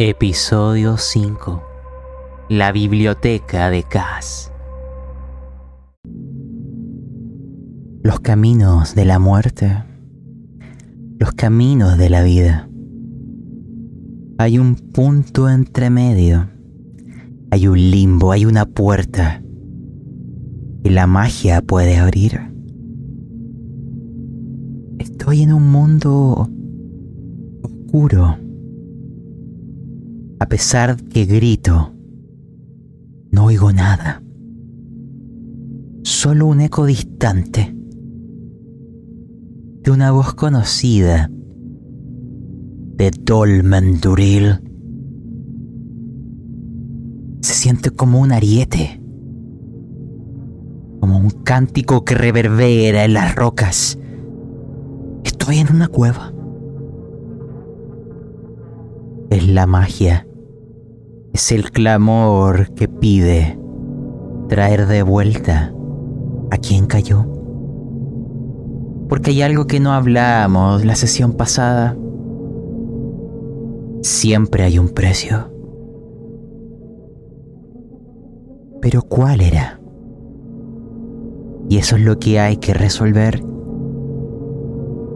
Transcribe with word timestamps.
Episodio 0.00 0.96
5 0.98 1.62
La 2.48 2.72
Biblioteca 2.72 3.70
de 3.70 3.84
Cass. 3.84 4.50
Los 8.02 8.18
caminos 8.18 8.96
de 8.96 9.04
la 9.04 9.20
muerte. 9.20 9.84
Los 11.20 11.30
caminos 11.34 11.96
de 11.96 12.10
la 12.10 12.24
vida. 12.24 12.68
Hay 14.38 14.58
un 14.58 14.74
punto 14.74 15.48
entre 15.48 15.90
medio 15.90 16.48
Hay 17.52 17.68
un 17.68 17.78
limbo, 17.78 18.32
hay 18.32 18.46
una 18.46 18.66
puerta. 18.66 19.44
Y 20.82 20.90
la 20.90 21.06
magia 21.06 21.62
puede 21.62 21.98
abrir. 21.98 22.40
Estoy 24.98 25.42
en 25.42 25.52
un 25.52 25.70
mundo 25.70 26.48
oscuro 27.62 28.43
a 30.38 30.46
pesar 30.46 30.96
que 30.96 31.24
grito, 31.26 31.94
no 33.30 33.44
oigo 33.46 33.72
nada. 33.72 34.22
Solo 36.02 36.46
un 36.46 36.60
eco 36.60 36.86
distante 36.86 37.74
de 39.82 39.90
una 39.90 40.10
voz 40.10 40.34
conocida 40.34 41.30
de 42.96 43.10
Dolmen 43.10 44.00
Duril. 44.00 44.60
Se 47.40 47.54
siente 47.54 47.90
como 47.90 48.20
un 48.20 48.32
ariete, 48.32 49.00
como 51.00 51.18
un 51.18 51.30
cántico 51.30 52.04
que 52.04 52.14
reverbera 52.14 53.04
en 53.04 53.14
las 53.14 53.34
rocas. 53.34 53.98
Estoy 55.24 55.58
en 55.58 55.74
una 55.74 55.88
cueva. 55.88 56.32
Es 59.30 59.48
la 59.48 59.66
magia 59.66 60.26
es 61.34 61.50
el 61.50 61.72
clamor 61.72 62.72
que 62.74 62.86
pide 62.86 63.58
traer 64.48 64.86
de 64.86 65.02
vuelta 65.02 65.74
a 66.52 66.56
quien 66.58 66.86
cayó. 66.86 67.26
Porque 69.08 69.32
hay 69.32 69.42
algo 69.42 69.66
que 69.66 69.80
no 69.80 69.92
hablamos 69.92 70.84
la 70.84 70.94
sesión 70.94 71.32
pasada. 71.32 71.96
Siempre 74.02 74.62
hay 74.62 74.78
un 74.78 74.90
precio. 74.90 75.50
Pero 78.80 79.02
¿cuál 79.02 79.40
era? 79.40 79.80
Y 81.68 81.78
eso 81.78 81.96
es 81.96 82.02
lo 82.02 82.20
que 82.20 82.38
hay 82.38 82.58
que 82.58 82.74
resolver. 82.74 83.42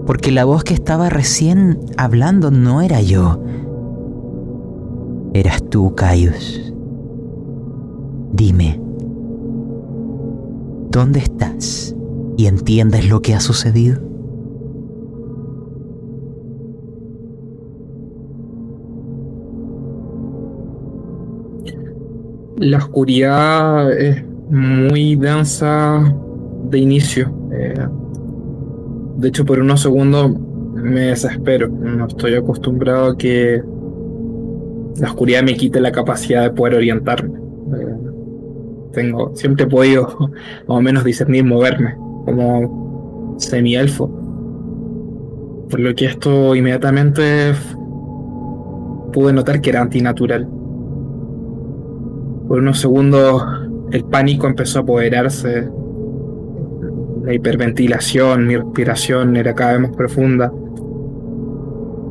Porque 0.05 0.33
la 0.33 0.45
voz 0.45 0.65
que 0.65 0.75
estaba 0.75 1.11
recién 1.11 1.79
hablando 1.97 2.51
no 2.51 2.83
era 2.83 3.01
yo 3.03 3.41
Eras 5.35 5.63
tú, 5.69 5.95
Caius. 5.95 6.73
Dime, 8.33 8.81
¿dónde 10.91 11.21
estás 11.21 11.95
y 12.37 12.47
entiendes 12.47 13.09
lo 13.09 13.21
que 13.21 13.35
ha 13.35 13.41
sucedido? 13.41 14.01
La 22.57 22.79
oscuridad 22.79 23.93
es 23.93 24.25
muy 24.51 25.15
densa 25.17 26.15
de 26.71 26.79
inicio. 26.79 27.33
Eh, 27.53 27.87
de 29.17 29.29
hecho, 29.29 29.45
por 29.45 29.61
unos 29.61 29.81
segundos 29.83 30.33
me 30.75 31.03
desespero. 31.03 31.69
No 31.69 32.07
estoy 32.07 32.35
acostumbrado 32.35 33.13
a 33.13 33.17
que 33.17 33.63
la 35.01 35.09
oscuridad 35.09 35.43
me 35.43 35.55
quite 35.55 35.81
la 35.81 35.93
capacidad 35.93 36.43
de 36.43 36.51
poder 36.51 36.75
orientarme. 36.75 37.39
Tengo, 38.93 39.35
siempre 39.37 39.65
he 39.65 39.69
podido 39.69 40.09
más 40.67 40.79
o 40.79 40.81
menos 40.81 41.05
discernir 41.05 41.45
moverme 41.45 41.95
como 42.25 43.37
semi-elfo. 43.39 44.09
Por 45.71 45.81
lo 45.81 45.95
que 45.95 46.07
esto 46.07 46.55
inmediatamente 46.55 47.53
pude 49.13 49.33
notar 49.33 49.61
que 49.61 49.71
era 49.71 49.83
antinatural. 49.83 50.49
Por 52.49 52.59
unos 52.59 52.81
segundos 52.81 53.43
el 53.93 54.05
pánico 54.05 54.47
empezó 54.47 54.81
a 54.81 54.83
apoderarse. 54.83 55.69
La 57.25 57.35
hiperventilación, 57.35 58.47
mi 58.47 58.57
respiración 58.57 59.37
era 59.37 59.55
cada 59.55 59.73
vez 59.73 59.81
más 59.83 59.97
profunda. 59.97 60.51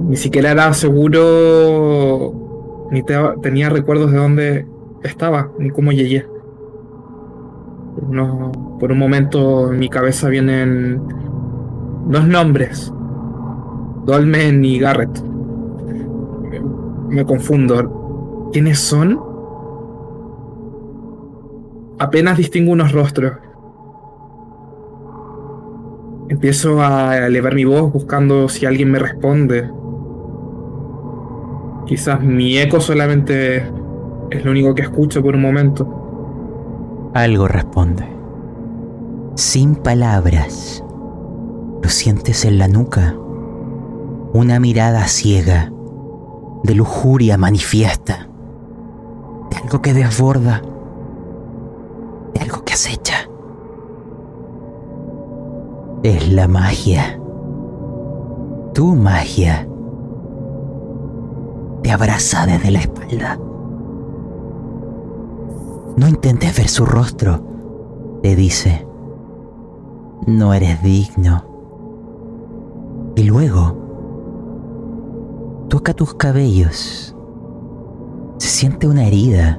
Ni 0.07 0.15
siquiera 0.15 0.51
era 0.51 0.71
seguro 0.73 2.46
ni 2.91 3.03
tenía 3.41 3.69
recuerdos 3.69 4.11
de 4.11 4.17
dónde 4.17 4.65
estaba, 5.03 5.51
ni 5.57 5.69
cómo 5.69 5.91
llegué. 5.91 6.25
por 8.79 8.91
un 8.91 8.99
momento 8.99 9.71
en 9.71 9.79
mi 9.79 9.89
cabeza 9.89 10.29
vienen 10.29 11.01
dos 12.09 12.27
nombres, 12.27 12.93
Dolmen 14.05 14.63
y 14.63 14.79
Garrett. 14.79 15.21
Me, 17.09 17.25
confundo. 17.25 18.49
¿Quiénes 18.53 18.79
son? 18.79 19.19
Apenas 21.99 22.37
distingo 22.37 22.71
unos 22.71 22.93
rostros. 22.93 23.33
Empiezo 26.29 26.81
a 26.81 27.17
elevar 27.17 27.55
mi 27.55 27.65
voz 27.65 27.91
buscando 27.91 28.47
si 28.47 28.65
alguien 28.65 28.91
me 28.91 28.99
responde. 28.99 29.69
Quizás 31.87 32.21
mi 32.21 32.57
eco 32.57 32.81
solamente 32.81 33.65
es 34.29 34.43
lo 34.43 34.51
único 34.51 34.75
que 34.75 34.81
escucho 34.81 35.23
por 35.23 35.35
un 35.35 35.41
momento. 35.41 37.11
Algo 37.13 37.47
responde. 37.47 38.05
Sin 39.35 39.75
palabras. 39.75 40.83
Lo 41.81 41.89
sientes 41.89 42.43
en 42.43 42.57
la 42.57 42.67
nuca. 42.67 43.15
Una 44.33 44.59
mirada 44.59 45.07
ciega, 45.07 45.71
de 46.63 46.75
lujuria 46.75 47.37
manifiesta, 47.37 48.27
algo 49.67 49.81
que 49.81 49.93
desborda, 49.93 50.61
de 52.33 52.39
algo 52.41 52.63
que 52.63 52.73
acecha. 52.73 53.29
Es 56.03 56.31
la 56.31 56.47
magia. 56.47 57.19
Tu 58.73 58.95
magia 58.95 59.66
te 61.87 61.93
abraza 61.93 62.45
desde 62.45 62.69
la 62.69 62.79
espalda. 62.79 63.39
No 65.95 66.05
intentes 66.09 66.57
ver 66.57 66.67
su 66.67 66.85
rostro, 66.85 67.39
te 68.21 68.35
dice. 68.35 68.85
No 70.25 70.53
eres 70.53 70.83
digno. 70.83 71.45
Y 73.15 73.23
luego 73.23 73.77
toca 75.69 75.93
tus 75.93 76.13
cabellos. 76.15 77.15
Se 78.37 78.49
siente 78.49 78.85
una 78.85 79.07
herida, 79.07 79.57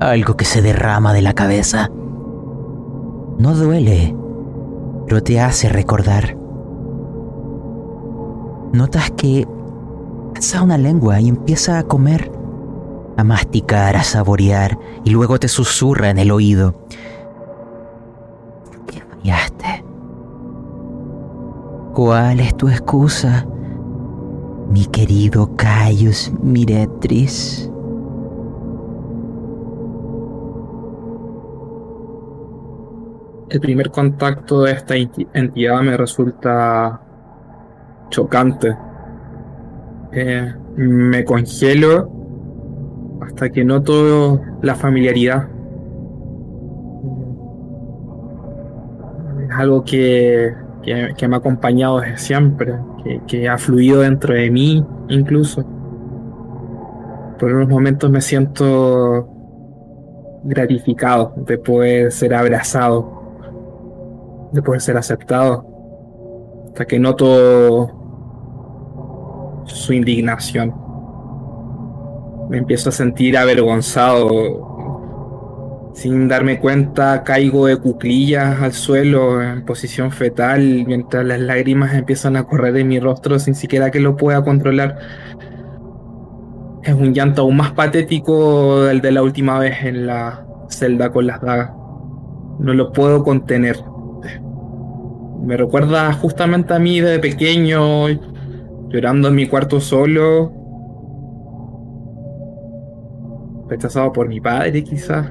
algo 0.00 0.36
que 0.36 0.46
se 0.46 0.60
derrama 0.60 1.12
de 1.12 1.22
la 1.22 1.34
cabeza. 1.34 1.88
No 3.38 3.54
duele, 3.54 4.16
pero 5.06 5.22
te 5.22 5.40
hace 5.40 5.68
recordar. 5.68 6.36
Notas 8.72 9.12
que 9.12 9.46
Pasa 10.34 10.62
una 10.62 10.76
lengua 10.76 11.20
y 11.20 11.28
empieza 11.28 11.78
a 11.78 11.84
comer, 11.84 12.30
a 13.16 13.22
masticar, 13.22 13.96
a 13.96 14.02
saborear 14.02 14.76
y 15.04 15.10
luego 15.10 15.38
te 15.38 15.46
susurra 15.46 16.10
en 16.10 16.18
el 16.18 16.32
oído. 16.32 16.74
¿Por 18.66 18.84
qué 18.86 19.00
fallaste? 19.00 19.84
¿Cuál 21.94 22.40
es 22.40 22.56
tu 22.56 22.68
excusa, 22.68 23.46
mi 24.68 24.86
querido 24.86 25.54
Caius 25.54 26.32
Miretris? 26.42 27.70
El 33.50 33.60
primer 33.60 33.92
contacto 33.92 34.62
de 34.62 34.72
esta 34.72 34.96
entidad 34.96 35.80
me 35.82 35.96
resulta 35.96 37.00
chocante 38.10 38.76
eh, 40.14 40.54
me 40.76 41.24
congelo 41.24 42.10
hasta 43.22 43.50
que 43.50 43.64
noto 43.64 44.40
la 44.62 44.74
familiaridad. 44.74 45.48
Es 49.42 49.50
algo 49.56 49.84
que, 49.84 50.54
que, 50.82 51.28
me 51.28 51.36
ha 51.36 51.38
acompañado 51.38 52.00
desde 52.00 52.18
siempre, 52.18 52.74
que, 53.02 53.20
que, 53.26 53.48
ha 53.48 53.58
fluido 53.58 54.00
dentro 54.00 54.34
de 54.34 54.50
mí 54.50 54.84
incluso. 55.08 55.64
Por 57.38 57.52
unos 57.52 57.68
momentos 57.68 58.10
me 58.10 58.20
siento 58.20 59.28
gratificado 60.44 61.32
de 61.36 61.58
poder 61.58 62.12
ser 62.12 62.34
abrazado, 62.34 63.10
de 64.52 64.62
poder 64.62 64.80
ser 64.80 64.96
aceptado, 64.96 65.66
hasta 66.66 66.84
que 66.84 66.98
noto 66.98 68.03
su 69.64 69.92
indignación. 69.92 70.74
Me 72.48 72.58
empiezo 72.58 72.90
a 72.90 72.92
sentir 72.92 73.36
avergonzado. 73.36 74.72
Sin 75.94 76.26
darme 76.26 76.58
cuenta, 76.58 77.22
caigo 77.22 77.66
de 77.66 77.76
cuclillas 77.76 78.60
al 78.60 78.72
suelo 78.72 79.40
en 79.40 79.64
posición 79.64 80.10
fetal 80.10 80.84
mientras 80.86 81.24
las 81.24 81.38
lágrimas 81.38 81.94
empiezan 81.94 82.36
a 82.36 82.44
correr 82.44 82.76
en 82.76 82.88
mi 82.88 82.98
rostro 82.98 83.38
sin 83.38 83.54
siquiera 83.54 83.92
que 83.92 84.00
lo 84.00 84.16
pueda 84.16 84.42
controlar. 84.42 84.98
Es 86.82 86.94
un 86.94 87.14
llanto 87.14 87.42
aún 87.42 87.56
más 87.56 87.72
patético 87.72 88.82
del 88.82 89.00
de 89.00 89.12
la 89.12 89.22
última 89.22 89.58
vez 89.58 89.84
en 89.84 90.06
la 90.06 90.44
celda 90.68 91.10
con 91.10 91.26
las 91.26 91.40
dagas. 91.40 91.70
No 92.58 92.74
lo 92.74 92.92
puedo 92.92 93.22
contener. 93.22 93.76
Me 95.42 95.56
recuerda 95.56 96.12
justamente 96.12 96.74
a 96.74 96.78
mí 96.78 97.00
de 97.00 97.18
pequeño, 97.18 98.08
llorando 98.94 99.26
en 99.26 99.34
mi 99.34 99.48
cuarto 99.48 99.80
solo. 99.80 100.52
Rechazado 103.68 104.12
por 104.12 104.28
mi 104.28 104.40
padre, 104.40 104.84
quizás. 104.84 105.26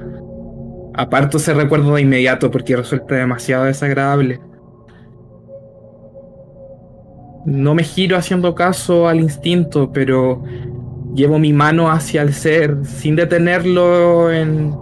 Aparto 0.92 1.38
ese 1.38 1.54
recuerdo 1.54 1.94
de 1.94 2.02
inmediato 2.02 2.50
porque 2.50 2.76
resulta 2.76 3.14
demasiado 3.14 3.64
desagradable. 3.64 4.38
No 7.46 7.74
me 7.74 7.84
giro 7.84 8.18
haciendo 8.18 8.54
caso 8.54 9.08
al 9.08 9.18
instinto, 9.20 9.90
pero 9.92 10.42
llevo 11.14 11.38
mi 11.38 11.54
mano 11.54 11.90
hacia 11.90 12.20
el 12.20 12.34
ser 12.34 12.84
sin 12.84 13.16
detenerlo 13.16 14.30
en 14.30 14.72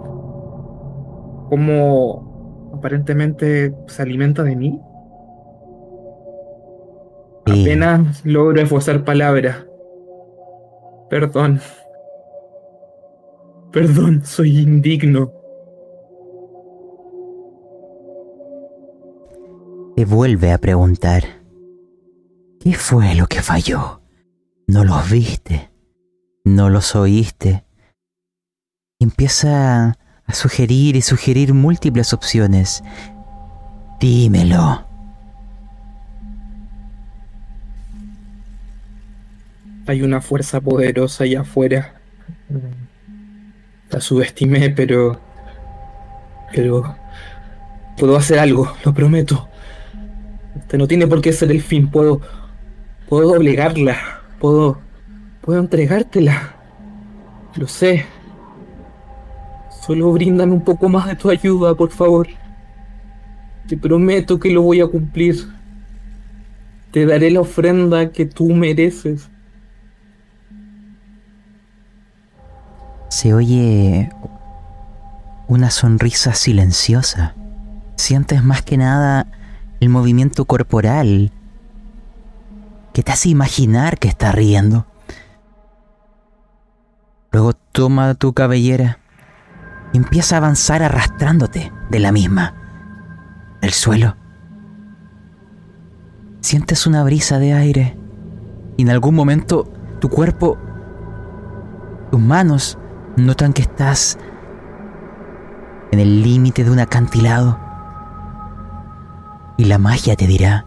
cómo 1.49 2.73
aparentemente 2.75 3.73
se 3.87 4.01
alimenta 4.01 4.43
de 4.43 4.57
mí. 4.57 4.77
Apenas 7.45 8.25
logro 8.25 8.61
esbozar 8.61 9.03
palabras. 9.03 9.65
Perdón. 11.09 11.61
Perdón, 13.71 14.25
soy 14.25 14.59
indigno. 14.59 15.31
Te 19.95 20.05
vuelve 20.05 20.51
a 20.51 20.57
preguntar, 20.57 21.23
¿qué 22.59 22.73
fue 22.73 23.13
lo 23.15 23.27
que 23.27 23.41
falló? 23.41 24.01
¿No 24.67 24.83
los 24.83 25.09
viste? 25.09 25.69
¿No 26.45 26.69
los 26.69 26.95
oíste? 26.95 27.65
Y 28.99 29.03
empieza 29.03 29.97
a 30.25 30.33
sugerir 30.33 30.95
y 30.95 31.01
sugerir 31.01 31.53
múltiples 31.53 32.13
opciones. 32.13 32.83
Dímelo. 33.99 34.92
Hay 39.85 40.01
una 40.01 40.21
fuerza 40.21 40.61
poderosa 40.61 41.23
allá 41.25 41.41
afuera. 41.41 41.95
La 43.89 43.99
subestimé, 43.99 44.69
pero... 44.69 45.19
Pero... 46.53 46.95
Puedo 47.97 48.15
hacer 48.15 48.39
algo, 48.39 48.71
lo 48.83 48.93
prometo. 48.93 49.47
Este 50.55 50.77
no 50.77 50.87
tiene 50.87 51.05
por 51.07 51.21
qué 51.21 51.31
ser 51.31 51.51
el 51.51 51.61
fin. 51.61 51.89
Puedo. 51.89 52.21
Puedo 53.07 53.33
obligarla. 53.33 54.21
Puedo. 54.39 54.79
Puedo 55.41 55.59
entregártela. 55.59 56.55
Lo 57.55 57.67
sé. 57.67 58.05
Solo 59.85 60.11
bríndame 60.11 60.53
un 60.53 60.63
poco 60.63 60.89
más 60.89 61.07
de 61.07 61.15
tu 61.15 61.29
ayuda, 61.29 61.75
por 61.75 61.91
favor. 61.91 62.27
Te 63.67 63.77
prometo 63.77 64.39
que 64.39 64.49
lo 64.49 64.61
voy 64.61 64.81
a 64.81 64.87
cumplir. 64.87 65.35
Te 66.91 67.05
daré 67.05 67.29
la 67.31 67.41
ofrenda 67.41 68.11
que 68.11 68.25
tú 68.25 68.49
mereces. 68.53 69.29
Se 73.13 73.31
oye 73.31 74.09
una 75.47 75.69
sonrisa 75.69 76.33
silenciosa. 76.33 77.35
Sientes 77.95 78.43
más 78.43 78.63
que 78.63 78.75
nada 78.75 79.27
el 79.79 79.89
movimiento 79.89 80.45
corporal 80.45 81.31
que 82.91 83.03
te 83.03 83.11
hace 83.11 83.29
imaginar 83.29 83.99
que 83.99 84.07
está 84.07 84.31
riendo. 84.31 84.87
Luego 87.31 87.53
toma 87.53 88.15
tu 88.15 88.33
cabellera 88.33 88.97
y 89.93 89.97
empieza 89.97 90.33
a 90.33 90.39
avanzar 90.39 90.81
arrastrándote 90.81 91.71
de 91.91 91.99
la 91.99 92.11
misma, 92.11 92.55
del 93.61 93.73
suelo. 93.73 94.17
Sientes 96.41 96.87
una 96.87 97.03
brisa 97.03 97.37
de 97.37 97.53
aire 97.53 97.95
y 98.75 98.81
en 98.81 98.89
algún 98.89 99.13
momento 99.13 99.71
tu 99.99 100.09
cuerpo, 100.09 100.57
tus 102.09 102.19
manos 102.19 102.79
notan 103.15 103.53
que 103.53 103.61
estás 103.61 104.17
en 105.91 105.99
el 105.99 106.23
límite 106.23 106.63
de 106.63 106.71
un 106.71 106.79
acantilado 106.79 107.59
y 109.57 109.65
la 109.65 109.77
magia 109.77 110.15
te 110.15 110.25
dirá, 110.25 110.65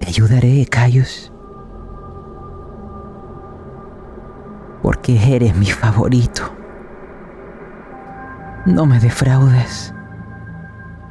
te 0.00 0.08
ayudaré, 0.08 0.66
Caius, 0.66 1.32
porque 4.82 5.34
eres 5.34 5.54
mi 5.56 5.66
favorito. 5.66 6.42
No 8.66 8.86
me 8.86 8.98
defraudes. 8.98 9.94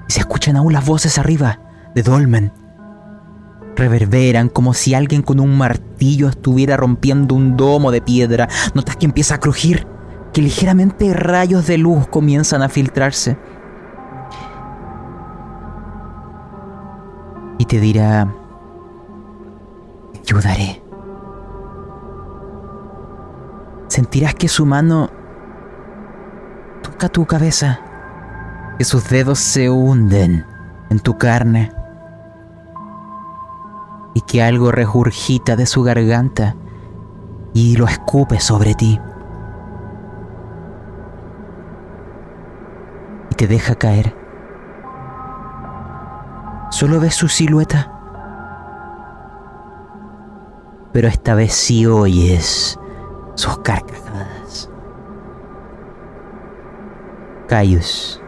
Y 0.08 0.14
se 0.14 0.20
escuchan 0.20 0.58
aún 0.58 0.74
las 0.74 0.86
voces 0.86 1.18
arriba 1.18 1.60
de 1.96 2.04
Dolmen. 2.04 2.52
Reverberan 3.82 4.48
como 4.48 4.76
si 4.76 4.94
alguien 4.94 5.24
con 5.24 5.40
un 5.40 5.58
martillo 5.58 6.30
estuviera 6.30 6.78
rompiendo 6.78 7.34
un 7.34 7.58
domo 7.58 7.90
de 7.90 8.00
piedra. 8.00 8.48
Notas 8.76 8.96
que 8.96 9.08
empieza 9.08 9.34
a 9.34 9.40
crujir, 9.40 9.88
que 10.34 10.44
ligeramente 10.44 11.12
rayos 11.16 11.66
de 11.66 11.80
luz 11.80 12.08
comienzan 12.08 12.62
a 12.62 12.70
filtrarse 12.70 13.40
y 17.58 17.66
te 17.66 17.80
dirá, 17.80 18.32
ayudaré. 20.24 20.84
Sentirás 23.88 24.36
que 24.36 24.48
su 24.48 24.68
mano 24.68 25.10
toca 26.84 27.10
tu 27.10 27.26
cabeza, 27.26 27.82
que 28.78 28.84
sus 28.84 29.10
dedos 29.10 29.40
se 29.40 29.72
hunden 29.72 30.46
en 30.92 31.00
tu 31.00 31.18
carne 31.18 31.81
y 34.14 34.22
que 34.22 34.44
algo 34.44 34.72
regurgita 34.72 35.56
de 35.56 35.66
su 35.66 35.84
garganta 35.84 36.56
y 37.54 37.76
lo 37.76 37.86
escupe 37.88 38.40
sobre 38.40 38.74
ti. 38.74 39.00
Y 43.30 43.36
te 43.36 43.48
deja 43.48 43.76
caer 43.76 44.22
Solo 46.72 47.02
ves 47.02 47.16
su 47.16 47.28
silueta. 47.28 47.92
Pero 50.94 51.10
esta 51.10 51.36
vez 51.36 51.54
sí 51.54 51.86
oyes 51.86 52.80
sus 53.36 53.60
carcajadas. 53.60 54.70
Caius. 57.48 58.22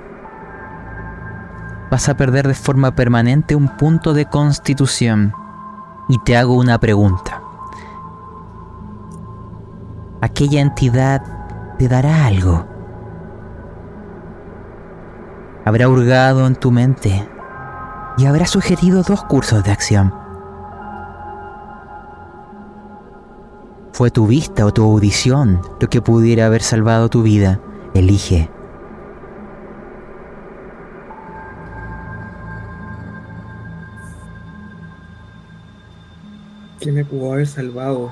Vas 1.90 2.10
a 2.10 2.18
perder 2.18 2.48
de 2.48 2.54
forma 2.54 2.94
permanente 2.94 3.56
un 3.56 3.70
punto 3.78 4.14
de 4.14 4.26
constitución. 4.26 5.34
Y 6.10 6.20
te 6.20 6.38
hago 6.38 6.54
una 6.56 6.80
pregunta. 6.80 7.42
Aquella 10.22 10.62
entidad 10.62 11.22
te 11.78 11.88
dará 11.88 12.26
algo. 12.26 12.66
Habrá 15.66 15.88
hurgado 15.88 16.46
en 16.48 16.56
tu 16.56 16.72
mente 16.72 17.28
y 18.18 18.26
habrá 18.26 18.46
sugerido 18.46 19.04
dos 19.04 19.24
cursos 19.24 19.64
de 19.64 19.72
acción. 19.72 20.14
Fue 23.94 24.12
tu 24.12 24.28
vista 24.28 24.66
o 24.66 24.74
tu 24.74 24.84
audición 24.84 25.62
lo 25.80 25.88
que 25.88 26.02
pudiera 26.02 26.48
haber 26.48 26.64
salvado 26.64 27.10
tu 27.10 27.22
vida. 27.22 27.60
Elige. 27.94 28.50
¿Qué 36.84 36.92
me 36.92 37.06
pudo 37.06 37.32
haber 37.32 37.48
salvado? 37.48 38.12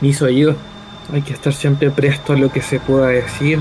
mis 0.00 0.20
oídos. 0.22 0.56
Hay 1.12 1.22
que 1.22 1.32
estar 1.32 1.52
siempre 1.52 1.90
presto 1.90 2.32
a 2.32 2.36
lo 2.36 2.50
que 2.50 2.62
se 2.62 2.80
pueda 2.80 3.08
decir. 3.08 3.58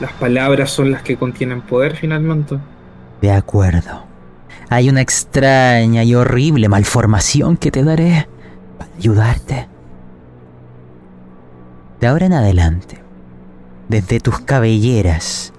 las 0.00 0.12
palabras 0.14 0.70
son 0.70 0.90
las 0.90 1.02
que 1.02 1.16
contienen 1.16 1.60
poder 1.62 1.96
finalmente. 1.96 2.58
De 3.20 3.30
acuerdo. 3.30 4.04
Hay 4.68 4.88
una 4.88 5.00
extraña 5.02 6.04
y 6.04 6.14
horrible 6.14 6.68
malformación 6.68 7.56
que 7.56 7.70
te 7.70 7.84
daré 7.84 8.26
para 8.78 8.90
ayudarte. 8.96 9.71
De 12.02 12.08
ahora 12.08 12.26
en 12.26 12.32
adelante, 12.32 12.98
Desde 13.88 14.18
tus 14.18 14.40
cabelleras 14.40 15.52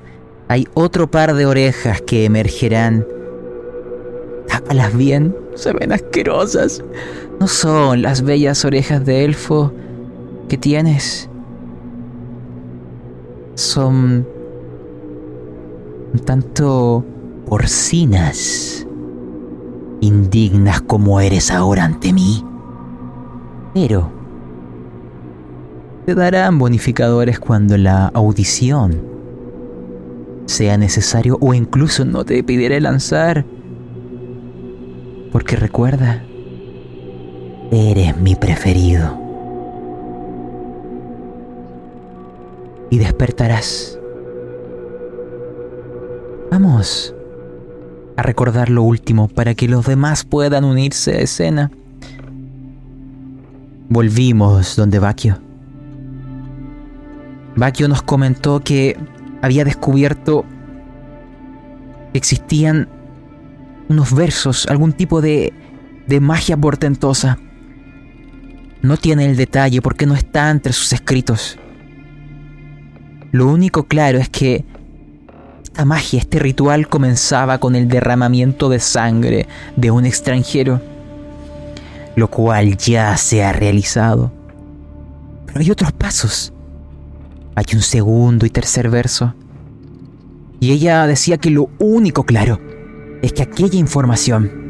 hay 0.49 0.67
otro 0.73 1.09
par 1.09 1.35
de 1.35 1.45
orejas 1.45 2.01
que 2.01 2.25
emergerán. 2.25 3.07
Tápalas 4.49 4.93
bien, 4.97 5.33
se 5.55 5.71
ven 5.71 5.93
asquerosas. 5.93 6.83
No 7.39 7.47
son 7.47 8.01
las 8.01 8.23
bellas 8.23 8.65
orejas 8.65 9.05
de 9.05 9.23
elfo 9.23 9.71
que 10.49 10.57
tienes. 10.57 11.29
Son 13.55 14.27
un 16.13 16.19
tanto 16.25 17.05
porcinas, 17.45 18.85
indignas 20.01 20.81
como 20.81 21.21
eres 21.21 21.51
ahora 21.51 21.85
ante 21.85 22.11
mí. 22.11 22.43
Pero 23.73 24.11
te 26.05 26.15
darán 26.15 26.59
bonificadores 26.59 27.39
cuando 27.39 27.77
la 27.77 28.07
audición 28.07 29.01
sea 30.45 30.77
necesario 30.77 31.37
o 31.39 31.53
incluso 31.53 32.05
no 32.05 32.25
te 32.25 32.43
pidiera 32.43 32.79
lanzar. 32.79 33.45
Porque 35.31 35.55
recuerda, 35.55 36.23
eres 37.71 38.17
mi 38.17 38.35
preferido. 38.35 39.19
Y 42.89 42.99
despertarás. 42.99 43.97
Vamos 46.51 47.15
a 48.15 48.21
recordar 48.21 48.69
lo 48.69 48.83
último 48.83 49.27
para 49.27 49.55
que 49.55 49.67
los 49.67 49.87
demás 49.87 50.23
puedan 50.23 50.65
unirse 50.65 51.13
a 51.13 51.21
escena. 51.21 51.71
Volvimos 53.89 54.75
donde 54.75 54.99
Bakio. 54.99 55.52
Bakio 57.55 57.87
nos 57.87 58.01
comentó 58.01 58.59
que 58.61 58.97
había 59.41 59.63
descubierto 59.63 60.45
que 62.11 62.17
existían 62.17 62.87
unos 63.89 64.13
versos, 64.13 64.65
algún 64.67 64.93
tipo 64.93 65.21
de, 65.21 65.53
de 66.07 66.19
magia 66.19 66.57
portentosa. 66.57 67.37
No 68.81 68.97
tiene 68.97 69.25
el 69.25 69.35
detalle 69.35 69.81
porque 69.81 70.05
no 70.05 70.15
está 70.15 70.49
entre 70.49 70.73
sus 70.73 70.93
escritos. 70.93 71.57
Lo 73.31 73.47
único 73.47 73.83
claro 73.83 74.19
es 74.19 74.29
que 74.29 74.63
esta 75.63 75.85
magia, 75.85 76.19
este 76.19 76.37
ritual 76.37 76.87
comenzaba 76.87 77.57
con 77.57 77.75
el 77.75 77.87
derramamiento 77.87 78.69
de 78.69 78.79
sangre 78.79 79.47
de 79.75 79.89
un 79.89 80.05
extranjero, 80.05 80.79
lo 82.15 82.29
cual 82.29 82.77
ya 82.77 83.17
se 83.17 83.43
ha 83.43 83.53
realizado. 83.53 84.31
Pero 85.47 85.59
hay 85.59 85.71
otros 85.71 85.91
pasos. 85.91 86.52
Hay 87.55 87.65
un 87.73 87.81
segundo 87.81 88.45
y 88.45 88.49
tercer 88.49 88.89
verso. 88.89 89.35
Y 90.59 90.71
ella 90.71 91.05
decía 91.07 91.37
que 91.37 91.49
lo 91.49 91.69
único 91.79 92.23
claro 92.23 92.59
es 93.21 93.33
que 93.33 93.43
aquella 93.43 93.77
información 93.77 94.63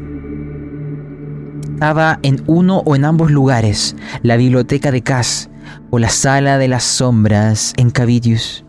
estaba 1.74 2.18
en 2.22 2.42
uno 2.46 2.78
o 2.84 2.94
en 2.96 3.04
ambos 3.04 3.30
lugares, 3.30 3.96
la 4.22 4.36
biblioteca 4.36 4.90
de 4.90 5.02
Cass 5.02 5.50
o 5.90 5.98
la 5.98 6.08
sala 6.08 6.58
de 6.58 6.68
las 6.68 6.84
sombras 6.84 7.72
en 7.76 7.90
Cavidius. 7.90 8.64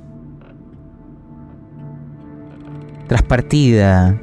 Tras 3.08 3.22
partida, 3.22 4.20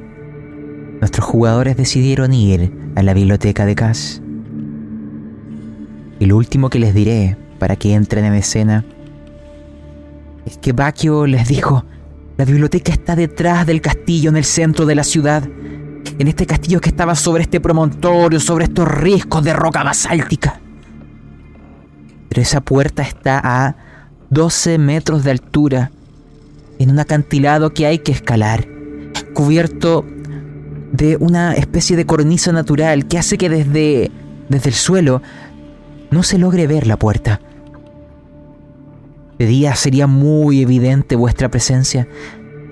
nuestros 0.99 1.25
jugadores 1.25 1.77
decidieron 1.77 2.33
ir 2.33 2.73
a 2.95 3.03
la 3.03 3.13
biblioteca 3.13 3.65
de 3.65 3.75
Cass. 3.75 4.21
Y 6.19 6.25
lo 6.25 6.37
último 6.37 6.69
que 6.69 6.79
les 6.79 6.93
diré 6.93 7.37
para 7.59 7.75
que 7.75 7.93
entren 7.93 8.25
en 8.25 8.33
escena 8.33 8.85
es 10.45 10.57
que 10.57 10.73
Bakio 10.73 11.25
les 11.25 11.47
dijo, 11.47 11.85
la 12.37 12.45
biblioteca 12.45 12.91
está 12.91 13.15
detrás 13.15 13.65
del 13.65 13.81
castillo 13.81 14.29
en 14.29 14.37
el 14.37 14.43
centro 14.43 14.85
de 14.85 14.95
la 14.95 15.03
ciudad, 15.03 15.43
en 16.19 16.27
este 16.27 16.45
castillo 16.45 16.81
que 16.81 16.89
estaba 16.89 17.15
sobre 17.15 17.43
este 17.43 17.61
promontorio, 17.61 18.39
sobre 18.39 18.65
estos 18.65 18.87
riscos 18.87 19.43
de 19.43 19.53
roca 19.53 19.83
basáltica. 19.83 20.59
Pero 22.29 22.41
esa 22.41 22.61
puerta 22.61 23.03
está 23.03 23.39
a 23.43 23.75
12 24.29 24.77
metros 24.77 25.23
de 25.23 25.31
altura, 25.31 25.91
en 26.79 26.89
un 26.89 26.99
acantilado 26.99 27.73
que 27.73 27.85
hay 27.85 27.99
que 27.99 28.11
escalar, 28.11 28.67
cubierto 29.33 30.05
de 30.91 31.17
una 31.17 31.53
especie 31.53 31.95
de 31.95 32.05
cornisa 32.05 32.51
natural 32.51 33.07
que 33.07 33.17
hace 33.17 33.37
que 33.37 33.49
desde, 33.49 34.11
desde 34.49 34.69
el 34.69 34.75
suelo 34.75 35.21
no 36.11 36.23
se 36.23 36.37
logre 36.37 36.67
ver 36.67 36.87
la 36.87 36.97
puerta. 36.97 37.39
De 39.39 39.45
día 39.45 39.75
sería 39.75 40.07
muy 40.07 40.61
evidente 40.61 41.15
vuestra 41.15 41.49
presencia. 41.49 42.07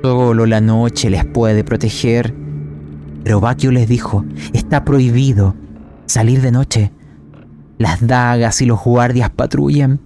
Solo 0.02 0.46
la 0.46 0.62
noche 0.62 1.10
les 1.10 1.26
puede 1.26 1.64
proteger. 1.64 2.34
Pero 3.24 3.42
les 3.72 3.88
dijo, 3.88 4.26
está 4.54 4.84
prohibido 4.84 5.56
salir 6.06 6.42
de 6.42 6.52
noche. 6.52 6.92
Las 7.78 8.06
dagas 8.06 8.62
y 8.62 8.66
los 8.66 8.84
guardias 8.84 9.30
patrullan. 9.30 10.00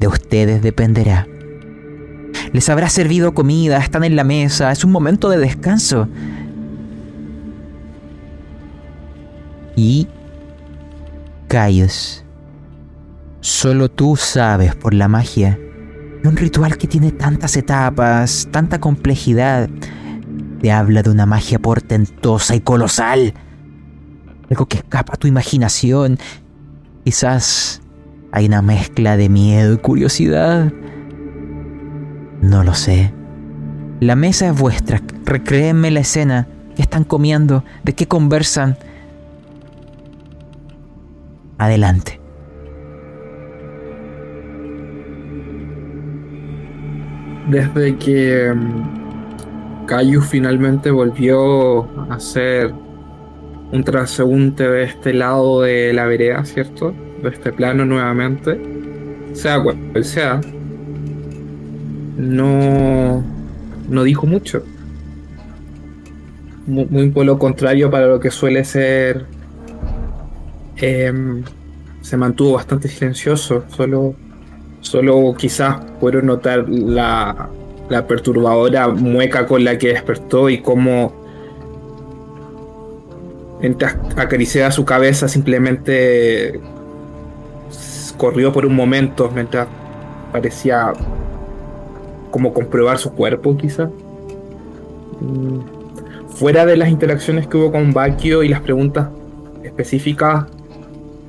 De 0.00 0.08
ustedes 0.08 0.62
dependerá. 0.62 1.26
Les 2.52 2.68
habrá 2.68 2.88
servido 2.88 3.34
comida, 3.34 3.78
están 3.78 4.04
en 4.04 4.16
la 4.16 4.24
mesa, 4.24 4.72
es 4.72 4.84
un 4.84 4.90
momento 4.92 5.30
de 5.30 5.38
descanso. 5.38 6.08
Y 9.76 10.08
Caius 11.48 12.21
Solo 13.42 13.90
tú 13.90 14.14
sabes 14.14 14.76
por 14.76 14.94
la 14.94 15.08
magia. 15.08 15.58
Un 16.22 16.36
ritual 16.36 16.78
que 16.78 16.86
tiene 16.86 17.10
tantas 17.10 17.56
etapas, 17.56 18.46
tanta 18.52 18.78
complejidad, 18.78 19.68
te 20.60 20.70
habla 20.70 21.02
de 21.02 21.10
una 21.10 21.26
magia 21.26 21.58
portentosa 21.58 22.54
y 22.54 22.60
colosal. 22.60 23.34
Algo 24.48 24.66
que 24.66 24.76
escapa 24.76 25.14
a 25.14 25.16
tu 25.16 25.26
imaginación. 25.26 26.20
Quizás 27.04 27.82
hay 28.30 28.46
una 28.46 28.62
mezcla 28.62 29.16
de 29.16 29.28
miedo 29.28 29.74
y 29.74 29.78
curiosidad. 29.78 30.72
No 32.42 32.62
lo 32.62 32.74
sé. 32.74 33.12
La 33.98 34.14
mesa 34.14 34.46
es 34.50 34.56
vuestra. 34.56 35.02
Recréenme 35.24 35.90
la 35.90 36.00
escena. 36.00 36.46
¿Qué 36.76 36.82
están 36.82 37.02
comiendo? 37.02 37.64
¿De 37.82 37.92
qué 37.96 38.06
conversan? 38.06 38.78
Adelante. 41.58 42.21
Desde 47.48 47.96
que 47.96 48.52
mm, 48.54 49.86
Caillou 49.86 50.22
finalmente 50.22 50.90
volvió 50.90 51.82
a 52.10 52.18
ser 52.18 52.72
un 53.72 53.84
transeúnte 53.84 54.68
de 54.68 54.84
este 54.84 55.14
lado 55.14 55.62
de 55.62 55.92
la 55.92 56.06
vereda, 56.06 56.44
¿cierto? 56.44 56.94
De 57.22 57.30
este 57.30 57.52
plano 57.52 57.84
nuevamente, 57.84 58.60
sea 59.32 59.62
cual 59.62 60.04
sea, 60.04 60.40
no, 62.16 63.24
no 63.88 64.02
dijo 64.04 64.26
mucho. 64.26 64.62
Muy, 66.66 67.10
por 67.10 67.26
lo 67.26 67.38
contrario 67.38 67.90
para 67.90 68.06
lo 68.06 68.20
que 68.20 68.30
suele 68.30 68.62
ser, 68.64 69.26
em, 70.76 71.42
se 72.02 72.16
mantuvo 72.16 72.52
bastante 72.52 72.88
silencioso, 72.88 73.64
solo 73.68 74.14
Solo 74.82 75.34
quizás 75.38 75.76
puedo 76.00 76.20
notar 76.20 76.68
la, 76.68 77.48
perturbadora 78.08 78.88
mueca 78.88 79.46
con 79.46 79.64
la 79.64 79.78
que 79.78 79.88
despertó 79.88 80.48
y 80.50 80.58
cómo 80.60 81.12
mientras 83.60 83.96
acariciaba 84.16 84.70
su 84.72 84.84
cabeza 84.84 85.28
simplemente 85.28 86.58
corrió 88.16 88.52
por 88.52 88.66
un 88.66 88.74
momento 88.74 89.30
mientras 89.32 89.68
parecía 90.32 90.92
como 92.30 92.52
comprobar 92.52 92.98
su 92.98 93.12
cuerpo 93.12 93.56
quizás. 93.56 93.88
Mm, 95.20 95.60
fuera 96.28 96.66
de 96.66 96.76
las 96.76 96.88
interacciones 96.88 97.46
que 97.46 97.56
hubo 97.56 97.70
con 97.70 97.92
Bakio 97.92 98.42
y 98.42 98.48
las 98.48 98.60
preguntas 98.60 99.08
específicas, 99.62 100.46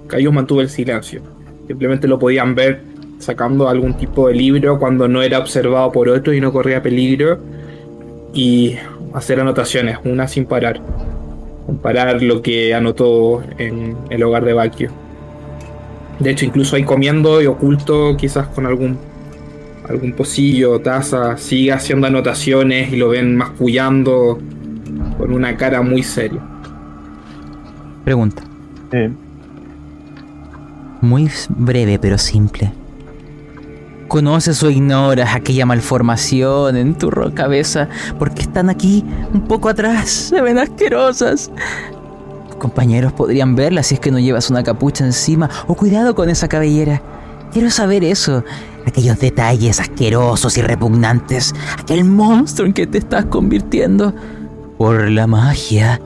Cayo 0.08 0.32
mantuvo 0.32 0.62
el 0.62 0.70
silencio. 0.70 1.22
Simplemente 1.68 2.08
lo 2.08 2.18
podían 2.18 2.56
ver 2.56 2.93
sacando 3.24 3.70
algún 3.70 3.96
tipo 3.96 4.28
de 4.28 4.36
libro 4.36 4.80
cuando 4.80 5.08
no 5.08 5.22
era 5.22 5.40
observado 5.40 5.92
por 5.92 6.10
otro 6.10 6.34
y 6.34 6.42
no 6.42 6.52
corría 6.52 6.84
peligro 6.84 7.40
y 8.34 8.76
hacer 9.14 9.40
anotaciones, 9.40 9.98
una 10.04 10.28
sin 10.28 10.46
parar. 10.46 10.82
Comparar 11.66 12.22
lo 12.22 12.42
que 12.42 12.74
anotó 12.74 13.42
en 13.58 13.96
el 14.10 14.24
hogar 14.24 14.44
de 14.46 14.54
Bakio. 14.54 14.92
De 16.20 16.32
hecho, 16.32 16.46
incluso 16.46 16.76
ahí 16.76 16.84
comiendo 16.84 17.42
y 17.42 17.48
oculto, 17.48 18.16
quizás 18.18 18.48
con 18.48 18.66
algún 18.66 18.98
algún 19.88 20.14
pocillo, 20.14 20.80
taza, 20.80 21.38
sigue 21.38 21.74
haciendo 21.74 22.08
anotaciones 22.08 22.92
y 22.92 22.96
lo 22.96 23.10
ven 23.10 23.36
mascullando 23.36 24.40
con 25.18 25.34
una 25.34 25.58
cara 25.58 25.82
muy 25.82 26.04
seria. 26.04 26.42
Pregunta. 28.04 28.44
Muy 31.02 31.30
breve 31.50 32.00
pero 32.00 32.18
simple. 32.18 32.72
Desconoces 34.04 34.62
o 34.62 34.70
ignoras 34.70 35.34
aquella 35.34 35.66
malformación 35.66 36.76
en 36.76 36.96
tu 36.96 37.10
cabeza 37.34 37.88
porque 38.20 38.42
están 38.42 38.70
aquí 38.70 39.04
un 39.34 39.42
poco 39.48 39.70
atrás, 39.70 40.10
se 40.10 40.42
ven 40.42 40.60
asquerosas. 40.60 41.50
Tus 42.48 42.58
compañeros 42.58 43.14
podrían 43.14 43.56
verlas 43.56 43.88
si 43.88 43.96
es 43.96 44.00
que 44.00 44.12
no 44.12 44.20
llevas 44.20 44.50
una 44.50 44.64
capucha 44.64 45.06
encima 45.06 45.50
o 45.68 45.76
cuidado 45.76 46.14
con 46.16 46.30
esa 46.30 46.48
cabellera. 46.48 47.02
Quiero 47.52 47.70
saber 47.70 48.04
eso, 48.04 48.44
aquellos 48.86 49.20
detalles 49.20 49.80
asquerosos 49.80 50.58
y 50.58 50.62
repugnantes, 50.62 51.54
aquel 51.80 52.04
monstruo 52.04 52.68
en 52.68 52.74
que 52.74 52.86
te 52.86 52.98
estás 52.98 53.26
convirtiendo. 53.26 54.14
Por 54.78 55.10
la 55.12 55.28
magia, 55.28 56.02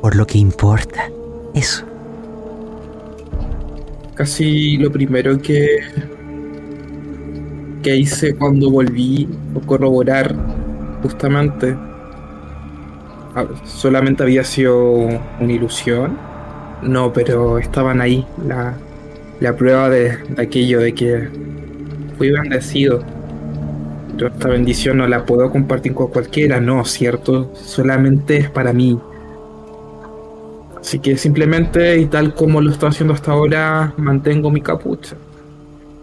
por 0.00 0.16
lo 0.16 0.26
que 0.26 0.38
importa, 0.38 1.10
eso. 1.54 1.84
Casi 4.14 4.78
lo 4.78 4.90
primero 4.90 5.38
que, 5.40 5.80
que 7.86 7.94
hice 7.94 8.34
cuando 8.34 8.68
volví 8.68 9.28
a 9.56 9.64
corroborar 9.64 10.34
justamente 11.04 11.76
ah, 13.36 13.46
solamente 13.64 14.24
había 14.24 14.42
sido 14.42 14.92
una 15.40 15.52
ilusión. 15.52 16.18
No, 16.82 17.12
pero 17.12 17.58
estaban 17.58 18.00
ahí 18.00 18.26
la, 18.44 18.74
la 19.38 19.56
prueba 19.56 19.88
de, 19.88 20.16
de 20.16 20.42
aquello 20.42 20.80
de 20.80 20.94
que 20.94 21.28
fui 22.18 22.32
bendecido. 22.32 23.04
Yo 24.16 24.26
esta 24.26 24.48
bendición 24.48 24.96
no 24.96 25.06
la 25.06 25.24
puedo 25.24 25.48
compartir 25.52 25.94
con 25.94 26.08
cualquiera, 26.08 26.60
no, 26.60 26.84
¿cierto? 26.84 27.52
Solamente 27.54 28.38
es 28.38 28.50
para 28.50 28.72
mí. 28.72 28.98
Así 30.80 30.98
que 30.98 31.16
simplemente, 31.16 31.98
y 31.98 32.06
tal 32.06 32.34
como 32.34 32.60
lo 32.60 32.72
estoy 32.72 32.88
haciendo 32.88 33.14
hasta 33.14 33.30
ahora, 33.30 33.94
mantengo 33.96 34.50
mi 34.50 34.60
capucha. 34.60 35.16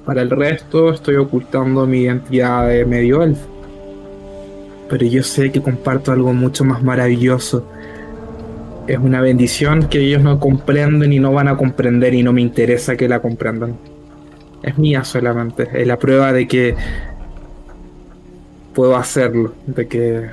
Para 0.05 0.21
el 0.21 0.29
resto, 0.29 0.91
estoy 0.91 1.15
ocultando 1.15 1.87
mi 1.87 2.01
identidad 2.01 2.67
de 2.67 2.85
medio 2.85 3.23
elfo. 3.23 3.47
Pero 4.89 5.05
yo 5.05 5.23
sé 5.23 5.51
que 5.51 5.61
comparto 5.61 6.11
algo 6.11 6.33
mucho 6.33 6.65
más 6.65 6.83
maravilloso. 6.83 7.65
Es 8.85 8.97
una 8.97 9.21
bendición 9.21 9.87
que 9.87 9.99
ellos 9.99 10.21
no 10.21 10.39
comprenden 10.39 11.13
y 11.13 11.19
no 11.19 11.31
van 11.31 11.47
a 11.47 11.55
comprender 11.55 12.13
y 12.13 12.21
no 12.21 12.33
me 12.33 12.41
interesa 12.41 12.97
que 12.97 13.07
la 13.07 13.21
comprendan. 13.21 13.77
Es 14.61 14.77
mía 14.77 15.05
solamente. 15.05 15.69
Es 15.73 15.87
la 15.87 15.97
prueba 15.97 16.33
de 16.33 16.47
que 16.49 16.75
puedo 18.73 18.97
hacerlo. 18.97 19.53
De 19.67 19.87
que 19.87 20.29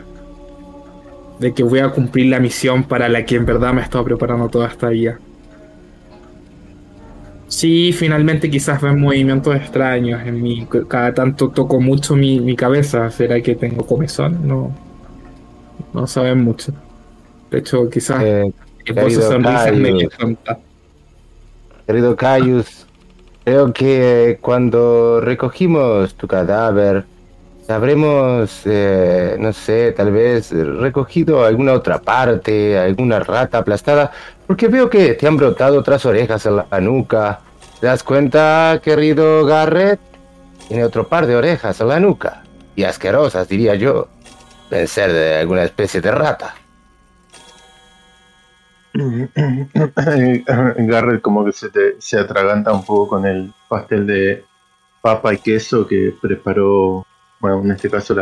de 1.38 1.54
que 1.54 1.62
voy 1.62 1.78
a 1.78 1.88
cumplir 1.88 2.26
la 2.26 2.38
misión 2.38 2.84
para 2.84 3.08
la 3.08 3.24
que 3.24 3.36
en 3.36 3.46
verdad 3.46 3.72
me 3.72 3.80
he 3.80 3.84
estado 3.84 4.04
preparando 4.04 4.48
toda 4.48 4.68
esta 4.68 4.90
vida. 4.90 5.18
Sí, 7.50 7.92
finalmente 7.92 8.48
quizás 8.48 8.80
ven 8.80 9.00
movimientos 9.00 9.56
extraños 9.56 10.22
en 10.24 10.40
mí. 10.40 10.68
Cada 10.86 11.12
tanto 11.12 11.48
toco 11.50 11.80
mucho 11.80 12.14
mi, 12.14 12.54
cabeza. 12.54 13.10
¿Será 13.10 13.40
que 13.42 13.56
tengo 13.56 13.84
comezón? 13.84 14.46
No. 14.46 14.72
No 15.92 16.06
saben 16.06 16.44
mucho. 16.44 16.72
De 17.50 17.58
hecho, 17.58 17.90
quizás 17.90 18.22
eh, 18.24 18.52
Querido 21.86 22.14
Caius, 22.14 22.86
creo 23.42 23.72
que 23.72 24.38
cuando 24.40 25.20
recogimos 25.20 26.14
tu 26.14 26.28
cadáver, 26.28 27.04
habremos, 27.68 28.62
eh, 28.64 29.36
no 29.40 29.52
sé, 29.52 29.90
tal 29.90 30.12
vez 30.12 30.52
recogido 30.52 31.44
alguna 31.44 31.72
otra 31.72 32.00
parte, 32.00 32.78
alguna 32.78 33.18
rata 33.18 33.58
aplastada, 33.58 34.12
porque 34.50 34.66
veo 34.66 34.90
que 34.90 35.14
te 35.14 35.28
han 35.28 35.36
brotado 35.36 35.78
otras 35.78 36.04
orejas 36.04 36.44
en 36.44 36.56
la 36.56 36.66
nuca. 36.80 37.38
¿Te 37.78 37.86
das 37.86 38.02
cuenta, 38.02 38.80
querido 38.82 39.46
Garrett? 39.46 40.00
Tiene 40.66 40.82
otro 40.82 41.06
par 41.06 41.28
de 41.28 41.36
orejas 41.36 41.80
en 41.80 41.86
la 41.86 42.00
nuca, 42.00 42.42
y 42.74 42.82
asquerosas, 42.82 43.48
diría 43.48 43.76
yo. 43.76 44.08
Deben 44.68 44.88
ser 44.88 45.12
de 45.12 45.36
alguna 45.36 45.62
especie 45.62 46.00
de 46.00 46.10
rata. 46.10 46.56
Garrett 50.78 51.22
como 51.22 51.44
que 51.44 51.52
se, 51.52 51.70
se 52.00 52.18
atraganta 52.18 52.72
un 52.72 52.84
poco 52.84 53.06
con 53.06 53.26
el 53.26 53.52
pastel 53.68 54.04
de 54.04 54.44
papa 55.00 55.32
y 55.32 55.38
queso 55.38 55.86
que 55.86 56.12
preparó 56.20 57.06
bueno, 57.38 57.62
en 57.62 57.70
este 57.70 57.88
caso 57.88 58.16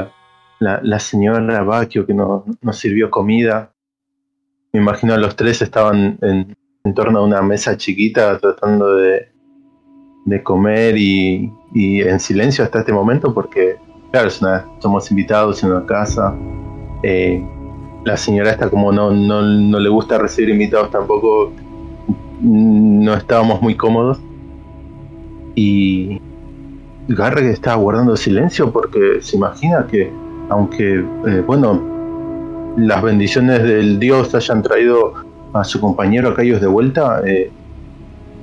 la, 0.59 0.81
la, 0.83 0.99
señora 0.99 1.63
Bacchio 1.63 2.05
que 2.05 2.13
nos, 2.13 2.45
sirvió 2.73 3.11
comida. 3.11 3.73
Me 4.79 4.85
imagino 4.85 5.17
los 5.17 5.35
tres 5.35 5.61
estaban 5.61 6.17
en, 6.23 6.55
torno 6.95 7.19
a 7.19 7.25
una 7.25 7.43
mesa 7.43 7.77
chiquita 7.77 8.39
tratando 8.39 8.95
de, 8.95 9.29
de 10.25 10.43
comer 10.45 10.97
y, 10.97 11.51
en 11.75 12.21
silencio 12.21 12.63
hasta 12.63 12.79
este 12.79 12.93
momento 12.93 13.35
porque, 13.35 13.75
claro, 14.13 14.31
somos 14.79 15.11
invitados 15.11 15.65
en 15.65 15.73
una 15.73 15.85
casa. 15.85 16.33
Eh, 17.03 17.45
la 18.05 18.17
señora 18.17 18.53
está 18.53 18.71
como 18.71 18.93
no, 18.93 19.11
no, 19.11 19.43
no 19.43 19.81
le 19.81 19.89
gusta 19.89 20.17
recibir 20.17 20.51
invitados 20.51 20.93
tampoco, 20.93 21.51
no 22.41 23.15
estábamos 23.15 23.61
muy 23.61 23.77
cómodos. 23.77 24.21
Y, 25.57 26.21
Garrett 27.09 27.47
está 27.47 27.75
guardando 27.75 28.17
silencio 28.17 28.71
porque 28.71 29.19
se 29.23 29.37
imagina 29.37 29.89
que, 29.91 30.13
aunque, 30.51 31.05
eh, 31.27 31.43
bueno, 31.45 31.98
las 32.79 33.03
bendiciones 33.03 33.63
del 33.63 33.99
Dios 33.99 34.35
hayan 34.35 34.63
traído 34.63 35.15
a 35.53 35.65
su 35.65 35.81
compañero 35.81 36.35
a 36.37 36.43
ellos 36.43 36.61
de 36.61 36.67
vuelta, 36.67 37.23
eh, 37.25 37.51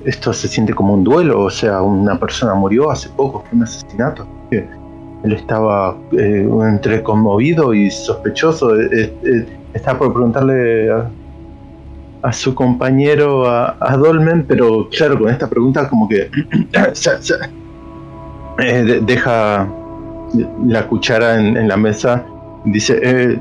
esto 0.06 0.34
se 0.34 0.48
siente 0.48 0.74
como 0.74 0.94
un 0.94 1.04
duelo, 1.04 1.44
o 1.44 1.50
sea, 1.50 1.82
una 1.82 2.20
persona 2.20 2.54
murió 2.54 2.92
hace 2.92 3.10
poco, 3.10 3.44
fue 3.50 3.58
un 3.58 3.64
asesinato. 3.64 4.28
él 4.52 5.34
estaba 5.34 5.98
eh, 6.12 6.48
entre 6.70 7.02
conmovido 7.02 7.74
y 7.74 7.90
sospechoso. 7.90 8.76
está 9.74 9.98
por 9.98 10.14
preguntarle 10.14 10.92
a, 12.22 12.34
su 12.34 12.54
compañero, 12.54 13.48
a, 13.48 13.98
Dolmen, 13.98 14.46
pero 14.48 14.90
claro, 14.90 15.20
con 15.20 15.30
esta 15.30 15.48
pregunta 15.48 15.88
como 15.88 16.08
que 16.08 16.30
Eh, 18.58 19.02
deja 19.06 19.68
la 20.66 20.88
cuchara 20.88 21.38
en, 21.38 21.68
la 21.68 21.76
mesa 21.76 22.26
dice, 22.64 23.00
eh, 23.04 23.40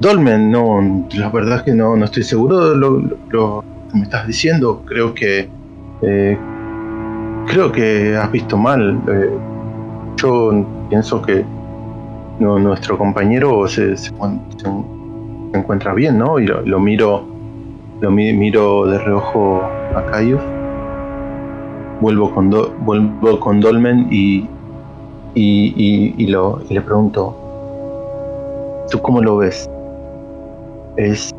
Dolmen, 0.00 0.50
no, 0.50 1.06
la 1.14 1.28
verdad 1.30 1.58
es 1.58 1.62
que 1.62 1.72
no, 1.72 1.96
no 1.96 2.04
estoy 2.04 2.22
seguro 2.22 2.70
de 2.70 2.76
lo, 2.76 3.62
que 3.90 3.98
me 3.98 4.02
estás 4.02 4.26
diciendo. 4.26 4.82
Creo 4.86 5.14
que 5.14 5.48
eh, 6.02 6.38
creo 7.46 7.72
que 7.72 8.16
has 8.16 8.30
visto 8.30 8.56
mal. 8.56 9.00
yo 10.16 10.66
pienso 10.88 11.22
que 11.22 11.44
nuestro 12.38 12.98
compañero 12.98 13.66
se, 13.68 13.96
se, 13.96 14.12
encuentra 15.54 15.94
bien, 15.94 16.18
¿no? 16.18 16.38
Y 16.38 16.46
lo, 16.46 16.80
miro, 16.80 17.24
lo 18.00 18.10
miro 18.10 18.86
de 18.86 18.98
reojo 18.98 19.62
a 19.94 20.04
Cayus 20.10 20.42
vuelvo 22.00 22.34
con, 22.34 22.50
vuelvo 22.84 23.40
con 23.40 23.60
Dolmen 23.60 24.08
y, 24.10 24.46
y, 25.34 26.26
lo, 26.26 26.60
le 26.68 26.80
pregunto, 26.80 27.34
¿tú 28.90 29.00
cómo 29.00 29.22
lo 29.22 29.38
ves? 29.38 29.68
Es, 30.96 31.34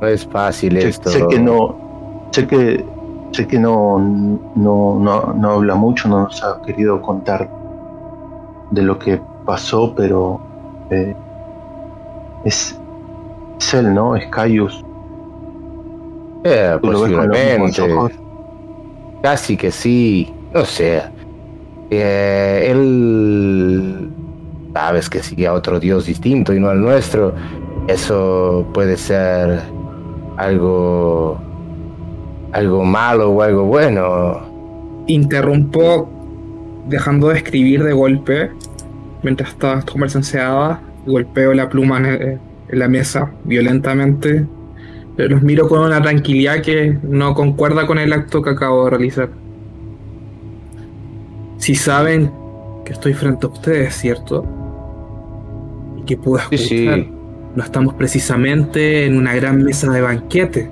no 0.00 0.06
es 0.06 0.26
fácil 0.26 0.76
esto. 0.76 1.10
Sé 1.10 1.26
que 1.28 1.38
no, 1.38 2.28
sé 2.32 2.46
que, 2.46 2.84
sé 3.32 3.46
que 3.46 3.58
no, 3.58 3.98
no, 4.56 4.98
no, 5.34 5.50
habla 5.50 5.74
mucho, 5.74 6.08
no 6.08 6.22
nos 6.22 6.42
ha 6.42 6.60
querido 6.62 7.00
contar 7.02 7.48
de 8.70 8.82
lo 8.82 8.98
que 8.98 9.20
pasó, 9.44 9.94
pero 9.94 10.40
eh, 10.90 11.14
es, 12.44 12.78
es 13.58 13.74
él, 13.74 13.94
¿no? 13.94 14.16
Es 14.16 14.26
Caius. 14.26 14.84
Eh, 16.44 16.78
posiblemente. 16.80 17.82
Casi 19.22 19.56
que 19.56 19.70
sí. 19.70 20.32
No 20.54 20.64
sé. 20.64 21.02
Eh, 21.90 22.66
él. 22.70 24.10
Sabes 24.72 25.10
que 25.10 25.22
sigue 25.22 25.46
a 25.46 25.52
otro 25.52 25.80
Dios 25.80 26.06
distinto 26.06 26.54
y 26.54 26.60
no 26.60 26.68
al 26.68 26.80
nuestro. 26.80 27.34
Eso 27.90 28.66
puede 28.72 28.96
ser 28.96 29.60
algo. 30.36 31.38
algo 32.52 32.84
malo 32.84 33.30
o 33.30 33.42
algo 33.42 33.64
bueno. 33.64 34.40
Interrumpo 35.06 36.08
dejando 36.88 37.28
de 37.28 37.38
escribir 37.38 37.82
de 37.82 37.92
golpe 37.92 38.50
mientras 39.22 39.50
esta 39.50 39.82
conversación 39.82 40.24
se 40.24 40.38
daba. 40.38 40.80
Golpeo 41.06 41.54
la 41.54 41.68
pluma 41.68 41.98
en 41.98 42.40
la 42.70 42.88
mesa 42.88 43.30
violentamente 43.44 44.46
los 45.28 45.42
miro 45.42 45.68
con 45.68 45.80
una 45.80 46.00
tranquilidad 46.00 46.62
que 46.62 46.96
no 47.02 47.34
concuerda 47.34 47.86
con 47.86 47.98
el 47.98 48.12
acto 48.12 48.42
que 48.42 48.50
acabo 48.50 48.84
de 48.84 48.90
realizar. 48.90 49.28
Si 51.58 51.74
saben 51.74 52.30
que 52.84 52.92
estoy 52.92 53.12
frente 53.12 53.46
a 53.46 53.50
ustedes, 53.50 53.94
¿cierto? 53.94 54.46
Y 55.98 56.02
que 56.02 56.16
puedo 56.16 56.38
escuchar. 56.38 57.19
No 57.54 57.64
estamos 57.64 57.94
precisamente 57.94 59.06
en 59.06 59.16
una 59.16 59.34
gran 59.34 59.62
mesa 59.62 59.90
de 59.90 60.00
banquete. 60.00 60.70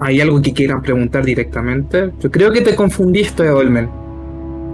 ¿Hay 0.00 0.20
algo 0.20 0.40
que 0.40 0.52
quieran 0.52 0.80
preguntar 0.80 1.24
directamente? 1.24 2.12
Yo 2.20 2.30
creo 2.30 2.52
que 2.52 2.60
te 2.60 2.76
confundiste, 2.76 3.48
Olmen. 3.50 3.88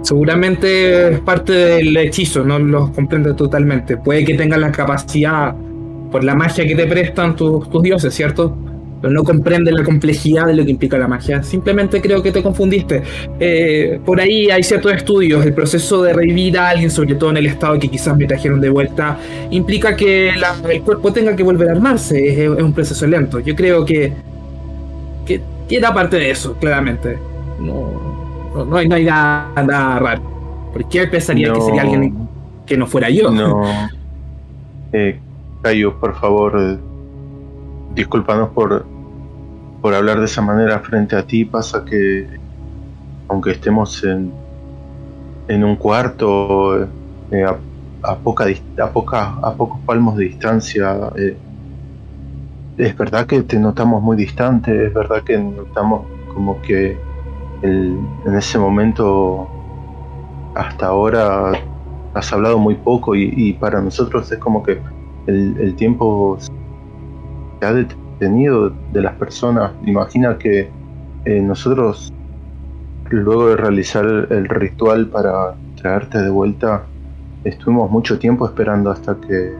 Seguramente 0.03 1.13
es 1.13 1.19
parte 1.21 1.53
del 1.53 1.97
hechizo, 1.97 2.43
no 2.43 2.59
lo 2.59 2.91
comprende 2.91 3.33
totalmente. 3.33 3.97
Puede 3.97 4.23
que 4.23 4.35
tengan 4.35 4.61
la 4.61 4.71
capacidad 4.71 5.55
por 6.11 6.23
la 6.23 6.35
magia 6.35 6.67
que 6.67 6.75
te 6.75 6.85
prestan 6.85 7.35
tus, 7.35 7.67
tus 7.71 7.81
dioses, 7.81 8.13
¿cierto? 8.13 8.55
Pero 9.01 9.13
no 9.13 9.23
comprende 9.23 9.71
la 9.71 9.83
complejidad 9.83 10.47
de 10.47 10.55
lo 10.55 10.65
que 10.65 10.71
implica 10.71 10.97
la 10.97 11.07
magia. 11.07 11.43
Simplemente 11.43 12.01
creo 12.01 12.23
que 12.23 12.31
te 12.31 12.41
confundiste. 12.41 13.03
Eh, 13.39 13.99
por 14.03 14.19
ahí 14.19 14.49
hay 14.49 14.63
ciertos 14.63 14.93
estudios. 14.93 15.45
El 15.45 15.53
proceso 15.53 16.01
de 16.01 16.13
revivir 16.13 16.57
a 16.57 16.69
alguien, 16.69 16.89
sobre 16.89 17.13
todo 17.15 17.29
en 17.29 17.37
el 17.37 17.45
estado 17.45 17.77
que 17.77 17.87
quizás 17.89 18.17
me 18.17 18.25
trajeron 18.25 18.59
de 18.61 18.69
vuelta, 18.69 19.19
implica 19.51 19.95
que 19.95 20.31
la- 20.37 20.55
el 20.71 20.81
cuerpo 20.81 21.11
tenga 21.13 21.35
que 21.35 21.43
volver 21.43 21.69
a 21.69 21.73
armarse. 21.73 22.27
Es, 22.27 22.37
es 22.39 22.63
un 22.63 22.73
proceso 22.73 23.05
lento. 23.05 23.39
Yo 23.41 23.53
creo 23.55 23.85
que, 23.85 24.11
que, 25.25 25.41
que 25.67 25.75
era 25.77 25.93
parte 25.93 26.17
de 26.17 26.31
eso, 26.31 26.55
claramente. 26.59 27.17
No, 27.59 28.49
no, 28.55 28.65
no 28.65 28.77
hay, 28.77 28.87
no 28.87 28.95
hay 28.95 29.03
nada, 29.05 29.51
nada 29.63 29.99
raro. 29.99 30.21
¿Por 30.73 30.87
qué 30.89 31.05
pensaría 31.07 31.51
que 31.53 31.61
sería 31.61 31.81
alguien 31.83 32.27
que 32.65 32.75
no 32.77 32.87
fuera 32.87 33.09
yo? 33.09 33.29
No. 33.29 33.61
Eh, 34.93 35.19
Cayo, 35.61 35.99
por 35.99 36.15
favor, 36.19 36.79
discúlpanos 37.95 38.49
por, 38.49 38.85
por 39.81 39.93
hablar 39.93 40.19
de 40.19 40.25
esa 40.25 40.41
manera 40.41 40.79
frente 40.79 41.15
a 41.15 41.25
ti. 41.25 41.45
Pasa 41.45 41.83
que, 41.85 42.27
aunque 43.29 43.51
estemos 43.51 44.03
en, 44.03 44.31
en 45.47 45.63
un 45.63 45.77
cuarto 45.77 46.83
eh, 47.31 47.45
a, 48.03 48.15
poca, 48.17 48.45
a, 48.81 48.89
poca, 48.91 49.35
a 49.41 49.53
pocos 49.53 49.79
palmos 49.85 50.17
de 50.17 50.25
distancia, 50.25 50.97
eh, 51.15 51.37
es 52.77 52.97
verdad 52.97 53.25
que 53.25 53.41
te 53.41 53.57
notamos 53.57 54.03
muy 54.03 54.17
distante, 54.17 54.87
es 54.87 54.93
verdad 54.93 55.23
que 55.23 55.37
notamos 55.37 56.05
como 56.33 56.61
que 56.61 56.97
en 57.61 58.35
ese 58.37 58.59
momento, 58.59 59.47
hasta 60.53 60.87
ahora, 60.87 61.53
has 62.13 62.31
hablado 62.33 62.59
muy 62.59 62.75
poco 62.75 63.15
y, 63.15 63.53
para 63.53 63.81
nosotros 63.81 64.31
es 64.31 64.37
como 64.37 64.61
que 64.61 64.79
el 65.25 65.75
tiempo 65.75 66.37
se 67.59 67.65
ha 67.65 67.73
detenido 67.73 68.69
de 68.91 69.01
las 69.01 69.15
personas. 69.15 69.71
Imagina 69.85 70.37
que 70.37 70.69
eh, 71.25 71.41
nosotros, 71.41 72.13
luego 73.09 73.49
de 73.49 73.57
realizar 73.57 74.05
el, 74.05 74.47
ritual 74.47 75.07
para 75.07 75.55
traerte 75.81 76.21
de 76.21 76.29
vuelta, 76.29 76.83
estuvimos 77.43 77.89
mucho 77.91 78.19
tiempo 78.19 78.45
esperando 78.45 78.91
hasta 78.91 79.15
que 79.15 79.53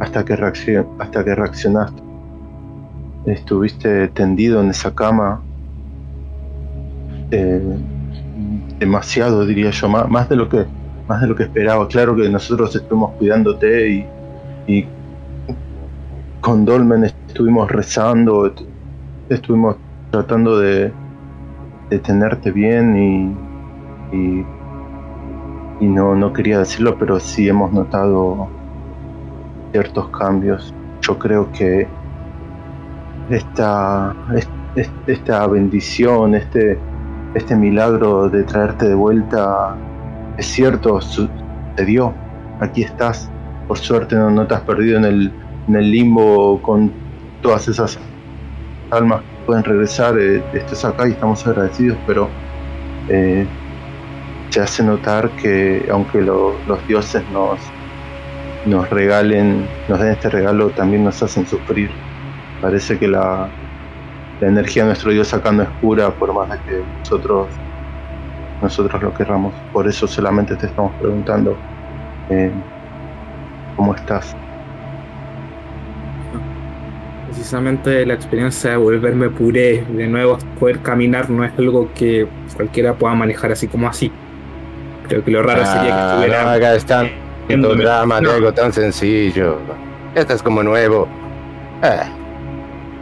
hasta 0.00 0.24
que, 0.24 0.84
hasta 0.98 1.24
que 1.24 1.34
reaccionaste. 1.34 2.02
Estuviste 3.26 4.08
tendido 4.08 4.60
en 4.60 4.70
esa 4.70 4.94
cama 4.94 5.40
eh, 7.30 7.78
demasiado 8.78 9.46
diría 9.46 9.70
yo 9.70 9.88
más, 9.88 10.08
más 10.10 10.28
de 10.28 10.36
lo 10.36 10.48
que 10.48 10.66
más 11.08 11.20
de 11.20 11.26
lo 11.26 11.34
que 11.34 11.44
esperaba 11.44 11.86
claro 11.88 12.16
que 12.16 12.28
nosotros 12.28 12.74
estuvimos 12.74 13.12
cuidándote 13.12 14.06
y 14.66 14.86
con 16.44 16.64
Dolmen 16.66 17.04
estuvimos 17.04 17.70
rezando 17.70 18.46
est- 18.46 18.60
estuvimos 19.28 19.78
tratando 20.10 20.58
de, 20.58 20.94
de 21.90 21.98
tenerte 22.00 22.50
bien 22.52 22.96
y, 22.96 24.16
y, 24.16 24.50
y 25.78 25.86
no, 25.88 26.16
no 26.16 26.32
quería 26.32 26.58
decirlo 26.58 26.98
pero 26.98 27.20
sí 27.20 27.48
hemos 27.48 27.72
notado 27.72 28.56
ciertos 29.72 30.08
cambios 30.10 30.74
yo 31.06 31.18
creo 31.18 31.50
que 31.52 31.98
esta, 33.28 34.12
es- 34.36 34.52
es- 34.74 34.94
esta 35.06 35.46
bendición, 35.46 36.34
este, 36.34 36.86
este 37.34 37.56
milagro 37.56 38.28
de 38.30 38.44
traerte 38.44 38.88
de 38.88 38.94
vuelta, 38.94 39.82
es 40.36 40.46
cierto, 40.46 41.00
sucedió. 41.00 42.22
Aquí 42.60 42.82
estás. 42.82 43.32
Por 43.66 43.78
suerte 43.78 44.16
no, 44.16 44.30
no 44.30 44.46
te 44.46 44.54
has 44.54 44.62
perdido 44.64 44.98
en 44.98 45.04
el, 45.04 45.38
en 45.66 45.76
el 45.76 45.90
limbo 45.90 46.62
con 46.62 47.00
todas 47.40 47.68
esas 47.68 47.98
almas 48.90 49.24
que 49.24 49.38
pueden 49.44 49.64
regresar. 49.64 50.18
eh, 50.20 50.48
estás 50.52 50.84
acá 50.84 51.08
y 51.08 51.12
estamos 51.12 51.46
agradecidos, 51.46 52.00
pero 52.06 52.38
eh, 53.08 53.54
se 54.50 54.60
hace 54.60 54.84
notar 54.84 55.34
que 55.34 55.86
aunque 55.90 56.20
lo- 56.20 56.62
los 56.66 56.86
dioses 56.86 57.28
nos, 57.28 57.74
nos 58.64 58.88
regalen, 58.90 59.76
nos 59.88 60.00
den 60.00 60.10
este 60.12 60.30
regalo, 60.30 60.72
también 60.74 61.04
nos 61.04 61.22
hacen 61.22 61.46
sufrir. 61.46 62.04
Parece 62.60 62.98
que 62.98 63.08
la, 63.08 63.56
la 64.40 64.48
energía 64.48 64.84
de 64.84 64.88
nuestro 64.90 65.12
Dios 65.12 65.34
acá 65.34 65.52
no 65.52 65.62
es 65.64 65.70
pura, 65.72 66.16
por 66.18 66.34
más 66.34 66.50
de 66.50 66.62
que 66.64 66.88
nosotros, 66.98 67.62
nosotros 68.60 69.02
lo 69.02 69.14
querramos. 69.14 69.64
Por 69.70 69.88
eso 69.88 70.06
solamente 70.08 70.56
te 70.56 70.66
estamos 70.66 70.96
preguntando 70.98 71.64
eh, 72.28 72.64
cómo 73.74 73.94
estás. 73.94 74.36
Precisamente 77.34 78.06
la 78.06 78.14
experiencia 78.14 78.70
de 78.70 78.76
volverme 78.76 79.28
puré, 79.28 79.84
de 79.90 80.06
nuevo 80.06 80.38
poder 80.60 80.78
caminar, 80.78 81.28
no 81.30 81.44
es 81.44 81.50
algo 81.58 81.88
que 81.92 82.28
cualquiera 82.54 82.94
pueda 82.94 83.12
manejar 83.14 83.50
así 83.50 83.66
como 83.66 83.88
así. 83.88 84.12
Creo 85.08 85.24
que 85.24 85.32
lo 85.32 85.42
raro 85.42 85.66
sería 85.66 85.82
que 85.82 85.90
Ah, 85.92 86.10
estuviera. 86.20 86.42
no 86.44 86.48
hagas 86.50 86.84
tanto 86.86 87.12
viéndome. 87.48 87.82
drama 87.82 88.20
No. 88.20 88.30
algo 88.30 88.54
tan 88.54 88.72
sencillo. 88.72 89.58
Esto 90.14 90.32
es 90.34 90.42
como 90.44 90.62
nuevo. 90.62 91.08
Ah. 91.82 92.04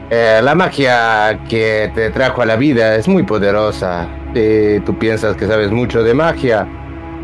Eh, 0.09 0.41
la 0.43 0.55
magia 0.55 1.39
que 1.47 1.93
te 1.95 2.09
trajo 2.11 2.41
a 2.41 2.47
la 2.47 2.57
vida 2.57 2.97
es 2.97 3.07
muy 3.09 3.25
poderosa. 3.25 4.09
Y 4.35 4.81
tú 4.81 4.99
piensas 4.99 5.37
que 5.37 5.47
sabes 5.47 5.71
mucho 5.71 6.03
de 6.03 6.15
magia, 6.15 6.67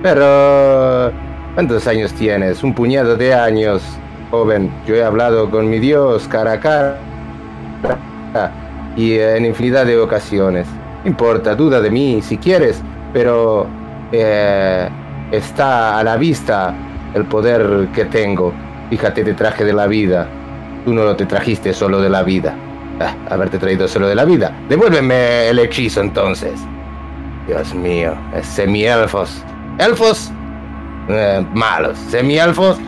pero 0.03 1.11
¿cuántos 1.55 1.87
años 1.87 2.13
tienes? 2.13 2.63
Un 2.63 2.75
puñado 2.75 3.17
de 3.17 3.33
años, 3.33 3.83
joven. 4.31 4.71
Yo 4.87 4.95
he 4.95 5.05
hablado 5.05 5.51
con 5.51 5.69
mi 5.69 5.79
Dios 5.79 6.27
cara 6.29 6.53
a 6.53 6.61
cara 6.61 6.99
y 8.97 9.19
en 9.19 9.47
infinidad 9.47 9.87
de 9.87 9.99
ocasiones. 9.99 10.67
No 11.05 11.11
importa, 11.11 11.55
duda 11.55 11.81
de 11.81 11.91
mí 11.91 12.21
si 12.23 12.37
quieres, 12.37 12.83
pero 13.13 13.67
eh, 14.13 14.89
está 15.31 15.99
a 15.99 16.05
la 16.05 16.17
vista 16.17 16.75
el 17.15 17.25
poder 17.25 17.89
que 17.95 18.05
tengo. 18.07 18.53
Fíjate, 18.91 19.25
te 19.25 19.35
traje 19.35 19.65
de 19.65 19.73
la 19.73 19.87
vida. 19.87 20.27
Tú 20.85 20.93
no 20.93 21.05
lo 21.05 21.17
te 21.17 21.27
trajiste 21.27 21.73
solo 21.73 22.01
de 22.01 22.11
la 22.11 22.23
vida. 22.23 22.55
Ah, 23.01 23.15
haberte 23.31 23.59
traído 23.59 23.87
solo 23.87 24.09
de 24.09 24.15
la 24.15 24.25
vida. 24.25 24.53
Devuélveme 24.69 25.49
el 25.49 25.59
hechizo 25.61 26.01
entonces. 26.01 26.61
Dios 27.47 27.75
mío, 27.75 28.15
semielfos. 28.43 29.43
¿Elfos? 29.79 30.33
Eh, 31.09 31.47
malos. 31.55 31.97
¿Semielfos? 32.11 32.79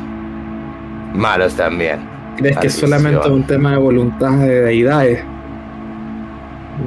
Malos 1.15 1.55
también. 1.55 2.01
¿Crees 2.37 2.57
que 2.59 2.67
es 2.69 2.75
solamente 2.75 3.29
un 3.29 3.43
tema 3.45 3.73
de 3.73 3.77
voluntad 3.79 4.39
de 4.39 4.63
deidades? 4.63 5.25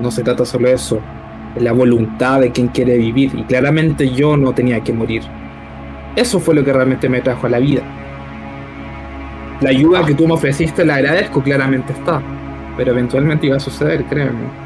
No 0.02 0.10
se 0.10 0.24
trata 0.24 0.46
solo 0.46 0.68
de 0.68 0.76
eso. 0.76 1.00
Es 1.56 1.62
la 1.62 1.72
voluntad 1.72 2.40
de 2.40 2.52
quien 2.52 2.70
quiere 2.70 2.98
vivir. 2.98 3.32
Y 3.36 3.44
claramente 3.44 4.10
yo 4.10 4.36
no 4.38 4.54
tenía 4.54 4.82
que 4.82 4.94
morir. 4.94 5.22
Eso 6.16 6.40
fue 6.40 6.56
lo 6.56 6.64
que 6.64 6.74
realmente 6.74 7.10
me 7.10 7.22
trajo 7.22 7.48
a 7.48 7.50
la 7.50 7.60
vida. 7.60 7.82
La 9.62 9.70
ayuda 9.70 10.06
que 10.06 10.16
tú 10.16 10.28
me 10.28 10.34
ofreciste 10.34 10.84
la 10.86 10.96
agradezco, 10.96 11.42
claramente 11.42 11.94
está. 11.94 12.22
Pero 12.76 12.92
eventualmente 12.92 13.48
iba 13.48 13.58
a 13.58 13.60
suceder, 13.60 14.04
créeme. 14.06 14.64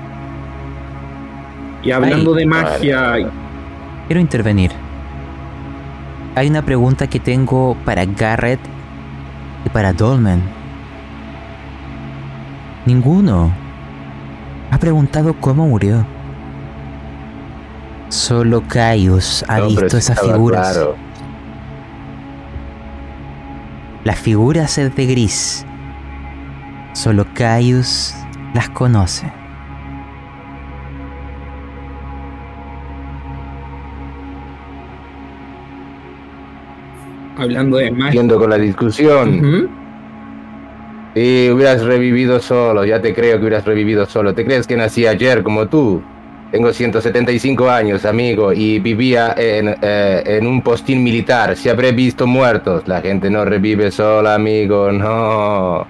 Y 1.83 1.91
hablando 1.91 2.33
Ay, 2.33 2.39
de 2.39 2.45
magia, 2.45 3.31
Quiero 4.07 4.21
intervenir. 4.21 4.71
Hay 6.35 6.47
una 6.47 6.61
pregunta 6.61 7.07
que 7.07 7.19
tengo 7.19 7.75
para 7.83 8.05
Garrett 8.05 8.59
y 9.65 9.69
para 9.69 9.93
Dolmen. 9.93 10.41
Ninguno 12.85 13.51
ha 14.71 14.77
preguntado 14.77 15.33
cómo 15.39 15.67
murió. 15.67 16.05
Solo 18.09 18.63
Caius 18.67 19.43
ha 19.47 19.59
No, 19.59 19.67
visto 19.67 19.97
esas 19.97 20.19
figuras. 20.19 20.71
claro. 20.73 20.95
Las 24.03 24.17
figuras 24.19 24.77
es 24.77 24.95
de 24.95 25.05
gris. 25.05 25.65
Solo 26.93 27.25
Caius 27.33 28.15
las 28.53 28.69
conoce. 28.69 29.29
Hablando 37.39 37.77
de 37.77 37.91
magia. 37.91 38.11
Siguiendo 38.11 38.39
con 38.39 38.49
la 38.49 38.57
discusión. 38.57 39.39
Ujú. 39.39 39.69
Sí, 41.15 41.49
hubieras 41.51 41.83
revivido 41.83 42.39
solo, 42.39 42.85
ya 42.85 43.01
te 43.01 43.13
creo 43.15 43.37
que 43.37 43.45
hubieras 43.45 43.65
revivido 43.65 44.05
solo. 44.05 44.35
¿Te 44.35 44.45
crees 44.45 44.67
que 44.67 44.77
nací 44.77 45.07
ayer 45.07 45.41
como 45.41 45.67
tú? 45.67 46.01
Tengo 46.51 46.71
175 46.71 47.69
años, 47.69 48.05
amigo, 48.05 48.53
y 48.53 48.79
vivía 48.79 49.33
en, 49.35 49.75
eh, 49.81 50.23
en 50.25 50.47
un 50.47 50.61
postín 50.61 51.03
militar. 51.03 51.57
Si 51.57 51.69
habré 51.69 51.91
visto 51.91 52.27
muertos. 52.27 52.87
La 52.87 53.01
gente 53.01 53.29
no 53.29 53.43
revive 53.43 53.91
sola, 53.91 54.35
amigo, 54.35 54.91
no. 54.91 55.87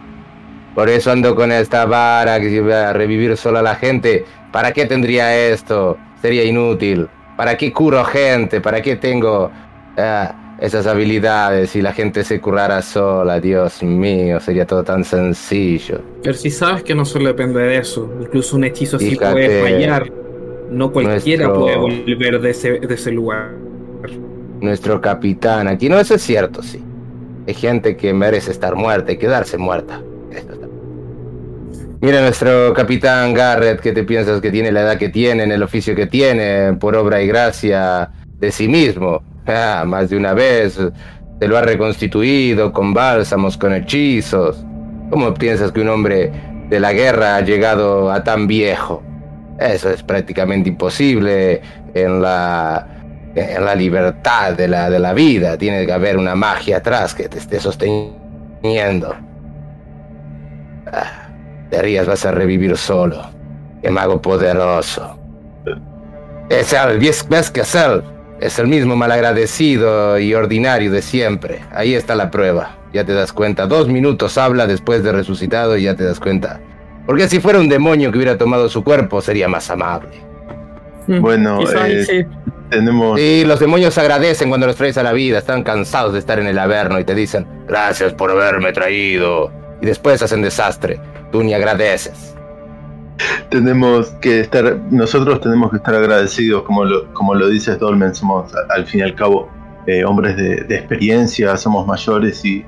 Por 0.73 0.89
eso 0.89 1.11
ando 1.11 1.35
con 1.35 1.51
esta 1.51 1.85
vara 1.85 2.39
que 2.39 2.61
va 2.61 2.89
a 2.89 2.93
revivir 2.93 3.35
solo 3.35 3.59
a 3.59 3.61
la 3.61 3.75
gente. 3.75 4.25
¿Para 4.51 4.71
qué 4.71 4.85
tendría 4.85 5.35
esto? 5.35 5.97
Sería 6.21 6.43
inútil. 6.43 7.07
¿Para 7.35 7.57
qué 7.57 7.73
curo 7.73 8.03
gente? 8.05 8.61
¿Para 8.61 8.81
qué 8.81 8.95
tengo 8.95 9.51
ah, 9.97 10.46
esas 10.59 10.87
habilidades 10.87 11.71
si 11.71 11.81
la 11.81 11.93
gente 11.93 12.23
se 12.23 12.39
curara 12.39 12.81
sola? 12.81 13.39
Dios 13.39 13.83
mío, 13.83 14.39
sería 14.39 14.65
todo 14.65 14.83
tan 14.83 15.03
sencillo. 15.03 16.01
Pero 16.23 16.35
si 16.35 16.49
sabes 16.49 16.83
que 16.83 16.95
no 16.95 17.05
solo 17.05 17.27
depende 17.27 17.61
de 17.61 17.77
eso, 17.77 18.11
incluso 18.19 18.55
un 18.55 18.63
hechizo 18.63 18.99
sí 18.99 19.15
puede 19.15 19.61
fallar. 19.61 20.11
No 20.69 20.91
cualquiera 20.91 21.53
puede 21.53 21.77
volver 21.77 22.41
de 22.41 22.49
ese, 22.49 22.79
de 22.79 22.93
ese 22.93 23.11
lugar. 23.11 23.51
Nuestro 24.59 24.99
capitán 24.99 25.67
aquí, 25.67 25.87
no, 25.87 25.99
eso 25.99 26.15
es 26.15 26.21
cierto, 26.21 26.61
sí. 26.61 26.83
Hay 27.47 27.53
gente 27.53 27.95
que 27.95 28.13
merece 28.13 28.51
estar 28.51 28.75
muerta 28.75 29.11
y 29.11 29.17
quedarse 29.17 29.57
muerta. 29.57 30.01
Mira 31.99 32.21
nuestro 32.21 32.73
capitán 32.75 33.33
Garrett, 33.33 33.79
que 33.79 33.91
te 33.91 34.03
piensas 34.03 34.39
que 34.39 34.51
tiene 34.51 34.71
la 34.71 34.81
edad 34.81 34.97
que 34.97 35.09
tiene, 35.09 35.43
en 35.43 35.51
el 35.51 35.63
oficio 35.63 35.95
que 35.95 36.05
tiene, 36.05 36.73
por 36.73 36.95
obra 36.95 37.23
y 37.23 37.27
gracia 37.27 38.11
de 38.37 38.51
sí 38.51 38.67
mismo. 38.67 39.23
Ah, 39.47 39.83
más 39.85 40.09
de 40.09 40.17
una 40.17 40.33
vez 40.33 40.77
te 41.39 41.47
lo 41.47 41.57
ha 41.57 41.61
reconstituido 41.61 42.73
con 42.73 42.93
bálsamos, 42.93 43.57
con 43.57 43.73
hechizos. 43.73 44.63
¿Cómo 45.09 45.33
piensas 45.33 45.71
que 45.71 45.81
un 45.81 45.89
hombre 45.89 46.31
de 46.69 46.79
la 46.79 46.93
guerra 46.93 47.37
ha 47.37 47.41
llegado 47.41 48.11
a 48.11 48.23
tan 48.23 48.47
viejo? 48.47 49.03
Eso 49.59 49.89
es 49.89 50.03
prácticamente 50.03 50.69
imposible 50.69 51.61
en 51.93 52.21
la, 52.21 52.87
en 53.35 53.63
la 53.63 53.75
libertad 53.75 54.53
de 54.53 54.67
la, 54.67 54.89
de 54.89 54.99
la 54.99 55.13
vida. 55.13 55.57
Tiene 55.57 55.85
que 55.85 55.93
haber 55.93 56.17
una 56.17 56.35
magia 56.35 56.77
atrás 56.77 57.13
que 57.15 57.29
te 57.29 57.37
esté 57.37 57.59
sosteniendo. 57.59 59.15
Ah. 60.91 61.27
Te 61.69 61.81
rías, 61.81 62.07
vas 62.07 62.25
a 62.25 62.31
revivir 62.31 62.77
solo. 62.77 63.21
¡Qué 63.81 63.89
mago 63.89 64.21
poderoso! 64.21 65.17
Es 66.49 66.71
el, 66.73 66.99
que 66.99 67.59
él. 67.59 68.03
Es 68.39 68.59
el 68.59 68.67
mismo 68.67 68.95
malagradecido 68.95 70.19
y 70.19 70.33
ordinario 70.33 70.91
de 70.91 71.01
siempre. 71.01 71.61
Ahí 71.71 71.95
está 71.95 72.15
la 72.15 72.29
prueba. 72.29 72.77
Ya 72.93 73.03
te 73.03 73.13
das 73.13 73.33
cuenta. 73.33 73.65
Dos 73.65 73.87
minutos 73.87 74.37
habla 74.37 74.67
después 74.67 75.03
de 75.03 75.11
resucitado 75.11 75.77
y 75.77 75.83
ya 75.83 75.95
te 75.95 76.03
das 76.03 76.19
cuenta. 76.19 76.59
Porque 77.05 77.27
si 77.27 77.39
fuera 77.39 77.59
un 77.59 77.69
demonio 77.69 78.11
que 78.11 78.17
hubiera 78.17 78.37
tomado 78.37 78.69
su 78.69 78.83
cuerpo, 78.83 79.21
sería 79.21 79.47
más 79.47 79.69
amable. 79.69 80.21
Mm, 81.07 81.21
bueno, 81.21 81.59
eh, 81.61 82.03
sí. 82.05 82.25
tenemos... 82.69 83.19
Sí, 83.19 83.43
los 83.45 83.59
demonios 83.59 83.97
agradecen 83.97 84.49
cuando 84.49 84.67
los 84.67 84.75
traes 84.75 84.97
a 84.97 85.03
la 85.03 85.13
vida. 85.13 85.39
Están 85.39 85.63
cansados 85.63 86.13
de 86.13 86.19
estar 86.19 86.37
en 86.37 86.47
el 86.47 86.59
averno 86.59 86.99
y 86.99 87.05
te 87.05 87.15
dicen, 87.15 87.47
gracias 87.67 88.13
por 88.13 88.31
haberme 88.31 88.71
traído. 88.71 89.51
Y 89.81 89.85
después 89.85 90.21
hacen 90.21 90.41
desastre 90.41 90.99
tú 91.31 91.43
ni 91.43 91.53
agradeces. 91.53 92.36
Tenemos 93.49 94.07
que 94.21 94.41
estar, 94.41 94.77
nosotros 94.91 95.41
tenemos 95.41 95.71
que 95.71 95.77
estar 95.77 95.95
agradecidos, 95.95 96.63
como 96.63 96.85
lo, 96.85 97.13
como 97.13 97.33
lo 97.33 97.47
dices 97.47 97.79
Dolmen, 97.79 98.13
somos 98.13 98.51
al 98.69 98.85
fin 98.85 99.01
y 99.01 99.03
al 99.03 99.15
cabo 99.15 99.49
eh, 99.87 100.03
hombres 100.03 100.35
de, 100.35 100.75
experiencia, 100.75 101.55
somos 101.55 101.87
mayores 101.87 102.43
y, 102.43 102.65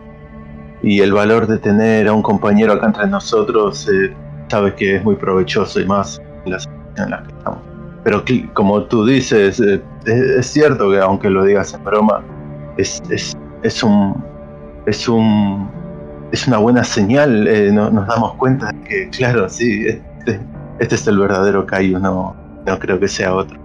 y, 0.81 1.01
el 1.01 1.11
valor 1.11 1.47
de 1.47 1.57
tener 1.57 2.07
a 2.07 2.13
un 2.13 2.21
compañero 2.21 2.73
acá 2.73 2.87
entre 2.87 3.07
nosotros, 3.07 3.89
eh, 3.89 4.13
sabes 4.47 4.73
que 4.75 4.95
es 4.95 5.03
muy 5.03 5.15
provechoso 5.15 5.81
y 5.81 5.85
más 5.85 6.21
en 6.45 6.53
la 6.53 6.59
situación 6.59 7.05
en 7.05 7.09
la 7.11 7.23
que 7.23 7.33
estamos. 7.37 7.59
Pero 8.05 8.23
como 8.53 8.83
tú 8.83 9.05
dices, 9.05 9.59
eh, 9.59 9.81
es, 10.05 10.45
cierto 10.45 10.89
que 10.91 10.99
aunque 10.99 11.29
lo 11.29 11.43
digas 11.43 11.73
en 11.73 11.83
broma, 11.83 12.23
es, 12.77 13.01
es, 13.09 13.37
es 13.63 13.83
un, 13.83 14.23
es 14.85 15.09
un 15.09 15.69
es 16.31 16.47
una 16.47 16.57
buena 16.59 16.83
señal, 16.83 17.49
no, 17.73 17.89
nos 17.89 18.07
damos 18.07 18.35
cuenta 18.35 18.67
de 18.71 18.81
que, 18.81 19.09
claro, 19.09 19.49
sí, 19.49 19.99
este, 20.29 20.45
este 20.79 20.95
es 20.95 21.07
el 21.07 21.19
verdadero 21.19 21.65
Caio, 21.65 21.99
no, 21.99 22.35
no 22.65 22.79
creo 22.79 22.99
que 22.99 23.07
sea 23.07 23.33
otro. 23.33 23.59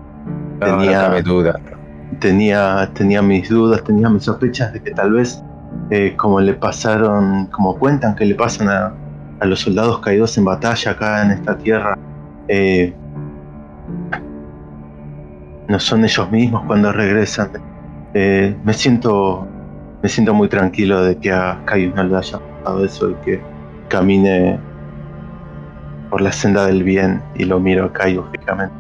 tenía, 0.61 1.21
duda. 1.23 1.61
Tenía, 2.21 2.91
tenía 2.95 3.23
mis 3.23 3.49
dudas, 3.49 3.83
tenía 3.85 4.09
mis 4.09 4.25
sospechas 4.25 4.73
de 4.73 4.83
que 4.83 4.91
tal 4.93 5.13
vez, 5.13 5.43
eh, 5.91 6.15
como 6.17 6.41
le 6.41 6.55
pasaron, 6.55 7.47
como 7.47 7.77
cuentan 7.79 8.15
que 8.15 8.25
le 8.25 8.35
pasan 8.35 8.69
a, 8.69 8.93
a, 9.41 9.47
los 9.47 9.61
soldados 9.61 9.99
caídos 10.01 10.37
en 10.39 10.45
batalla 10.45 10.93
acá 10.93 11.23
en 11.23 11.31
esta 11.33 11.57
tierra, 11.59 11.99
eh, 12.49 12.95
no 15.69 15.79
son 15.79 16.05
ellos 16.05 16.31
mismos 16.31 16.63
cuando 16.67 16.93
regresan. 16.93 17.51
me 18.13 18.73
siento 18.73 19.49
me 20.05 20.11
siento 20.11 20.35
muy 20.35 20.49
tranquilo 20.49 21.03
de 21.03 21.17
que 21.17 21.33
a 21.33 21.63
Caius 21.65 21.95
no 21.95 22.05
le 22.05 22.15
haya 22.19 22.39
eso 22.85 23.11
y 23.11 23.15
que 23.25 23.41
camine 23.89 24.61
por 26.15 26.23
la 26.23 26.31
senda 26.31 26.65
del 26.69 26.85
bien 26.85 27.21
y 27.35 27.43
lo 27.43 27.59
miro 27.59 27.87
acá 27.87 28.05
fijamente. 28.05 28.73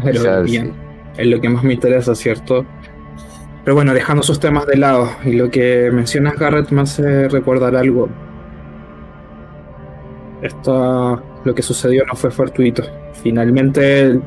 Claro, 0.00 0.42
bien. 0.42 0.72
Es 1.18 1.26
lo 1.26 1.38
que 1.38 1.50
más 1.50 1.62
me 1.62 1.74
interesa, 1.74 2.14
¿cierto? 2.14 2.64
Pero 3.62 3.74
bueno, 3.74 3.92
dejando 3.92 4.22
esos 4.22 4.40
temas 4.40 4.66
de 4.66 4.78
lado 4.78 5.06
y 5.26 5.32
lo 5.32 5.50
que 5.50 5.90
mencionas, 5.92 6.38
Garrett, 6.38 6.70
me 6.70 6.80
hace 6.80 7.28
recordar 7.28 7.76
algo. 7.76 8.08
Esto, 10.40 11.22
lo 11.44 11.54
que 11.54 11.60
sucedió 11.60 12.06
no 12.06 12.14
fue 12.14 12.30
fortuito. 12.30 12.84
Finalmente, 13.22 14.18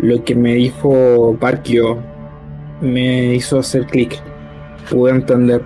lo 0.00 0.24
que 0.24 0.34
me 0.34 0.54
dijo 0.54 1.36
Parkio 1.38 2.02
me 2.80 3.36
hizo 3.36 3.60
hacer 3.60 3.86
clic. 3.86 4.20
Pude 4.90 5.12
entender 5.12 5.62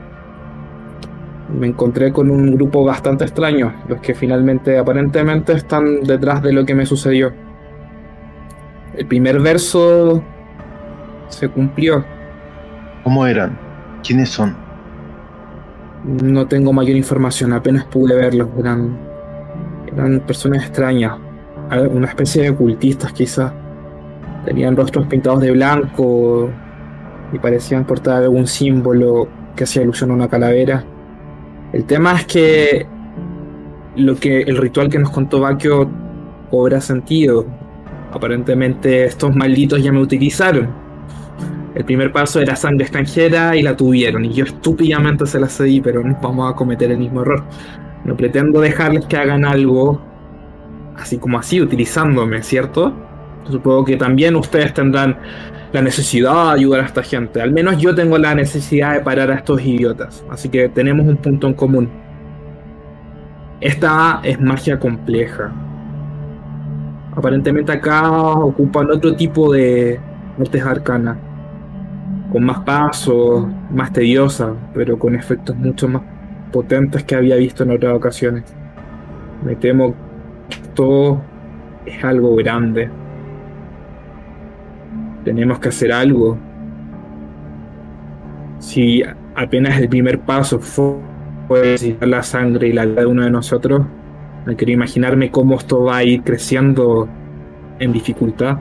me 1.48 1.66
encontré 1.66 2.12
con 2.12 2.30
un 2.30 2.54
grupo 2.54 2.84
bastante 2.84 3.24
extraño, 3.24 3.72
los 3.88 4.00
que 4.00 4.14
finalmente 4.14 4.78
aparentemente 4.78 5.52
están 5.52 6.00
detrás 6.02 6.42
de 6.42 6.52
lo 6.52 6.64
que 6.64 6.74
me 6.74 6.86
sucedió. 6.86 7.32
El 8.96 9.06
primer 9.06 9.40
verso 9.40 10.22
se 11.28 11.48
cumplió. 11.48 12.04
¿Cómo 13.02 13.26
eran? 13.26 13.58
¿Quiénes 14.02 14.30
son? 14.30 14.56
No 16.04 16.46
tengo 16.46 16.72
mayor 16.72 16.96
información, 16.96 17.52
apenas 17.52 17.84
pude 17.84 18.14
verlos. 18.14 18.48
Eran, 18.58 18.96
eran 19.86 20.20
personas 20.20 20.62
extrañas, 20.64 21.18
una 21.90 22.08
especie 22.08 22.42
de 22.44 22.54
cultistas 22.54 23.12
quizás. 23.12 23.52
Tenían 24.44 24.76
rostros 24.76 25.06
pintados 25.06 25.40
de 25.40 25.50
blanco 25.50 26.50
y 27.32 27.38
parecían 27.38 27.84
portar 27.84 28.22
algún 28.22 28.46
símbolo 28.46 29.28
que 29.56 29.64
hacía 29.64 29.82
alusión 29.82 30.10
a 30.10 30.14
una 30.14 30.28
calavera. 30.28 30.84
El 31.74 31.86
tema 31.86 32.12
es 32.12 32.26
que 32.26 32.86
lo 33.96 34.14
que 34.14 34.42
el 34.42 34.56
ritual 34.58 34.88
que 34.88 35.00
nos 35.00 35.10
contó 35.10 35.40
Bakio 35.40 35.90
cobra 36.48 36.80
sentido. 36.80 37.46
Aparentemente 38.12 39.06
estos 39.06 39.34
malditos 39.34 39.82
ya 39.82 39.90
me 39.90 40.00
utilizaron. 40.00 40.68
El 41.74 41.84
primer 41.84 42.12
paso 42.12 42.40
era 42.40 42.54
sangre 42.54 42.84
extranjera 42.84 43.56
y 43.56 43.62
la 43.62 43.76
tuvieron. 43.76 44.24
Y 44.24 44.32
yo 44.32 44.44
estúpidamente 44.44 45.26
se 45.26 45.40
la 45.40 45.48
cedí, 45.48 45.80
pero 45.80 46.04
no 46.04 46.16
vamos 46.22 46.52
a 46.52 46.54
cometer 46.54 46.92
el 46.92 46.98
mismo 46.98 47.22
error. 47.22 47.42
No 48.04 48.16
pretendo 48.16 48.60
dejarles 48.60 49.06
que 49.06 49.16
hagan 49.16 49.44
algo 49.44 50.00
así 50.96 51.18
como 51.18 51.40
así, 51.40 51.60
utilizándome, 51.60 52.40
¿cierto? 52.44 52.94
Supongo 53.50 53.84
que 53.84 53.96
también 53.96 54.36
ustedes 54.36 54.72
tendrán 54.74 55.18
la 55.74 55.82
necesidad 55.82 56.50
de 56.50 56.60
ayudar 56.60 56.82
a 56.82 56.84
esta 56.84 57.02
gente. 57.02 57.42
Al 57.42 57.50
menos 57.50 57.78
yo 57.78 57.96
tengo 57.96 58.16
la 58.16 58.32
necesidad 58.32 58.94
de 58.94 59.00
parar 59.00 59.32
a 59.32 59.34
estos 59.34 59.60
idiotas. 59.60 60.24
Así 60.30 60.48
que 60.48 60.68
tenemos 60.68 61.04
un 61.04 61.16
punto 61.16 61.48
en 61.48 61.54
común. 61.54 61.90
Esta 63.60 64.20
es 64.22 64.40
magia 64.40 64.78
compleja. 64.78 65.52
Aparentemente 67.16 67.72
acá 67.72 68.08
ocupan 68.08 68.88
otro 68.88 69.16
tipo 69.16 69.52
de 69.52 69.98
artes 70.38 70.64
arcanas. 70.64 71.16
Con 72.30 72.44
más 72.44 72.60
pasos, 72.60 73.44
más 73.72 73.92
tediosa, 73.92 74.54
pero 74.74 74.96
con 74.96 75.16
efectos 75.16 75.56
mucho 75.56 75.88
más 75.88 76.02
potentes 76.52 77.02
que 77.02 77.16
había 77.16 77.34
visto 77.34 77.64
en 77.64 77.72
otras 77.72 77.96
ocasiones. 77.96 78.44
Me 79.44 79.56
temo 79.56 79.92
que 80.48 80.54
esto 80.54 81.20
es 81.84 82.04
algo 82.04 82.36
grande 82.36 82.88
tenemos 85.24 85.58
que 85.58 85.70
hacer 85.70 85.92
algo. 85.92 86.38
Si 88.58 89.02
apenas 89.34 89.78
el 89.78 89.88
primer 89.88 90.20
paso 90.20 90.58
fue, 90.58 90.96
necesitar 91.62 92.08
la 92.08 92.22
sangre 92.22 92.68
y 92.68 92.72
la 92.72 92.84
vida 92.84 93.00
de 93.00 93.06
uno 93.06 93.24
de 93.24 93.30
nosotros, 93.30 93.82
me 94.46 94.56
quiero 94.56 94.72
imaginarme 94.72 95.30
cómo 95.30 95.56
esto 95.56 95.84
va 95.84 95.98
a 95.98 96.04
ir 96.04 96.22
creciendo 96.22 97.08
en 97.78 97.92
dificultad, 97.92 98.58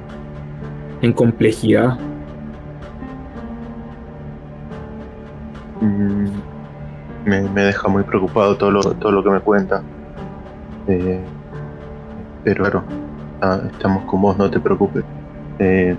en 1.02 1.14
complejidad. 1.14 1.98
Mm, 5.82 6.28
me, 7.26 7.64
deja 7.64 7.88
muy 7.90 8.04
preocupado 8.04 8.58
todo 8.58 8.72
lo, 8.72 8.82
todo 8.82 9.12
lo 9.12 9.24
que 9.24 9.30
me 9.30 9.40
cuenta. 9.40 9.84
Eh, 10.88 11.20
pero 12.44 12.64
claro, 12.64 12.84
ah, 13.42 13.62
estamos 13.72 14.04
con 14.06 14.22
vos, 14.22 14.38
no 14.38 14.50
te 14.50 14.60
preocupes. 14.60 15.04
Eh, 15.60 15.96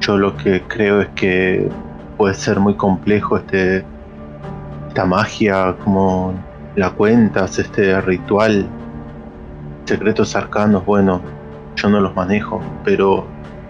yo 0.00 0.16
lo 0.16 0.36
que 0.36 0.62
creo 0.62 1.00
es 1.00 1.08
que 1.08 1.68
puede 2.16 2.34
ser 2.34 2.60
muy 2.60 2.74
complejo 2.74 3.36
este 3.36 3.84
esta 4.88 5.04
magia, 5.04 5.76
como 5.84 6.34
la 6.74 6.90
cuentas, 6.90 7.58
este 7.58 8.00
ritual, 8.00 8.66
secretos 9.84 10.34
arcanos, 10.34 10.84
bueno, 10.84 11.20
yo 11.76 11.88
no 11.88 12.00
los 12.00 12.14
manejo, 12.14 12.60
pero 12.84 13.26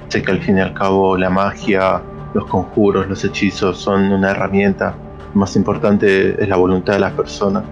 sé 0.09 0.23
que 0.23 0.31
al 0.31 0.41
fin 0.41 0.59
y 0.59 0.61
al 0.61 0.75
cabo 0.75 1.17
la 1.17 1.29
magia, 1.29 2.01
los 2.35 2.47
conjuros, 2.47 3.09
los 3.09 3.25
hechizos 3.25 3.79
son 3.79 4.13
una 4.13 4.31
herramienta. 4.31 4.95
Lo 5.35 5.41
más 5.41 5.57
importante 5.57 6.43
es 6.43 6.49
la 6.49 6.57
voluntad 6.57 6.95
de 6.95 7.01
las 7.01 7.13
personas. 7.13 7.65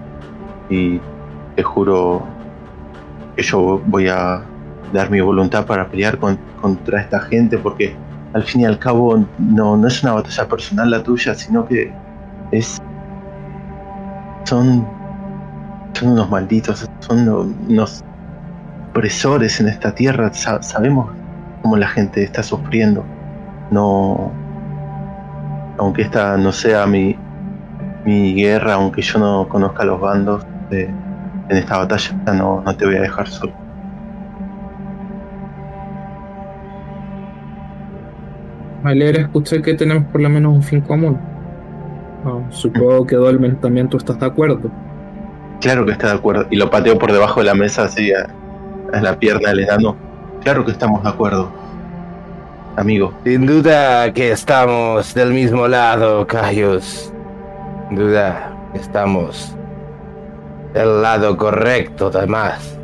Y 0.69 0.99
te 1.55 1.63
juro 1.63 2.23
que 3.35 3.43
yo 3.43 3.81
voy 3.85 4.07
a 4.07 4.41
dar 4.93 5.09
mi 5.09 5.21
voluntad 5.21 5.65
para 5.65 5.87
pelear 5.87 6.17
contra 6.17 7.01
esta 7.01 7.19
gente 7.21 7.57
porque 7.57 7.95
al 8.37 8.43
fin 8.43 8.61
y 8.61 8.65
al 8.65 8.77
cabo 8.77 9.25
no, 9.39 9.75
no 9.75 9.87
es 9.87 10.03
una 10.03 10.13
batalla 10.13 10.47
personal 10.47 10.91
la 10.91 11.01
tuya, 11.01 11.33
sino 11.33 11.65
que 11.65 11.91
es... 12.51 12.79
Son, 14.43 14.87
son 15.93 16.09
unos 16.09 16.29
malditos, 16.29 16.87
son 16.99 17.27
unos 17.67 18.03
opresores 18.91 19.59
en 19.59 19.69
esta 19.69 19.93
tierra. 19.93 20.31
sabemos 20.33 21.09
cómo 21.63 21.77
la 21.77 21.87
gente 21.87 22.23
está 22.23 22.43
sufriendo. 22.43 23.03
No... 23.71 24.31
Aunque 25.79 26.03
esta 26.03 26.37
no 26.37 26.51
sea 26.51 26.85
mi, 26.85 27.15
mi 28.05 28.35
guerra, 28.35 28.75
aunque 28.75 29.01
yo 29.01 29.17
no 29.17 29.49
conozca 29.49 29.83
los 29.83 29.99
bandos, 29.99 30.45
en 30.69 30.93
esta 31.49 31.77
batalla 31.77 32.33
no, 32.33 32.61
no 32.61 32.75
te 32.75 32.85
voy 32.85 32.97
a 32.97 33.01
dejar 33.01 33.27
solo. 33.27 33.66
Valera, 38.83 39.21
escuché 39.21 39.61
que 39.61 39.73
tenemos 39.73 40.05
por 40.11 40.21
lo 40.21 40.29
menos 40.29 40.53
un 40.53 40.63
fin 40.63 40.81
común. 40.81 41.17
supongo 42.49 43.05
que 43.05 43.15
Dolmen 43.15 43.55
también 43.57 43.89
tú 43.89 43.97
estás 43.97 44.19
de 44.19 44.25
acuerdo. 44.25 44.69
Claro 45.61 45.85
que 45.85 45.91
está 45.91 46.07
de 46.07 46.13
acuerdo. 46.13 46.45
Y 46.49 46.57
lo 46.57 46.69
pateo 46.69 46.97
por 46.97 47.11
debajo 47.11 47.39
de 47.39 47.47
la 47.47 47.55
mesa 47.55 47.85
así 47.85 48.11
a, 48.13 48.27
la 48.99 49.17
pierna 49.17 49.49
del 49.49 49.61
enano. 49.61 49.95
Claro 50.43 50.63
que 50.63 50.71
estamos 50.71 51.03
de 51.03 51.09
acuerdo. 51.09 51.51
Amigo. 52.75 53.13
Sin 53.23 53.47
duda 53.47 54.13
que 54.13 54.31
estamos 54.31 55.13
del 55.15 55.33
mismo 55.33 55.67
lado, 55.67 56.27
Cayos. 56.27 57.11
Sin 57.89 57.97
duda 57.97 58.55
que 58.71 58.79
estamos 58.79 59.55
del 60.73 61.01
lado 61.01 61.35
correcto, 61.35 62.11
además. 62.13 62.76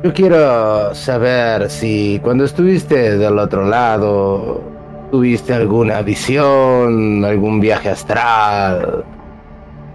Yo 0.00 0.14
quiero 0.14 0.94
saber 0.94 1.68
si 1.68 2.20
cuando 2.22 2.44
estuviste 2.44 3.18
del 3.18 3.36
otro 3.36 3.64
lado 3.64 4.62
tuviste 5.10 5.52
alguna 5.52 6.02
visión, 6.02 7.24
algún 7.24 7.58
viaje 7.58 7.90
astral. 7.90 9.04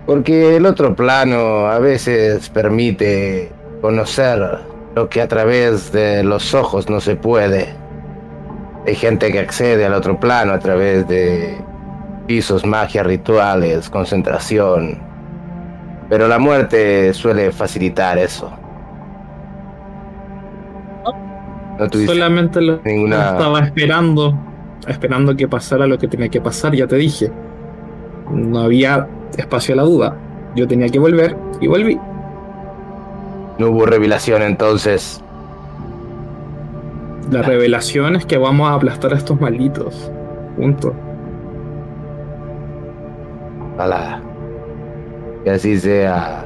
Porque 0.05 0.57
el 0.57 0.65
otro 0.65 0.93
plano 0.93 1.67
a 1.67 1.79
veces 1.79 2.49
permite 2.49 3.49
conocer 3.79 4.59
lo 4.93 5.07
que 5.07 5.21
a 5.21 5.29
través 5.29 5.93
de 5.93 6.21
los 6.21 6.53
ojos 6.53 6.89
no 6.89 6.99
se 6.99 7.15
puede. 7.15 7.73
Hay 8.85 8.95
gente 8.95 9.31
que 9.31 9.39
accede 9.39 9.85
al 9.85 9.93
otro 9.93 10.19
plano 10.19 10.51
a 10.51 10.59
través 10.59 11.07
de 11.07 11.57
pisos, 12.27 12.65
magia, 12.65 13.03
rituales, 13.03 13.89
concentración. 13.89 14.99
Pero 16.09 16.27
la 16.27 16.39
muerte 16.39 17.13
suele 17.13 17.53
facilitar 17.53 18.17
eso. 18.17 18.51
Solamente 22.05 22.61
lo 22.61 22.81
estaba 22.83 23.59
esperando, 23.61 24.37
esperando 24.87 25.35
que 25.35 25.47
pasara 25.47 25.87
lo 25.87 25.97
que 25.97 26.07
tenía 26.07 26.29
que 26.29 26.41
pasar, 26.41 26.75
ya 26.75 26.87
te 26.87 26.95
dije. 26.95 27.31
No 28.31 28.59
había 28.59 29.07
espacio 29.37 29.73
a 29.73 29.77
la 29.77 29.83
duda. 29.83 30.17
Yo 30.55 30.67
tenía 30.67 30.87
que 30.89 30.99
volver 30.99 31.35
y 31.59 31.67
volví. 31.67 31.99
No 33.57 33.69
hubo 33.69 33.85
revelación 33.85 34.41
entonces. 34.41 35.21
La 37.31 37.41
revelación 37.41 38.15
es 38.15 38.25
que 38.25 38.37
vamos 38.37 38.69
a 38.69 38.73
aplastar 38.73 39.13
a 39.13 39.17
estos 39.17 39.39
malditos. 39.39 40.11
Punto. 40.55 40.93
Ojalá. 43.75 44.21
Que 45.43 45.51
así 45.51 45.79
sea. 45.79 46.45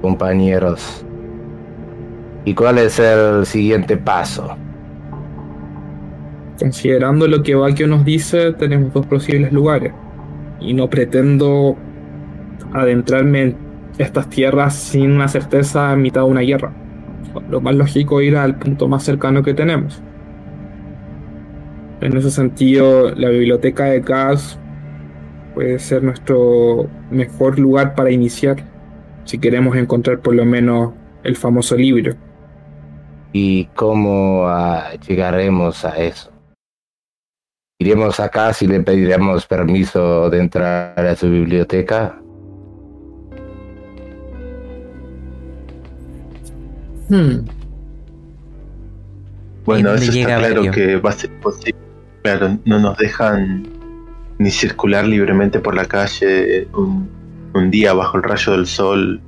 Compañeros. 0.00 1.05
¿Y 2.46 2.54
cuál 2.54 2.78
es 2.78 3.00
el 3.00 3.44
siguiente 3.44 3.96
paso? 3.96 4.56
Considerando 6.60 7.26
lo 7.26 7.42
que 7.42 7.56
Bakio 7.56 7.88
nos 7.88 8.04
dice, 8.04 8.52
tenemos 8.52 8.94
dos 8.94 9.04
posibles 9.04 9.52
lugares. 9.52 9.92
Y 10.60 10.72
no 10.72 10.88
pretendo 10.88 11.76
adentrarme 12.72 13.42
en 13.42 13.56
estas 13.98 14.30
tierras 14.30 14.76
sin 14.76 15.10
una 15.10 15.26
certeza 15.26 15.92
en 15.92 16.02
mitad 16.02 16.20
de 16.20 16.28
una 16.28 16.42
guerra. 16.42 16.72
Lo 17.50 17.60
más 17.60 17.74
lógico 17.74 18.20
es 18.20 18.28
ir 18.28 18.36
al 18.36 18.56
punto 18.56 18.86
más 18.86 19.02
cercano 19.02 19.42
que 19.42 19.52
tenemos. 19.52 20.00
En 22.00 22.16
ese 22.16 22.30
sentido, 22.30 23.12
la 23.16 23.28
biblioteca 23.28 23.86
de 23.86 24.02
Gas 24.02 24.56
puede 25.52 25.80
ser 25.80 26.04
nuestro 26.04 26.88
mejor 27.10 27.58
lugar 27.58 27.96
para 27.96 28.12
iniciar, 28.12 28.58
si 29.24 29.36
queremos 29.36 29.76
encontrar 29.76 30.20
por 30.20 30.36
lo 30.36 30.44
menos 30.44 30.92
el 31.24 31.34
famoso 31.34 31.74
libro. 31.76 32.14
¿Y 33.32 33.66
cómo 33.74 34.46
ah, 34.48 34.92
llegaremos 35.06 35.84
a 35.84 35.96
eso? 35.98 36.30
¿Iremos 37.78 38.18
acá 38.20 38.54
si 38.54 38.66
le 38.66 38.80
pediremos 38.80 39.46
permiso 39.46 40.30
de 40.30 40.38
entrar 40.38 40.98
a 40.98 41.14
su 41.14 41.30
biblioteca? 41.30 42.18
Hmm. 47.08 47.44
Bueno, 49.66 49.94
eso 49.94 50.12
está 50.12 50.38
claro 50.38 50.70
que 50.70 50.96
va 50.96 51.10
a 51.10 51.12
ser 51.12 51.30
posible. 51.40 51.78
Claro, 52.22 52.58
no 52.64 52.78
nos 52.78 52.96
dejan 52.96 53.68
ni 54.38 54.50
circular 54.50 55.04
libremente 55.06 55.60
por 55.60 55.74
la 55.74 55.84
calle 55.84 56.68
un, 56.72 57.70
día 57.70 57.92
bajo 57.92 58.16
el 58.16 58.22
rayo 58.22 58.52
del 58.52 58.66
sol. 58.66 59.20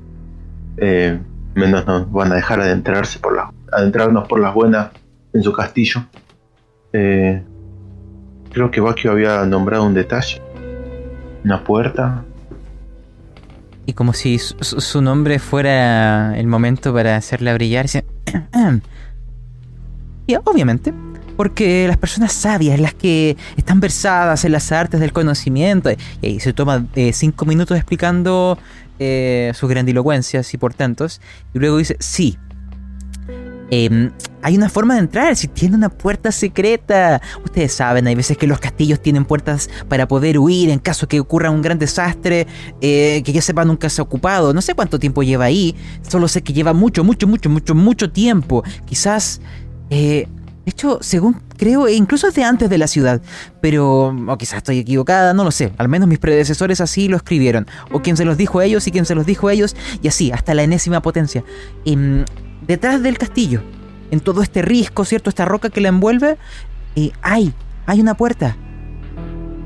Eh, 0.79 1.19
menos 1.55 1.87
nos 1.87 2.11
van 2.11 2.33
a 2.33 2.37
dejar 2.37 2.61
adentrarse 2.61 3.19
por 3.19 3.37
la 3.37 3.38
adentrarnos 3.73 4.27
por 4.29 4.41
las 4.41 4.55
buenas 4.55 4.91
en 5.33 5.43
su 5.43 5.53
castillo. 5.53 6.05
Eh, 6.93 7.43
creo 8.53 8.71
que 8.71 8.81
Bakio 8.81 9.13
había 9.13 9.45
nombrado 9.45 9.85
un 9.85 9.95
detalle. 9.95 10.43
Una 11.45 11.63
puerta. 11.63 12.25
Y 13.87 13.95
como 13.95 14.13
si 14.13 14.39
su, 14.39 15.01
nombre 15.01 15.39
fuera 15.39 16.39
el 16.39 16.47
momento 16.47 16.93
para 16.93 17.17
hacerla 17.17 17.55
brillar. 17.55 17.87
y 20.27 20.35
obviamente, 20.45 20.93
porque 21.37 21.87
las 21.89 21.97
personas 21.97 22.33
sabias, 22.33 22.79
las 22.81 22.93
que 22.93 23.37
están 23.57 23.81
versadas 23.81 24.45
en 24.45 24.53
las 24.53 24.73
artes 24.73 25.01
del 25.01 25.13
conocimiento, 25.13 25.91
y 26.21 26.27
ahí 26.27 26.41
se 26.41 26.53
toma 26.53 26.85
eh, 26.97 27.13
cinco 27.15 27.47
minutos 27.47 27.77
explicando 27.79 28.59
eh, 28.99 29.53
sus 29.55 29.71
grandilocuencias 29.71 30.53
y 30.53 30.59
portentos, 30.59 31.21
y 31.55 31.61
luego 31.61 31.79
dice, 31.79 31.97
sí, 32.01 32.37
Em, 33.71 34.11
hay 34.43 34.57
una 34.57 34.69
forma 34.69 34.95
de 34.95 35.01
entrar, 35.01 35.37
si 35.37 35.49
tiene 35.49 35.77
una 35.77 35.89
puerta 35.89 36.33
secreta. 36.33 37.21
Ustedes 37.45 37.73
saben, 37.73 38.07
hay 38.07 38.15
veces 38.15 38.37
que 38.37 38.47
los 38.47 38.61
castillos 38.61 39.01
tienen 39.01 39.25
puertas 39.25 39.69
para 39.89 40.09
poder 40.09 40.39
huir 40.39 40.71
en 40.71 40.79
caso 40.79 41.09
que 41.09 41.21
ocurra 41.21 41.51
un 41.51 41.63
gran 41.63 41.79
desastre 41.79 42.47
eh, 42.81 43.23
que 43.25 43.33
ya 43.33 43.43
sepa 43.43 43.65
nunca 43.65 43.89
se 43.89 44.01
ha 44.01 44.05
ocupado. 44.05 44.55
No 44.55 44.63
sé 44.63 44.75
cuánto 44.75 44.99
tiempo 44.99 45.23
lleva 45.23 45.47
ahí, 45.47 45.75
solo 46.09 46.29
sé 46.29 46.43
que 46.43 46.53
lleva 46.53 46.73
mucho, 46.73 47.05
mucho, 47.05 47.27
mucho, 47.27 47.51
mucho, 47.51 47.75
mucho 47.75 48.11
tiempo. 48.11 48.63
Quizás... 48.87 49.41
Eh, 49.91 50.29
de 50.69 50.73
hecho, 50.73 50.99
según 51.01 51.41
creo, 51.57 51.87
e 51.87 51.95
incluso 51.95 52.27
desde 52.27 52.45
antes 52.45 52.69
de 52.69 52.77
la 52.77 52.89
ciudad. 52.89 53.23
Pero, 53.63 54.09
o 54.09 54.37
quizás 54.37 54.59
estoy 54.59 54.79
equivocada, 54.81 55.33
no 55.33 55.43
lo 55.43 55.51
sé. 55.51 55.73
Al 55.79 55.89
menos 55.89 56.11
mis 56.11 56.19
predecesores 56.19 56.83
así 56.83 57.09
lo 57.09 57.17
escribieron. 57.17 57.67
O 57.91 58.03
quien 58.03 58.19
se 58.19 58.27
los 58.27 58.37
dijo 58.37 58.59
a 58.59 58.66
ellos 58.66 58.87
y 58.87 58.91
quien 58.91 59.07
se 59.07 59.14
los 59.14 59.25
dijo 59.25 59.49
a 59.49 59.55
ellos. 59.55 59.75
Y 60.03 60.09
así, 60.09 60.31
hasta 60.31 60.53
la 60.53 60.64
enésima 60.64 61.01
potencia. 61.01 61.43
Em, 61.87 62.27
detrás 62.69 63.03
del 63.03 63.19
castillo, 63.19 63.62
en 64.11 64.21
todo 64.21 64.43
este 64.43 64.62
risco, 64.62 65.05
¿cierto? 65.05 65.31
Esta 65.31 65.45
roca 65.45 65.71
que 65.71 65.81
la 65.81 65.89
envuelve, 65.89 66.37
eh, 66.95 67.11
hay, 67.23 67.53
hay 67.87 68.01
una 68.01 68.14
puerta. 68.14 68.57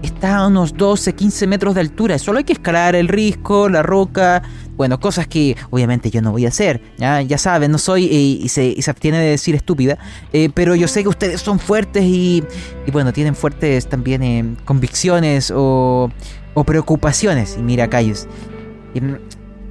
Está 0.02 0.38
a 0.38 0.46
unos 0.48 0.74
12, 0.74 1.14
15 1.14 1.46
metros 1.46 1.74
de 1.74 1.80
altura. 1.80 2.18
Solo 2.18 2.38
hay 2.38 2.44
que 2.44 2.54
escalar 2.54 2.96
el 2.96 3.06
risco, 3.06 3.68
la 3.68 3.82
roca. 3.82 4.42
Bueno, 4.76 4.98
cosas 4.98 5.28
que 5.28 5.56
obviamente 5.70 6.10
yo 6.10 6.22
no 6.22 6.32
voy 6.32 6.44
a 6.44 6.48
hacer. 6.48 6.82
Ya, 6.98 7.38
saben, 7.38 7.70
no 7.70 7.78
soy 7.78 8.06
eh, 8.06 8.38
y, 8.42 8.48
se, 8.48 8.66
y, 8.66 8.82
se, 8.82 8.90
abstiene 8.90 9.18
de 9.18 9.30
decir 9.30 9.54
estúpida. 9.54 9.98
Eh, 10.32 10.50
pero 10.52 10.74
yo 10.74 10.88
sé 10.88 11.02
que 11.02 11.08
ustedes 11.08 11.40
son 11.40 11.60
fuertes 11.60 12.02
y, 12.02 12.42
y 12.84 12.90
bueno, 12.90 13.12
tienen 13.12 13.36
fuertes 13.36 13.88
también 13.88 14.56
convicciones 14.64 15.52
o, 15.54 16.10
o, 16.54 16.64
preocupaciones. 16.64 17.56
Y 17.56 17.62
mira, 17.62 17.88
Cayus. 17.88 18.26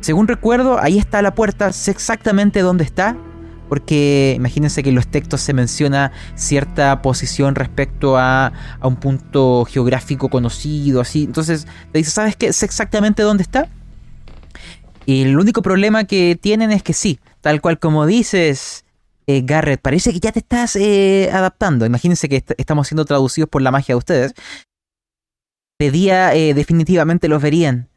Según 0.02 0.28
recuerdo, 0.28 0.80
ahí 0.80 0.97
está 0.97 1.22
la 1.22 1.34
puerta, 1.36 1.72
sé 1.72 1.91
exactamente 1.91 2.62
dónde 2.62 2.84
está, 2.84 3.16
porque 3.70 4.34
imagínense 4.36 4.84
que 4.84 4.89
en 4.89 4.95
los 4.95 5.08
textos 5.08 5.41
se 5.41 5.54
menciona 5.54 6.12
cierta 6.36 7.02
posición 7.02 7.56
respecto 7.56 8.18
a, 8.18 8.52
un 8.82 8.95
punto 8.97 9.64
geográfico 9.66 10.28
conocido, 10.30 11.02
así. 11.02 11.24
Entonces, 11.24 11.68
te 11.91 11.99
dice, 11.99 12.12
¿sabes 12.12 12.36
qué? 12.36 12.52
Sé 12.52 12.66
exactamente 12.66 13.22
dónde 13.24 13.43
está. 13.43 13.70
Y 15.06 15.22
el 15.24 15.38
único 15.38 15.62
problema 15.62 16.04
que 16.04 16.38
tienen 16.39 16.72
es 16.72 16.84
que 16.84 16.93
sí, 16.93 17.20
tal 17.41 17.62
cual 17.62 17.80
como 17.80 18.06
dices, 18.06 18.86
eh, 19.28 19.41
Garrett, 19.45 19.82
parece 19.82 20.12
que 20.14 20.20
ya 20.20 20.32
te 20.32 20.39
estás 20.39 20.76
eh, 20.76 21.30
adaptando. 21.32 21.86
Imagínense 21.86 22.28
que 22.28 22.38
est- 22.38 22.52
estamos 22.58 22.88
siendo 22.88 23.06
traducidos 23.06 23.49
por 23.49 23.62
la 23.62 23.72
magia 23.72 23.93
de 23.93 23.97
ustedes. 23.97 24.34
De 25.80 25.89
día 25.91 26.36
eh, 26.36 26.54
definitivamente 26.54 27.28
los 27.28 27.41
verían. 27.41 27.88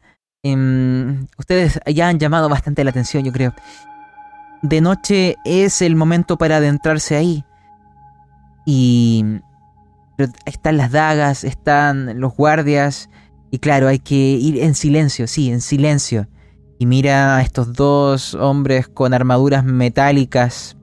Em, 0.47 1.25
ustedes 1.39 1.79
ya 1.91 2.07
han 2.07 2.19
llamado 2.19 2.49
bastante 2.49 2.83
la 2.83 2.91
atención, 2.91 3.23
yo 3.23 3.31
creo. 3.31 3.55
De 4.61 4.79
noche 4.79 5.37
es 5.43 5.81
el 5.81 5.95
momento 5.95 6.37
para 6.37 6.57
adentrarse 6.57 7.15
ahí. 7.15 7.43
Y... 8.63 9.39
pero 10.15 10.31
están 10.45 10.77
las 10.77 10.91
dagas, 10.91 11.43
están 11.43 12.19
los 12.19 12.35
guardias. 12.35 13.09
Y 13.49 13.57
claro, 13.57 13.87
hay 13.87 13.97
que 13.97 14.13
ir 14.13 14.61
en 14.61 14.75
silencio, 14.75 15.25
sí, 15.25 15.49
en 15.49 15.61
silencio. 15.61 16.27
Y 16.77 16.85
mira 16.85 17.37
a 17.37 17.41
estos 17.41 17.73
dos 17.73 18.35
hombres 18.35 18.87
con 18.87 19.15
armaduras 19.15 19.63
metálicas 19.63 20.77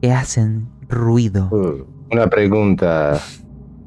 que 0.00 0.14
hacen 0.14 0.66
ruido. 0.88 1.50
Uh, 1.50 1.84
Una 2.10 2.26
pregunta. 2.28 3.20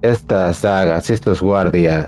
Estas 0.03 0.57
sagas, 0.57 1.09
estos 1.09 1.41
guardias, 1.41 2.07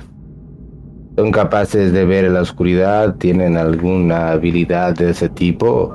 ¿son 1.18 1.32
capaces 1.32 1.91
de 1.93 2.05
ver 2.05 2.26
en 2.26 2.34
la 2.34 2.41
oscuridad? 2.41 3.16
¿Tienen 3.18 3.57
alguna 3.57 4.32
habilidad 4.32 4.95
de 4.95 5.09
ese 5.12 5.30
tipo? 5.30 5.93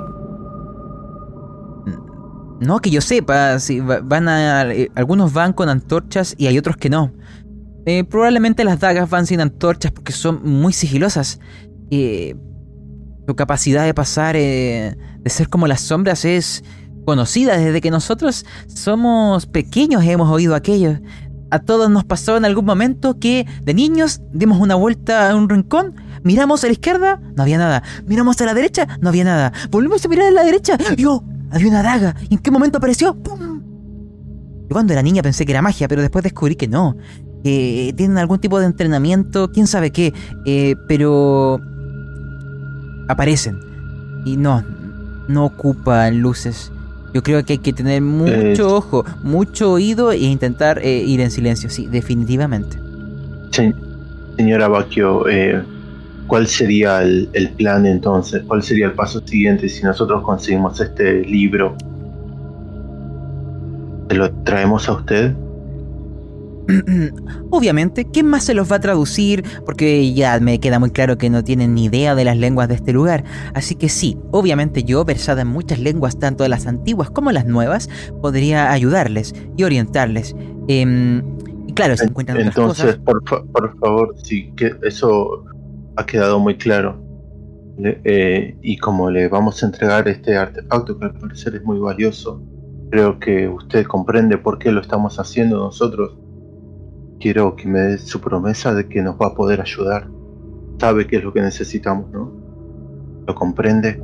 No 2.61 2.79
que 2.79 2.91
yo 2.91 3.01
sepa, 3.03 3.59
si 3.59 3.81
va- 3.81 4.01
van 4.03 4.29
a, 4.29 4.73
eh, 4.73 4.91
algunos 4.95 5.33
van 5.33 5.53
con 5.53 5.69
antorchas 5.69 6.35
y 6.39 6.47
hay 6.47 6.57
otros 6.59 6.77
que 6.77 6.89
no. 6.89 7.13
Eh, 7.85 8.03
probablemente 8.05 8.65
las 8.65 8.81
dagas 8.81 9.11
van 9.11 9.27
sin 9.27 9.41
antorchas 9.41 9.93
porque 9.93 10.13
son 10.13 10.41
muy 10.43 10.73
sigilosas. 10.73 11.39
Eh, 11.91 12.35
su 13.29 13.35
capacidad 13.37 13.85
de 13.85 13.93
pasar, 13.93 14.37
eh, 14.37 14.97
de 15.21 15.31
ser 15.31 15.49
como 15.49 15.67
las 15.67 15.83
sombras 15.83 16.25
es 16.25 16.65
conocida 17.05 17.57
desde 17.59 17.81
que 17.81 17.91
nosotros 17.91 18.45
somos 18.67 19.47
pequeños 19.47 20.03
hemos 20.05 20.31
oído 20.31 20.55
aquello. 20.55 20.99
A 21.51 21.61
todos 21.61 21.91
nos 21.91 22.05
pasó 22.05 22.37
en 22.37 22.45
algún 22.45 22.65
momento 22.65 23.19
que 23.19 23.47
de 23.63 23.75
niños 23.75 24.21
dimos 24.33 24.61
una 24.61 24.75
vuelta 24.75 25.31
a 25.31 25.37
un 25.37 25.49
rincón, 25.49 25.95
miramos 26.25 26.65
a 26.65 26.67
la 26.67 26.73
izquierda, 26.73 27.21
no 27.37 27.43
había 27.43 27.59
nada. 27.59 27.83
Miramos 28.07 28.41
a 28.41 28.47
la 28.47 28.55
derecha, 28.55 28.87
no 29.01 29.09
había 29.11 29.25
nada. 29.25 29.53
Volvimos 29.71 30.05
a 30.05 30.09
mirar 30.09 30.27
a 30.29 30.31
la 30.33 30.45
derecha 30.45 30.77
y 30.97 31.05
oh, 31.05 31.25
había 31.51 31.69
una 31.69 31.83
daga. 31.83 32.17
¿Y 32.29 32.35
en 32.35 32.41
qué 32.41 32.51
momento 32.51 32.79
apareció? 32.79 33.15
¡Pum! 33.15 33.63
Yo 34.69 34.73
cuando 34.73 34.93
era 34.93 35.03
niña 35.03 35.23
pensé 35.23 35.47
que 35.47 35.53
era 35.53 35.63
magia, 35.63 35.87
pero 35.87 36.03
después 36.03 36.25
descubrí 36.25 36.57
que 36.57 36.67
no. 36.67 36.97
Que 37.45 37.95
tienen 37.97 38.19
algún 38.19 38.41
tipo 38.41 38.59
de 38.59 38.67
entrenamiento, 38.67 39.53
quién 39.53 39.69
sabe 39.69 39.93
qué. 39.93 40.13
eh, 40.47 40.75
pero 40.89 41.61
aparecen. 43.09 43.61
Y 44.25 44.37
no, 44.37 44.65
no 45.29 45.45
ocupan 45.45 46.19
luces. 46.21 46.73
Yo 47.17 47.23
creo 47.23 47.43
que 47.47 47.55
hay 47.55 47.59
que 47.61 47.73
tener 47.73 48.03
mucho 48.03 48.33
Eh, 48.33 48.61
ojo, 48.61 49.03
mucho 49.23 49.73
oído 49.73 50.13
e 50.13 50.19
intentar 50.19 50.81
eh, 50.85 50.99
ir 50.99 51.23
en 51.23 51.31
silencio, 51.31 51.71
sí, 51.71 51.87
definitivamente. 51.87 52.77
Se- 53.53 53.73
señora 54.37 54.69
Bacchio, 54.69 55.27
eh, 55.27 55.65
¿cuál 56.27 56.47
sería 56.47 57.01
el, 57.01 57.31
el 57.33 57.55
plan 57.55 57.87
entonces? 57.87 58.43
¿Cuál 58.47 58.63
sería 58.63 58.85
el 58.85 58.93
paso 58.93 59.23
siguiente 59.27 59.67
si 59.71 59.83
nosotros 59.83 60.23
conseguimos 60.23 60.79
este 60.79 61.23
libro? 61.25 61.75
¿Se 64.11 64.15
lo 64.15 64.31
traemos 64.45 64.87
a 64.91 64.93
usted? 64.93 65.33
Obviamente, 67.51 68.07
¿quién 68.07 68.27
más 68.27 68.45
se 68.45 68.55
los 68.55 68.71
va 68.71 68.77
a 68.77 68.81
traducir? 68.81 69.45
Porque 69.65 70.13
ya 70.15 70.41
me 70.41 70.59
queda 70.59 70.79
muy 70.79 70.91
claro 70.91 71.17
que 71.19 71.31
no 71.31 71.45
tienen 71.45 71.75
ni 71.75 71.85
idea 71.85 72.15
de 72.15 72.25
las 72.25 72.37
lenguas 72.37 72.69
de 72.69 72.75
este 72.75 72.93
lugar. 72.93 73.25
Así 73.55 73.75
que 73.77 73.89
sí, 73.89 74.19
obviamente 74.33 74.83
yo, 74.83 75.05
versada 75.05 75.43
en 75.43 75.49
muchas 75.49 75.79
lenguas, 75.79 76.19
tanto 76.19 76.43
de 76.43 76.49
las 76.49 76.67
antiguas 76.67 77.11
como 77.11 77.31
las 77.33 77.47
nuevas, 77.47 77.89
podría 78.21 78.73
ayudarles 78.73 79.35
y 79.57 79.63
orientarles. 79.63 80.35
Em, 80.69 81.23
y 81.69 81.73
claro, 81.73 81.97
se 81.97 82.05
encuentran 82.07 82.39
otras 82.39 82.57
Entonces, 82.57 82.85
cosas. 82.85 82.99
por, 83.05 83.23
fa- 83.29 83.45
por 83.53 83.79
favor, 83.79 84.15
sí, 84.23 84.53
que 84.57 84.73
eso 84.83 85.45
ha 85.97 86.05
quedado 86.07 86.39
muy 86.41 86.57
claro. 86.57 87.01
Le- 87.79 88.01
eh, 88.05 88.57
y 88.63 88.79
como 88.79 89.11
le 89.11 89.29
vamos 89.29 89.63
a 89.63 89.67
entregar 89.67 90.09
este 90.09 90.37
artefacto, 90.37 90.99
que 90.99 91.05
al 91.07 91.15
parecer 91.15 91.55
es 91.55 91.63
muy 91.63 91.79
valioso, 91.79 92.43
creo 92.91 93.19
que 93.19 93.49
usted 93.49 93.85
comprende 93.87 94.39
por 94.39 94.59
qué 94.59 94.73
lo 94.73 94.81
estamos 94.81 95.19
haciendo 95.21 95.59
nosotros. 95.59 96.17
Quiero 97.19 97.57
que 97.57 97.67
me 97.69 97.81
dé 97.81 97.99
su 97.99 98.21
promesa 98.21 98.75
de 98.75 98.89
que 98.89 99.03
nos 99.03 99.17
va 99.17 99.29
a 99.29 99.35
poder 99.35 99.61
ayudar. 99.61 100.09
Sabe 100.79 101.07
qué 101.07 101.17
es 101.17 101.25
lo 101.25 101.33
que 101.33 101.41
necesitamos, 101.41 102.11
¿no? 102.11 102.31
¿Lo 103.27 103.35
comprende? 103.35 104.03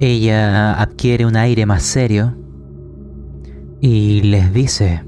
Ella 0.00 0.74
adquiere 0.74 1.24
un 1.24 1.36
aire 1.36 1.66
más 1.66 1.82
serio 1.82 2.36
y 3.80 4.22
les 4.22 4.52
dice, 4.52 5.04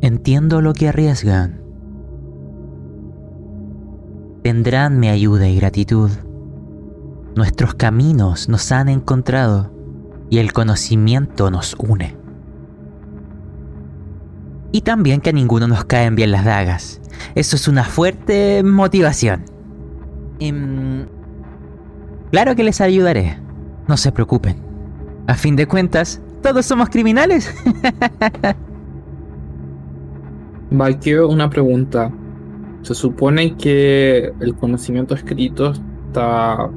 entiendo 0.00 0.60
lo 0.60 0.74
que 0.74 0.88
arriesgan. 0.88 1.62
Tendrán 4.42 4.98
mi 4.98 5.08
ayuda 5.08 5.48
y 5.48 5.56
gratitud. 5.56 6.10
Nuestros 7.36 7.74
caminos 7.74 8.48
nos 8.48 8.72
han 8.72 8.88
encontrado 8.88 9.72
y 10.28 10.38
el 10.38 10.52
conocimiento 10.52 11.50
nos 11.50 11.74
une. 11.78 12.21
Y 14.72 14.80
también 14.80 15.20
que 15.20 15.30
a 15.30 15.32
ninguno 15.34 15.68
nos 15.68 15.84
caen 15.84 16.16
bien 16.16 16.32
las 16.32 16.44
dagas. 16.46 17.00
Eso 17.34 17.56
es 17.56 17.68
una 17.68 17.84
fuerte 17.84 18.62
motivación. 18.62 19.44
Em, 20.40 21.06
claro 22.30 22.56
que 22.56 22.64
les 22.64 22.80
ayudaré. 22.80 23.38
No 23.86 23.96
se 23.96 24.10
preocupen. 24.10 24.56
A 25.26 25.34
fin 25.34 25.56
de 25.56 25.66
cuentas, 25.66 26.20
todos 26.42 26.64
somos 26.66 26.88
criminales. 26.88 27.54
Valkyrie, 30.70 31.20
una 31.20 31.50
pregunta. 31.50 32.10
Se 32.80 32.94
supone 32.94 33.56
que 33.56 34.32
el 34.40 34.54
conocimiento 34.56 35.14
escrito 35.14 35.74
está 36.08 36.70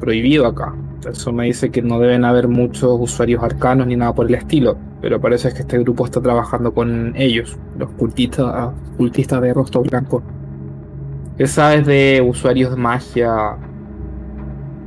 prohibido 0.00 0.46
acá. 0.46 0.74
Eso 1.06 1.32
me 1.32 1.44
dice 1.44 1.70
que 1.70 1.82
no 1.82 1.98
deben 1.98 2.24
haber 2.24 2.48
muchos 2.48 2.96
usuarios 2.98 3.42
arcanos 3.42 3.86
ni 3.86 3.96
nada 3.96 4.14
por 4.14 4.26
el 4.26 4.34
estilo. 4.34 4.76
Pero 5.00 5.20
parece 5.20 5.52
que 5.52 5.60
este 5.60 5.78
grupo 5.78 6.04
está 6.06 6.20
trabajando 6.20 6.72
con 6.72 7.12
ellos, 7.16 7.58
los 7.78 7.90
cultistas, 7.92 8.70
cultistas 8.96 9.42
de 9.42 9.52
rostro 9.52 9.82
blanco. 9.82 10.22
¿Qué 11.36 11.46
sabes 11.46 11.86
de 11.86 12.24
usuarios 12.26 12.70
de 12.70 12.76
magia 12.76 13.56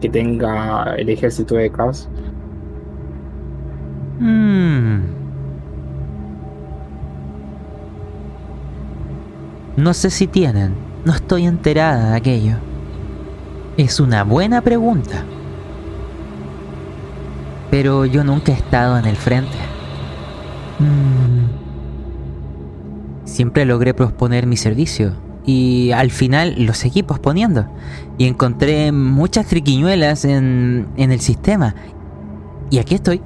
que 0.01 0.09
tenga 0.09 0.95
el 0.95 1.09
ejército 1.09 1.55
de 1.55 1.69
Cas? 1.69 2.09
Hmm. 4.19 5.01
No 9.75 9.93
sé 9.93 10.09
si 10.09 10.25
tienen. 10.25 10.73
No 11.05 11.13
estoy 11.13 11.45
enterada 11.45 12.11
de 12.11 12.17
aquello. 12.17 12.55
Es 13.77 13.99
una 13.99 14.23
buena 14.23 14.61
pregunta. 14.61 15.23
Pero 17.69 18.05
yo 18.05 18.23
nunca 18.23 18.51
he 18.51 18.55
estado 18.55 18.97
en 18.97 19.05
el 19.05 19.15
frente. 19.15 19.57
Hmm. 20.79 21.47
Siempre 23.25 23.65
logré 23.65 23.93
posponer 23.93 24.45
mi 24.45 24.57
servicio. 24.57 25.13
Y 25.45 25.91
al 25.91 26.11
final 26.11 26.55
lo 26.65 26.73
seguí 26.73 27.03
posponiendo. 27.03 27.67
Y 28.17 28.27
encontré 28.27 28.91
muchas 28.91 29.47
triquiñuelas 29.47 30.25
en, 30.25 30.87
en 30.97 31.11
el 31.11 31.19
sistema. 31.19 31.75
Y 32.69 32.79
aquí 32.79 32.95
estoy. 32.95 33.21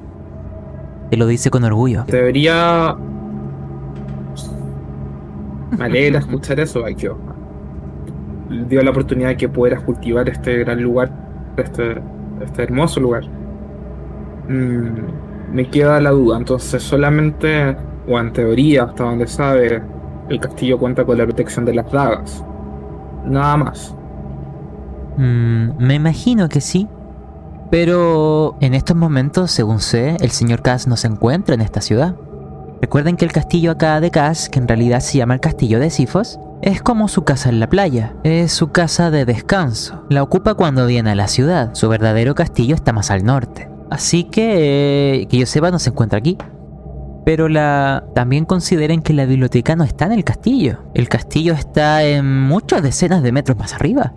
Te 1.09 1.17
lo 1.17 1.27
dice 1.27 1.49
con 1.49 1.63
orgullo. 1.63 2.05
Debería. 2.07 2.95
Me 5.77 5.85
alegra 5.85 6.19
escuchar 6.19 6.59
eso, 6.59 6.85
Aikyo. 6.85 7.17
Dio 8.69 8.81
la 8.81 8.91
oportunidad 8.91 9.29
de 9.29 9.37
que 9.37 9.49
pudieras 9.49 9.83
cultivar 9.83 10.27
este 10.29 10.57
gran 10.59 10.81
lugar, 10.81 11.11
este, 11.57 12.01
este 12.43 12.63
hermoso 12.63 12.99
lugar. 12.99 13.23
Mm, 14.51 15.53
me 15.53 15.69
queda 15.69 16.01
la 16.01 16.11
duda, 16.11 16.37
entonces 16.37 16.83
solamente, 16.83 17.75
o 18.07 18.19
en 18.19 18.33
teoría, 18.33 18.83
hasta 18.83 19.03
donde 19.03 19.27
sabe, 19.27 19.81
el 20.29 20.39
castillo 20.39 20.77
cuenta 20.77 21.05
con 21.05 21.17
la 21.17 21.25
protección 21.25 21.65
de 21.65 21.73
las 21.73 21.91
dagas. 21.91 22.43
Nada 23.25 23.57
más. 23.57 23.95
Mm, 25.17 25.77
me 25.77 25.95
imagino 25.95 26.49
que 26.49 26.61
sí. 26.61 26.87
Pero 27.69 28.57
en 28.59 28.73
estos 28.73 28.97
momentos, 28.97 29.51
según 29.51 29.79
sé, 29.79 30.17
el 30.19 30.31
señor 30.31 30.61
Cass 30.61 30.87
no 30.87 30.97
se 30.97 31.07
encuentra 31.07 31.55
en 31.55 31.61
esta 31.61 31.79
ciudad. 31.79 32.15
Recuerden 32.81 33.15
que 33.15 33.23
el 33.23 33.31
castillo 33.31 33.71
acá 33.71 34.01
de 34.01 34.11
Cass, 34.11 34.49
que 34.49 34.59
en 34.59 34.67
realidad 34.67 34.99
se 34.99 35.19
llama 35.19 35.35
el 35.35 35.39
castillo 35.39 35.79
de 35.79 35.89
Sifos, 35.89 36.39
es 36.61 36.81
como 36.81 37.07
su 37.07 37.23
casa 37.23 37.47
en 37.49 37.61
la 37.61 37.69
playa. 37.69 38.13
Es 38.23 38.51
su 38.51 38.71
casa 38.71 39.09
de 39.09 39.23
descanso. 39.23 40.03
La 40.09 40.21
ocupa 40.21 40.55
cuando 40.55 40.85
viene 40.85 41.11
a 41.11 41.15
la 41.15 41.27
ciudad. 41.27 41.69
Su 41.73 41.87
verdadero 41.87 42.35
castillo 42.35 42.75
está 42.75 42.91
más 42.91 43.09
al 43.09 43.23
norte. 43.23 43.70
Así 43.91 44.23
que, 44.23 45.21
eh, 45.21 45.27
que 45.27 45.37
yo 45.37 45.45
sepa, 45.45 45.69
no 45.69 45.77
se 45.77 45.89
encuentra 45.89 46.17
aquí. 46.17 46.37
Pero 47.25 47.49
la 47.49 48.05
también 48.15 48.45
consideren 48.45 49.01
que 49.01 49.13
la 49.13 49.25
biblioteca 49.25 49.75
no 49.75 49.83
está 49.83 50.05
en 50.05 50.13
el 50.13 50.23
castillo. 50.23 50.79
El 50.95 51.09
castillo 51.09 51.53
está 51.53 52.03
en 52.03 52.41
muchas 52.41 52.81
decenas 52.81 53.21
de 53.21 53.33
metros 53.33 53.57
más 53.57 53.73
arriba. 53.73 54.13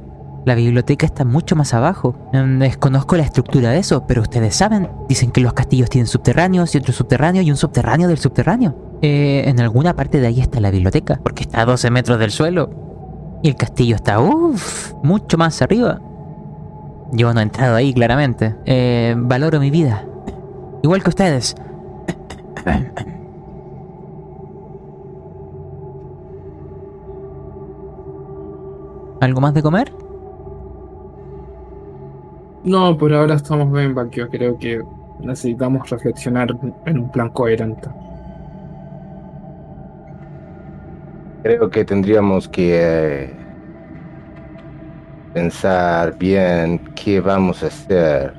La 0.46 0.54
biblioteca 0.54 1.04
está 1.06 1.24
mucho 1.24 1.56
más 1.56 1.74
abajo. 1.74 2.14
Mm, 2.32 2.60
Desconozco 2.60 3.16
la 3.16 3.24
estructura 3.24 3.70
de 3.70 3.78
eso, 3.78 4.06
pero 4.06 4.22
ustedes 4.22 4.54
saben. 4.54 4.88
Dicen 5.08 5.32
que 5.32 5.40
los 5.40 5.54
castillos 5.54 5.90
tienen 5.90 6.06
subterráneos 6.06 6.72
y 6.74 6.78
otro 6.78 6.92
subterráneo 6.92 7.42
y 7.42 7.50
un 7.50 7.56
subterráneo 7.56 8.06
del 8.06 8.18
subterráneo. 8.18 8.98
Eh, 9.02 9.42
en 9.46 9.58
alguna 9.60 9.96
parte 9.96 10.20
de 10.20 10.28
ahí 10.28 10.40
está 10.40 10.60
la 10.60 10.70
biblioteca, 10.70 11.18
porque 11.22 11.42
está 11.42 11.62
a 11.62 11.64
12 11.64 11.90
metros 11.90 12.18
del 12.20 12.30
suelo. 12.30 12.70
Y 13.42 13.48
el 13.48 13.56
castillo 13.56 13.96
está, 13.96 14.20
uff, 14.20 14.92
mucho 15.02 15.36
más 15.36 15.60
arriba. 15.62 16.00
Yo 17.14 17.32
no 17.32 17.38
he 17.38 17.44
entrado 17.44 17.76
ahí, 17.76 17.94
claramente. 17.94 18.56
Eh, 18.66 19.14
valoro 19.16 19.60
mi 19.60 19.70
vida. 19.70 20.04
Igual 20.82 21.00
que 21.02 21.10
ustedes. 21.10 21.54
¿Algo 29.20 29.40
más 29.40 29.54
de 29.54 29.62
comer? 29.62 29.92
No, 32.64 32.98
por 32.98 33.14
ahora 33.14 33.36
estamos 33.36 33.72
bien, 33.72 33.94
Bakio. 33.94 34.28
Creo 34.28 34.58
que 34.58 34.82
necesitamos 35.20 35.88
reflexionar 35.88 36.48
en 36.84 36.98
un 36.98 37.12
plan 37.12 37.28
coherente. 37.30 37.88
Creo 41.44 41.70
que 41.70 41.84
tendríamos 41.84 42.48
que 42.48 42.80
eh, 42.82 43.43
pensar 45.34 46.16
bien 46.16 46.78
qué 46.94 47.20
vamos 47.20 47.62
a 47.64 47.66
hacer. 47.66 48.32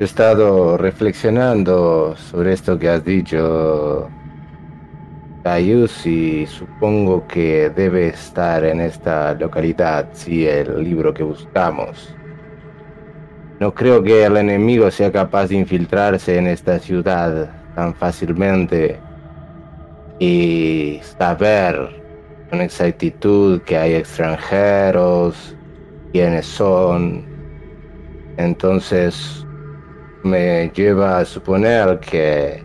He 0.00 0.04
estado 0.04 0.76
reflexionando 0.78 2.16
sobre 2.16 2.54
esto 2.54 2.78
que 2.78 2.88
has 2.88 3.04
dicho, 3.04 4.08
Cayus, 5.44 6.06
y 6.06 6.46
supongo 6.46 7.28
que 7.28 7.70
debe 7.70 8.08
estar 8.08 8.64
en 8.64 8.80
esta 8.80 9.34
localidad, 9.34 10.08
sí, 10.14 10.46
el 10.46 10.82
libro 10.82 11.12
que 11.12 11.22
buscamos. 11.22 12.14
No 13.60 13.72
creo 13.72 14.02
que 14.02 14.24
el 14.24 14.38
enemigo 14.38 14.90
sea 14.90 15.12
capaz 15.12 15.48
de 15.48 15.56
infiltrarse 15.56 16.38
en 16.38 16.48
esta 16.48 16.78
ciudad 16.78 17.50
tan 17.76 17.94
fácilmente 17.94 18.98
y 20.18 21.00
saber 21.18 22.02
con 22.50 22.60
exactitud 22.60 23.60
que 23.62 23.76
hay 23.76 23.94
extranjeros, 23.94 25.54
quiénes 26.14 26.46
son. 26.46 27.24
Entonces 28.36 29.44
me 30.22 30.70
lleva 30.70 31.18
a 31.18 31.24
suponer 31.24 31.98
que 31.98 32.64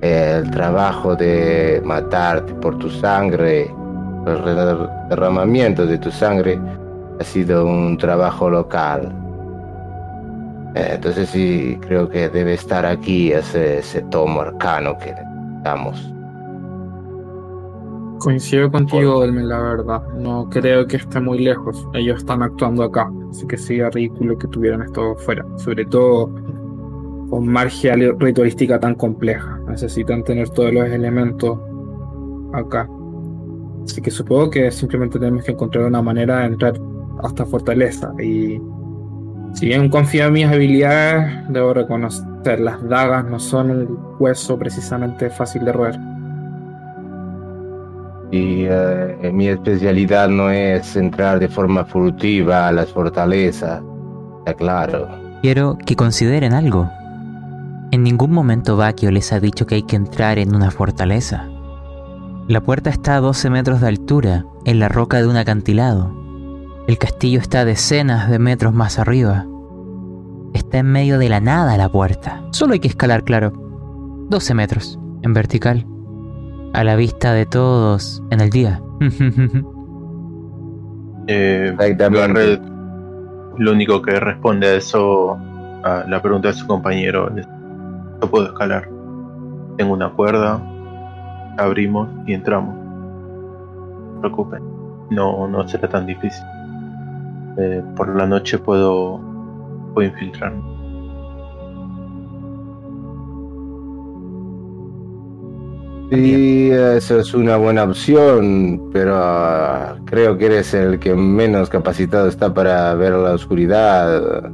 el 0.00 0.50
trabajo 0.50 1.14
de 1.14 1.80
matarte 1.84 2.52
por 2.54 2.76
tu 2.78 2.90
sangre, 2.90 3.72
el 4.26 4.88
derramamiento 5.08 5.86
de 5.86 5.96
tu 5.96 6.10
sangre, 6.10 6.58
ha 7.20 7.24
sido 7.24 7.66
un 7.66 7.96
trabajo 7.98 8.50
local. 8.50 9.14
Entonces 10.74 11.28
sí, 11.28 11.78
creo 11.82 12.08
que 12.08 12.28
debe 12.30 12.54
estar 12.54 12.84
aquí 12.84 13.30
ese, 13.30 13.78
ese 13.78 14.02
tomo 14.02 14.40
arcano 14.40 14.98
que 14.98 15.12
necesitamos. 15.12 16.13
Coincido 18.18 18.70
contigo, 18.70 19.24
Elmen, 19.24 19.48
la 19.48 19.58
verdad. 19.60 20.02
No 20.14 20.48
creo 20.48 20.86
que 20.86 20.96
esté 20.96 21.20
muy 21.20 21.38
lejos. 21.38 21.86
Ellos 21.94 22.18
están 22.18 22.42
actuando 22.42 22.82
acá. 22.82 23.10
Así 23.30 23.46
que 23.46 23.56
sería 23.56 23.90
ridículo 23.90 24.38
que 24.38 24.48
tuvieran 24.48 24.82
esto 24.82 25.14
fuera. 25.16 25.44
Sobre 25.56 25.84
todo 25.84 26.30
con 27.28 27.46
magia 27.46 27.94
ritualística 27.94 28.78
tan 28.78 28.94
compleja. 28.94 29.60
Necesitan 29.68 30.22
tener 30.24 30.48
todos 30.50 30.72
los 30.72 30.88
elementos 30.88 31.58
acá. 32.52 32.88
Así 33.84 34.00
que 34.00 34.10
supongo 34.10 34.50
que 34.50 34.70
simplemente 34.70 35.18
tenemos 35.18 35.44
que 35.44 35.52
encontrar 35.52 35.84
una 35.84 36.00
manera 36.00 36.40
de 36.40 36.46
entrar 36.46 36.74
a 37.22 37.28
esta 37.28 37.44
fortaleza. 37.44 38.12
Y 38.22 38.60
si 39.52 39.66
bien 39.66 39.88
confío 39.88 40.26
en 40.26 40.32
mis 40.32 40.46
habilidades, 40.46 41.44
debo 41.50 41.74
reconocer, 41.74 42.60
las 42.60 42.82
dagas 42.88 43.24
no 43.26 43.38
son 43.38 43.70
un 43.70 43.98
hueso 44.18 44.58
precisamente 44.58 45.30
fácil 45.30 45.64
de 45.64 45.72
roer. 45.72 46.13
Y 48.34 48.66
eh, 48.68 49.30
mi 49.32 49.46
especialidad 49.46 50.28
no 50.28 50.50
es 50.50 50.96
entrar 50.96 51.38
de 51.38 51.46
forma 51.46 51.84
furtiva 51.84 52.66
a 52.66 52.72
las 52.72 52.90
fortalezas, 52.90 53.80
está 54.38 54.54
claro. 54.54 55.08
Quiero 55.40 55.78
que 55.78 55.94
consideren 55.94 56.52
algo. 56.52 56.90
En 57.92 58.02
ningún 58.02 58.32
momento 58.32 58.76
Bakio 58.76 59.12
les 59.12 59.32
ha 59.32 59.38
dicho 59.38 59.66
que 59.66 59.76
hay 59.76 59.82
que 59.84 59.94
entrar 59.94 60.40
en 60.40 60.52
una 60.52 60.72
fortaleza. 60.72 61.48
La 62.48 62.60
puerta 62.60 62.90
está 62.90 63.14
a 63.14 63.20
12 63.20 63.50
metros 63.50 63.80
de 63.80 63.86
altura, 63.86 64.44
en 64.64 64.80
la 64.80 64.88
roca 64.88 65.18
de 65.18 65.28
un 65.28 65.36
acantilado. 65.36 66.12
El 66.88 66.98
castillo 66.98 67.38
está 67.38 67.60
a 67.60 67.64
decenas 67.64 68.28
de 68.28 68.40
metros 68.40 68.74
más 68.74 68.98
arriba. 68.98 69.46
Está 70.54 70.78
en 70.78 70.86
medio 70.86 71.20
de 71.20 71.28
la 71.28 71.38
nada 71.38 71.76
la 71.76 71.88
puerta. 71.88 72.42
Solo 72.50 72.72
hay 72.72 72.80
que 72.80 72.88
escalar, 72.88 73.22
claro. 73.22 73.52
12 74.28 74.54
metros, 74.54 74.98
en 75.22 75.34
vertical. 75.34 75.86
A 76.74 76.82
la 76.82 76.96
vista 76.96 77.32
de 77.32 77.46
todos, 77.46 78.22
en 78.30 78.40
el 78.40 78.50
día. 78.50 78.82
Eh. 81.26 81.74
Garrett, 81.78 82.60
lo 83.56 83.72
único 83.72 84.02
que 84.02 84.20
responde 84.20 84.66
a 84.66 84.74
eso, 84.74 85.38
a 85.82 86.04
la 86.06 86.20
pregunta 86.20 86.48
de 86.48 86.54
su 86.54 86.66
compañero, 86.66 87.34
es: 87.34 87.46
Yo 88.20 88.30
puedo 88.30 88.44
escalar. 88.44 88.90
Tengo 89.78 89.94
una 89.94 90.10
cuerda, 90.10 90.60
abrimos 91.56 92.10
y 92.26 92.34
entramos. 92.34 92.74
No 92.74 94.14
se 94.16 94.20
preocupen, 94.20 94.62
no, 95.08 95.48
no 95.48 95.66
será 95.66 95.88
tan 95.88 96.04
difícil. 96.04 96.44
Eh, 97.56 97.82
por 97.96 98.14
la 98.14 98.26
noche 98.26 98.58
puedo, 98.58 99.18
puedo 99.94 100.06
infiltrarme. 100.06 100.73
Sí, 106.10 106.70
eso 106.70 107.18
es 107.18 107.34
una 107.34 107.56
buena 107.56 107.84
opción, 107.84 108.90
pero 108.92 109.16
ah, 109.16 109.96
creo 110.04 110.36
que 110.36 110.46
eres 110.46 110.74
el 110.74 110.98
que 110.98 111.14
menos 111.14 111.70
capacitado 111.70 112.28
está 112.28 112.52
para 112.52 112.94
ver 112.94 113.14
la 113.14 113.32
oscuridad. 113.32 114.50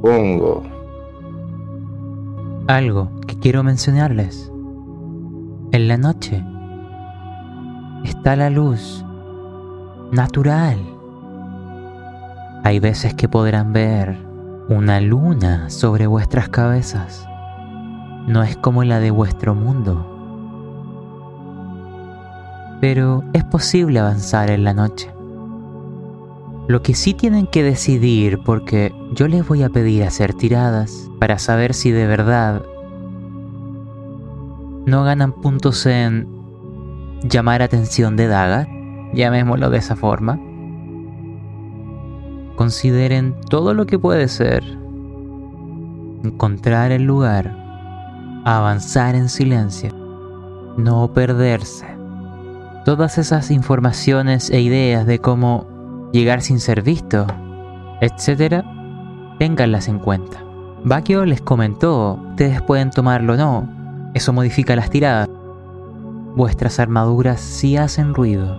Pongo. 0.00 0.62
Algo 2.68 3.10
que 3.26 3.38
quiero 3.38 3.64
mencionarles. 3.64 4.52
En 5.72 5.88
la 5.88 5.96
noche 5.96 6.44
está 8.04 8.36
la 8.36 8.48
luz 8.48 9.04
natural. 10.12 10.78
Hay 12.64 12.78
veces 12.78 13.14
que 13.14 13.28
podrán 13.28 13.72
ver 13.72 14.16
una 14.68 15.00
luna 15.00 15.68
sobre 15.68 16.06
vuestras 16.06 16.48
cabezas. 16.48 17.26
No 18.26 18.42
es 18.42 18.56
como 18.56 18.84
la 18.84 19.00
de 19.00 19.10
vuestro 19.10 19.54
mundo. 19.54 20.17
Pero 22.80 23.24
es 23.32 23.44
posible 23.44 23.98
avanzar 23.98 24.50
en 24.50 24.64
la 24.64 24.74
noche. 24.74 25.10
Lo 26.68 26.82
que 26.82 26.94
sí 26.94 27.14
tienen 27.14 27.46
que 27.46 27.62
decidir, 27.62 28.40
porque 28.44 28.94
yo 29.14 29.26
les 29.26 29.46
voy 29.48 29.62
a 29.62 29.70
pedir 29.70 30.04
hacer 30.04 30.34
tiradas 30.34 31.10
para 31.18 31.38
saber 31.38 31.74
si 31.74 31.90
de 31.90 32.06
verdad 32.06 32.62
no 34.86 35.02
ganan 35.04 35.32
puntos 35.32 35.86
en 35.86 36.28
llamar 37.22 37.62
atención 37.62 38.16
de 38.16 38.26
Daga, 38.26 38.68
llamémoslo 39.12 39.70
de 39.70 39.78
esa 39.78 39.96
forma. 39.96 40.38
Consideren 42.56 43.34
todo 43.48 43.74
lo 43.74 43.86
que 43.86 43.98
puede 43.98 44.28
ser, 44.28 44.62
encontrar 46.22 46.92
el 46.92 47.04
lugar, 47.04 47.54
avanzar 48.44 49.14
en 49.14 49.28
silencio, 49.28 49.90
no 50.76 51.12
perderse. 51.12 51.97
Todas 52.84 53.18
esas 53.18 53.50
informaciones 53.50 54.50
e 54.50 54.60
ideas 54.60 55.06
de 55.06 55.18
cómo 55.18 56.10
llegar 56.12 56.40
sin 56.40 56.58
ser 56.60 56.82
visto, 56.82 57.26
etcétera, 58.00 58.64
ténganlas 59.38 59.88
en 59.88 59.98
cuenta. 59.98 60.42
Bakio 60.84 61.24
les 61.24 61.40
comentó, 61.40 62.18
ustedes 62.30 62.62
pueden 62.62 62.90
tomarlo 62.90 63.34
o 63.34 63.36
no, 63.36 63.68
eso 64.14 64.32
modifica 64.32 64.76
las 64.76 64.90
tiradas. 64.90 65.28
Vuestras 66.34 66.78
armaduras 66.78 67.40
sí 67.40 67.76
hacen 67.76 68.14
ruido. 68.14 68.56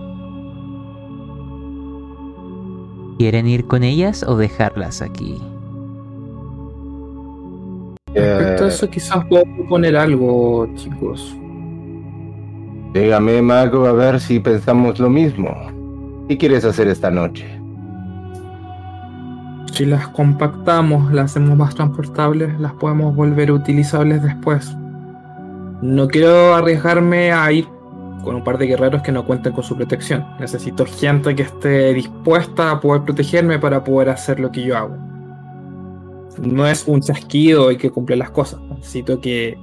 ¿Quieren 3.18 3.46
ir 3.46 3.66
con 3.66 3.82
ellas 3.82 4.22
o 4.22 4.36
dejarlas 4.36 5.02
aquí? 5.02 5.40
Respecto 8.14 8.64
a 8.64 8.68
eso, 8.68 8.90
quizás 8.90 9.24
puedo 9.26 9.44
proponer 9.44 9.96
algo, 9.96 10.68
chicos. 10.74 11.36
Dígame, 12.92 13.42
Mago, 13.42 13.86
a 13.86 13.92
ver 13.92 14.20
si 14.20 14.40
pensamos 14.40 14.98
lo 14.98 15.08
mismo. 15.08 15.54
¿Qué 16.28 16.38
quieres 16.38 16.64
hacer 16.64 16.88
esta 16.88 17.10
noche? 17.10 17.60
Si 19.72 19.86
las 19.86 20.08
compactamos, 20.08 21.12
las 21.12 21.30
hacemos 21.30 21.56
más 21.56 21.74
transportables, 21.74 22.58
las 22.60 22.72
podemos 22.74 23.14
volver 23.14 23.50
utilizables 23.50 24.22
después. 24.22 24.76
No 25.80 26.08
quiero 26.08 26.54
arriesgarme 26.54 27.32
a 27.32 27.50
ir 27.50 27.66
con 28.22 28.34
un 28.36 28.44
par 28.44 28.58
de 28.58 28.66
guerreros 28.66 29.02
que 29.02 29.12
no 29.12 29.24
cuenten 29.24 29.52
con 29.52 29.64
su 29.64 29.76
protección. 29.76 30.26
Necesito 30.38 30.84
gente 30.84 31.34
que 31.34 31.42
esté 31.42 31.94
dispuesta 31.94 32.70
a 32.70 32.80
poder 32.80 33.02
protegerme 33.02 33.58
para 33.58 33.82
poder 33.82 34.10
hacer 34.10 34.38
lo 34.40 34.52
que 34.52 34.62
yo 34.62 34.76
hago. 34.76 34.96
No 36.42 36.66
es 36.66 36.86
un 36.86 37.00
chasquido 37.00 37.70
y 37.70 37.76
que 37.76 37.90
cumple 37.90 38.16
las 38.16 38.30
cosas. 38.30 38.60
Necesito 38.76 39.20
que 39.20 39.58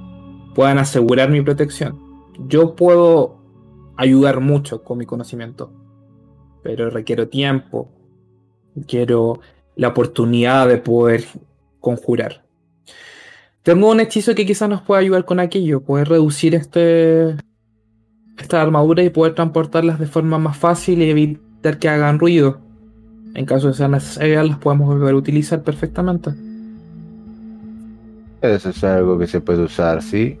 puedan 0.54 0.78
asegurar 0.78 1.30
mi 1.30 1.40
protección. 1.40 2.07
Yo 2.46 2.76
puedo 2.76 3.38
ayudar 3.96 4.40
mucho 4.40 4.84
con 4.84 4.98
mi 4.98 5.06
conocimiento, 5.06 5.72
pero 6.62 6.88
requiero 6.90 7.28
tiempo. 7.28 7.90
Quiero 8.86 9.40
la 9.74 9.88
oportunidad 9.88 10.68
de 10.68 10.78
poder 10.78 11.24
conjurar. 11.80 12.44
Tengo 13.62 13.90
un 13.90 14.00
hechizo 14.00 14.34
que 14.34 14.46
quizás 14.46 14.68
nos 14.68 14.82
pueda 14.82 15.00
ayudar 15.00 15.24
con 15.24 15.40
aquello, 15.40 15.82
poder 15.82 16.08
reducir 16.08 16.54
este 16.54 17.36
esta 18.38 18.62
armadura 18.62 19.02
y 19.02 19.10
poder 19.10 19.34
transportarlas 19.34 19.98
de 19.98 20.06
forma 20.06 20.38
más 20.38 20.56
fácil 20.56 21.02
y 21.02 21.10
evitar 21.10 21.78
que 21.78 21.88
hagan 21.88 22.18
ruido. 22.18 22.60
En 23.34 23.44
caso 23.46 23.68
de 23.68 23.74
ser 23.74 23.90
necesario, 23.90 24.42
las 24.42 24.58
podemos 24.58 24.88
volver 24.88 25.14
a 25.14 25.16
utilizar 25.16 25.62
perfectamente. 25.62 26.30
Eso 28.40 28.70
es 28.70 28.84
algo 28.84 29.18
que 29.18 29.26
se 29.26 29.40
puede 29.40 29.64
usar, 29.64 30.02
¿sí? 30.02 30.38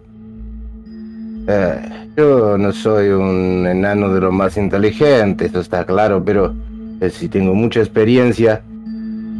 Eh, 1.50 1.80
yo 2.14 2.58
no 2.58 2.72
soy 2.72 3.08
un 3.08 3.66
enano 3.66 4.12
de 4.12 4.20
lo 4.20 4.30
más 4.30 4.58
inteligente, 4.58 5.46
eso 5.46 5.60
está 5.60 5.86
claro, 5.86 6.22
pero 6.22 6.52
eh, 7.00 7.08
sí 7.08 7.26
tengo 7.28 7.54
mucha 7.54 7.80
experiencia 7.80 8.60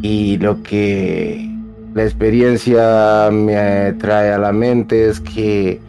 y 0.01 0.39
lo 0.39 0.63
que 0.63 1.47
la 1.93 2.03
experiencia 2.03 3.29
me 3.31 3.93
trae 3.99 4.31
a 4.31 4.39
la 4.39 4.51
mente 4.51 5.07
es 5.07 5.19
que 5.19 5.79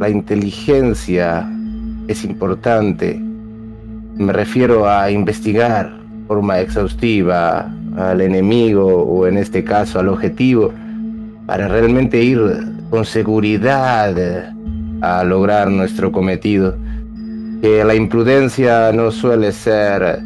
la 0.00 0.08
inteligencia 0.08 1.48
es 2.08 2.24
importante. 2.24 3.16
Me 4.16 4.32
refiero 4.32 4.88
a 4.88 5.12
investigar 5.12 5.92
de 5.92 6.26
forma 6.26 6.58
exhaustiva 6.58 7.72
al 7.96 8.20
enemigo 8.20 8.84
o 8.84 9.28
en 9.28 9.36
este 9.36 9.62
caso 9.62 10.00
al 10.00 10.08
objetivo 10.08 10.72
para 11.46 11.68
realmente 11.68 12.20
ir 12.20 12.40
con 12.90 13.04
seguridad 13.04 14.56
a 15.00 15.24
lograr 15.24 15.70
nuestro 15.70 16.12
cometido. 16.12 16.76
Que 17.60 17.84
la 17.84 17.94
imprudencia 17.94 18.92
no 18.92 19.10
suele 19.10 19.52
ser 19.52 20.20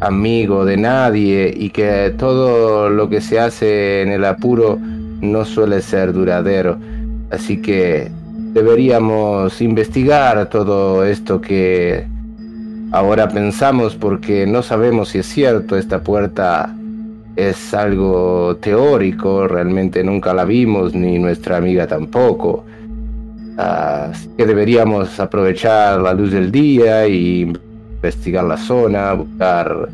amigo 0.00 0.64
de 0.64 0.76
nadie 0.76 1.52
y 1.54 1.70
que 1.70 2.14
todo 2.16 2.88
lo 2.88 3.08
que 3.08 3.20
se 3.20 3.38
hace 3.38 4.02
en 4.02 4.10
el 4.10 4.24
apuro 4.24 4.78
no 5.20 5.44
suele 5.44 5.82
ser 5.82 6.12
duradero. 6.12 6.78
Así 7.30 7.60
que 7.60 8.10
deberíamos 8.52 9.60
investigar 9.60 10.48
todo 10.48 11.04
esto 11.04 11.40
que 11.40 12.06
ahora 12.92 13.28
pensamos 13.28 13.94
porque 13.94 14.46
no 14.46 14.62
sabemos 14.62 15.10
si 15.10 15.18
es 15.18 15.26
cierto, 15.26 15.76
esta 15.76 16.02
puerta 16.02 16.74
es 17.36 17.72
algo 17.74 18.56
teórico, 18.56 19.46
realmente 19.46 20.02
nunca 20.02 20.34
la 20.34 20.44
vimos, 20.44 20.94
ni 20.94 21.18
nuestra 21.18 21.58
amiga 21.58 21.86
tampoco. 21.86 22.64
Así 23.60 24.28
que 24.38 24.46
deberíamos 24.46 25.20
aprovechar 25.20 26.00
la 26.00 26.14
luz 26.14 26.32
del 26.32 26.50
día 26.50 27.06
y 27.06 27.42
investigar 27.42 28.44
la 28.44 28.56
zona, 28.56 29.12
buscar 29.12 29.88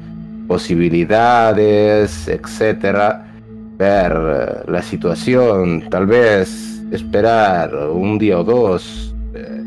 posibilidades, 0.47 2.29
etcétera, 2.29 3.27
ver 3.77 4.65
la 4.69 4.83
situación, 4.83 5.83
tal 5.91 6.07
vez 6.07 6.81
esperar 6.93 7.75
un 7.75 8.19
día 8.19 8.39
o 8.39 8.45
dos, 8.45 9.13
eh, 9.35 9.61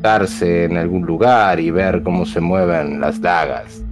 darse 0.00 0.66
en 0.66 0.76
algún 0.76 1.02
lugar 1.02 1.58
y 1.58 1.72
ver 1.72 2.02
cómo 2.04 2.24
se 2.24 2.40
mueven 2.40 3.00
las 3.00 3.20
dagas. 3.20 3.82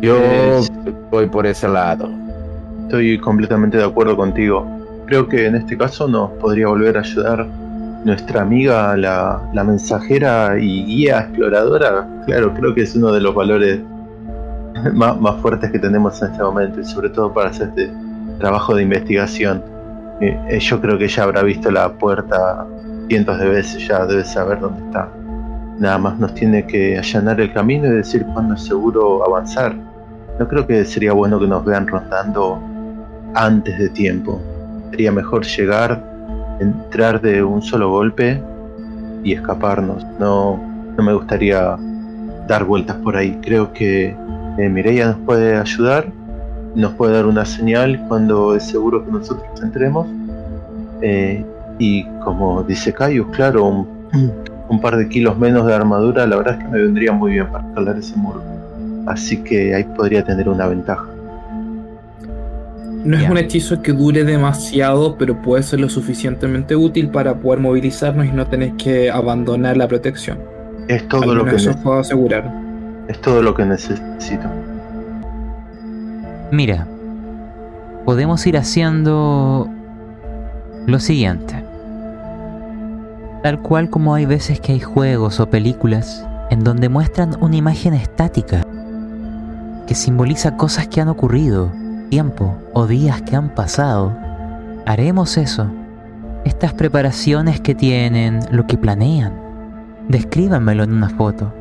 Yo 0.00 0.62
voy 1.10 1.26
por 1.26 1.46
ese 1.46 1.68
lado. 1.68 2.08
Estoy 2.84 3.18
completamente 3.18 3.76
de 3.76 3.84
acuerdo 3.84 4.16
contigo. 4.16 4.66
Creo 5.04 5.28
que 5.28 5.46
en 5.46 5.56
este 5.56 5.76
caso 5.76 6.08
nos 6.08 6.30
podría 6.40 6.68
volver 6.68 6.96
a 6.96 7.00
ayudar 7.00 7.46
nuestra 8.04 8.42
amiga, 8.42 8.96
la, 8.96 9.64
mensajera 9.64 10.58
y 10.58 10.84
guía 10.84 11.20
exploradora. 11.20 12.06
Claro, 12.26 12.54
creo 12.54 12.74
que 12.74 12.82
es 12.82 12.94
uno 12.96 13.12
de 13.12 13.20
los 13.20 13.34
valores 13.34 13.80
más, 14.94 15.36
fuertes 15.40 15.70
que 15.70 15.78
tenemos 15.78 16.20
en 16.22 16.30
este 16.30 16.42
momento 16.42 16.80
y 16.80 16.84
sobre 16.84 17.10
todo 17.10 17.32
para 17.32 17.50
hacer 17.50 17.68
este 17.68 17.92
trabajo 18.38 18.74
de 18.74 18.82
investigación 18.84 19.62
eh, 20.20 20.38
eh, 20.50 20.60
yo 20.60 20.80
creo 20.80 20.98
que 20.98 21.04
ella 21.04 21.22
habrá 21.22 21.42
visto 21.42 21.70
la 21.70 21.90
puerta 21.94 22.66
cientos 23.08 23.38
de 23.38 23.48
veces, 23.48 23.88
ya 23.88 24.04
debe 24.04 24.22
saber 24.24 24.60
dónde 24.60 24.84
está. 24.84 25.08
Nada 25.78 25.96
más 25.96 26.18
nos 26.18 26.34
tiene 26.34 26.66
que 26.66 26.98
allanar 26.98 27.40
el 27.40 27.52
camino 27.52 27.86
y 27.86 27.90
decir 27.96 28.26
cuándo 28.34 28.54
es 28.54 28.62
seguro 28.62 29.24
avanzar. 29.24 29.74
No 30.38 30.46
creo 30.46 30.66
que 30.66 30.84
sería 30.84 31.14
bueno 31.14 31.40
que 31.40 31.46
nos 31.46 31.64
vean 31.64 31.88
rondando 31.88 32.62
antes 33.34 33.78
de 33.78 33.88
tiempo. 33.88 34.40
Sería 34.90 35.10
mejor 35.10 35.44
llegar, 35.44 36.04
entrar 36.60 37.20
de 37.20 37.42
un 37.42 37.62
solo 37.62 37.90
golpe 37.90 38.40
y 39.24 39.32
escaparnos. 39.32 40.04
No, 40.18 40.60
no 40.96 41.02
me 41.02 41.12
gustaría 41.12 41.76
dar 42.46 42.64
vueltas 42.64 42.96
por 42.96 43.16
ahí. 43.16 43.38
Creo 43.42 43.72
que 43.72 44.16
eh, 44.58 44.68
Mireia 44.68 45.06
nos 45.06 45.18
puede 45.18 45.56
ayudar 45.56 46.06
nos 46.74 46.92
puede 46.92 47.14
dar 47.14 47.26
una 47.26 47.44
señal 47.44 48.00
cuando 48.08 48.54
es 48.54 48.64
seguro 48.64 49.04
que 49.04 49.10
nosotros 49.10 49.62
entremos. 49.62 50.06
Eh, 51.02 51.44
y 51.78 52.04
como 52.24 52.62
dice 52.62 52.92
Caius, 52.92 53.26
claro, 53.34 53.66
un, 54.68 54.80
par 54.80 54.96
de 54.96 55.08
kilos 55.08 55.36
menos 55.38 55.66
de 55.66 55.74
armadura, 55.74 56.26
la 56.26 56.36
verdad 56.36 56.54
es 56.58 56.64
que 56.64 56.70
me 56.70 56.82
vendría 56.82 57.12
muy 57.12 57.32
bien 57.32 57.50
para 57.50 57.66
escalar 57.66 57.96
ese 57.96 58.16
muro. 58.16 58.42
Así 59.06 59.38
que 59.38 59.74
ahí 59.74 59.84
podría 59.96 60.22
tener 60.24 60.48
una 60.48 60.66
ventaja. 60.66 61.06
No 63.04 63.16
es 63.16 63.30
un 63.30 63.38
hechizo 63.38 63.80
que 63.80 63.92
dure 63.92 64.24
demasiado, 64.24 65.16
pero 65.16 65.40
puede 65.40 65.62
ser 65.62 65.80
lo 65.80 65.88
suficientemente 65.88 66.76
útil 66.76 67.08
para 67.08 67.34
poder 67.34 67.60
movilizarnos 67.60 68.26
y 68.26 68.30
no 68.30 68.46
tener 68.46 68.74
que 68.74 69.10
abandonar 69.10 69.76
la 69.76 69.88
protección. 69.88 70.38
Es 70.88 71.08
todo 71.08 71.34
lo 71.34 71.44
que 71.44 71.56
eso 71.56 71.74
puedo 71.82 72.00
asegurar. 72.00 72.52
Es 73.08 73.20
todo 73.20 73.42
lo 73.42 73.54
que 73.54 73.64
necesito. 73.64 74.48
Mira, 76.52 76.86
podemos 78.04 78.46
ir 78.46 78.58
haciendo 78.58 79.68
lo 80.86 80.98
siguiente. 80.98 81.64
Tal 83.42 83.60
cual 83.62 83.88
como 83.88 84.14
hay 84.14 84.26
veces 84.26 84.60
que 84.60 84.72
hay 84.72 84.80
juegos 84.80 85.40
o 85.40 85.48
películas 85.48 86.26
en 86.50 86.64
donde 86.64 86.88
muestran 86.88 87.36
una 87.40 87.56
imagen 87.56 87.94
estática 87.94 88.66
que 89.86 89.94
simboliza 89.94 90.56
cosas 90.56 90.88
que 90.88 91.00
han 91.00 91.08
ocurrido, 91.08 91.72
tiempo 92.10 92.54
o 92.74 92.86
días 92.86 93.22
que 93.22 93.36
han 93.36 93.54
pasado, 93.54 94.14
haremos 94.84 95.38
eso. 95.38 95.70
Estas 96.44 96.74
preparaciones 96.74 97.60
que 97.60 97.74
tienen, 97.74 98.40
lo 98.50 98.66
que 98.66 98.76
planean, 98.76 99.32
descríbanmelo 100.08 100.82
en 100.82 100.92
una 100.92 101.08
foto. 101.08 101.54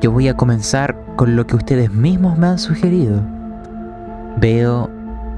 Yo 0.00 0.10
voy 0.10 0.28
a 0.28 0.34
comenzar 0.34 0.96
con 1.16 1.36
lo 1.36 1.46
que 1.46 1.56
ustedes 1.56 1.92
mismos 1.92 2.36
me 2.36 2.48
han 2.48 2.58
sugerido. 2.58 3.22
Veo 4.36 4.90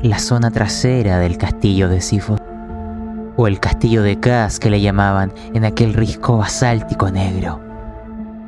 la 0.03 0.19
zona 0.19 0.51
trasera 0.51 1.19
del 1.19 1.37
castillo 1.37 1.89
de 1.89 2.01
Sifo, 2.01 2.37
o 3.37 3.47
el 3.47 3.61
castillo 3.61 4.03
de 4.03 4.19
Kaz 4.19 4.59
que 4.59 4.71
le 4.71 4.81
llamaban 4.81 5.33
en 5.53 5.65
aquel 5.65 5.93
risco 5.93 6.39
basáltico 6.39 7.11
negro. 7.11 7.61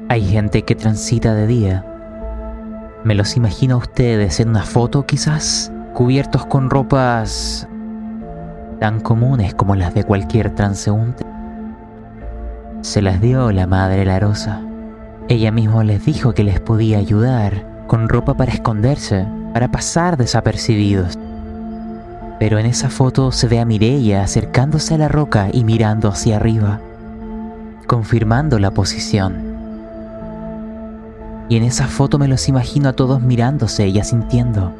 Hay 0.08 0.22
gente 0.22 0.62
que 0.62 0.74
transita 0.74 1.34
de 1.34 1.46
día. 1.46 1.84
Me 3.04 3.14
los 3.14 3.36
imagino 3.36 3.74
a 3.74 3.78
ustedes 3.78 4.40
en 4.40 4.48
una 4.48 4.62
foto 4.62 5.04
quizás, 5.04 5.70
cubiertos 5.98 6.46
con 6.46 6.70
ropas 6.70 7.66
tan 8.78 9.00
comunes 9.00 9.52
como 9.52 9.74
las 9.74 9.94
de 9.94 10.04
cualquier 10.04 10.54
transeúnte. 10.54 11.26
Se 12.82 13.02
las 13.02 13.20
dio 13.20 13.50
la 13.50 13.66
madre 13.66 14.04
Larosa. 14.04 14.62
Ella 15.28 15.50
misma 15.50 15.82
les 15.82 16.04
dijo 16.04 16.34
que 16.34 16.44
les 16.44 16.60
podía 16.60 16.98
ayudar 16.98 17.66
con 17.88 18.08
ropa 18.08 18.34
para 18.34 18.52
esconderse 18.52 19.26
para 19.52 19.72
pasar 19.72 20.16
desapercibidos. 20.16 21.18
Pero 22.38 22.60
en 22.60 22.66
esa 22.66 22.90
foto 22.90 23.32
se 23.32 23.48
ve 23.48 23.58
a 23.58 23.64
Mireia 23.64 24.22
acercándose 24.22 24.94
a 24.94 24.98
la 24.98 25.08
roca 25.08 25.48
y 25.52 25.64
mirando 25.64 26.10
hacia 26.10 26.36
arriba, 26.36 26.78
confirmando 27.88 28.60
la 28.60 28.70
posición. 28.70 29.34
Y 31.48 31.56
en 31.56 31.64
esa 31.64 31.88
foto 31.88 32.20
me 32.20 32.28
los 32.28 32.48
imagino 32.48 32.88
a 32.88 32.92
todos 32.92 33.20
mirándose 33.20 33.88
y 33.88 33.98
asintiendo. 33.98 34.72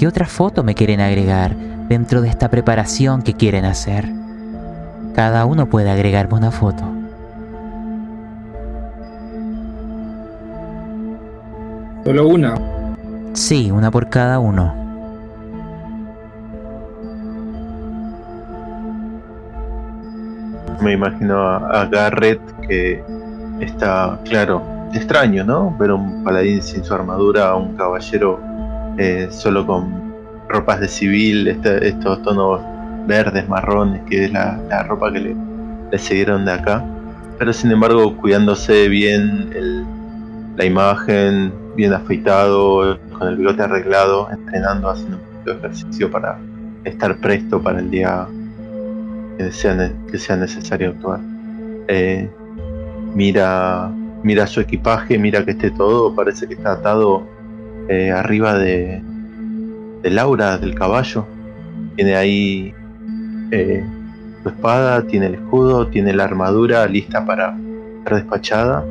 ¿Qué 0.00 0.06
otra 0.06 0.24
foto 0.24 0.62
me 0.64 0.74
quieren 0.74 1.02
agregar 1.02 1.54
dentro 1.54 2.22
de 2.22 2.30
esta 2.30 2.48
preparación 2.48 3.20
que 3.20 3.34
quieren 3.34 3.66
hacer? 3.66 4.08
Cada 5.14 5.44
uno 5.44 5.66
puede 5.66 5.90
agregarme 5.90 6.38
una 6.38 6.50
foto. 6.50 6.84
Solo 12.02 12.28
una. 12.28 12.54
Sí, 13.34 13.70
una 13.70 13.90
por 13.90 14.08
cada 14.08 14.38
uno. 14.38 14.74
Me 20.80 20.92
imagino 20.94 21.42
a, 21.42 21.84
Garrett 21.84 22.40
que 22.66 23.04
está, 23.60 24.18
claro, 24.24 24.62
extraño, 24.94 25.44
¿no? 25.44 25.76
Ver 25.78 25.92
un 25.92 26.24
paladín 26.24 26.62
sin 26.62 26.82
su 26.82 26.94
armadura, 26.94 27.54
un 27.54 27.76
caballero 27.76 28.49
eh, 29.00 29.28
solo 29.30 29.66
con 29.66 30.12
ropas 30.46 30.78
de 30.78 30.86
civil, 30.86 31.48
este, 31.48 31.88
estos 31.88 32.22
tonos 32.22 32.60
verdes, 33.06 33.48
marrones, 33.48 34.02
que 34.02 34.26
es 34.26 34.32
la, 34.32 34.58
ropa 34.86 35.10
que 35.10 35.20
le, 35.20 35.36
le, 35.90 35.98
siguieron 35.98 36.44
de 36.44 36.52
acá. 36.52 36.84
Pero 37.38 37.50
sin 37.54 37.70
embargo, 37.70 38.14
cuidándose 38.18 38.88
bien 38.88 39.48
la 40.54 40.64
imagen, 40.66 41.50
bien 41.76 41.94
afeitado, 41.94 42.98
con 43.18 43.28
el 43.28 43.36
bigote 43.36 43.62
arreglado, 43.62 44.28
entrenando, 44.30 44.90
haciendo 44.90 45.16
un 45.16 45.22
poquito 45.22 45.52
de 45.52 45.58
ejercicio 45.60 46.10
para 46.10 46.38
estar 46.84 47.16
presto 47.16 47.62
para 47.62 47.78
el 47.78 47.90
día 47.90 48.26
que 49.38 49.50
sea, 49.50 49.90
que 50.10 50.18
sea 50.18 50.36
necesario 50.36 50.90
actuar. 50.90 51.20
Eh, 51.88 52.28
mira, 53.14 53.90
mira 54.22 54.46
su 54.46 54.60
equipaje, 54.60 55.16
mira 55.16 55.42
que 55.42 55.52
esté 55.52 55.70
todo, 55.70 56.14
parece 56.14 56.46
que 56.46 56.52
está 56.52 56.72
atado 56.72 57.26
eh, 57.90 58.12
arriba 58.12 58.56
de, 58.56 59.02
de 60.00 60.10
Laura, 60.10 60.58
del 60.58 60.76
caballo. 60.76 61.26
Tiene 61.96 62.14
ahí 62.14 62.72
eh, 63.50 63.84
su 64.44 64.48
espada, 64.48 65.02
tiene 65.08 65.26
el 65.26 65.34
escudo, 65.34 65.88
tiene 65.88 66.12
la 66.14 66.22
armadura 66.22 66.86
lista 66.86 67.26
para 67.26 67.56
ser 68.04 68.14
despachada 68.14 68.84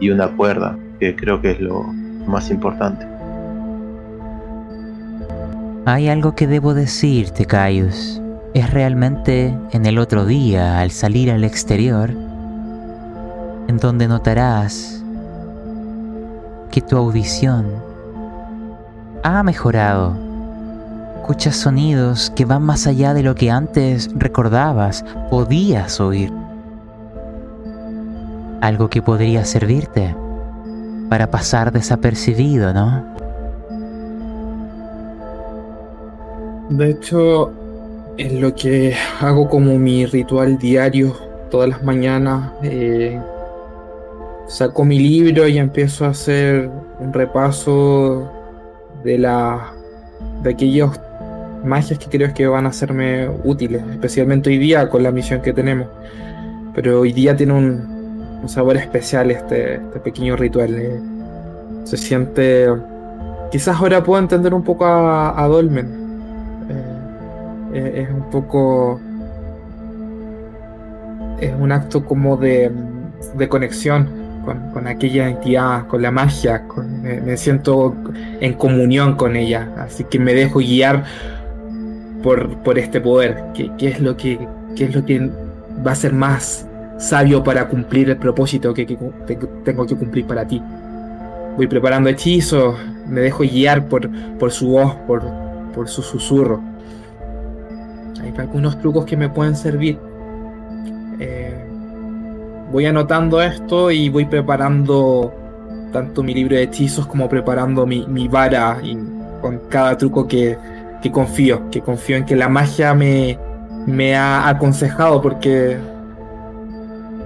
y 0.00 0.10
una 0.10 0.28
cuerda, 0.28 0.76
que 1.00 1.16
creo 1.16 1.40
que 1.40 1.52
es 1.52 1.60
lo 1.60 1.82
más 2.26 2.50
importante. 2.50 3.06
Hay 5.86 6.08
algo 6.08 6.34
que 6.34 6.46
debo 6.46 6.74
decirte, 6.74 7.46
Caius. 7.46 8.20
Es 8.52 8.70
realmente 8.70 9.56
en 9.72 9.86
el 9.86 9.98
otro 9.98 10.26
día, 10.26 10.78
al 10.78 10.90
salir 10.90 11.30
al 11.30 11.42
exterior, 11.42 12.10
en 13.66 13.78
donde 13.78 14.08
notarás 14.08 15.02
que 16.70 16.82
tu 16.82 16.98
audición 16.98 17.91
ha 19.22 19.42
mejorado. 19.42 20.16
Escuchas 21.20 21.56
sonidos 21.56 22.32
que 22.34 22.44
van 22.44 22.62
más 22.62 22.86
allá 22.86 23.14
de 23.14 23.22
lo 23.22 23.34
que 23.34 23.50
antes 23.50 24.10
recordabas, 24.14 25.04
podías 25.30 26.00
oír. 26.00 26.32
Algo 28.60 28.90
que 28.90 29.02
podría 29.02 29.44
servirte 29.44 30.14
para 31.08 31.30
pasar 31.30 31.72
desapercibido, 31.72 32.72
¿no? 32.72 33.04
De 36.70 36.90
hecho, 36.90 37.52
es 38.16 38.32
lo 38.32 38.54
que 38.54 38.94
hago 39.20 39.48
como 39.48 39.78
mi 39.78 40.06
ritual 40.06 40.58
diario 40.58 41.14
todas 41.50 41.68
las 41.68 41.82
mañanas. 41.82 42.50
Eh, 42.62 43.20
saco 44.48 44.84
mi 44.84 44.98
libro 44.98 45.46
y 45.46 45.58
empiezo 45.58 46.04
a 46.04 46.08
hacer 46.08 46.70
un 46.98 47.12
repaso 47.12 48.41
de 49.04 49.18
la 49.18 49.72
de 50.42 50.50
aquellas 50.50 51.00
magias 51.64 51.98
que 51.98 52.06
creo 52.06 52.32
que 52.34 52.46
van 52.46 52.66
a 52.66 52.72
serme 52.72 53.28
útiles, 53.44 53.82
especialmente 53.90 54.50
hoy 54.50 54.58
día 54.58 54.88
con 54.88 55.02
la 55.02 55.10
misión 55.10 55.42
que 55.42 55.52
tenemos. 55.52 55.88
Pero 56.74 57.00
hoy 57.00 57.12
día 57.12 57.36
tiene 57.36 57.52
un, 57.52 58.48
sabor 58.48 58.76
especial 58.76 59.30
este, 59.30 59.74
este 59.74 60.00
pequeño 60.00 60.36
ritual. 60.36 60.74
Eh. 60.74 61.00
Se 61.84 61.96
siente. 61.96 62.68
Quizás 63.50 63.76
ahora 63.76 64.02
puedo 64.02 64.20
entender 64.20 64.54
un 64.54 64.64
poco 64.64 64.86
a 64.86 65.46
Dolmen 65.48 66.02
es 67.74 68.10
un 68.10 68.30
poco... 68.30 69.00
Es 71.40 71.52
un 71.58 71.72
acto 71.72 72.04
como 72.04 72.36
de, 72.36 72.70
de 73.36 73.48
conexión 73.48 74.08
con, 74.44 74.86
aquella 74.86 75.28
entidad, 75.28 75.86
con 75.86 76.02
la 76.02 76.10
magia, 76.10 76.64
me, 77.02 77.36
siento 77.36 77.94
en 78.40 78.54
comunión 78.54 79.16
con 79.16 79.36
ella, 79.36 79.68
así 79.78 80.04
que 80.04 80.18
me 80.18 80.34
dejo 80.34 80.58
guiar 80.58 81.04
por, 82.22 82.56
por 82.58 82.78
este 82.78 83.00
poder, 83.00 83.42
que, 83.54 83.70
es 83.80 84.00
lo 84.00 84.16
que, 84.16 84.38
es 84.76 84.94
lo 84.94 85.04
que 85.04 85.30
va 85.86 85.92
a 85.92 85.96
ser 85.96 86.12
más 86.12 86.66
sabio 86.98 87.42
para 87.42 87.68
cumplir 87.68 88.10
el 88.10 88.16
propósito 88.16 88.72
que, 88.74 88.86
tengo 89.64 89.86
que 89.86 89.96
cumplir 89.96 90.26
para 90.26 90.46
ti. 90.46 90.62
Voy 91.56 91.66
preparando 91.66 92.08
hechizos, 92.08 92.76
me 93.06 93.20
dejo 93.20 93.42
guiar 93.42 93.86
por, 93.86 94.08
por 94.38 94.50
su 94.50 94.68
voz, 94.68 94.94
por, 95.06 95.22
por 95.74 95.88
su 95.88 96.02
susurro 96.02 96.72
hay 98.22 98.32
algunos 98.38 98.78
trucos 98.80 99.04
que 99.04 99.16
me 99.16 99.28
pueden 99.28 99.56
servir. 99.56 99.98
Voy 102.72 102.86
anotando 102.86 103.42
esto 103.42 103.90
y 103.90 104.08
voy 104.08 104.24
preparando 104.24 105.32
tanto 105.92 106.22
mi 106.22 106.32
libro 106.32 106.56
de 106.56 106.62
hechizos 106.62 107.06
como 107.06 107.28
preparando 107.28 107.86
mi, 107.86 108.28
vara 108.28 108.78
y 108.82 108.96
con 109.42 109.60
cada 109.68 109.98
truco 109.98 110.26
que, 110.26 110.56
confío, 111.12 111.70
que 111.70 111.82
confío 111.82 112.16
en 112.16 112.24
que 112.24 112.34
la 112.34 112.48
magia 112.48 112.94
me, 112.94 113.38
me 113.86 114.16
ha 114.16 114.48
aconsejado 114.48 115.20
porque 115.20 115.76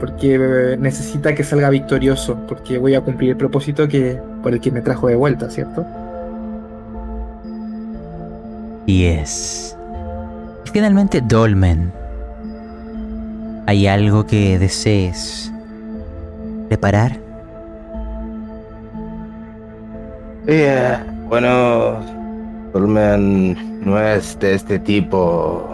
porque 0.01 0.76
necesita 0.78 1.34
que 1.34 1.42
salga 1.42 1.70
victorioso, 1.70 2.36
porque 2.49 2.76
voy 2.76 2.94
a 2.94 3.01
cumplir 3.01 3.30
el 3.30 3.36
propósito 3.36 3.88
que 3.88 4.20
por 4.42 4.53
el 4.53 4.61
que 4.61 4.70
me 4.70 4.82
trajo 4.82 5.09
de 5.09 5.14
vuelta, 5.14 5.49
¿cierto? 5.49 5.86
Y 8.84 9.05
es 9.05 9.76
finalmente, 10.76 11.22
Dolmen, 11.22 11.90
¿hay 13.66 13.86
algo 13.86 14.24
que 14.26 14.58
desees 14.58 15.52
preparar? 16.68 17.18
Eh, 20.46 20.96
bueno, 21.28 22.00
Dolmen 22.72 23.84
no 23.84 24.00
es 24.00 24.38
de 24.38 24.54
este 24.54 24.78
tipo 24.78 25.68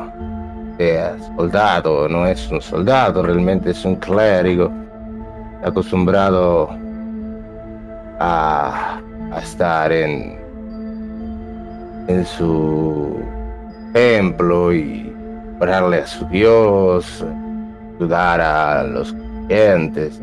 de 0.79 1.11
soldado, 1.37 2.09
no 2.09 2.27
es 2.27 2.51
un 2.51 2.63
soldado, 2.63 3.23
realmente 3.23 3.71
es 3.71 3.85
un 3.85 3.97
clérigo 3.97 4.71
acostumbrado 5.63 6.71
a, 8.19 8.99
a 9.31 9.39
estar 9.41 9.93
en, 9.93 10.39
en 12.09 12.25
su 12.25 13.21
templo 13.93 14.73
y 14.73 15.15
orarle 15.61 15.99
a 15.99 16.07
su 16.07 16.25
Dios, 16.27 17.25
ayudar 18.03 18.41
a 18.41 18.85
los 18.85 19.15
clientes. 19.47 20.21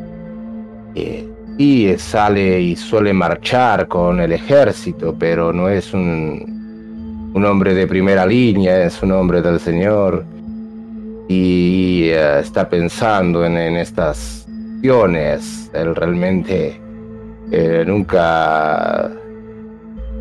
y 1.57 1.97
sale 1.97 2.61
y 2.61 2.75
suele 2.75 3.11
marchar 3.13 3.87
con 3.87 4.19
el 4.19 4.31
ejército, 4.31 5.15
pero 5.17 5.51
no 5.51 5.67
es 5.67 5.93
un, 5.93 7.31
un 7.33 7.45
hombre 7.45 7.73
de 7.73 7.85
primera 7.85 8.25
línea, 8.25 8.85
es 8.85 9.01
un 9.03 9.11
hombre 9.11 9.41
del 9.41 9.59
Señor. 9.59 10.25
Y 11.27 12.09
eh, 12.09 12.39
está 12.39 12.67
pensando 12.69 13.45
en, 13.45 13.57
estas 13.57 14.47
acciones. 14.77 15.69
Él 15.73 15.95
realmente 15.95 16.79
eh, 17.51 17.83
nunca 17.85 19.11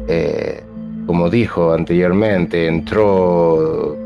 eh, 0.08 0.62
como 1.06 1.30
dijo 1.30 1.72
anteriormente, 1.72 2.66
entró 2.66 3.96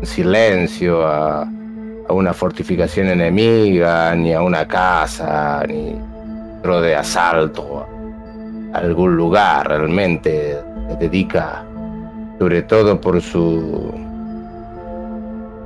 en 0.00 0.06
silencio 0.06 1.06
a, 1.06 1.46
una 2.14 2.32
fortificación 2.32 3.08
enemiga, 3.08 4.14
ni 4.14 4.32
a 4.32 4.42
una 4.42 4.66
casa, 4.66 5.62
ni 5.66 5.98
de 6.62 6.94
asalto 6.94 7.86
a 8.72 8.78
algún 8.78 9.16
lugar. 9.16 9.68
Realmente 9.68 10.58
se 10.88 10.96
dedica, 10.96 11.64
sobre 12.38 12.62
todo 12.62 13.00
por 13.00 13.20
su 13.20 13.92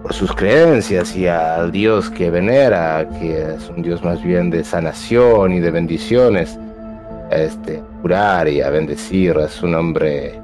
por 0.03 0.13
sus 0.13 0.33
creencias 0.35 1.15
y 1.15 1.29
al 1.29 1.71
Dios 1.71 2.11
que 2.11 2.29
venera, 2.31 3.09
que 3.21 3.55
es 3.55 3.69
un 3.69 3.83
Dios 3.83 4.03
más 4.03 4.21
bien 4.23 4.51
de 4.51 4.65
sanación 4.65 5.53
y 5.53 5.61
de 5.61 5.71
bendiciones 5.71 6.59
este, 7.31 7.83
curar 8.03 8.49
y 8.49 8.61
a 8.61 8.71
bendecir 8.71 9.39
a 9.39 9.49
su 9.49 9.69
nombre 9.69 10.41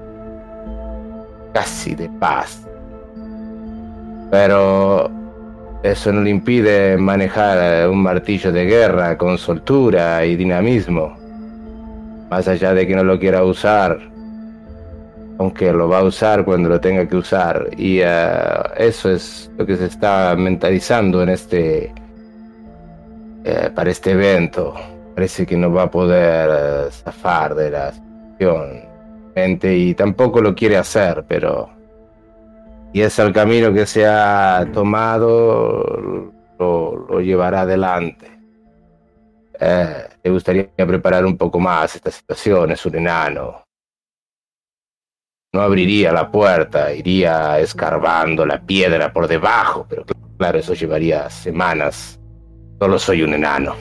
casi 1.52 1.94
de 1.94 2.08
paz. 2.20 2.62
Pero 4.30 5.10
eso 5.82 6.12
no 6.12 6.22
le 6.22 6.30
impide 6.30 6.96
manejar 6.96 7.88
un 7.88 8.02
martillo 8.02 8.52
de 8.52 8.64
guerra 8.64 9.16
con 9.16 9.38
soltura 9.38 10.24
y 10.24 10.36
dinamismo. 10.36 11.16
Más 12.30 12.46
allá 12.48 12.74
de 12.74 12.86
que 12.86 12.94
no 12.94 13.04
lo 13.04 13.18
quiera 13.18 13.44
usar, 13.44 13.98
aunque 15.38 15.72
lo 15.72 15.88
va 15.88 16.00
a 16.00 16.04
usar 16.04 16.44
cuando 16.44 16.68
lo 16.68 16.80
tenga 16.80 17.06
que 17.08 17.16
usar. 17.16 17.68
Y 17.76 18.00
eh, 18.02 18.08
eso 18.76 19.10
es 19.10 19.50
lo 19.56 19.64
que 19.64 19.76
se 19.76 19.86
está 19.86 20.34
mentalizando 20.36 21.22
en 21.22 21.30
este, 21.30 21.92
eh, 23.44 23.70
para 23.74 23.90
este 23.90 24.10
evento 24.10 24.74
parece 25.18 25.46
que 25.46 25.56
no 25.56 25.72
va 25.72 25.82
a 25.82 25.90
poder 25.90 26.48
eh, 26.48 26.90
zafar 26.92 27.52
de 27.56 27.72
la 27.72 27.92
situación. 27.92 28.86
Y 29.64 29.94
tampoco 29.94 30.40
lo 30.40 30.54
quiere 30.54 30.76
hacer, 30.76 31.24
pero 31.26 31.68
y 32.92 33.02
es 33.02 33.18
el 33.18 33.32
camino 33.32 33.72
que 33.72 33.86
se 33.86 34.06
ha 34.06 34.66
tomado, 34.72 36.32
lo, 36.58 37.20
llevará 37.20 37.62
adelante. 37.62 38.30
Eh, 39.60 40.08
te 40.22 40.30
gustaría 40.30 40.68
preparar 40.76 41.24
un 41.26 41.36
poco 41.36 41.58
más 41.58 41.96
esta 41.96 42.10
situación, 42.10 42.72
es 42.72 42.86
un 42.86 42.96
enano. 42.96 43.64
No 45.52 45.62
abriría 45.62 46.12
la 46.12 46.30
puerta, 46.30 46.92
iría 46.92 47.58
escarbando 47.58 48.44
la 48.46 48.60
piedra 48.60 49.12
por 49.12 49.26
debajo, 49.26 49.86
pero 49.88 50.04
claro, 50.36 50.58
eso 50.58 50.74
llevaría 50.74 51.28
semanas. 51.30 52.20
Solo 52.78 52.98
soy 52.98 53.22
un 53.22 53.34
enano. 53.34 53.74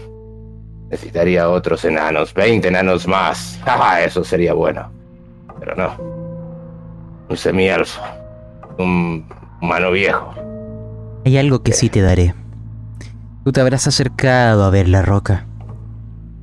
Necesitaría 0.89 1.49
otros 1.49 1.83
enanos, 1.85 2.33
20 2.33 2.67
enanos 2.67 3.07
más. 3.07 3.59
Ah, 3.65 4.01
eso 4.01 4.23
sería 4.23 4.53
bueno. 4.53 4.91
Pero 5.59 5.75
no. 5.75 5.97
Un 7.29 7.37
semielfo. 7.37 8.01
Un 8.77 9.25
humano 9.61 9.91
viejo. 9.91 10.33
Hay 11.25 11.37
algo 11.37 11.63
que 11.63 11.73
sí 11.73 11.89
te 11.89 12.01
daré. 12.01 12.33
Tú 13.43 13.51
te 13.51 13.61
habrás 13.61 13.87
acercado 13.87 14.63
a 14.63 14.69
ver 14.69 14.87
la 14.87 15.01
roca 15.01 15.47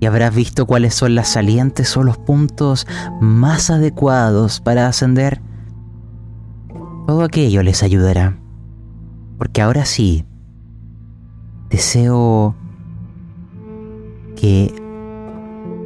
y 0.01 0.07
habrás 0.07 0.35
visto 0.35 0.67
cuáles 0.67 0.95
son 0.95 1.15
las 1.15 1.29
salientes 1.29 1.97
o 1.97 2.03
los 2.03 2.19
puntos 2.19 2.87
más 3.21 3.71
adecuados 3.71 4.61
para 4.61 4.87
ascender. 4.87 5.41
Todo 7.07 7.23
aquello 7.23 7.63
les 7.63 7.83
ayudará. 7.83 8.37
Porque 9.39 9.63
ahora 9.63 9.85
sí, 9.85 10.27
deseo 11.71 12.55
que 14.37 14.75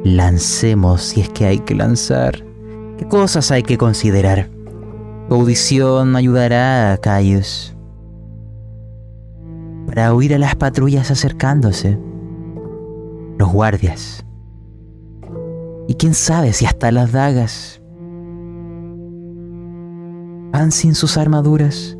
lancemos 0.03 1.01
si 1.01 1.21
es 1.21 1.29
que 1.29 1.45
hay 1.45 1.59
que 1.59 1.75
lanzar. 1.75 2.43
¿Qué 2.97 3.07
cosas 3.07 3.51
hay 3.51 3.63
que 3.63 3.77
considerar? 3.77 4.49
Audición 5.31 6.15
ayudará 6.15 6.91
a 6.91 6.97
Caius 6.97 7.75
para 9.85 10.11
oír 10.15 10.33
a 10.33 10.39
las 10.39 10.55
patrullas 10.55 11.11
acercándose, 11.11 11.99
los 13.37 13.51
guardias, 13.51 14.25
y 15.87 15.93
quién 15.93 16.15
sabe 16.15 16.51
si 16.51 16.65
hasta 16.65 16.91
las 16.91 17.11
dagas. 17.11 17.79
Van 20.51 20.71
sin 20.71 20.95
sus 20.95 21.15
armaduras, 21.15 21.95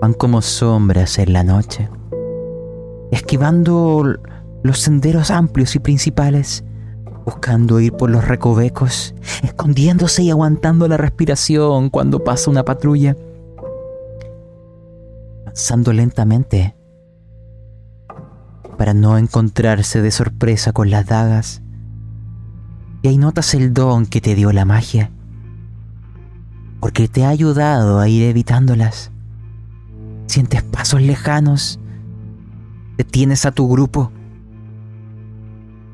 van 0.00 0.14
como 0.14 0.40
sombras 0.40 1.18
en 1.18 1.34
la 1.34 1.44
noche, 1.44 1.90
esquivando 3.10 4.16
los 4.62 4.78
senderos 4.78 5.30
amplios 5.30 5.76
y 5.76 5.80
principales, 5.80 6.64
buscando 7.24 7.80
ir 7.80 7.92
por 7.92 8.10
los 8.10 8.26
recovecos, 8.26 9.14
escondiéndose 9.42 10.22
y 10.22 10.30
aguantando 10.30 10.88
la 10.88 10.96
respiración 10.96 11.90
cuando 11.90 12.22
pasa 12.22 12.50
una 12.50 12.64
patrulla 12.64 13.16
avanzando 15.54 15.92
lentamente 15.92 16.74
para 18.76 18.92
no 18.92 19.16
encontrarse 19.18 20.02
de 20.02 20.10
sorpresa 20.10 20.72
con 20.72 20.90
las 20.90 21.06
dagas. 21.06 21.62
Y 23.02 23.08
ahí 23.08 23.18
notas 23.18 23.54
el 23.54 23.72
don 23.72 24.06
que 24.06 24.20
te 24.20 24.34
dio 24.34 24.50
la 24.50 24.64
magia, 24.64 25.12
porque 26.80 27.06
te 27.06 27.24
ha 27.24 27.28
ayudado 27.28 28.00
a 28.00 28.08
ir 28.08 28.24
evitándolas. 28.24 29.12
Sientes 30.26 30.64
pasos 30.64 31.02
lejanos, 31.02 31.78
detienes 32.96 33.46
a 33.46 33.52
tu 33.52 33.68
grupo 33.68 34.10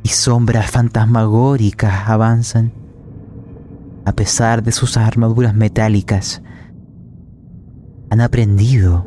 y 0.02 0.08
sombras 0.08 0.70
fantasmagóricas 0.70 2.08
avanzan. 2.08 2.72
A 4.04 4.12
pesar 4.12 4.62
de 4.62 4.72
sus 4.72 4.96
armaduras 4.96 5.54
metálicas, 5.54 6.42
han 8.10 8.20
aprendido 8.20 9.06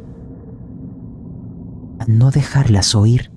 no 2.08 2.32
dejarlas 2.32 2.96
oír. 2.96 3.32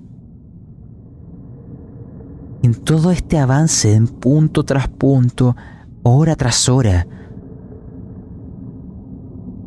En 2.63 2.73
todo 2.73 3.11
este 3.11 3.39
avance 3.39 3.93
en 3.93 4.07
punto 4.07 4.63
tras 4.63 4.87
punto, 4.87 5.55
hora 6.03 6.35
tras 6.35 6.67
hora, 6.69 7.07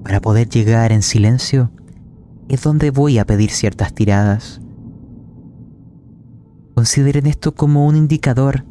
para 0.03 0.21
poder 0.21 0.49
llegar 0.49 0.93
en 0.93 1.03
silencio, 1.03 1.71
es 2.49 2.63
donde 2.63 2.91
voy 2.91 3.19
a 3.19 3.25
pedir 3.25 3.51
ciertas 3.51 3.95
tiradas. 3.95 4.61
Consideren 6.81 7.27
esto 7.27 7.53
como 7.53 7.87
un 7.87 7.95
indicador, 7.95 8.65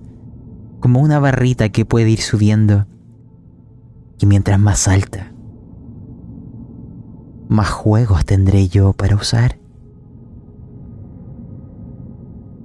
como 0.79 0.99
una 0.99 1.19
barrita 1.19 1.69
que 1.69 1.85
puede 1.85 2.09
ir 2.09 2.21
subiendo. 2.21 2.87
Y 4.19 4.25
mientras 4.25 4.59
más 4.59 4.87
alta, 4.87 5.31
más 7.49 7.69
juegos 7.69 8.25
tendré 8.25 8.67
yo 8.67 8.93
para 8.93 9.15
usar. 9.15 9.59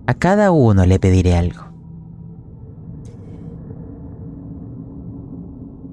A 0.07 0.15
cada 0.15 0.51
uno 0.51 0.87
le 0.87 0.99
pediré 0.99 1.37
algo. 1.37 1.61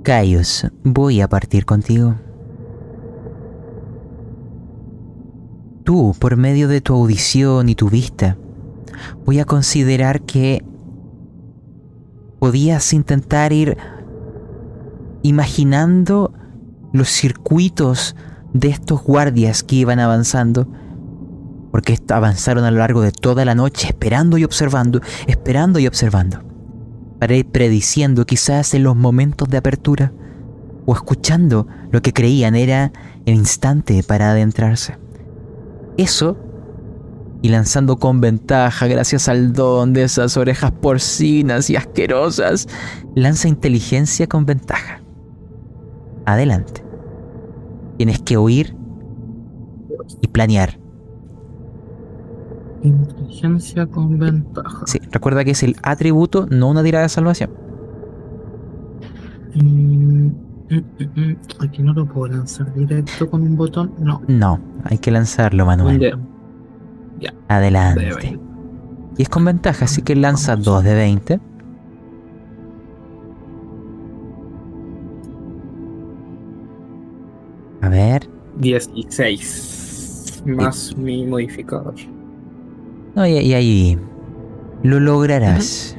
Caius, 0.03 0.65
voy 0.85 1.19
a 1.19 1.27
partir 1.27 1.65
contigo. 1.65 2.15
Tú, 5.83 6.15
por 6.17 6.37
medio 6.37 6.69
de 6.69 6.79
tu 6.79 6.93
audición 6.93 7.67
y 7.67 7.75
tu 7.75 7.89
vista, 7.89 8.37
voy 9.25 9.39
a 9.39 9.45
considerar 9.45 10.21
que 10.21 10.63
podías 12.39 12.93
intentar 12.93 13.53
ir 13.53 13.77
imaginando 15.21 16.33
los 16.91 17.09
circuitos 17.09 18.15
de 18.53 18.69
estos 18.69 19.03
guardias 19.03 19.63
que 19.63 19.75
iban 19.75 19.99
avanzando 19.99 20.67
porque 21.71 21.97
avanzaron 22.09 22.65
a 22.65 22.71
lo 22.71 22.79
largo 22.79 23.01
de 23.01 23.11
toda 23.11 23.45
la 23.45 23.55
noche 23.55 23.87
esperando 23.87 24.37
y 24.37 24.43
observando, 24.43 25.01
esperando 25.25 25.79
y 25.79 25.87
observando, 25.87 26.43
para 27.17 27.35
ir 27.35 27.47
prediciendo 27.47 28.25
quizás 28.25 28.73
en 28.73 28.83
los 28.83 28.95
momentos 28.95 29.47
de 29.49 29.57
apertura 29.57 30.11
o 30.85 30.93
escuchando 30.93 31.67
lo 31.91 32.01
que 32.01 32.11
creían 32.11 32.55
era 32.55 32.91
el 33.25 33.35
instante 33.35 34.03
para 34.03 34.31
adentrarse. 34.31 34.97
Eso, 35.97 36.37
y 37.41 37.49
lanzando 37.49 37.97
con 37.97 38.21
ventaja 38.21 38.87
gracias 38.87 39.27
al 39.27 39.53
don 39.53 39.93
de 39.93 40.03
esas 40.03 40.37
orejas 40.37 40.71
porcinas 40.71 41.69
y 41.69 41.75
asquerosas, 41.75 42.67
lanza 43.15 43.47
inteligencia 43.47 44.27
con 44.27 44.45
ventaja. 44.45 45.01
Adelante. 46.25 46.83
Tienes 47.97 48.21
que 48.21 48.37
oír 48.37 48.75
y 50.21 50.27
planear 50.27 50.81
Inteligencia 52.83 53.85
con 53.85 54.17
ventaja. 54.17 54.85
Sí, 54.87 54.99
recuerda 55.11 55.43
que 55.43 55.51
es 55.51 55.61
el 55.61 55.75
atributo, 55.83 56.47
no 56.49 56.69
una 56.69 56.83
tirada 56.83 57.03
de 57.03 57.09
salvación. 57.09 57.51
Mm, 59.53 60.27
mm, 60.27 60.75
mm, 61.15 61.35
Aquí 61.59 61.83
no 61.83 61.93
lo 61.93 62.07
puedo 62.07 62.33
lanzar 62.33 62.73
directo 62.73 63.29
con 63.29 63.43
un 63.43 63.55
botón. 63.55 63.93
No. 63.99 64.21
No, 64.27 64.59
hay 64.83 64.97
que 64.97 65.11
lanzarlo, 65.11 65.67
Un 65.67 66.30
Adelante. 67.47 68.05
20. 68.05 68.39
Y 69.17 69.21
es 69.23 69.29
con 69.29 69.45
ventaja, 69.45 69.85
así 69.85 70.01
que 70.01 70.15
lanza 70.15 70.55
2 70.55 70.83
de 70.83 70.93
20. 70.93 71.39
A 77.81 77.89
ver. 77.89 78.29
16. 78.57 80.43
Más 80.45 80.95
mi 80.97 81.25
modificador. 81.25 81.95
No, 83.15 83.27
y, 83.27 83.37
y 83.37 83.53
ahí 83.53 83.97
lo 84.83 84.99
lograrás. 84.99 85.97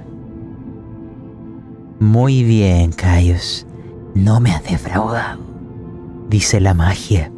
Muy 2.01 2.43
bien, 2.43 2.93
Caius. 2.93 3.67
No 4.15 4.41
me 4.41 4.51
has 4.51 4.65
defraudado, 4.65 5.41
dice 6.29 6.61
la 6.61 6.75
magia. 6.75 7.33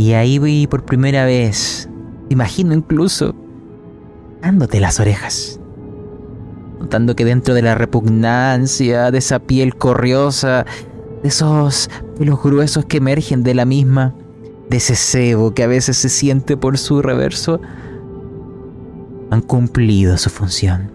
Y 0.00 0.14
ahí 0.14 0.38
vi 0.38 0.66
por 0.66 0.86
primera 0.86 1.26
vez, 1.26 1.86
imagino 2.30 2.72
incluso, 2.72 3.34
dándote 4.40 4.80
las 4.80 4.98
orejas. 4.98 5.60
Notando 6.80 7.14
que 7.14 7.26
dentro 7.26 7.52
de 7.52 7.60
la 7.60 7.74
repugnancia, 7.74 9.10
de 9.10 9.18
esa 9.18 9.40
piel 9.40 9.76
corriosa, 9.76 10.64
de 11.22 11.28
esos 11.28 11.90
pelos 12.18 12.42
gruesos 12.42 12.86
que 12.86 12.96
emergen 12.96 13.42
de 13.42 13.52
la 13.52 13.66
misma, 13.66 14.14
de 14.70 14.78
ese 14.78 14.96
cebo 14.96 15.52
que 15.52 15.64
a 15.64 15.66
veces 15.66 15.98
se 15.98 16.08
siente 16.08 16.56
por 16.56 16.78
su 16.78 17.02
reverso, 17.02 17.60
han 19.30 19.42
cumplido 19.42 20.16
su 20.16 20.30
función. 20.30 20.90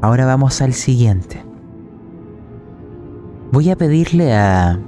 Ahora 0.00 0.26
vamos 0.26 0.62
al 0.62 0.74
siguiente. 0.74 1.42
Voy 3.50 3.68
a 3.68 3.74
pedirle 3.74 4.32
a... 4.32 4.78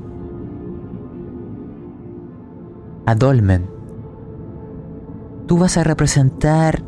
a 3.09 3.15
Dolmen. 3.15 3.71
Tú 5.47 5.57
vas 5.57 5.79
a 5.79 5.85
representar 5.85 6.85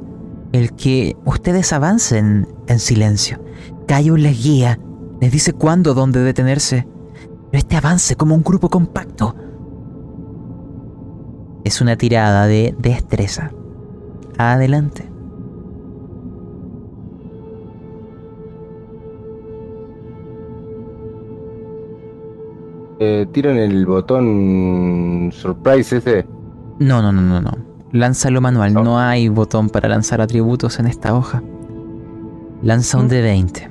el 0.52 0.74
que 0.74 1.16
ustedes 1.24 1.72
avancen 1.72 2.46
en 2.66 2.78
silencio. 2.78 3.42
Cayo 3.86 4.18
les 4.18 4.42
guía, 4.42 4.78
les 5.18 5.32
dice 5.32 5.54
cuándo, 5.54 5.94
dónde 5.94 6.20
detenerse. 6.20 6.86
Pero 7.50 7.58
este 7.58 7.78
avance 7.78 8.16
como 8.16 8.34
un 8.34 8.42
grupo 8.42 8.68
compacto. 8.68 9.34
Es 11.64 11.80
una 11.80 11.96
tirada 11.96 12.46
de 12.46 12.74
destreza. 12.78 13.52
Adelante. 14.36 15.09
Eh, 23.02 23.26
tiran 23.32 23.56
el 23.56 23.86
botón 23.86 25.30
surprise 25.32 25.96
ese. 25.96 26.26
No, 26.78 27.00
no, 27.00 27.10
no, 27.10 27.22
no, 27.22 27.40
no. 27.40 27.56
Lánzalo 27.92 28.42
manual. 28.42 28.74
No. 28.74 28.84
No 28.84 28.98
hay 28.98 29.28
botón 29.30 29.70
para 29.70 29.88
lanzar 29.88 30.20
atributos 30.20 30.78
en 30.78 30.86
esta 30.86 31.14
hoja. 31.14 31.42
Lanza 32.62 32.98
un 32.98 33.08
de 33.08 33.22
20. 33.22 33.70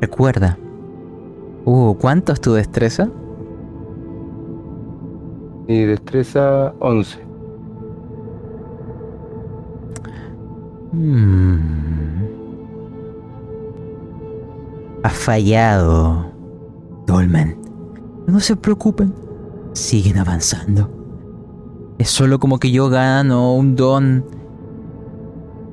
Recuerda. 0.00 0.58
Uh, 1.64 1.94
¿cuánto 1.94 2.32
es 2.32 2.40
tu 2.40 2.54
destreza? 2.54 3.08
Y 5.68 5.82
destreza 5.82 6.74
11. 6.80 7.18
Hmm. 10.92 12.39
Ha 15.02 15.08
fallado, 15.08 16.32
Dolmen. 17.06 17.58
No 18.26 18.38
se 18.40 18.56
preocupen. 18.56 19.14
Siguen 19.72 20.18
avanzando. 20.18 20.90
Es 21.98 22.10
solo 22.10 22.38
como 22.38 22.58
que 22.58 22.70
yo 22.70 22.88
gano 22.88 23.54
un 23.54 23.76
don, 23.76 24.24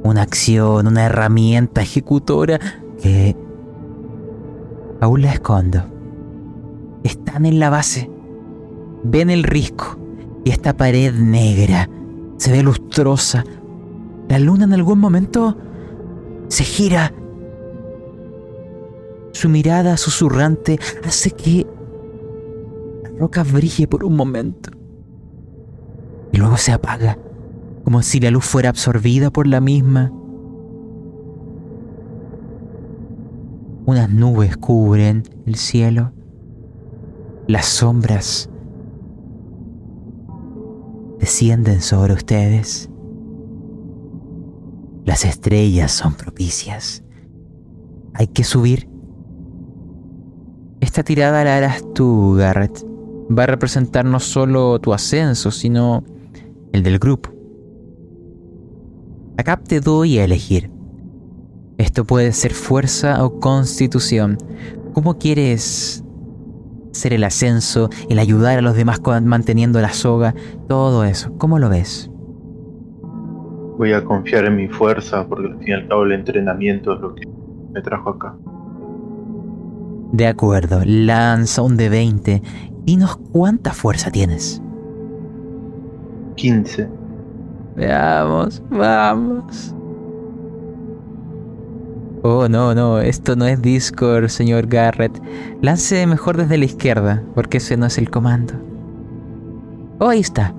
una 0.03 0.21
acción, 0.21 0.87
una 0.87 1.05
herramienta 1.05 1.81
ejecutora 1.81 2.59
que 3.01 3.35
aún 5.01 5.21
la 5.21 5.33
escondo. 5.33 5.83
Están 7.03 7.45
en 7.45 7.59
la 7.59 7.69
base. 7.69 8.09
Ven 9.03 9.29
el 9.29 9.43
risco 9.43 9.97
y 10.43 10.51
esta 10.51 10.75
pared 10.75 11.13
negra 11.13 11.89
se 12.37 12.51
ve 12.51 12.63
lustrosa. 12.63 13.43
La 14.29 14.39
luna 14.39 14.65
en 14.65 14.73
algún 14.73 14.99
momento 14.99 15.57
se 16.47 16.63
gira. 16.63 17.13
Su 19.37 19.49
mirada 19.49 19.97
susurrante 19.97 20.79
hace 21.05 21.29
que 21.29 21.67
la 23.03 23.09
roca 23.19 23.43
brille 23.43 23.87
por 23.87 24.03
un 24.03 24.15
momento. 24.15 24.71
Y 26.31 26.37
luego 26.37 26.57
se 26.57 26.71
apaga, 26.71 27.19
como 27.83 28.01
si 28.01 28.19
la 28.19 28.31
luz 28.31 28.45
fuera 28.45 28.69
absorbida 28.69 29.29
por 29.29 29.45
la 29.45 29.61
misma. 29.61 30.11
Unas 33.85 34.09
nubes 34.09 34.57
cubren 34.57 35.21
el 35.45 35.53
cielo. 35.53 36.13
Las 37.45 37.67
sombras 37.67 38.49
descienden 41.19 41.81
sobre 41.81 42.13
ustedes. 42.13 42.89
Las 45.05 45.25
estrellas 45.25 45.91
son 45.91 46.15
propicias. 46.15 47.03
Hay 48.15 48.25
que 48.25 48.43
subir. 48.43 48.96
Esta 50.87 51.03
tirada 51.03 51.43
la 51.43 51.57
harás 51.57 51.83
tú, 51.93 52.35
Garrett. 52.35 52.81
Va 53.29 53.43
a 53.43 53.45
representar 53.45 54.05
no 54.05 54.21
solo 54.21 54.79
tu 54.79 54.93
ascenso, 54.93 55.51
sino 55.51 56.05
el 56.71 56.81
del 56.81 56.97
grupo. 56.97 57.29
Acá 59.37 59.57
te 59.57 59.81
doy 59.81 60.17
a 60.17 60.23
elegir. 60.23 60.71
Esto 61.77 62.05
puede 62.05 62.31
ser 62.31 62.53
fuerza 62.53 63.25
o 63.25 63.41
constitución. 63.41 64.37
¿Cómo 64.93 65.17
quieres 65.17 66.05
ser 66.93 67.11
el 67.11 67.25
ascenso, 67.25 67.89
el 68.09 68.17
ayudar 68.17 68.57
a 68.57 68.61
los 68.61 68.77
demás 68.77 69.01
manteniendo 69.23 69.81
la 69.81 69.91
soga? 69.91 70.35
Todo 70.69 71.03
eso. 71.03 71.37
¿Cómo 71.37 71.59
lo 71.59 71.67
ves? 71.67 72.09
Voy 73.77 73.91
a 73.91 74.05
confiar 74.05 74.45
en 74.45 74.55
mi 74.55 74.69
fuerza 74.69 75.27
porque 75.27 75.47
al 75.47 75.59
fin 75.59 75.67
y 75.67 75.73
al 75.73 75.87
cabo 75.89 76.03
el 76.03 76.13
entrenamiento 76.13 76.93
es 76.93 77.01
lo 77.01 77.13
que 77.13 77.27
me 77.73 77.81
trajo 77.81 78.11
acá. 78.11 78.37
De 80.11 80.27
acuerdo, 80.27 80.81
lanza 80.85 81.61
un 81.61 81.77
de 81.77 81.89
20. 81.89 82.41
Dinos 82.85 83.17
cuánta 83.31 83.73
fuerza 83.73 84.11
tienes. 84.11 84.61
15. 86.35 86.87
Veamos, 87.75 88.63
vamos. 88.69 89.75
Oh, 92.23 92.47
no, 92.49 92.73
no, 92.73 92.99
esto 92.99 93.35
no 93.35 93.45
es 93.45 93.61
Discord, 93.61 94.29
señor 94.29 94.67
Garrett. 94.67 95.21
Lance 95.61 96.05
mejor 96.07 96.37
desde 96.37 96.57
la 96.57 96.65
izquierda, 96.65 97.23
porque 97.35 97.57
ese 97.57 97.77
no 97.77 97.85
es 97.85 97.97
el 97.97 98.09
comando. 98.09 98.53
Oh, 99.99 100.09
ahí 100.09 100.19
está. 100.19 100.53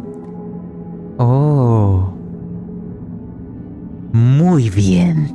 Oh. 1.18 2.12
Muy 4.12 4.70
bien. 4.70 5.34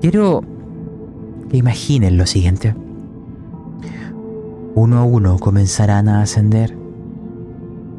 Quiero 0.00 0.42
imaginen 1.56 2.16
lo 2.16 2.26
siguiente. 2.26 2.74
Uno 4.74 4.98
a 4.98 5.04
uno 5.04 5.38
comenzarán 5.38 6.08
a 6.08 6.22
ascender 6.22 6.76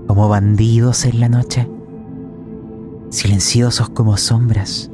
como 0.08 0.28
bandidos 0.28 1.06
en 1.06 1.20
la 1.20 1.30
noche, 1.30 1.70
silenciosos 3.10 3.90
como 3.90 4.18
sombras, 4.18 4.92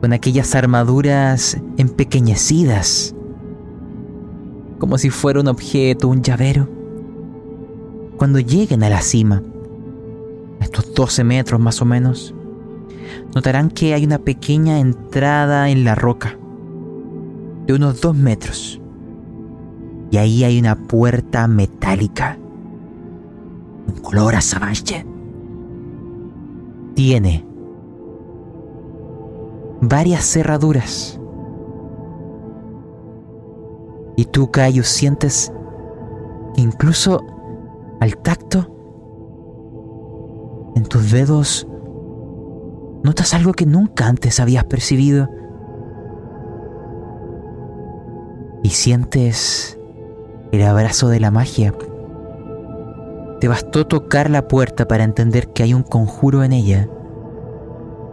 con 0.00 0.12
aquellas 0.12 0.54
armaduras 0.54 1.56
empequeñecidas, 1.76 3.14
como 4.78 4.98
si 4.98 5.10
fuera 5.10 5.40
un 5.40 5.46
objeto, 5.46 6.08
un 6.08 6.22
llavero. 6.22 6.68
Cuando 8.16 8.40
lleguen 8.40 8.82
a 8.82 8.88
la 8.88 9.02
cima, 9.02 9.42
a 10.60 10.64
estos 10.64 10.92
12 10.94 11.22
metros 11.22 11.60
más 11.60 11.80
o 11.80 11.84
menos, 11.84 12.34
notarán 13.34 13.70
que 13.70 13.94
hay 13.94 14.04
una 14.04 14.18
pequeña 14.18 14.80
entrada 14.80 15.70
en 15.70 15.84
la 15.84 15.94
roca, 15.94 16.39
de 17.70 17.76
unos 17.76 18.00
2 18.00 18.16
metros, 18.16 18.80
y 20.10 20.16
ahí 20.16 20.42
hay 20.42 20.58
una 20.58 20.74
puerta 20.74 21.46
metálica 21.46 22.36
un 23.86 24.02
color 24.02 24.34
azabache. 24.34 25.06
Tiene 26.94 27.46
varias 29.80 30.24
cerraduras. 30.24 31.20
Y 34.16 34.24
tú, 34.24 34.50
Cayo, 34.50 34.82
sientes 34.82 35.52
que 36.54 36.62
incluso 36.62 37.24
al 38.00 38.16
tacto, 38.16 38.66
en 40.74 40.82
tus 40.84 41.12
dedos, 41.12 41.68
notas 43.04 43.32
algo 43.32 43.52
que 43.52 43.64
nunca 43.64 44.08
antes 44.08 44.40
habías 44.40 44.64
percibido. 44.64 45.28
Y 48.70 48.72
sientes 48.72 49.80
el 50.52 50.62
abrazo 50.62 51.08
de 51.08 51.18
la 51.18 51.32
magia. 51.32 51.74
Te 53.40 53.48
bastó 53.48 53.84
tocar 53.84 54.30
la 54.30 54.46
puerta 54.46 54.86
para 54.86 55.02
entender 55.02 55.48
que 55.48 55.64
hay 55.64 55.74
un 55.74 55.82
conjuro 55.82 56.44
en 56.44 56.52
ella, 56.52 56.88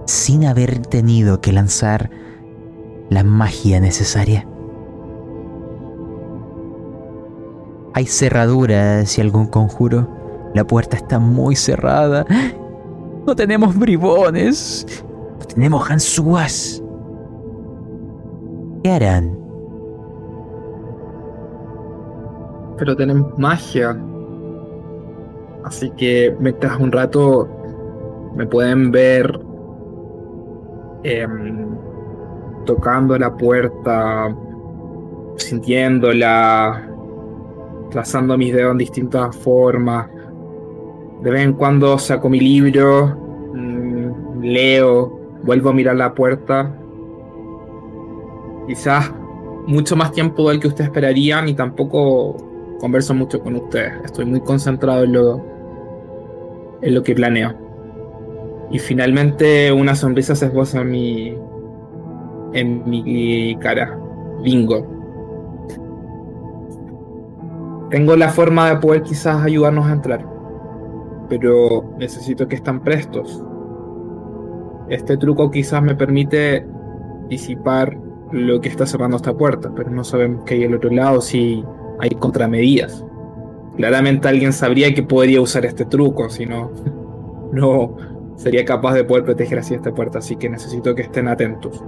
sin 0.08 0.46
haber 0.46 0.80
tenido 0.80 1.42
que 1.42 1.54
lanzar 1.54 2.10
la 3.12 3.24
magia 3.24 3.80
necesaria. 3.80 4.48
Hay 7.94 8.08
cerraduras 8.08 9.16
y 9.16 9.22
algún 9.22 9.46
conjuro. 9.46 10.10
La 10.56 10.66
puerta 10.66 10.98
está 10.98 11.20
muy 11.20 11.56
cerrada. 11.56 12.26
No 13.28 13.36
tenemos 13.36 13.78
bribones. 13.78 14.88
No 15.40 15.46
tenemos 15.46 15.88
ganzúas. 15.88 16.82
¿Qué 18.84 18.90
harán? 18.90 19.37
Pero 22.78 22.96
tenemos 22.96 23.38
magia. 23.38 23.98
Así 25.64 25.90
que 25.92 26.36
mientras 26.40 26.80
un 26.80 26.92
rato 26.92 27.50
me 28.36 28.46
pueden 28.46 28.92
ver 28.92 29.40
em, 31.04 31.76
tocando 32.66 33.18
la 33.18 33.36
puerta, 33.36 34.36
sintiéndola, 35.38 36.88
trazando 37.90 38.38
mis 38.38 38.54
dedos 38.54 38.72
en 38.72 38.78
distintas 38.78 39.36
formas. 39.36 40.08
De 41.22 41.32
vez 41.32 41.42
en 41.42 41.54
cuando 41.54 41.98
saco 41.98 42.30
mi 42.30 42.40
libro, 42.40 43.08
mm, 43.54 44.42
leo, 44.42 45.20
vuelvo 45.44 45.72
a 45.72 45.74
mirar 45.74 45.96
la 45.96 46.14
puerta. 46.14 46.74
Quizás 48.68 49.12
mucho 49.66 49.96
más 49.96 50.12
tiempo 50.12 50.50
del 50.50 50.60
que 50.60 50.68
ustedes 50.68 50.90
esperarían 50.90 51.50
y 51.50 51.56
tampoco 51.56 52.47
converso 52.80 53.14
mucho 53.14 53.40
con 53.40 53.56
ustedes. 53.56 53.94
Estoy 54.06 54.26
muy 54.26 54.42
concentrado 54.42 55.04
en 55.04 55.14
lo, 55.14 55.46
en 56.82 56.94
lo 56.94 57.04
que 57.04 57.16
planeo. 57.16 57.54
Y 58.72 58.80
finalmente 58.80 59.72
una 59.72 59.96
sonrisa 59.96 60.36
se 60.36 60.48
esboza 60.48 60.82
en 60.82 60.90
mi, 60.90 61.38
en 62.54 62.90
mi 62.90 63.58
cara. 63.60 63.98
Bingo. 64.44 64.98
tengo 67.90 68.16
la 68.16 68.30
forma 68.30 68.70
de 68.70 68.78
poder 68.78 69.02
quizás 69.04 69.44
ayudarnos 69.44 69.86
a 69.88 69.94
entrar, 69.94 70.26
pero 71.30 71.94
necesito 71.98 72.48
que 72.48 72.56
estén 72.56 72.82
prestos. 72.82 73.44
Este 74.90 75.18
truco 75.18 75.52
quizás 75.52 75.82
me 75.82 75.96
permite 75.96 76.66
disipar 77.30 77.98
lo 78.32 78.60
que 78.60 78.70
está 78.70 78.86
cerrando 78.86 79.18
esta 79.18 79.36
puerta, 79.36 79.72
pero 79.76 79.90
no 79.90 80.04
sabemos 80.04 80.44
qué 80.46 80.56
hay 80.56 80.66
al 80.66 80.76
otro 80.76 80.90
lado 80.90 81.22
si 81.22 81.64
hay 82.00 82.10
contramedidas. 82.12 83.04
Claramente 83.76 84.28
alguien 84.28 84.54
sabría 84.54 84.94
que 84.94 85.04
podría 85.04 85.42
usar 85.42 85.66
este 85.66 85.86
truco, 85.86 86.30
si 86.30 86.46
no, 86.46 86.72
no 87.52 87.96
sería 88.36 88.66
capaz 88.66 88.94
de 88.94 89.04
poder 89.04 89.24
proteger 89.24 89.60
así 89.60 89.74
esta 89.74 89.94
puerta, 89.94 90.20
así 90.20 90.36
que 90.36 90.50
necesito 90.50 90.96
que 90.96 91.04
estén 91.04 91.28
atentos. 91.28 91.84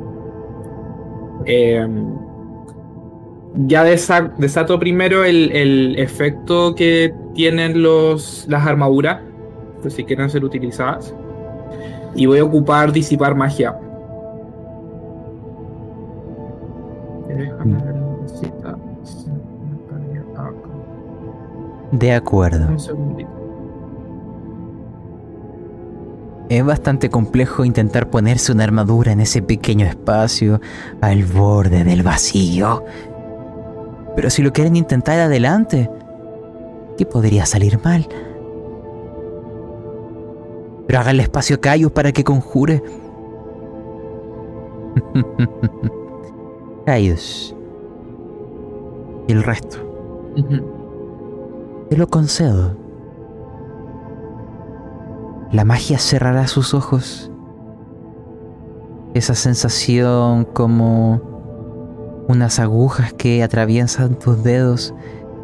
Em, 1.46 2.14
ya 3.68 3.84
desato 3.84 4.80
primero 4.80 5.24
el, 5.24 5.98
efecto 5.98 6.76
que 6.76 7.14
tienen 7.34 7.82
los, 7.82 8.46
las 8.48 8.66
armaduras, 8.68 9.22
pues 9.82 9.94
si 9.94 10.04
quieren 10.04 10.30
ser 10.30 10.44
utilizadas, 10.44 11.16
y 12.16 12.26
voy 12.26 12.40
a 12.40 12.44
ocupar 12.44 12.92
disipar 12.92 13.36
magia. 13.36 13.76
De 21.92 22.14
acuerdo. 22.14 22.68
Es 26.50 26.66
bastante 26.66 27.10
complejo 27.10 27.64
intentar 27.64 28.10
ponerse 28.10 28.52
una 28.52 28.64
armadura 28.64 29.12
en 29.12 29.22
ese 29.22 29.42
pequeño 29.42 29.86
espacio 29.86 30.60
al 31.02 31.24
borde 31.24 31.84
del 31.84 32.02
vacío. 32.02 32.84
Pero 34.16 34.30
si 34.30 34.42
lo 34.42 34.52
quieren 34.52 34.76
intentar 34.76 35.20
adelante, 35.20 35.90
¿qué 36.98 37.06
podría 37.06 37.46
salir 37.46 37.80
mal? 37.84 38.08
Pero 40.88 41.00
háganle 41.00 41.24
espacio 41.24 41.58
a 41.58 41.62
Cayus 41.62 41.92
para 41.92 42.12
que 42.12 42.24
conjure. 42.24 42.82
Cayus. 46.88 47.56
Y 49.28 49.34
el 49.34 49.44
resto. 49.44 49.78
Te 51.90 51.98
lo 51.98 52.08
concedo. 52.08 52.78
La 55.52 55.66
magia 55.66 55.98
cerrará 55.98 56.46
sus 56.46 56.76
ojos. 56.76 57.32
Esa 59.16 59.34
sensación 59.34 60.46
como 60.46 61.20
unas 62.28 62.60
agujas 62.60 63.12
que 63.14 63.42
atraviesan 63.42 64.20
tus 64.20 64.44
dedos 64.44 64.94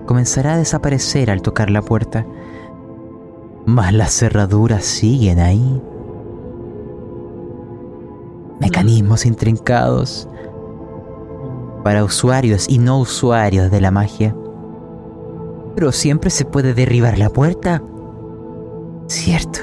comenzará 0.06 0.54
a 0.54 0.58
desaparecer 0.58 1.32
al 1.32 1.42
tocar 1.42 1.72
la 1.72 1.82
puerta. 1.82 2.28
Mas 3.66 3.92
las 3.92 4.12
cerraduras 4.12 4.86
siguen 4.86 5.40
ahí. 5.40 5.82
Mecanismos 8.60 9.26
intrincados 9.26 10.30
para 11.84 12.04
usuarios 12.04 12.70
y 12.70 12.78
no 12.78 13.00
usuarios 13.00 13.72
de 13.72 13.82
la 13.82 13.90
magia. 13.90 14.36
Pero 15.76 15.92
siempre 15.92 16.30
se 16.30 16.46
puede 16.46 16.74
derribar 16.74 17.18
la 17.18 17.30
puerta. 17.30 17.82
Cierto. 19.08 19.60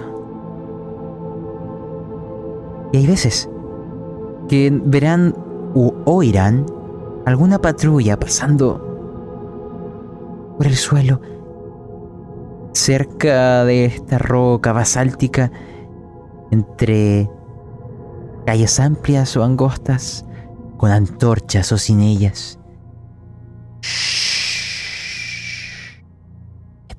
Y 2.92 2.98
hay 2.98 3.06
veces 3.06 3.48
que 4.48 4.70
verán 4.84 5.34
u 5.74 5.92
oirán 6.04 6.66
alguna 7.24 7.58
patrulla 7.58 8.18
pasando 8.18 8.88
por 10.58 10.66
el 10.66 10.76
suelo 10.76 11.20
cerca 12.72 13.64
de 13.64 13.86
esta 13.86 14.18
roca 14.18 14.72
basáltica 14.72 15.50
entre 16.50 17.30
calles 18.46 18.80
amplias 18.80 19.36
o 19.36 19.44
angostas 19.44 20.24
con 20.76 20.90
antorchas 20.90 21.72
o 21.72 21.78
sin 21.78 22.00
ellas. 22.00 22.58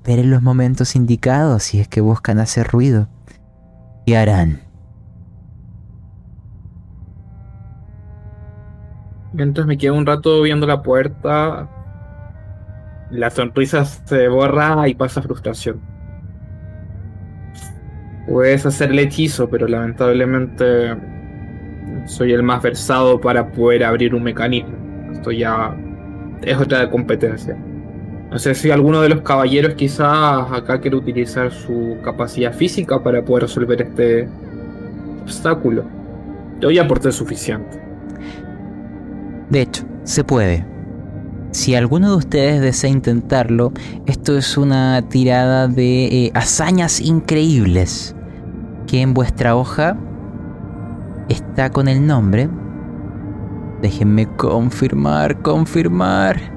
Esperen 0.03 0.31
los 0.31 0.41
momentos 0.41 0.97
indicados 0.97 1.63
si 1.63 1.79
es 1.79 1.87
que 1.87 2.01
buscan 2.01 2.37
hacer 2.39 2.67
ruido. 2.67 3.07
¿Qué 4.05 4.17
harán? 4.17 4.59
Mientras 9.31 9.65
me 9.65 9.77
quedo 9.77 9.93
un 9.93 10.05
rato 10.05 10.41
viendo 10.41 10.67
la 10.67 10.81
puerta, 10.83 11.69
la 13.11 13.29
sonrisa 13.29 13.85
se 13.85 14.27
borra 14.27 14.89
y 14.89 14.93
pasa 14.93 15.21
frustración. 15.21 15.79
Puedes 18.27 18.65
hacer 18.65 18.91
el 18.91 18.99
hechizo, 18.99 19.49
pero 19.49 19.69
lamentablemente 19.69 20.97
soy 22.07 22.33
el 22.33 22.43
más 22.43 22.61
versado 22.61 23.21
para 23.21 23.53
poder 23.53 23.85
abrir 23.85 24.13
un 24.13 24.23
mecanismo. 24.23 24.75
Esto 25.13 25.31
ya 25.31 25.73
es 26.41 26.57
otra 26.57 26.89
competencia. 26.89 27.57
No 28.33 28.39
sé 28.39 28.55
si 28.55 28.71
alguno 28.71 28.99
de 28.99 29.09
los 29.09 29.21
caballeros 29.21 29.75
quizás 29.75 30.51
acá 30.51 30.81
quiere 30.81 30.97
utilizar 30.97 31.51
su 31.51 31.97
capacidad 32.03 32.51
física 32.51 33.03
para 33.03 33.23
poder 33.23 33.43
resolver 33.43 33.79
este 33.79 34.27
obstáculo. 35.21 35.83
Yo 36.59 36.71
ya 36.71 36.81
aporté 36.81 37.11
suficiente. 37.11 37.79
De 39.51 39.61
hecho, 39.61 39.83
se 40.03 40.23
puede. 40.23 40.65
Si 41.51 41.75
alguno 41.75 42.09
de 42.09 42.15
ustedes 42.15 42.59
desea 42.59 42.89
intentarlo, 42.89 43.71
esto 44.07 44.35
es 44.35 44.57
una 44.57 45.07
tirada 45.09 45.67
de 45.67 46.05
eh, 46.05 46.31
hazañas 46.33 47.01
increíbles 47.01 48.15
que 48.87 49.01
en 49.01 49.13
vuestra 49.13 49.55
hoja 49.55 49.95
está 51.29 51.69
con 51.69 51.87
el 51.87 52.07
nombre. 52.07 52.49
Déjenme 53.83 54.25
confirmar, 54.37 55.39
confirmar 55.43 56.52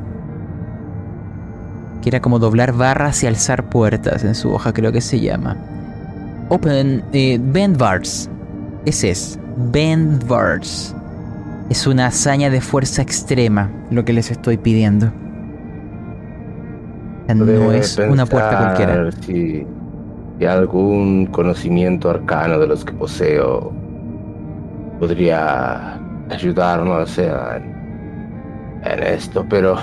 que 2.06 2.10
era 2.10 2.20
como 2.20 2.38
doblar 2.38 2.72
barras 2.72 3.24
y 3.24 3.26
alzar 3.26 3.68
puertas 3.68 4.22
en 4.22 4.36
su 4.36 4.52
hoja, 4.52 4.72
creo 4.72 4.92
que 4.92 5.00
se 5.00 5.18
llama. 5.18 5.56
Open 6.50 7.02
eh, 7.12 7.36
Bend 7.42 7.76
Bars. 7.76 8.30
Ese 8.84 9.10
es. 9.10 9.40
Bend 9.72 10.24
Bars. 10.28 10.94
Es 11.68 11.84
una 11.84 12.06
hazaña 12.06 12.48
de 12.48 12.60
fuerza 12.60 13.02
extrema 13.02 13.72
lo 13.90 14.04
que 14.04 14.12
les 14.12 14.30
estoy 14.30 14.56
pidiendo. 14.56 15.10
No 17.34 17.72
es 17.72 17.98
una 17.98 18.24
puerta 18.24 18.56
cualquiera. 18.56 19.10
Si, 19.10 19.66
si 20.38 20.44
algún 20.44 21.26
conocimiento 21.26 22.08
arcano 22.08 22.60
de 22.60 22.68
los 22.68 22.84
que 22.84 22.92
poseo 22.92 23.72
podría 25.00 25.98
ayudarnos 26.30 27.18
en, 27.18 27.74
en 28.84 29.02
esto, 29.02 29.44
pero 29.50 29.76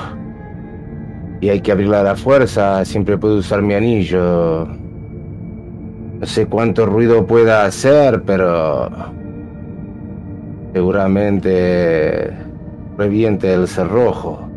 y 1.43 1.49
hay 1.49 1.59
que 1.59 1.73
abrirla 1.73 1.99
a 1.99 2.03
la 2.03 2.15
fuerza, 2.15 2.85
siempre 2.85 3.17
puedo 3.17 3.35
usar 3.35 3.61
mi 3.61 3.73
anillo. 3.73 4.65
No 4.65 6.25
sé 6.25 6.45
cuánto 6.45 6.85
ruido 6.85 7.27
pueda 7.27 7.65
hacer, 7.65 8.23
pero 8.23 8.89
seguramente 10.71 12.31
reviente 12.97 13.53
el 13.53 13.67
cerrojo. 13.67 14.47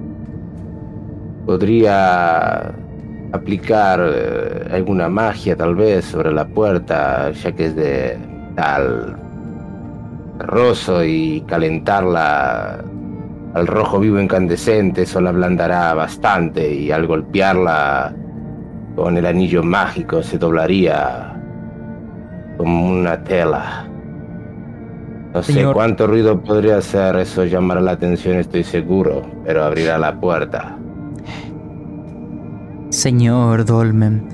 Podría 1.45 2.73
aplicar 3.33 4.01
eh, 4.09 4.69
alguna 4.71 5.09
magia 5.09 5.57
tal 5.57 5.75
vez 5.75 6.05
sobre 6.05 6.33
la 6.33 6.47
puerta, 6.47 7.33
ya 7.33 7.51
que 7.51 7.67
es 7.67 7.75
de 7.75 8.17
tal 8.55 9.17
roso 10.39 11.05
y 11.05 11.43
calentarla 11.49 12.85
al 13.57 13.67
rojo 13.67 13.99
vivo 13.99 14.21
incandescente, 14.21 15.03
eso 15.03 15.19
la 15.19 15.31
ablandará 15.31 15.95
bastante 15.95 16.75
y 16.75 16.93
al 16.93 17.07
golpearla 17.07 18.15
con 18.95 19.17
el 19.17 19.25
anillo 19.25 19.63
mágico 19.63 20.23
se 20.23 20.37
doblaría 20.37 21.35
como 22.59 22.87
una 22.87 23.25
tela. 23.25 23.89
No 25.33 25.43
sé 25.43 25.65
cuánto 25.73 26.07
ruido 26.07 26.39
podría 26.43 26.77
hacer, 26.77 27.17
eso 27.17 27.47
llamará 27.47 27.81
la 27.81 27.93
atención, 27.93 28.37
estoy 28.37 28.63
seguro, 28.63 29.23
pero 29.47 29.65
abrirá 29.65 29.97
la 29.97 30.21
puerta. 30.21 30.77
Señor 32.91 33.65
Dolmen, 33.65 34.29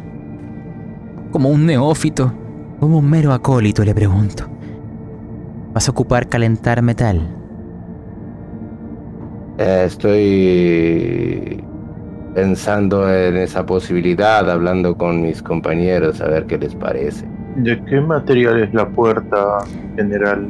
como 1.30 1.48
un 1.48 1.64
neófito, 1.64 2.32
como 2.80 2.98
un 2.98 3.08
mero 3.08 3.32
acólito, 3.32 3.84
le 3.84 3.94
pregunto. 3.94 4.48
¿Vas 5.72 5.86
a 5.86 5.92
ocupar 5.92 6.28
calentar 6.28 6.82
metal? 6.82 7.41
Eh, 9.58 9.84
estoy 9.86 11.62
pensando 12.34 13.12
en 13.12 13.36
esa 13.36 13.66
posibilidad, 13.66 14.48
hablando 14.50 14.96
con 14.96 15.20
mis 15.20 15.42
compañeros 15.42 16.20
a 16.20 16.28
ver 16.28 16.46
qué 16.46 16.58
les 16.58 16.74
parece. 16.74 17.26
¿De 17.56 17.82
qué 17.84 18.00
material 18.00 18.62
es 18.62 18.72
la 18.72 18.88
puerta 18.88 19.58
general, 19.96 20.48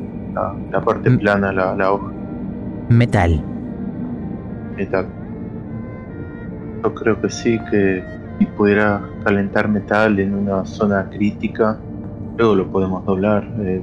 la, 0.71 0.81
parte 0.81 1.11
mm. 1.11 1.19
plana, 1.19 1.53
la, 1.53 1.93
hoja? 1.93 2.13
Metal. 2.89 3.43
Metal. 4.77 5.07
Yo 6.85 6.95
creo 6.95 7.21
que 7.21 7.31
sí, 7.31 7.59
que 7.71 8.05
si 8.39 8.47
pudiera 8.47 9.03
calentar 9.25 9.69
metal 9.69 10.19
en 10.21 10.35
una 10.35 10.65
zona 10.65 11.09
crítica, 11.11 11.77
luego 12.39 12.55
lo 12.55 12.71
podemos 12.71 13.05
doblar. 13.05 13.49
Eh, 13.61 13.83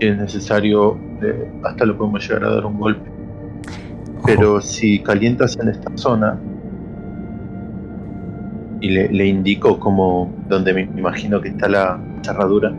si 0.00 0.06
es 0.06 0.16
necesario, 0.16 0.96
eh, 1.22 1.50
hasta 1.64 1.84
lo 1.86 1.96
podemos 1.96 2.26
llegar 2.28 2.44
a 2.44 2.54
dar 2.54 2.66
un 2.66 2.78
golpe. 2.78 3.13
Pero 4.24 4.60
si 4.60 5.00
calientas 5.00 5.56
en 5.60 5.68
esta 5.68 5.90
zona, 5.96 6.38
y 8.80 8.88
le, 8.90 9.26
indico 9.26 9.78
como 9.78 10.30
donde 10.48 10.74
me 10.74 10.82
imagino 10.82 11.40
que 11.40 11.48
está 11.48 11.68
la 11.68 11.98
cerradura, 12.22 12.72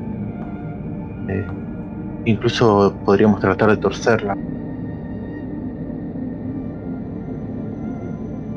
eh, 1.27 1.45
incluso 2.25 2.95
podríamos 3.05 3.39
tratar 3.39 3.71
de 3.71 3.77
torcerla. 3.77 4.37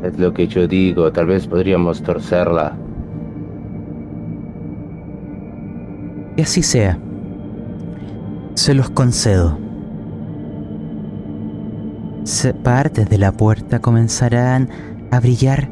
Es 0.02 0.18
lo 0.18 0.32
que 0.32 0.46
yo 0.46 0.68
digo, 0.68 1.10
tal 1.12 1.26
vez 1.26 1.46
podríamos 1.46 2.02
torcerla. 2.02 2.76
Que 6.36 6.42
así 6.42 6.62
sea. 6.62 6.98
Se 8.54 8.74
los 8.74 8.90
concedo. 8.90 9.67
Partes 12.62 13.08
de 13.08 13.18
la 13.18 13.32
puerta 13.32 13.80
comenzarán 13.80 14.68
a 15.10 15.20
brillar. 15.20 15.70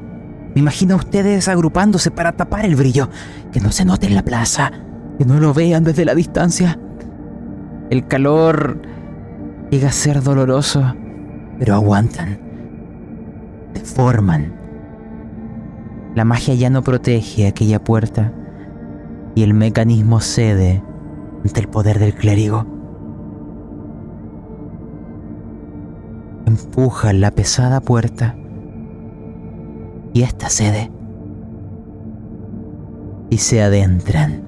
Me 0.54 0.60
imagino 0.60 0.94
a 0.94 0.98
ustedes 0.98 1.48
agrupándose 1.48 2.10
para 2.10 2.32
tapar 2.32 2.64
el 2.64 2.76
brillo. 2.76 3.10
Que 3.52 3.60
no 3.60 3.72
se 3.72 3.84
note 3.84 4.06
en 4.06 4.14
la 4.14 4.22
plaza. 4.22 4.72
Que 5.18 5.24
no 5.24 5.38
lo 5.38 5.54
vean 5.54 5.84
desde 5.84 6.04
la 6.04 6.14
distancia. 6.14 6.78
El 7.90 8.06
calor 8.06 8.80
llega 9.70 9.88
a 9.88 9.92
ser 9.92 10.22
doloroso, 10.22 10.94
pero 11.58 11.74
aguantan 11.74 12.46
forman. 13.86 14.52
La 16.14 16.24
magia 16.24 16.54
ya 16.54 16.70
no 16.70 16.82
protege 16.82 17.46
aquella 17.46 17.82
puerta 17.82 18.32
y 19.34 19.42
el 19.42 19.54
mecanismo 19.54 20.20
cede 20.20 20.82
ante 21.44 21.60
el 21.60 21.68
poder 21.68 21.98
del 21.98 22.14
clérigo. 22.14 22.66
Empujan 26.58 27.20
la 27.20 27.30
pesada 27.30 27.80
puerta 27.80 28.34
y 30.12 30.22
esta 30.22 30.48
cede 30.48 30.90
y 33.30 33.38
se 33.38 33.62
adentran. 33.62 34.42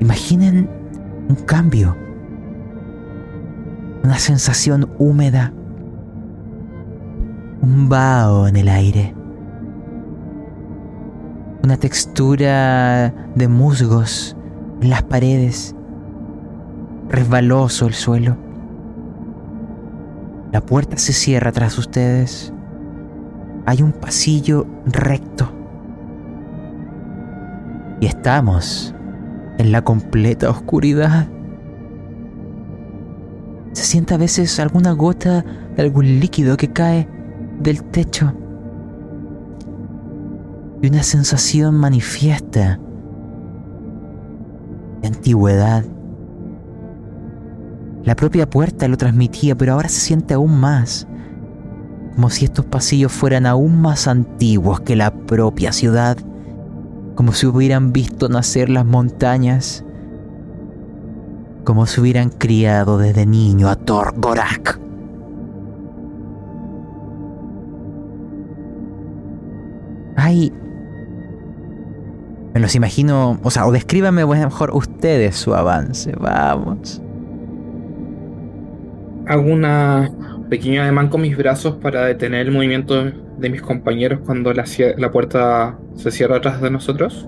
Imaginen 0.00 0.68
un 1.28 1.36
cambio, 1.36 1.96
una 4.02 4.18
sensación 4.18 4.90
húmeda 4.98 5.52
un 7.66 7.88
vaho 7.88 8.46
en 8.46 8.56
el 8.56 8.68
aire, 8.68 9.14
una 11.64 11.76
textura 11.76 13.12
de 13.34 13.48
musgos 13.48 14.36
en 14.80 14.90
las 14.90 15.02
paredes, 15.02 15.74
resbaloso 17.08 17.86
el 17.86 17.94
suelo. 17.94 18.45
La 20.56 20.64
puerta 20.64 20.96
se 20.96 21.12
cierra 21.12 21.52
tras 21.52 21.76
ustedes. 21.76 22.50
Hay 23.66 23.82
un 23.82 23.92
pasillo 23.92 24.66
recto. 24.86 25.52
Y 28.00 28.06
estamos 28.06 28.94
en 29.58 29.70
la 29.70 29.84
completa 29.84 30.48
oscuridad. 30.48 31.28
Se 33.72 33.84
siente 33.84 34.14
a 34.14 34.16
veces 34.16 34.58
alguna 34.58 34.92
gota 34.92 35.44
de 35.76 35.82
algún 35.82 36.20
líquido 36.20 36.56
que 36.56 36.72
cae 36.72 37.06
del 37.60 37.84
techo 37.84 38.32
y 40.80 40.88
una 40.88 41.02
sensación 41.02 41.74
manifiesta 41.74 42.80
de 45.02 45.08
antigüedad. 45.08 45.84
La 48.06 48.14
propia 48.14 48.48
puerta 48.48 48.86
lo 48.86 48.96
transmitía, 48.96 49.56
pero 49.56 49.72
ahora 49.72 49.88
se 49.88 49.98
siente 49.98 50.34
aún 50.34 50.60
más, 50.60 51.08
como 52.14 52.30
si 52.30 52.44
estos 52.44 52.64
pasillos 52.64 53.10
fueran 53.10 53.46
aún 53.46 53.80
más 53.80 54.06
antiguos 54.06 54.78
que 54.80 54.94
la 54.94 55.12
propia 55.12 55.72
ciudad, 55.72 56.16
como 57.16 57.32
si 57.32 57.46
hubieran 57.46 57.92
visto 57.92 58.28
nacer 58.28 58.70
las 58.70 58.86
montañas, 58.86 59.84
como 61.64 61.86
si 61.86 62.00
hubieran 62.00 62.30
criado 62.30 62.96
desde 62.96 63.26
niño 63.26 63.68
a 63.68 63.74
Thor 63.74 64.14
Gorak. 64.16 64.78
Ay. 70.14 70.52
Me 72.54 72.60
los 72.60 72.76
imagino. 72.76 73.40
O 73.42 73.50
sea, 73.50 73.66
o 73.66 73.72
descríbanme 73.72 74.24
mejor 74.24 74.70
ustedes 74.76 75.34
su 75.34 75.56
avance. 75.56 76.12
Vamos. 76.20 77.02
Hago 79.26 79.52
una 79.52 80.10
pequeña 80.48 80.82
ademán 80.82 81.08
con 81.08 81.22
mis 81.22 81.36
brazos 81.36 81.76
para 81.76 82.06
detener 82.06 82.46
el 82.46 82.52
movimiento 82.52 83.10
de 83.38 83.50
mis 83.50 83.60
compañeros 83.60 84.20
cuando 84.24 84.52
la, 84.52 84.64
la 84.96 85.10
puerta 85.10 85.78
se 85.96 86.10
cierra 86.10 86.36
atrás 86.36 86.60
de 86.60 86.70
nosotros. 86.70 87.26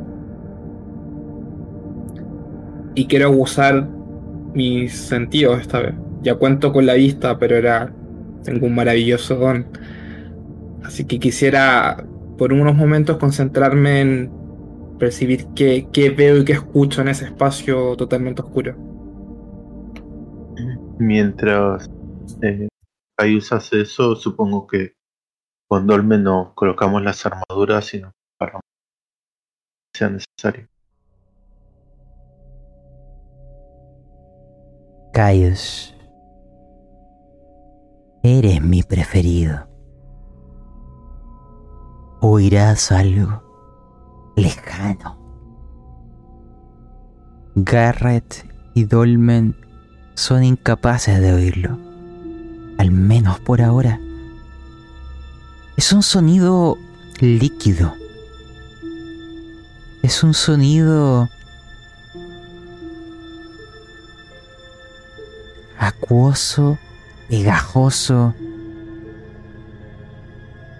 Y 2.95 3.07
quiero 3.07 3.31
usar 3.31 3.89
mis 4.55 4.93
sentidos 4.93 5.61
esta 5.61 5.81
vez. 5.81 5.95
Ya 6.23 6.35
cuento 6.35 6.73
con 6.73 6.87
la 6.87 6.95
vista, 6.95 7.39
pero 7.39 7.57
era. 7.57 7.93
Tengo 8.45 8.67
un 8.67 8.75
maravilloso 8.75 9.37
don. 9.37 9.67
Así 10.85 11.05
que 11.05 11.19
quisiera 11.19 12.05
por 12.39 12.53
unos 12.53 12.75
momentos 12.75 13.19
concentrarme 13.19 14.01
en 14.01 14.31
percibir 14.99 15.47
qué, 15.55 16.15
veo 16.17 16.39
y 16.39 16.45
qué 16.45 16.53
escucho 16.53 17.03
en 17.03 17.09
ese 17.09 17.27
espacio 17.27 17.97
totalmente 17.97 18.43
oscuro. 18.43 18.77
Mientras 20.99 21.89
eh, 22.43 22.69
hace 23.17 23.81
eso, 23.83 24.17
supongo 24.17 24.67
que 24.67 24.95
con 25.69 25.87
Dolmen 25.87 26.25
nos 26.25 26.55
colocamos 26.55 27.03
las 27.03 27.25
armaduras 27.27 27.95
y 27.95 28.01
nos 28.01 28.13
paramos 28.39 28.63
sea 29.95 30.11
necesario. 30.11 30.69
Caius, 35.13 35.95
eres 38.23 38.63
mi 38.63 38.83
preferido 38.83 39.69
oirás 42.21 42.91
algo 42.93 43.43
lejano. 44.37 45.17
Garrett 47.55 48.45
y 48.75 48.85
Dolmen 48.85 49.57
son 50.19 50.43
incapaces 50.43 51.21
de 51.21 51.33
oírlo, 51.33 51.79
al 52.77 52.91
menos 52.91 53.39
por 53.39 53.63
ahora. 53.63 54.01
Es 55.77 55.93
un 55.93 56.03
sonido 56.03 56.77
líquido. 57.21 57.95
Es 60.03 60.25
un 60.25 60.35
sonido 60.35 61.29
acuoso, 65.79 66.79
pegajoso, 67.29 68.35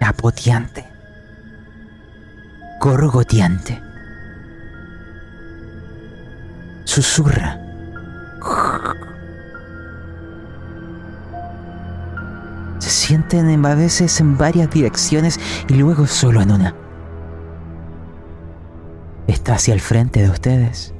apoteante 0.01 0.89
gorgoteante. 2.79 3.81
Susurra. 6.85 7.58
Sienten 13.09 13.65
a 13.65 13.73
veces 13.73 14.19
en 14.19 14.37
varias 14.37 14.69
direcciones 14.69 15.39
y 15.67 15.73
luego 15.73 16.05
solo 16.05 16.41
en 16.41 16.51
una. 16.51 16.75
Está 19.25 19.55
hacia 19.55 19.73
el 19.73 19.81
frente 19.81 20.21
de 20.21 20.29
ustedes. 20.29 20.93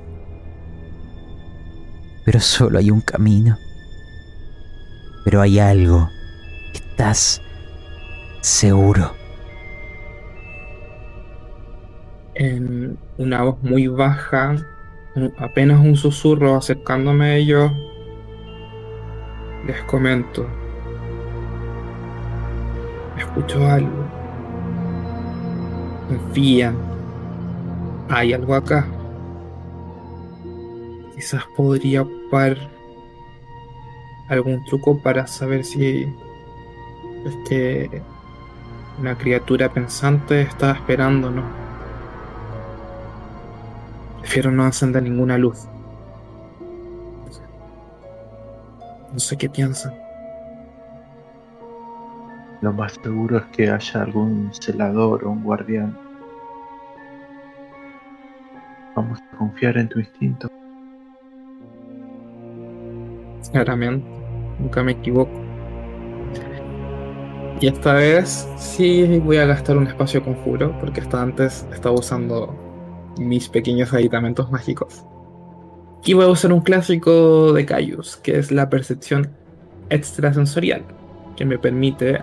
Pero 2.25 2.39
solo 2.39 2.79
hay 2.79 2.89
un 2.89 3.01
camino. 3.01 3.57
Pero 5.23 5.39
hay 5.41 5.59
algo. 5.59 6.09
Estás 6.73 7.43
seguro. 8.41 9.13
en 12.39 12.97
una 13.17 13.43
voz 13.43 13.61
muy 13.63 13.87
baja, 13.87 14.55
apenas 15.39 15.81
un 15.81 15.97
susurro 15.97 16.55
acercándome 16.55 17.25
a 17.25 17.35
ellos, 17.35 17.69
les 19.67 19.81
comento. 19.83 20.47
Escucho 23.29 23.65
algo. 23.67 24.05
Confían. 26.07 26.75
Hay 28.09 28.33
algo 28.33 28.55
acá. 28.55 28.87
Quizás 31.15 31.43
podría 31.55 32.01
ocupar 32.01 32.57
algún 34.29 34.63
truco 34.65 34.97
para 34.99 35.27
saber 35.27 35.63
si 35.63 36.03
es 37.25 37.35
que 37.47 38.01
una 38.99 39.17
criatura 39.17 39.71
pensante 39.71 40.41
está 40.41 40.71
esperándonos. 40.71 41.45
Prefiero 44.21 44.51
no 44.51 44.65
encender 44.65 45.03
ninguna 45.03 45.37
luz. 45.37 45.67
No 49.13 49.19
sé 49.19 49.37
qué 49.37 49.49
piensan. 49.49 50.08
Lo 52.61 52.73
más 52.73 52.99
seguro 53.01 53.37
es 53.37 53.45
que 53.55 53.69
haya 53.69 54.01
algún 54.01 54.51
celador 54.53 55.23
o 55.23 55.31
un 55.31 55.43
guardián. 55.43 55.97
Vamos 58.95 59.19
a 59.19 59.37
confiar 59.37 59.77
en 59.77 59.87
tu 59.87 59.99
instinto. 59.99 60.49
Claramente, 63.51 64.05
nunca 64.59 64.83
me 64.83 64.91
equivoco. 64.91 65.31
Y 67.61 67.67
esta 67.67 67.93
vez 67.93 68.47
sí 68.57 69.19
voy 69.19 69.37
a 69.37 69.45
gastar 69.45 69.77
un 69.77 69.87
espacio 69.87 70.23
conjuro, 70.23 70.77
porque 70.79 71.01
hasta 71.01 71.21
antes 71.21 71.67
estaba 71.73 71.95
usando 71.95 72.55
mis 73.17 73.49
pequeños 73.49 73.93
aditamentos 73.93 74.49
mágicos. 74.51 75.03
Y 76.05 76.13
voy 76.13 76.25
a 76.25 76.29
usar 76.29 76.53
un 76.53 76.61
clásico 76.61 77.51
de 77.51 77.65
Cayus, 77.65 78.17
que 78.17 78.37
es 78.37 78.51
la 78.51 78.69
percepción 78.69 79.31
extrasensorial, 79.89 80.83
que 81.35 81.45
me 81.45 81.57
permite, 81.57 82.21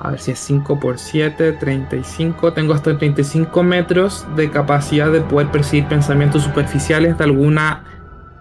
a 0.00 0.10
ver 0.10 0.20
si 0.20 0.32
es 0.32 0.38
5 0.40 0.80
por 0.80 0.98
7, 0.98 1.52
35, 1.52 2.52
tengo 2.52 2.74
hasta 2.74 2.96
35 2.96 3.62
metros 3.62 4.26
de 4.36 4.50
capacidad 4.50 5.10
de 5.10 5.20
poder 5.20 5.50
percibir 5.50 5.86
pensamientos 5.86 6.42
superficiales 6.42 7.16
de 7.16 7.24
alguna, 7.24 7.84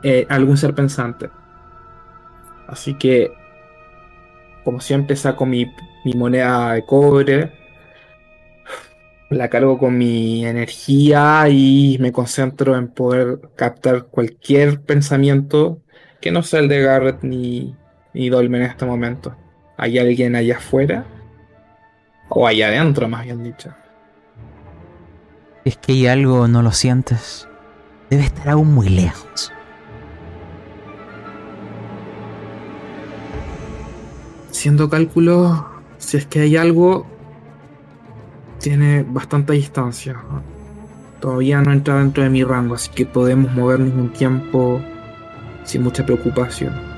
eh, 0.04 0.26
algún 0.30 0.58
ser 0.58 0.74
pensante. 0.74 1.30
Así 2.68 2.96
que, 2.96 3.34
como 4.64 4.80
siempre, 4.80 5.16
saco 5.16 5.46
mi, 5.46 5.72
mi 6.06 6.14
moneda 6.14 6.74
de 6.74 6.86
cobre, 6.86 7.52
la 9.30 9.50
cargo 9.50 9.78
con 9.78 9.98
mi 9.98 10.46
energía 10.46 11.48
y 11.50 11.98
me 12.00 12.12
concentro 12.12 12.78
en 12.78 12.88
poder 12.88 13.40
captar 13.56 14.06
cualquier 14.06 14.82
pensamiento 14.82 15.82
que 16.22 16.32
no 16.32 16.44
sea 16.44 16.60
el 16.62 16.68
de 16.68 16.82
Garrett 16.82 17.24
ni, 17.24 17.76
ni 18.14 18.30
Dolmen 18.30 18.62
en 18.62 18.70
este 18.70 18.86
momento. 18.86 19.36
¿Hay 19.78 19.98
alguien 19.98 20.36
allá 20.36 20.58
afuera? 20.58 21.06
O 22.30 22.48
allá 22.48 22.68
adentro, 22.68 23.08
más 23.08 23.26
bien 23.26 23.44
dicho. 23.44 23.74
Es 25.66 25.78
que 25.78 25.94
hay 25.94 26.08
algo, 26.08 26.48
no 26.48 26.62
lo 26.62 26.72
sientes. 26.72 27.48
Debe 28.10 28.24
estar 28.24 28.50
aún 28.50 28.74
muy 28.74 28.90
lejos. 28.90 29.52
Haciendo 34.50 34.90
cálculos, 34.90 35.64
si 35.98 36.18
es 36.18 36.26
que 36.26 36.42
hay 36.42 36.58
algo, 36.58 37.06
tiene 38.60 39.04
bastante 39.04 39.54
distancia. 39.54 40.16
Todavía 41.20 41.62
no 41.62 41.72
entra 41.72 41.98
dentro 42.00 42.24
de 42.24 42.30
mi 42.30 42.44
rango, 42.44 42.76
así 42.76 42.90
que 42.92 43.06
podemos 43.06 43.52
movernos 43.54 43.94
un 43.94 44.12
tiempo 44.12 44.82
sin 45.64 45.84
mucha 45.84 46.06
preocupación. 46.06 46.93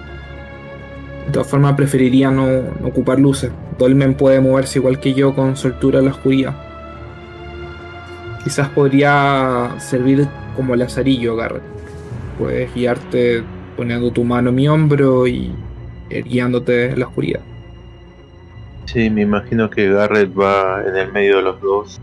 De 1.25 1.31
todas 1.31 1.47
formas, 1.47 1.73
preferiría 1.75 2.31
no, 2.31 2.45
ocupar 2.83 3.19
luces. 3.19 3.51
Dolmen 3.77 4.15
puede 4.15 4.39
moverse 4.39 4.79
igual 4.79 4.99
que 4.99 5.13
yo 5.13 5.33
con 5.33 5.57
soltura 5.57 5.99
en 5.99 6.05
la 6.05 6.11
oscuridad. 6.11 6.55
Quizás 8.43 8.69
podría 8.69 9.71
servir 9.79 10.27
como 10.55 10.75
lazarillo, 10.75 11.35
Garrett. 11.35 11.63
Puedes 12.37 12.73
guiarte 12.73 13.43
poniendo 13.75 14.11
tu 14.11 14.23
mano 14.23 14.49
en 14.49 14.55
mi 14.55 14.67
hombro 14.67 15.27
y 15.27 15.51
eh, 16.09 16.21
guiándote 16.21 16.91
en 16.91 16.99
la 16.99 17.07
oscuridad. 17.07 17.41
Sí, 18.85 19.09
me 19.09 19.21
imagino 19.23 19.69
que 19.69 19.89
Garrett 19.89 20.31
va 20.37 20.83
en 20.87 20.95
el 20.95 21.11
medio 21.11 21.37
de 21.37 21.41
los 21.41 21.59
dos. 21.59 21.99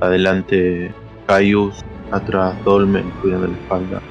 Adelante 0.00 0.92
Caius, 1.26 1.84
atrás 2.10 2.54
Dolmen 2.64 3.10
cuidando 3.20 3.48
la 3.48 3.54
espalda. 3.54 4.02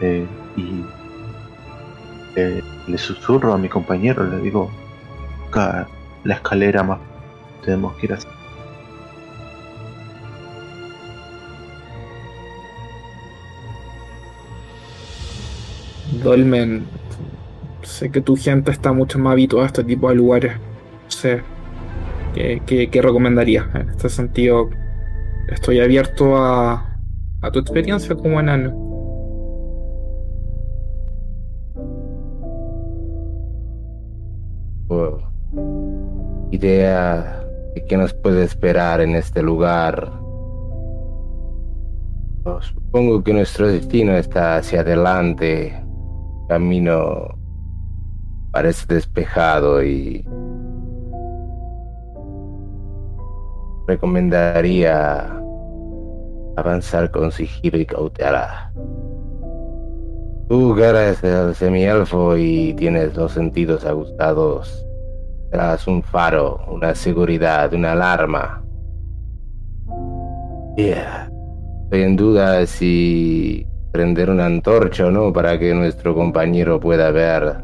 Eh, 0.00 0.26
y 0.56 0.84
eh, 2.36 2.60
le 2.92 2.98
susurro 2.98 3.54
a 3.54 3.58
mi 3.58 3.68
compañero, 3.68 4.22
le 4.24 4.38
digo, 4.46 4.70
"Acá, 5.48 5.88
la 6.24 6.34
escalera 6.34 6.82
más 6.82 6.98
tenemos 7.64 7.94
que 7.96 8.06
ir 8.06 8.12
así. 8.12 8.28
Dolmen, 16.22 16.84
sé 17.82 18.10
que 18.10 18.20
tu 18.20 18.36
gente 18.36 18.70
está 18.70 18.92
mucho 18.92 19.18
más 19.18 19.32
habituada 19.32 19.66
a 19.66 19.68
este 19.68 19.84
tipo 19.84 20.08
de 20.08 20.14
lugares. 20.16 20.52
Sé 21.08 21.42
qué, 22.34 22.60
qué- 22.66 22.88
qué 22.90 23.02
recomendarías. 23.02 23.66
En 23.74 23.88
este 23.90 24.08
sentido, 24.08 24.68
estoy 25.48 25.80
abierto 25.80 26.36
a, 26.36 26.98
a 27.40 27.50
tu 27.50 27.58
experiencia 27.60 28.14
como 28.14 28.40
enano. 28.40 28.81
Idea 36.62 37.44
de 37.74 37.84
qué 37.84 37.96
nos 37.96 38.14
puede 38.14 38.44
esperar 38.44 39.00
en 39.00 39.16
este 39.16 39.42
lugar. 39.42 40.12
Supongo 42.60 43.22
que 43.22 43.32
nuestro 43.32 43.68
destino 43.68 44.12
está 44.16 44.56
hacia 44.56 44.80
adelante. 44.80 45.74
Camino 46.48 47.36
parece 48.52 48.94
despejado 48.94 49.82
y 49.82 50.24
recomendaría 53.88 55.42
avanzar 56.56 57.10
con 57.10 57.32
sigilo 57.32 57.78
y 57.78 57.86
cautela. 57.86 58.72
Tú, 60.48 60.74
que 60.76 60.84
eres 60.84 61.24
el 61.24 61.54
semielfo 61.54 62.36
y 62.36 62.74
tienes 62.74 63.16
los 63.16 63.32
sentidos 63.32 63.84
aguzados, 63.86 64.84
serás 65.52 65.86
un 65.86 66.02
faro, 66.02 66.60
una 66.68 66.94
seguridad, 66.94 67.74
una 67.74 67.92
alarma. 67.92 68.64
Yeah. 70.78 71.30
Estoy 71.84 72.02
en 72.02 72.16
duda 72.16 72.64
si 72.64 73.66
prender 73.92 74.30
una 74.30 74.46
antorcha 74.46 75.08
o 75.08 75.10
no 75.10 75.30
para 75.30 75.58
que 75.58 75.74
nuestro 75.74 76.14
compañero 76.14 76.80
pueda 76.80 77.10
ver. 77.10 77.58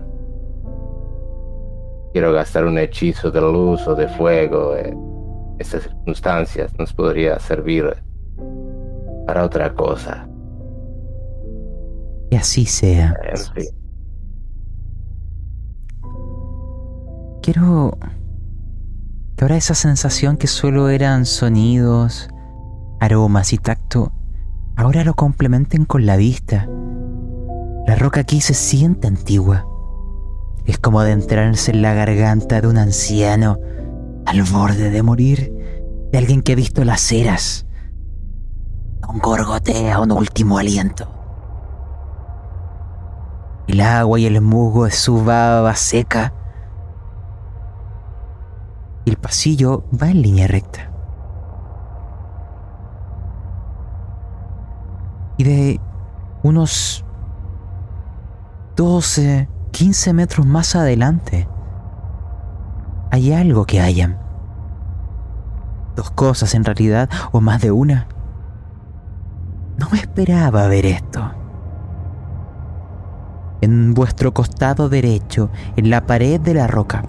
Quiero 2.12 2.34
gastar 2.34 2.66
un 2.66 2.76
hechizo 2.76 3.30
de 3.30 3.40
luz 3.40 3.88
o 3.88 3.94
de 3.94 4.06
fuego. 4.06 4.76
En 4.76 5.56
estas 5.58 5.84
circunstancias 5.84 6.70
nos 6.78 6.92
podría 6.92 7.38
servir 7.38 7.96
para 9.26 9.44
otra 9.44 9.72
cosa. 9.72 10.28
Que 12.30 12.36
así 12.36 12.66
sea. 12.66 13.14
En 13.22 13.38
fin. 13.54 13.87
Quiero 17.50 17.96
que 19.34 19.42
ahora 19.42 19.56
esa 19.56 19.74
sensación 19.74 20.36
que 20.36 20.46
solo 20.46 20.90
eran 20.90 21.24
sonidos, 21.24 22.28
aromas 23.00 23.54
y 23.54 23.56
tacto, 23.56 24.12
ahora 24.76 25.02
lo 25.02 25.14
complementen 25.14 25.86
con 25.86 26.04
la 26.04 26.16
vista. 26.16 26.68
La 27.86 27.94
roca 27.94 28.20
aquí 28.20 28.42
se 28.42 28.52
siente 28.52 29.08
antigua. 29.08 29.66
Es 30.66 30.76
como 30.76 31.00
adentrarse 31.00 31.70
en 31.70 31.80
la 31.80 31.94
garganta 31.94 32.60
de 32.60 32.68
un 32.68 32.76
anciano 32.76 33.56
al 34.26 34.42
borde 34.42 34.90
de 34.90 35.02
morir, 35.02 35.50
de 36.12 36.18
alguien 36.18 36.42
que 36.42 36.52
ha 36.52 36.56
visto 36.56 36.84
las 36.84 37.10
eras. 37.10 37.64
Un 39.08 39.20
gorgotea 39.20 40.00
un 40.00 40.12
último 40.12 40.58
aliento. 40.58 41.10
El 43.66 43.80
agua 43.80 44.20
y 44.20 44.26
el 44.26 44.38
musgo 44.42 44.84
de 44.84 44.90
su 44.90 45.24
baba 45.24 45.74
seca. 45.76 46.34
El 49.08 49.16
pasillo 49.16 49.84
va 49.90 50.10
en 50.10 50.20
línea 50.20 50.46
recta. 50.46 50.90
Y 55.38 55.44
de 55.44 55.80
unos 56.42 57.06
12, 58.76 59.48
15 59.70 60.12
metros 60.12 60.46
más 60.46 60.76
adelante, 60.76 61.48
hay 63.10 63.32
algo 63.32 63.64
que 63.64 63.80
hayan. 63.80 64.18
Dos 65.96 66.10
cosas 66.10 66.54
en 66.54 66.66
realidad, 66.66 67.08
o 67.32 67.40
más 67.40 67.62
de 67.62 67.70
una. 67.70 68.08
No 69.78 69.88
me 69.90 70.00
esperaba 70.00 70.66
ver 70.66 70.84
esto. 70.84 71.32
En 73.62 73.94
vuestro 73.94 74.34
costado 74.34 74.90
derecho, 74.90 75.48
en 75.76 75.88
la 75.88 76.04
pared 76.04 76.38
de 76.38 76.52
la 76.52 76.66
roca, 76.66 77.04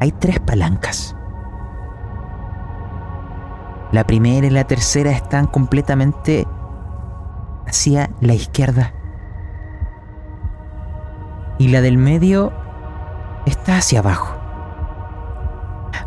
hay 0.00 0.12
tres 0.12 0.40
palancas. 0.40 1.16
La 3.92 4.04
primera 4.04 4.46
y 4.46 4.50
la 4.50 4.64
tercera 4.64 5.10
están 5.12 5.46
completamente 5.46 6.46
hacia 7.66 8.10
la 8.20 8.34
izquierda. 8.34 8.92
Y 11.58 11.68
la 11.68 11.80
del 11.80 11.96
medio 11.96 12.52
está 13.46 13.78
hacia 13.78 14.00
abajo. 14.00 14.34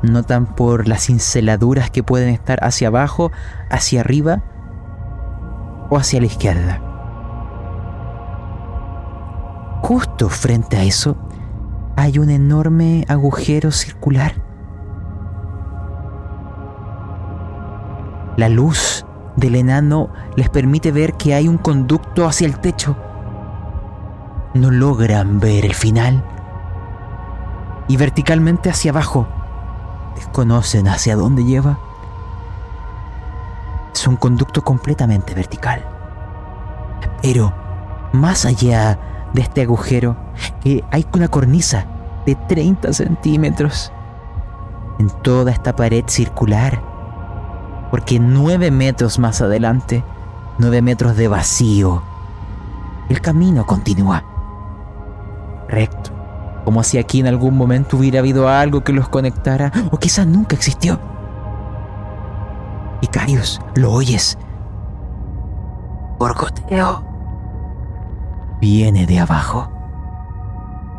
notan 0.01 0.45
por 0.45 0.87
las 0.87 1.07
cinceladuras 1.07 1.89
que 1.89 2.03
pueden 2.03 2.29
estar 2.29 2.63
hacia 2.63 2.87
abajo, 2.87 3.31
hacia 3.69 4.01
arriba 4.01 4.41
o 5.89 5.97
hacia 5.97 6.21
la 6.21 6.27
izquierda. 6.27 6.81
Justo 9.81 10.29
frente 10.29 10.77
a 10.77 10.83
eso 10.83 11.17
hay 12.01 12.17
un 12.17 12.29
enorme 12.29 13.05
agujero 13.09 13.71
circular. 13.71 14.33
La 18.37 18.47
luz 18.47 19.05
del 19.35 19.55
enano 19.55 20.09
les 20.35 20.49
permite 20.49 20.91
ver 20.91 21.13
que 21.15 21.33
hay 21.33 21.47
un 21.47 21.57
conducto 21.57 22.25
hacia 22.25 22.47
el 22.47 22.59
techo. 22.59 22.95
No 24.53 24.71
logran 24.71 25.39
ver 25.39 25.65
el 25.65 25.73
final. 25.73 26.23
Y 27.89 27.97
verticalmente 27.97 28.69
hacia 28.69 28.91
abajo, 28.91 29.27
desconocen 30.15 30.87
hacia 30.87 31.17
dónde 31.17 31.43
lleva. 31.43 31.79
Es 33.93 34.07
un 34.07 34.15
conducto 34.15 34.63
completamente 34.63 35.33
vertical. 35.33 35.83
Pero 37.21 37.53
más 38.13 38.45
allá 38.45 39.18
de 39.33 39.41
este 39.41 39.61
agujero, 39.61 40.15
que 40.61 40.83
hay 40.91 41.05
una 41.13 41.27
cornisa 41.27 41.85
de 42.25 42.35
30 42.35 42.93
centímetros 42.93 43.91
en 44.99 45.09
toda 45.21 45.51
esta 45.51 45.75
pared 45.75 46.03
circular 46.07 46.89
porque 47.89 48.19
nueve 48.19 48.71
metros 48.71 49.19
más 49.19 49.41
adelante, 49.41 50.03
nueve 50.57 50.81
metros 50.81 51.15
de 51.15 51.27
vacío, 51.27 52.03
el 53.09 53.21
camino 53.21 53.65
continúa. 53.65 54.23
Recto, 55.67 56.11
como 56.65 56.83
si 56.83 56.97
aquí 56.97 57.19
en 57.19 57.27
algún 57.27 57.57
momento 57.57 57.97
hubiera 57.97 58.19
habido 58.19 58.47
algo 58.47 58.83
que 58.83 58.93
los 58.93 59.09
conectara, 59.09 59.71
o 59.91 59.97
quizás 59.97 60.27
nunca 60.27 60.55
existió. 60.55 60.99
Y 63.01 63.07
Carius, 63.07 63.59
lo 63.75 63.91
oyes. 63.91 64.37
Borgoteo. 66.19 67.08
Viene 68.59 69.05
de 69.05 69.19
abajo, 69.19 69.69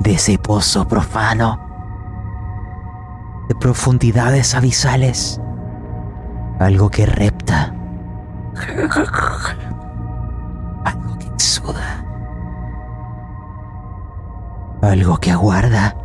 de 0.01 0.12
ese 0.12 0.39
pozo 0.39 0.87
profano, 0.89 1.61
de 3.49 3.55
profundidades 3.55 4.55
abisales 4.55 5.41
algo 6.61 6.91
que 6.91 7.07
repta. 7.07 7.74
Algo 10.85 11.19
que 11.19 11.27
exuda. 11.27 12.05
Algo 14.82 15.16
que 15.16 15.31
aguarda. 15.31 15.97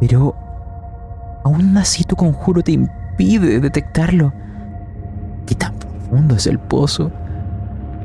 Pero 0.00 0.34
aún 1.44 1.76
así 1.78 2.02
tu 2.02 2.16
conjuro 2.16 2.62
te 2.62 2.72
impide 2.72 3.60
detectarlo. 3.60 4.32
¿Qué 5.46 5.54
tan 5.54 5.74
profundo 5.74 6.34
es 6.34 6.48
el 6.48 6.58
pozo? 6.58 7.12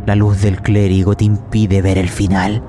La 0.07 0.15
luz 0.15 0.41
del 0.41 0.61
clérigo 0.61 1.15
te 1.15 1.25
impide 1.25 1.81
ver 1.81 1.97
el 1.97 2.07
final. 2.07 2.63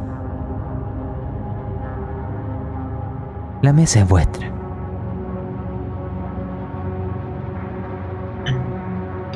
La 3.62 3.72
mesa 3.72 4.00
es 4.00 4.08
vuestra. 4.08 4.50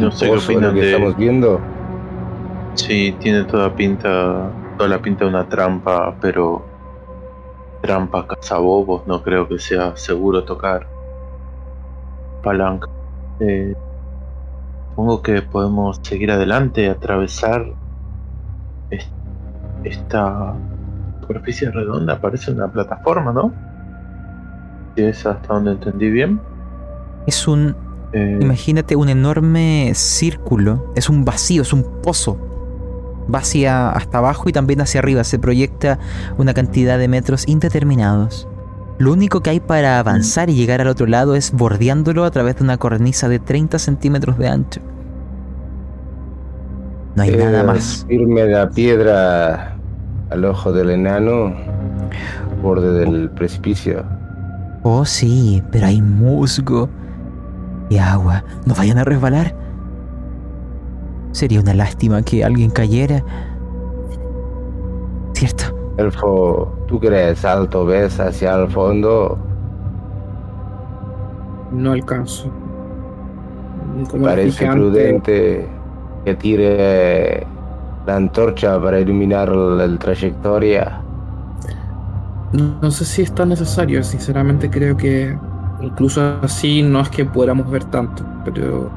No 0.01 0.11
sé 0.11 0.27
qué 0.27 0.37
opinan 0.37 0.75
que 0.75 0.81
de. 0.81 0.93
estamos 0.95 1.17
viendo. 1.17 1.61
Sí, 2.75 3.17
tiene 3.21 3.45
toda 3.45 3.73
pinta, 3.73 4.51
toda 4.77 4.89
la 4.89 5.01
pinta 5.01 5.25
de 5.25 5.31
una 5.31 5.49
trampa, 5.49 6.17
pero 6.21 6.65
trampa 7.83 8.27
cazabobos, 8.27 9.07
no 9.07 9.23
creo 9.23 9.47
que 9.47 9.61
sea 9.61 9.97
seguro 9.97 10.43
tocar 10.43 10.89
palanca. 12.43 12.89
Eh, 13.39 13.77
supongo 14.89 15.23
que 15.23 15.41
podemos 15.43 16.01
seguir 16.03 16.33
adelante, 16.33 16.89
atravesar 16.89 17.81
es- 18.93 19.11
esta 19.85 20.55
superficie 21.21 21.71
redonda, 21.71 22.21
parece 22.21 22.51
una 22.53 22.69
plataforma, 22.69 23.33
¿no? 23.33 23.53
Si 24.97 25.03
es 25.03 25.27
hasta 25.27 25.55
donde 25.55 25.73
entendí 25.73 26.11
bien. 26.11 26.41
Es 27.27 27.47
un 27.49 27.75
Eh, 28.15 28.39
Imagínate 28.43 28.95
un 28.95 29.09
enorme 29.09 29.93
círculo, 29.95 30.93
es 30.95 31.09
un 31.09 31.25
vacío, 31.25 31.63
es 31.63 31.73
un 31.73 31.83
pozo. 32.03 32.37
Va 33.35 33.39
hacia 33.39 33.89
hasta 33.89 34.19
abajo 34.19 34.51
y 34.51 34.53
también 34.53 34.83
hacia 34.83 34.99
arriba, 35.01 35.25
se 35.25 35.39
proyecta 35.39 35.99
una 36.37 36.53
cantidad 36.53 36.99
de 36.99 37.09
metros 37.09 37.49
indeterminados. 37.49 38.47
Lo 38.99 39.15
único 39.15 39.41
que 39.41 39.49
hay 39.49 39.61
para 39.61 39.99
avanzar 39.99 40.51
y 40.51 40.55
llegar 40.57 40.83
al 40.83 40.89
otro 40.89 41.07
lado 41.07 41.35
es 41.37 41.53
bordeándolo 41.53 42.25
a 42.25 42.31
través 42.31 42.57
de 42.57 42.65
una 42.65 42.77
cornisa 42.77 43.31
de 43.31 43.39
30 43.39 43.79
centímetros 43.79 44.37
de 44.37 44.49
ancho. 44.49 44.83
No 47.15 47.23
hay 47.23 47.37
nada 47.37 47.61
Es 47.61 47.67
más. 47.67 48.05
Firme 48.09 48.47
la 48.47 48.69
piedra 48.71 49.77
al 50.31 50.45
ojo 50.45 50.73
del 50.73 50.91
enano, 50.91 51.55
borde 52.63 52.93
del 52.93 53.31
precipicio. 53.31 54.05
Oh 54.83 55.05
sí, 55.05 55.63
pero 55.71 55.87
hay 55.87 56.01
musgo 56.01 56.89
y 57.91 57.99
agua. 57.99 58.45
No 58.67 58.75
vayan 58.75 58.99
a 58.99 59.05
resbalar. 59.05 59.55
Sería 61.33 61.61
una 61.61 61.75
lástima 61.75 62.23
que 62.23 62.45
alguien 62.45 62.71
cayera. 62.71 63.23
¿Cierto? 65.35 65.65
Elfo, 65.99 66.75
¿tú 66.87 66.99
crees 66.99 67.45
alto 67.45 67.85
ves 67.85 68.19
hacia 68.19 68.55
el 68.55 68.69
fondo? 68.69 69.39
No 71.71 71.93
alcanzo. 71.93 72.51
Como 74.11 74.25
Parece 74.25 74.47
dije 74.47 74.67
antes, 74.67 74.81
prudente 74.81 75.69
que 76.25 76.35
tire 76.35 77.47
la 78.07 78.17
antorcha 78.17 78.81
para 78.81 78.99
iluminar 79.01 79.49
la, 79.51 79.87
la 79.87 79.99
trayectoria. 79.99 81.01
No, 82.53 82.75
no 82.83 82.91
sé 82.91 83.05
si 83.05 83.23
es 83.23 83.33
tan 83.35 83.49
necesario, 83.49 84.03
sinceramente 84.05 84.69
creo 84.71 84.97
que 84.97 85.37
incluso 85.81 86.37
así 86.43 86.83
no 86.83 87.01
es 87.01 87.09
que 87.09 87.25
podamos 87.25 87.71
ver 87.71 87.85
tanto, 87.85 88.25
pero 88.45 88.91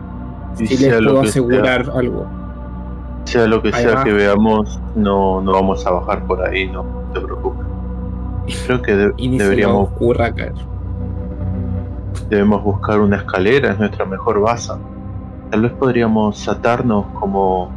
sí 0.56 0.78
les 0.78 0.96
puedo 0.98 1.22
sea. 1.22 1.30
asegurar 1.30 1.90
algo. 1.96 2.26
Sea 3.24 3.48
lo 3.48 3.62
que 3.62 3.72
sea 3.72 4.04
que 4.04 4.12
veamos, 4.14 4.80
no, 4.96 5.42
no 5.42 5.52
vamos 5.54 5.86
a 5.88 5.92
bajar 5.92 6.26
por 6.26 6.42
ahí, 6.48 6.68
no 6.68 6.84
te 7.14 7.22
preocupes. 7.22 7.66
Creo 8.68 8.82
que 8.82 8.96
de- 8.96 9.14
Y 9.18 9.30
ni 9.30 9.38
se 9.38 9.44
nos 9.46 9.50
deberíamos 9.50 9.90
ocurra 9.90 10.32
caer. 10.34 10.54
debemos 12.30 12.64
buscar 12.64 13.00
una 13.00 13.18
escalera, 13.18 13.72
es 13.72 13.80
nuestra 13.80 14.06
mejor 14.06 14.42
base. 14.42 14.74
Tal 15.56 15.62
vez 15.62 15.72
podríamos 15.72 16.50
atarnos 16.50 17.06
como 17.18 17.70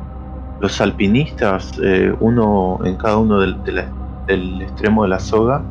los 0.58 0.80
alpinistas, 0.80 1.78
eh, 1.80 2.12
uno 2.18 2.80
en 2.82 2.96
cada 2.96 3.18
uno 3.18 3.38
del, 3.38 3.62
de 3.62 3.70
la- 3.70 3.86
del 4.26 4.62
extremo 4.62 5.04
de 5.04 5.10
la 5.10 5.20
soga, 5.20 5.62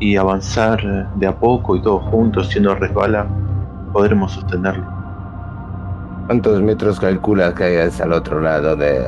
y 0.00 0.16
avanzar 0.16 1.14
de 1.14 1.26
a 1.28 1.36
poco 1.38 1.76
y 1.76 1.80
todos 1.80 2.02
juntos. 2.10 2.48
Si 2.48 2.58
uno 2.58 2.74
resbala, 2.74 3.24
podremos 3.92 4.32
sostenerlo. 4.32 4.84
¿Cuántos 6.26 6.60
metros 6.60 6.98
calculas 6.98 7.54
que 7.54 7.62
hay 7.62 7.88
el 8.02 8.12
otro 8.12 8.40
lado 8.40 8.74
de, 8.74 9.00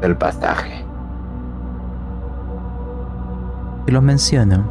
del 0.00 0.16
pasaje? 0.16 0.82
Te 3.84 3.92
los 3.92 4.02
menciono. 4.02 4.64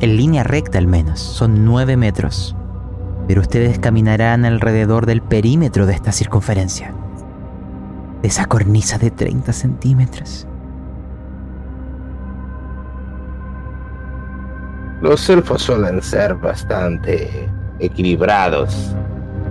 En 0.00 0.16
línea 0.16 0.42
recta 0.42 0.78
al 0.78 0.88
menos, 0.88 1.20
son 1.20 1.64
9 1.64 1.96
metros. 1.96 2.56
Pero 3.26 3.40
ustedes 3.40 3.78
caminarán 3.78 4.44
alrededor 4.44 5.06
del 5.06 5.22
perímetro 5.22 5.86
de 5.86 5.94
esta 5.94 6.12
circunferencia. 6.12 6.92
De 8.22 8.28
esa 8.28 8.46
cornisa 8.46 8.98
de 8.98 9.10
30 9.10 9.52
centímetros. 9.52 10.46
Los 15.00 15.28
elfos 15.28 15.62
suelen 15.62 16.00
ser 16.02 16.34
bastante 16.34 17.48
equilibrados. 17.78 18.94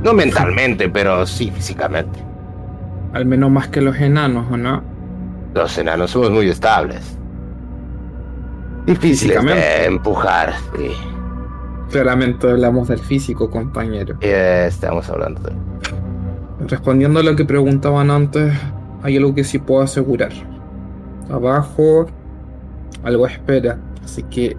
No 0.04 0.14
mentalmente, 0.14 0.90
pero 0.90 1.26
sí 1.26 1.52
físicamente. 1.52 2.20
Al 3.14 3.26
menos 3.26 3.52
más 3.52 3.68
que 3.68 3.82
los 3.82 3.96
enanos, 3.98 4.48
¿o 4.52 4.58
no? 4.58 4.82
Los 5.54 5.78
enanos 5.78 6.12
somos 6.12 6.32
muy 6.32 6.50
estables. 6.50 7.18
Difíciles 8.86 9.44
de 9.46 9.86
empujar, 9.86 10.54
sí. 10.76 10.92
Claramente 11.94 12.50
hablamos 12.50 12.88
del 12.88 12.98
físico, 12.98 13.52
compañero. 13.52 14.16
Eh, 14.20 14.66
estamos 14.68 15.08
hablando 15.12 15.42
de... 15.42 15.54
Respondiendo 16.68 17.20
a 17.20 17.24
lo 17.24 17.36
que 17.36 17.46
preguntaban 17.46 18.10
antes, 18.10 18.52
hay 19.04 19.18
algo 19.18 19.36
que 19.36 19.44
sí 19.44 19.60
puedo 19.60 19.84
asegurar. 19.84 20.32
Abajo 21.30 22.08
algo 23.04 23.28
espera, 23.28 23.78
así 24.04 24.24
que 24.24 24.58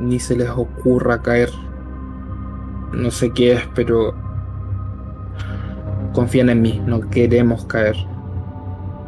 ni 0.00 0.18
se 0.18 0.36
les 0.36 0.50
ocurra 0.50 1.22
caer. 1.22 1.50
No 2.92 3.12
sé 3.12 3.30
qué 3.30 3.52
es, 3.52 3.60
pero 3.76 4.12
confíen 6.12 6.48
en 6.48 6.60
mí, 6.60 6.82
no 6.84 7.08
queremos 7.08 7.66
caer. 7.66 7.94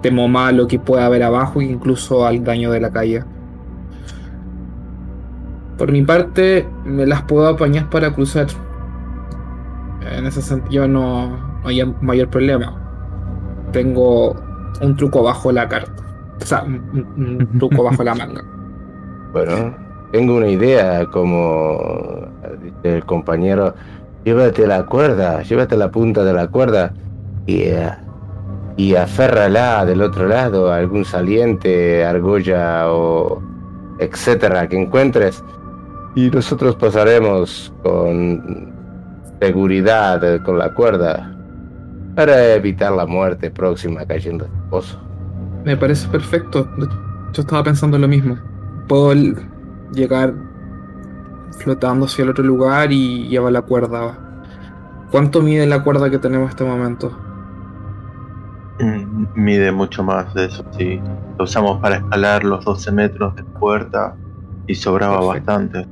Temo 0.03 0.29
más 0.29 0.55
lo 0.55 0.69
que 0.69 0.79
pueda 0.79 1.07
haber 1.07 1.25
abajo 1.25 1.61
incluso 1.61 2.27
al 2.27 2.45
daño 2.45 2.71
de 2.71 2.81
la 2.81 2.93
calle. 2.93 3.25
Por 5.79 5.93
mi 5.93 6.03
parte, 6.03 6.69
me 6.85 7.07
las 7.07 7.23
puedo 7.23 7.49
apañar 7.49 7.91
para 7.91 8.13
cruzar. 8.13 8.47
En 10.01 10.27
ese 10.27 10.41
sentido 10.41 10.89
no, 10.89 11.29
no 11.29 11.69
hay 11.69 11.85
mayor 12.01 12.29
problema. 12.29 12.75
Tengo 13.73 14.37
un 14.81 14.97
truco 14.97 15.23
bajo 15.23 15.53
la 15.53 15.69
carta. 15.69 16.03
O 16.41 16.45
sea, 16.45 16.63
un, 16.63 17.13
un 17.17 17.49
truco 17.59 17.83
bajo 17.83 18.03
la 18.03 18.15
manga. 18.15 18.43
Bueno, 19.33 19.75
tengo 20.13 20.37
una 20.37 20.49
idea, 20.49 21.05
como 21.07 22.27
dice 22.63 22.97
el 22.97 23.05
compañero, 23.05 23.75
llévate 24.25 24.67
la 24.67 24.87
cuerda, 24.87 25.43
llévate 25.43 25.77
la 25.77 25.91
punta 25.91 26.25
de 26.25 26.33
la 26.33 26.49
cuerda 26.49 26.93
y, 27.47 27.63
eh, 27.63 27.91
y 28.77 28.95
aférrala 28.95 29.85
del 29.85 30.03
otro 30.03 30.27
lado 30.27 30.73
a 30.73 30.77
algún 30.77 31.05
saliente, 31.05 32.05
argolla 32.05 32.93
o 32.93 33.43
etcétera 33.99 34.69
que 34.69 34.81
encuentres. 34.81 35.43
Y 36.17 36.31
nosotros 36.31 36.77
pasaremos 36.77 37.73
con 37.83 38.75
seguridad 39.41 40.43
con 40.43 40.59
la 40.59 40.75
cuerda 40.75 41.37
para 42.17 42.55
evitar 42.55 42.93
la 42.93 43.07
muerte 43.07 43.51
próxima 43.51 44.07
cayendo 44.07 44.47
en 44.47 44.53
el 44.53 44.63
pozo. 44.71 44.99
Me 45.65 45.77
parece 45.77 46.09
perfecto. 46.09 46.69
Yo 47.33 47.43
estaba 47.43 47.63
pensando 47.65 47.99
lo 47.99 48.09
mismo. 48.09 48.39
Puedo 48.89 49.13
llegar 49.93 50.35
flotando 51.59 52.07
hacia 52.07 52.25
el 52.25 52.31
otro 52.31 52.45
lugar 52.45 52.93
y 52.93 53.29
llevar 53.29 53.53
la 53.53 53.63
cuerda. 53.63 54.19
¿Cuánto 55.11 55.43
mide 55.43 55.67
la 55.67 55.83
cuerda 55.85 56.11
que 56.11 56.19
tenemos 56.19 56.47
en 56.47 56.51
este 56.51 56.65
momento? 56.65 57.13
Mm, 58.79 59.27
Mide 59.35 59.73
mucho 59.73 60.03
más 60.03 60.33
de 60.35 60.47
eso, 60.47 60.65
sí. 60.79 61.01
Lo 61.39 61.45
usamos 61.45 61.81
para 61.81 61.97
escalar 61.97 62.45
los 62.45 62.65
12 62.65 62.93
metros 62.93 63.35
de 63.37 63.45
puerta 63.45 64.19
y 64.67 64.75
sobraba 64.75 65.21
Perfecto. 65.21 65.29
bastante. 65.29 65.87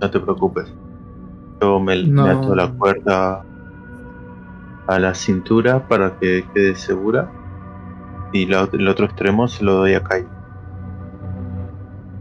No 0.00 0.10
te 0.10 0.20
preocupes. 0.20 0.66
Yo 1.60 1.80
me, 1.80 1.96
me 2.02 2.08
No. 2.08 2.26
ato 2.26 2.54
la 2.54 2.70
cuerda 2.72 3.44
a 4.86 4.98
la 4.98 5.14
cintura 5.14 5.88
para 5.88 6.18
que 6.18 6.44
quede 6.54 6.74
segura 6.76 7.30
y 8.32 8.46
la- 8.46 8.68
el 8.72 8.86
otro 8.88 9.06
extremo 9.06 9.48
se 9.48 9.64
lo 9.64 9.74
doy 9.76 9.94
a 9.94 10.02
Kai. 10.02 10.24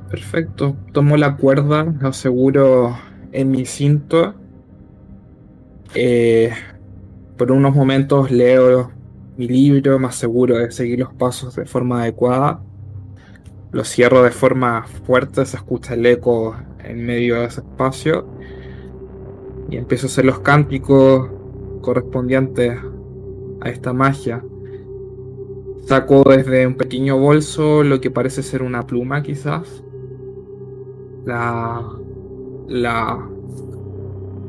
Perfecto. 0.10 0.76
Tomo 0.94 1.18
la 1.18 1.36
cuerda, 1.36 1.84
la 2.00 2.10
aseguro 2.10 2.96
en 3.32 3.52
mi 3.52 3.66
cinto. 3.66 4.34
Eh, 5.94 6.52
por 7.38 7.52
unos 7.52 7.76
momentos 7.76 8.32
leo 8.32 8.92
mi 9.38 9.48
libro, 9.48 10.00
me 10.00 10.08
aseguro 10.08 10.58
de 10.58 10.72
seguir 10.72 11.00
los 11.00 11.14
pasos 11.14 11.56
de 11.56 11.66
forma 11.66 12.02
adecuada. 12.02 12.62
Lo 13.76 13.84
cierro 13.84 14.24
de 14.24 14.32
forma 14.32 14.86
fuerte, 15.06 15.46
se 15.46 15.58
escucha 15.58 15.96
el 15.96 16.06
eco 16.06 16.56
en 16.82 17.06
medio 17.06 17.42
de 17.42 17.48
ese 17.48 17.60
espacio. 17.60 18.26
Y 19.70 19.76
empiezo 19.76 20.08
a 20.08 20.10
hacer 20.10 20.24
los 20.24 20.40
cánticos 20.40 21.30
correspondientes 21.82 22.80
a 23.60 23.70
esta 23.70 23.92
magia. 23.92 24.42
Saco 25.88 26.24
desde 26.24 26.66
un 26.66 26.76
pequeño 26.76 27.20
bolso 27.20 27.84
lo 27.84 28.00
que 28.00 28.10
parece 28.10 28.44
ser 28.44 28.64
una 28.64 28.88
pluma 28.88 29.22
quizás. 29.24 29.84
La, 31.26 31.86
la 32.70 33.30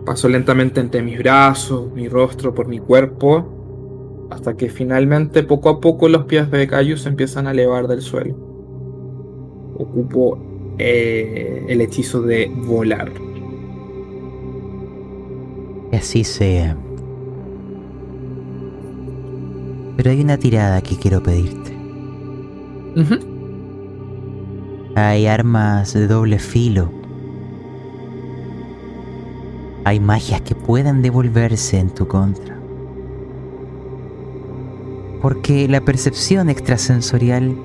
paso 0.05 0.29
lentamente 0.29 0.81
entre 0.81 1.03
mis 1.03 1.19
brazos, 1.19 1.93
mi 1.93 2.09
rostro, 2.09 2.55
por 2.55 2.69
mi 2.69 2.79
cuerpo, 2.79 4.29
hasta 4.31 4.57
que 4.57 4.69
finalmente 4.69 5.43
poco 5.43 5.69
a 5.69 5.81
poco 5.81 6.09
los 6.09 6.27
pies 6.27 6.49
de 6.53 6.69
Cayus 6.69 7.03
se 7.03 7.09
empiezan 7.09 7.49
a 7.49 7.51
elevar 7.51 7.89
del 7.89 8.03
suelo. 8.03 8.46
Ocupo 9.79 10.39
eh, 10.79 11.65
el 11.69 11.81
hechizo 11.81 12.23
de 12.23 12.47
volar. 12.47 13.13
Que 15.91 15.97
así 15.97 16.25
sea. 16.25 16.77
Pero 19.97 20.11
hay 20.11 20.21
una 20.21 20.37
tirada 20.37 20.83
que 20.83 20.97
quiero 20.97 21.23
pedirte. 21.23 21.75
Hay 24.95 25.27
armas 25.27 25.93
de 25.93 26.07
doble 26.07 26.39
filo. 26.39 26.91
Hay 29.85 30.01
magias 30.01 30.41
que 30.41 30.55
puedan 30.55 31.03
devolverse 31.03 31.79
en 31.79 31.91
tu 31.91 32.09
contra. 32.09 32.59
Porque 35.23 35.69
la 35.69 35.83
percepción 35.83 36.49
extrasensorial 36.49 37.57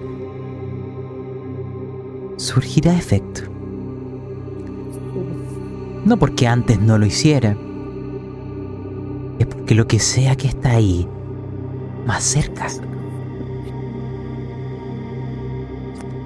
surgirá 2.42 2.98
efecto. 2.98 3.42
No 6.04 6.18
porque 6.18 6.48
antes 6.48 6.82
no 6.82 6.98
lo 6.98 7.06
hiciera. 7.06 7.56
Es 9.38 9.46
porque 9.46 9.76
lo 9.76 9.88
que 9.88 10.00
sea 10.00 10.36
que 10.36 10.48
está 10.48 10.72
ahí, 10.72 11.08
más 12.06 12.24
cerca. 12.24 12.68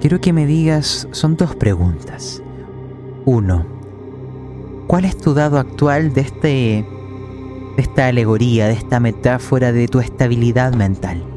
Quiero 0.00 0.20
que 0.20 0.32
me 0.32 0.46
digas, 0.46 1.06
son 1.10 1.36
dos 1.36 1.54
preguntas. 1.54 2.42
Uno, 3.26 3.66
¿cuál 4.86 5.04
es 5.04 5.16
tu 5.18 5.34
dado 5.34 5.58
actual 5.58 6.14
de 6.14 6.20
este 6.22 6.86
de 7.76 7.82
esta 7.82 8.06
alegoría, 8.06 8.68
de 8.68 8.72
esta 8.72 9.00
metáfora 9.00 9.70
de 9.72 9.86
tu 9.86 10.00
estabilidad 10.00 10.72
mental? 10.74 11.35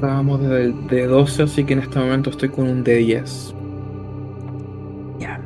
Estábamos 0.00 0.40
desde 0.40 0.64
el 0.64 0.86
de 0.86 1.06
12, 1.06 1.42
así 1.42 1.62
que 1.62 1.74
en 1.74 1.80
este 1.80 1.98
momento 1.98 2.30
estoy 2.30 2.48
con 2.48 2.66
un 2.66 2.82
de 2.82 2.94
10. 2.96 3.54
Ya. 5.18 5.38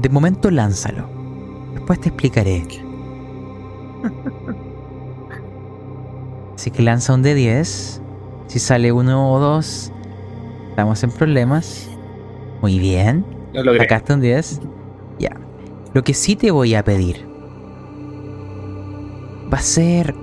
De 0.00 0.08
momento 0.08 0.50
lánzalo. 0.50 1.06
Después 1.74 2.00
te 2.00 2.08
explicaré. 2.08 2.62
Así 6.54 6.70
que 6.70 6.82
lanza 6.82 7.12
un 7.12 7.20
de 7.20 7.34
10. 7.34 8.00
Si 8.46 8.58
sale 8.58 8.90
uno 8.90 9.34
o 9.34 9.38
dos, 9.38 9.92
estamos 10.70 11.04
en 11.04 11.10
problemas. 11.10 11.90
Muy 12.62 12.78
bien. 12.78 13.22
Lo 13.52 13.64
logré. 13.64 13.80
Sacaste 13.80 14.14
un 14.14 14.22
10. 14.22 14.62
Ya. 15.18 15.36
Lo 15.92 16.02
que 16.02 16.14
sí 16.14 16.36
te 16.36 16.50
voy 16.50 16.74
a 16.74 16.82
pedir 16.82 17.28
va 19.52 19.58
a 19.58 19.62
ser 19.62 20.14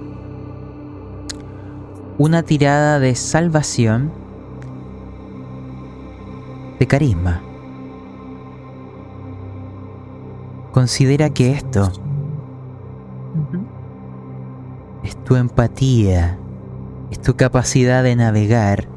una 2.18 2.44
tirada 2.44 3.00
de 3.00 3.16
salvación 3.16 4.12
de 6.80 6.88
carisma. 6.88 7.42
Considera 10.72 11.30
que 11.30 11.52
esto 11.52 11.92
es 15.04 15.16
tu 15.24 15.36
empatía, 15.36 16.38
es 17.12 17.22
tu 17.22 17.36
capacidad 17.36 18.04
de 18.04 18.16
navegar. 18.16 18.88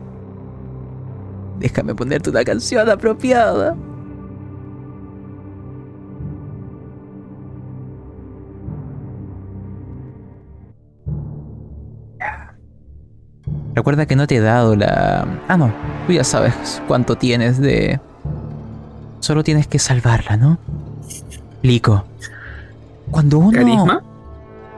Déjame 1.59 1.95
ponerte 1.95 2.31
una 2.31 2.45
canción 2.45 2.89
apropiada. 2.89 3.77
Recuerda 13.75 14.07
que 14.07 14.17
no 14.17 14.27
te 14.27 14.37
he 14.37 14.41
dado 14.41 14.77
la... 14.77 15.27
Ah, 15.47 15.57
no, 15.57 15.73
tú 16.07 16.13
ya 16.13 16.25
sabes 16.25 16.83
cuánto 16.89 17.17
tienes 17.17 17.59
de... 17.59 18.01
Solo 19.21 19.45
tienes 19.45 19.67
que 19.67 19.79
salvarla, 19.79 20.37
¿no? 20.37 20.59
Lico. 21.63 22.05
Cuando 23.11 23.39
uno... 23.39 23.53
¿Carisma? 23.53 24.03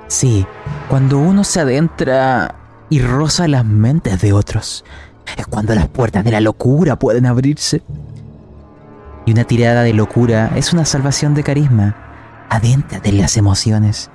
Sí, 0.08 0.44
cuando 0.88 1.18
uno 1.18 1.44
se 1.44 1.60
adentra 1.60 2.54
y 2.88 3.00
roza 3.00 3.46
las 3.46 3.64
mentes 3.64 4.20
de 4.20 4.32
otros, 4.32 4.84
es 5.36 5.46
cuando 5.46 5.74
las 5.74 5.88
puertas 5.88 6.24
de 6.24 6.32
la 6.32 6.40
locura 6.40 6.96
pueden 6.96 7.26
abrirse. 7.26 7.82
Y 9.26 9.32
una 9.32 9.44
tirada 9.44 9.82
de 9.82 9.92
locura 9.92 10.50
es 10.56 10.72
una 10.72 10.84
salvación 10.84 11.34
de 11.34 11.44
carisma. 11.44 11.94
Adéntrate 12.48 13.10
en 13.10 13.18
las 13.18 13.36
emociones. 13.36 14.10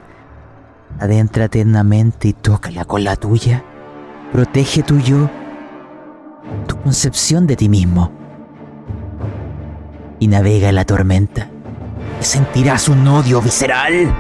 Adéntrate 1.00 1.62
en 1.62 1.72
la 1.72 1.84
mente 1.84 2.30
y 2.30 2.34
tócala 2.34 2.86
con 2.86 3.04
la 3.04 3.16
tuya. 3.16 3.64
Protege 4.36 4.84
tu 4.84 5.00
yo, 5.00 5.30
tu 6.68 6.76
concepción 6.82 7.48
de 7.48 7.56
ti 7.56 7.70
mismo. 7.70 8.12
Y 10.20 10.28
navega 10.28 10.68
en 10.68 10.76
la 10.76 10.84
tormenta. 10.84 11.48
Sentirás 12.20 12.90
un 12.90 13.08
odio 13.08 13.42
visceral 13.42 14.14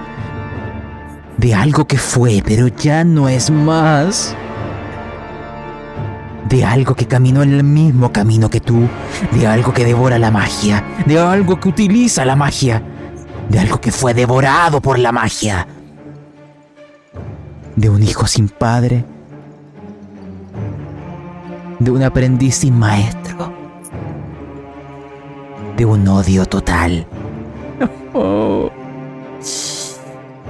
de 1.35 1.53
algo 1.53 1.85
que 1.85 1.97
fue, 1.97 2.41
pero 2.45 2.69
ya 2.69 3.03
no 3.03 3.27
es 3.27 3.51
más. 3.51 4.33
De 6.47 6.63
algo 6.63 6.95
que 6.95 7.07
caminó 7.07 7.43
en 7.43 7.51
el 7.51 7.65
mismo 7.65 8.13
camino 8.13 8.49
que 8.49 8.61
tú. 8.61 8.87
De 9.33 9.45
algo 9.47 9.73
que 9.73 9.83
devora 9.83 10.17
la 10.17 10.31
magia. 10.31 10.81
De 11.05 11.19
algo 11.19 11.59
que 11.59 11.67
utiliza 11.67 12.23
la 12.23 12.37
magia. 12.37 12.81
De 13.49 13.59
algo 13.59 13.81
que 13.81 13.91
fue 13.91 14.13
devorado 14.13 14.79
por 14.79 14.97
la 14.97 15.11
magia. 15.11 15.67
De 17.75 17.89
un 17.89 18.01
hijo 18.01 18.25
sin 18.27 18.47
padre. 18.47 19.03
De 21.79 21.91
un 21.91 22.03
aprendiz 22.03 22.55
sin 22.55 22.77
maestro. 22.77 23.53
de 25.77 25.85
un 25.85 26.07
odio 26.07 26.45
total. 26.45 27.05
Oh. 28.17 28.71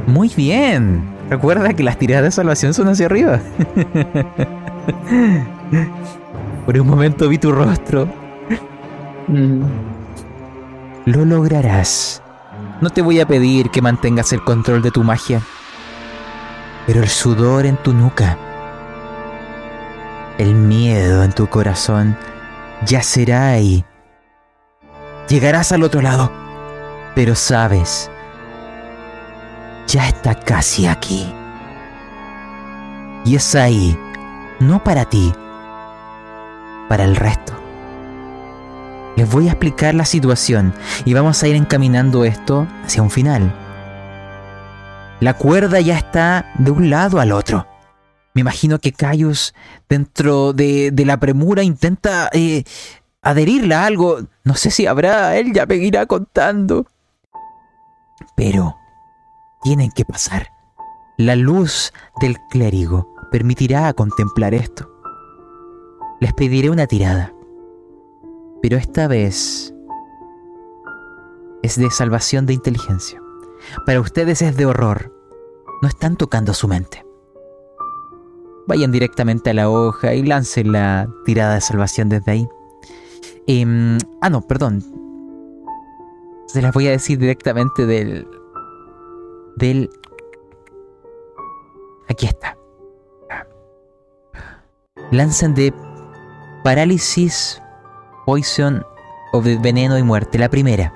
Muy 0.06 0.32
bien. 0.38 1.02
Recuerda 1.32 1.74
que 1.74 1.82
las 1.82 1.98
tiradas 1.98 2.26
de 2.26 2.32
salvación 2.32 2.76
son 2.76 2.90
hacia 2.90 3.08
arriba. 3.08 3.40
Por 6.68 6.80
un 6.80 6.88
momento 6.88 7.28
vi 7.28 7.40
tu 7.40 7.52
rostro. 7.52 8.08
Mm. 9.28 9.64
Lo 11.06 11.26
lograrás. 11.26 12.22
No 12.82 12.92
te 12.92 13.02
voy 13.02 13.20
a 13.20 13.26
pedir 13.26 13.72
que 13.72 13.82
mantengas 13.82 14.32
el 14.32 14.44
control 14.44 14.84
de 14.84 14.92
tu 14.92 15.04
magia. 15.04 15.42
Pero 16.86 17.02
el 17.02 17.10
sudor 17.10 17.66
en 17.66 17.78
tu 17.78 17.94
nuca, 17.94 18.38
el 20.38 20.54
miedo 20.54 21.24
en 21.24 21.32
tu 21.32 21.48
corazón, 21.48 22.18
yacerá 22.86 23.50
ahí. 23.50 23.86
Llegarás 25.28 25.72
al 25.72 25.84
otro 25.84 26.02
lado. 26.02 26.32
Pero 27.16 27.34
sabes, 27.34 28.12
ya 29.88 30.08
está 30.08 30.36
casi 30.36 30.86
aquí. 30.86 31.34
Y 33.24 33.38
es 33.38 33.56
ahí, 33.56 33.98
no 34.60 34.84
para 34.84 35.06
ti, 35.06 35.34
para 36.90 37.06
el 37.06 37.16
resto. 37.16 37.54
Les 39.16 39.30
voy 39.30 39.48
a 39.48 39.52
explicar 39.52 39.96
la 39.96 40.04
situación 40.04 40.74
y 41.06 41.14
vamos 41.14 41.42
a 41.42 41.48
ir 41.48 41.56
encaminando 41.56 42.26
esto 42.26 42.68
hacia 42.84 43.02
un 43.02 43.10
final. 43.10 43.56
La 45.22 45.36
cuerda 45.36 45.80
ya 45.80 45.98
está 45.98 46.52
de 46.58 46.72
un 46.72 46.90
lado 46.90 47.22
al 47.22 47.32
otro. 47.32 47.66
Me 48.36 48.42
imagino 48.42 48.80
que 48.80 48.92
Caius, 48.92 49.56
dentro 49.88 50.52
de, 50.52 50.92
de 50.92 51.06
la 51.06 51.18
premura, 51.18 51.64
intenta 51.64 52.30
eh, 52.34 52.66
adherirla 53.22 53.82
a 53.82 53.86
algo. 53.86 54.20
No 54.44 54.56
sé 54.56 54.72
si 54.72 54.86
habrá, 54.86 55.38
él 55.38 55.54
ya 55.54 55.66
me 55.66 55.78
irá 55.78 56.06
contando. 56.06 56.86
Pero 58.36 58.76
tienen 59.64 59.90
que 59.90 60.04
pasar. 60.04 60.50
La 61.18 61.38
luz 61.38 61.94
del 62.20 62.38
clérigo 62.50 63.16
permitirá 63.32 63.94
contemplar 63.94 64.54
esto. 64.54 64.92
Les 66.20 66.34
pediré 66.34 66.70
una 66.70 66.88
tirada. 66.88 67.34
Pero 68.62 68.76
esta 68.76 69.08
vez 69.08 69.74
es 71.64 71.80
de 71.80 71.90
salvación 71.90 72.46
de 72.46 72.54
inteligencia. 72.54 73.22
Para 73.86 74.02
ustedes 74.02 74.42
es 74.42 74.58
de 74.58 74.66
horror. 74.66 75.14
No 75.82 75.88
están 75.88 76.18
tocando 76.18 76.54
su 76.54 76.68
mente. 76.68 77.05
Vayan 78.68 78.92
directamente 78.92 79.52
a 79.52 79.54
la 79.54 79.70
hoja 79.70 80.14
y 80.14 80.24
lancen 80.24 80.72
la 80.72 81.08
tirada 81.26 81.56
de 81.56 81.62
salvación 81.62 82.10
desde 82.10 82.32
ahí. 82.32 82.48
Em, 83.48 83.98
ah, 84.22 84.30
no, 84.30 84.42
perdón. 84.42 84.84
Se 86.48 86.62
las 86.62 86.74
voy 86.74 86.88
a 86.88 86.92
decir 86.92 87.20
directamente 87.20 87.86
del. 87.86 88.28
Del. 89.58 89.90
Aquí 92.10 92.26
está. 92.26 92.58
Lancen 95.12 95.54
de 95.54 95.74
parálisis, 96.64 97.62
poison 98.26 98.84
o 99.32 99.42
veneno 99.42 99.98
y 99.98 100.04
muerte. 100.04 100.40
La 100.40 100.50
primera. 100.50 100.92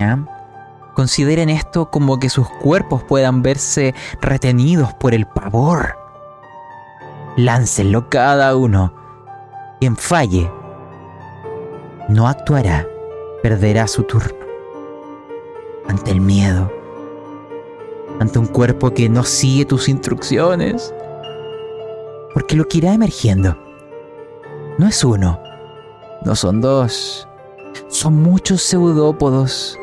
¿ya? 0.00 0.24
Consideren 0.94 1.48
esto 1.48 1.90
como 1.90 2.18
que 2.18 2.28
sus 2.28 2.48
cuerpos 2.48 3.02
puedan 3.02 3.42
verse 3.42 3.94
retenidos 4.20 4.92
por 4.94 5.14
el 5.14 5.26
pavor. 5.26 6.01
Láncenlo 7.36 8.08
cada 8.10 8.54
uno. 8.56 8.92
Quien 9.80 9.96
falle 9.96 10.50
no 12.08 12.28
actuará, 12.28 12.86
perderá 13.42 13.86
su 13.86 14.02
turno. 14.02 14.38
Ante 15.88 16.10
el 16.10 16.20
miedo, 16.20 16.70
ante 18.20 18.38
un 18.38 18.46
cuerpo 18.46 18.92
que 18.92 19.08
no 19.08 19.24
sigue 19.24 19.64
tus 19.64 19.88
instrucciones, 19.88 20.94
porque 22.34 22.54
lo 22.56 22.68
que 22.68 22.78
irá 22.78 22.92
emergiendo 22.92 23.56
no 24.78 24.86
es 24.86 25.02
uno, 25.02 25.40
no 26.24 26.36
son 26.36 26.60
dos, 26.60 27.26
son 27.88 28.22
muchos 28.22 28.62
pseudópodos 28.62 29.78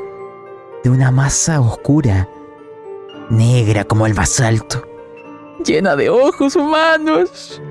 de 0.83 0.89
una 0.89 1.11
masa 1.11 1.59
oscura, 1.59 2.29
negra 3.29 3.83
como 3.83 4.07
el 4.07 4.13
basalto, 4.13 4.83
llena 5.63 5.95
de 5.95 6.09
ojos 6.09 6.55
humanos. 6.55 7.61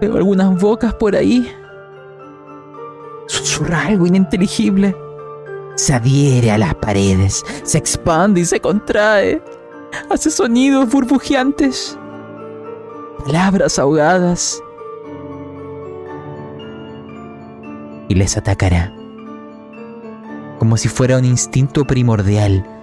Veo 0.00 0.16
algunas 0.16 0.60
bocas 0.60 0.94
por 0.94 1.16
ahí. 1.16 1.50
Susurra 3.26 3.86
algo 3.86 4.06
ininteligible. 4.06 4.94
Se 5.76 5.94
adhiere 5.94 6.50
a 6.50 6.58
las 6.58 6.74
paredes, 6.76 7.44
se 7.62 7.78
expande 7.78 8.40
y 8.40 8.44
se 8.44 8.60
contrae. 8.60 9.42
Hace 10.10 10.30
sonidos 10.30 10.88
burbujeantes. 10.90 11.98
Palabras 13.24 13.78
ahogadas. 13.78 14.62
Y 18.08 18.14
les 18.14 18.36
atacará 18.36 18.96
como 20.58 20.76
si 20.76 20.88
fuera 20.88 21.18
un 21.18 21.24
instinto 21.24 21.84
primordial. 21.84 22.75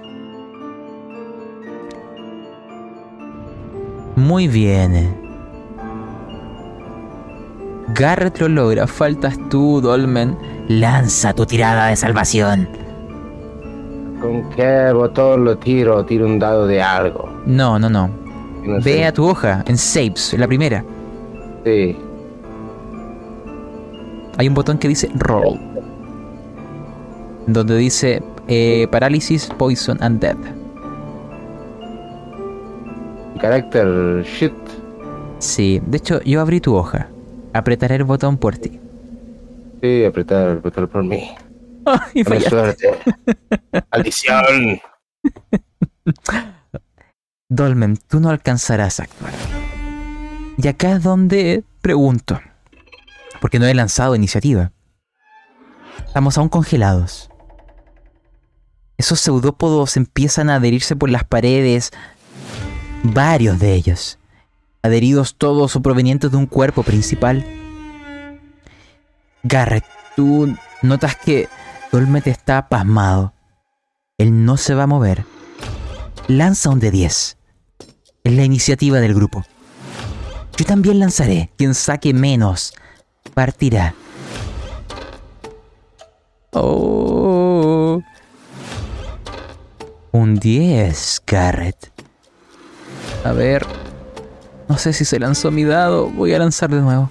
Muy 4.15 4.47
bien. 4.47 5.15
Garrett 7.95 8.39
lo 8.39 8.47
logra, 8.47 8.87
faltas 8.87 9.37
tú, 9.49 9.81
Dolmen. 9.81 10.37
Lanza 10.67 11.33
tu 11.33 11.45
tirada 11.45 11.87
de 11.87 11.95
salvación. 11.95 12.67
¿Con 14.21 14.49
qué 14.51 14.91
botón 14.93 15.43
lo 15.43 15.57
tiro? 15.57 16.05
Tiro 16.05 16.25
un 16.25 16.39
dado 16.39 16.65
de 16.65 16.81
algo. 16.81 17.29
No, 17.45 17.77
no, 17.77 17.89
no. 17.89 18.09
No 18.63 18.75
Ve 18.75 18.93
sé. 18.93 19.05
a 19.05 19.11
tu 19.13 19.27
hoja, 19.27 19.63
en 19.67 19.77
Saves, 19.77 20.33
en 20.33 20.39
la 20.39 20.47
primera. 20.47 20.85
Sí. 21.65 21.97
Hay 24.37 24.47
un 24.47 24.53
botón 24.53 24.77
que 24.77 24.87
dice 24.87 25.11
Roll. 25.15 25.59
Donde 27.45 27.75
dice 27.75 28.23
eh, 28.47 28.87
Parálisis, 28.89 29.47
Poison 29.57 29.97
and 30.01 30.21
Death. 30.21 30.37
Carácter 33.39 34.23
shit. 34.23 34.53
Sí, 35.39 35.81
de 35.85 35.97
hecho, 35.97 36.21
yo 36.23 36.41
abrí 36.41 36.61
tu 36.61 36.75
hoja. 36.75 37.09
Apretaré 37.53 37.95
el 37.95 38.03
botón 38.03 38.37
por 38.37 38.57
ti. 38.57 38.79
Sí, 39.81 40.05
apretar 40.05 40.49
el 40.49 40.57
botón 40.59 40.87
por 40.87 41.03
mí. 41.03 41.29
Buena 41.85 42.23
fallaste. 42.23 42.49
suerte. 42.49 42.99
Maldición. 43.91 44.79
Dolmen, 47.49 47.97
tú 48.07 48.19
no 48.19 48.29
alcanzarás 48.29 48.99
a 48.99 49.03
actuar. 49.03 49.33
Y 50.57 50.67
acá 50.67 50.93
es 50.93 51.03
donde 51.03 51.63
pregunto. 51.81 52.39
Porque 53.41 53.59
no 53.59 53.65
he 53.65 53.73
lanzado 53.73 54.15
iniciativa. 54.15 54.71
Estamos 56.05 56.37
aún 56.37 56.49
congelados. 56.49 57.29
Esos 58.97 59.19
pseudópodos 59.19 59.97
empiezan 59.97 60.49
a 60.49 60.55
adherirse 60.55 60.95
por 60.95 61.09
las 61.09 61.25
paredes. 61.25 61.91
Varios 63.03 63.59
de 63.59 63.73
ellos. 63.73 64.17
Adheridos 64.81 65.35
todos 65.35 65.75
o 65.75 65.81
provenientes 65.81 66.31
de 66.31 66.37
un 66.37 66.45
cuerpo 66.45 66.83
principal. 66.83 67.45
Garrett, 69.43 69.83
tú 70.15 70.55
notas 70.81 71.17
que 71.17 71.49
Dolmet 71.91 72.27
está 72.27 72.69
pasmado. 72.69 73.33
Él 74.17 74.45
no 74.45 74.55
se 74.55 74.73
va 74.73 74.83
a 74.83 74.87
mover. 74.87 75.25
Lanza 76.27 76.69
un 76.69 76.79
de 76.79 76.91
10. 76.91 77.37
Es 78.23 78.33
la 78.33 78.43
iniciativa 78.45 78.99
del 78.99 79.13
grupo. 79.13 79.43
Yo 80.57 80.65
también 80.65 80.99
lanzaré. 80.99 81.51
Quien 81.57 81.75
saque 81.75 82.13
menos 82.13 82.73
partirá. 83.33 83.95
Oh. 86.51 88.01
Un 90.11 90.35
10, 90.35 91.21
Garrett. 91.27 91.92
A 93.23 93.31
ver. 93.31 93.65
No 94.67 94.77
sé 94.77 94.93
si 94.93 95.05
se 95.05 95.19
lanzó 95.19 95.51
mi 95.51 95.63
dado. 95.63 96.09
Voy 96.09 96.33
a 96.33 96.39
lanzar 96.39 96.69
de 96.69 96.81
nuevo. 96.81 97.09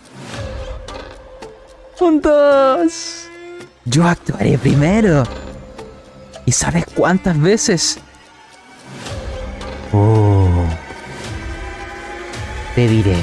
Un 2.00 2.20
2. 2.20 3.28
Yo 3.84 4.04
actuaré 4.04 4.58
primero. 4.58 5.24
¿Y 6.44 6.52
sabes 6.52 6.84
cuántas 6.94 7.40
veces? 7.40 7.98
Oh. 9.92 10.64
Te 12.74 12.88
diré. 12.88 13.16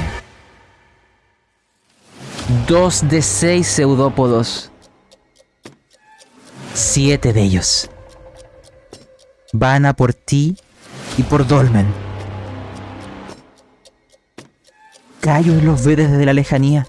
Dos 2.66 3.08
de 3.08 3.22
seis 3.22 3.66
pseudópodos. 3.66 4.70
Siete 6.74 7.32
de 7.32 7.42
ellos. 7.42 7.90
Van 9.52 9.86
a 9.86 9.94
por 9.94 10.14
ti 10.14 10.56
y 11.18 11.22
por 11.22 11.46
Dolmen. 11.46 12.09
Cayos 15.20 15.62
los 15.62 15.84
ve 15.84 15.96
desde 15.96 16.24
la 16.24 16.32
lejanía. 16.32 16.86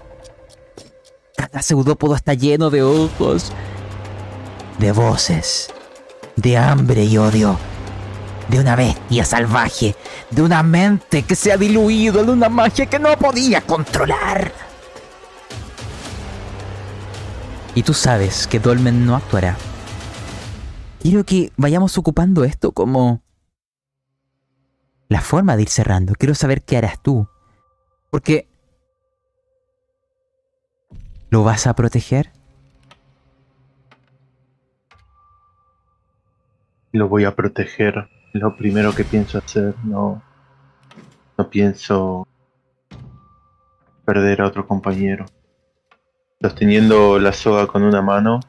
Cada 1.36 1.62
pseudópodo 1.62 2.14
está 2.14 2.34
lleno 2.34 2.70
de 2.70 2.82
ojos. 2.82 3.52
de 4.78 4.90
voces, 4.90 5.70
de 6.34 6.56
hambre 6.56 7.04
y 7.04 7.16
odio, 7.16 7.56
de 8.48 8.58
una 8.58 8.74
bestia 8.74 9.24
salvaje, 9.24 9.94
de 10.30 10.42
una 10.42 10.62
mente 10.62 11.22
que 11.22 11.36
se 11.36 11.52
ha 11.52 11.56
diluido, 11.56 12.24
de 12.24 12.32
una 12.32 12.48
magia 12.48 12.86
que 12.86 12.98
no 12.98 13.16
podía 13.16 13.60
controlar. 13.60 14.52
Y 17.74 17.82
tú 17.82 17.94
sabes 17.94 18.46
que 18.48 18.58
Dolmen 18.58 19.06
no 19.06 19.14
actuará. 19.14 19.56
Quiero 21.00 21.24
que 21.24 21.52
vayamos 21.56 21.96
ocupando 21.96 22.44
esto 22.44 22.72
como 22.72 23.22
la 25.08 25.20
forma 25.20 25.56
de 25.56 25.62
ir 25.62 25.68
cerrando. 25.68 26.14
Quiero 26.14 26.34
saber 26.34 26.62
qué 26.62 26.76
harás 26.76 27.00
tú. 27.00 27.28
Porque... 28.12 28.46
¿Lo 31.30 31.44
vas 31.44 31.66
a 31.66 31.74
proteger? 31.74 32.30
Lo 36.92 37.08
voy 37.08 37.24
a 37.24 37.34
proteger. 37.34 38.06
Lo 38.34 38.54
primero 38.54 38.94
que 38.94 39.04
pienso 39.04 39.38
hacer. 39.38 39.74
No. 39.82 40.22
No 41.38 41.48
pienso 41.48 42.28
perder 44.04 44.42
a 44.42 44.46
otro 44.46 44.68
compañero. 44.68 45.24
Sosteniendo 46.38 47.18
la 47.18 47.32
soga 47.32 47.66
con 47.66 47.82
una 47.82 48.02
mano 48.02 48.40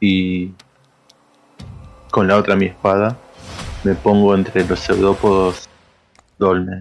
y 0.00 0.54
con 2.10 2.26
la 2.26 2.38
otra 2.38 2.56
mi 2.56 2.66
espada, 2.66 3.18
me 3.84 3.94
pongo 3.94 4.34
entre 4.34 4.66
los 4.66 4.80
pseudópodos 4.80 5.68
Dolmen. 6.38 6.80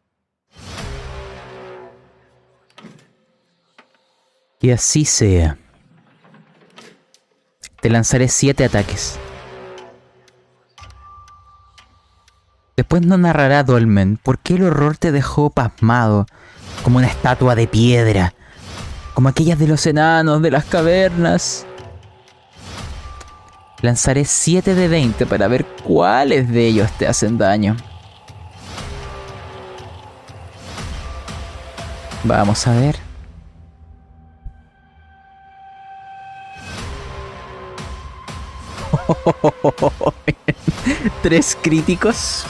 Y 4.62 4.72
así 4.72 5.06
sea. 5.06 5.58
Te 7.82 7.90
lanzaré 7.90 8.28
siete 8.28 8.66
ataques. 8.66 9.18
Después 12.76 13.06
no 13.06 13.18
narrará 13.18 13.64
Dolmen 13.64 14.18
por 14.18 14.40
qué 14.40 14.56
el 14.56 14.64
horror 14.64 14.98
te 14.98 15.12
dejó 15.12 15.50
pasmado, 15.50 16.26
como 16.84 16.98
una 16.98 17.08
estatua 17.08 17.56
de 17.56 17.68
piedra, 17.68 18.34
como 19.14 19.30
aquellas 19.30 19.60
de 19.60 19.68
los 19.68 19.86
enanos 19.86 20.42
de 20.42 20.52
las 20.52 20.66
cavernas. 20.66 21.66
Lanzaré 23.82 24.26
7 24.26 24.76
de 24.76 24.88
20 24.90 25.26
para 25.26 25.48
ver 25.48 25.66
cuáles 25.84 26.50
de 26.50 26.68
ellos 26.68 26.92
te 26.98 27.08
hacen 27.08 27.38
daño. 27.38 27.78
Vamos 32.26 32.68
a 32.68 32.74
ver. 32.74 33.09
Tres 41.24 41.58
críticos. 41.62 42.46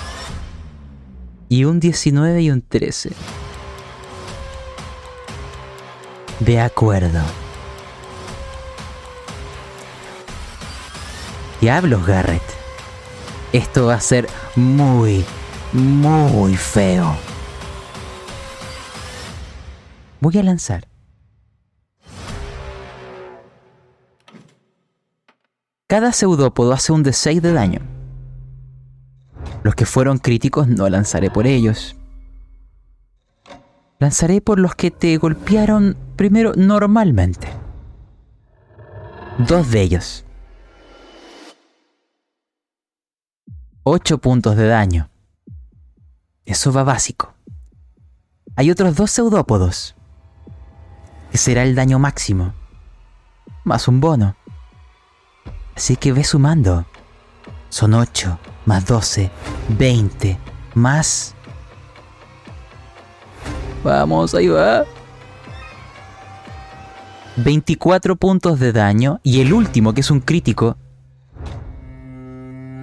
Y 1.48 1.66
un 1.66 1.80
19 1.80 2.42
y 2.42 2.52
un 2.52 2.62
13. 2.62 3.12
De 6.40 6.62
acuerdo. 6.62 7.22
Diablos, 11.60 12.06
Garrett. 12.06 12.42
Esto 13.52 13.88
va 13.88 13.96
a 13.96 14.02
ser 14.02 14.30
muy, 14.56 15.26
muy 15.74 16.56
feo. 16.56 17.16
Voy 20.22 20.38
a 20.38 20.44
lanzar. 20.44 20.89
Cada 25.90 26.14
pseudópodo 26.14 26.72
hace 26.72 26.92
un 26.92 27.04
D6 27.04 27.42
de 27.42 27.52
daño. 27.52 27.80
Los 29.64 29.74
que 29.74 29.88
fueron 29.88 30.20
críticos 30.20 30.68
no 30.68 30.88
lanzaré 30.88 31.32
por 31.32 31.48
ellos. 31.48 31.96
Lanzaré 33.98 34.40
por 34.40 34.60
los 34.60 34.76
que 34.76 34.92
te 34.92 35.18
golpearon 35.18 35.98
primero 36.16 36.54
normalmente. 36.56 37.48
Dos 39.40 39.72
de 39.72 39.82
ellos. 39.82 40.26
8 43.82 44.20
puntos 44.20 44.56
de 44.58 44.68
daño. 44.68 45.10
Eso 46.46 46.72
va 46.72 46.84
básico. 46.84 47.34
Hay 48.56 48.70
otros 48.70 48.96
dos 48.96 49.10
pseudópodos, 49.10 49.96
que 51.32 51.40
será 51.40 51.64
el 51.64 51.74
daño 51.74 51.98
máximo, 51.98 52.54
más 53.64 53.88
un 53.88 54.00
bono. 54.00 54.36
Así 55.80 55.96
que 55.96 56.12
ve 56.12 56.26
sumando. 56.26 56.86
Son 57.70 57.94
8 57.94 58.38
más 58.66 58.86
12, 58.86 59.32
20, 59.78 60.38
más... 60.74 61.34
Vamos, 63.82 64.36
ahí 64.36 64.50
va. 64.50 64.84
24 67.38 68.18
puntos 68.18 68.60
de 68.60 68.74
daño 68.74 69.22
y 69.24 69.40
el 69.40 69.54
último, 69.54 69.94
que 69.94 70.02
es 70.02 70.12
un 70.12 70.20
crítico, 70.20 70.76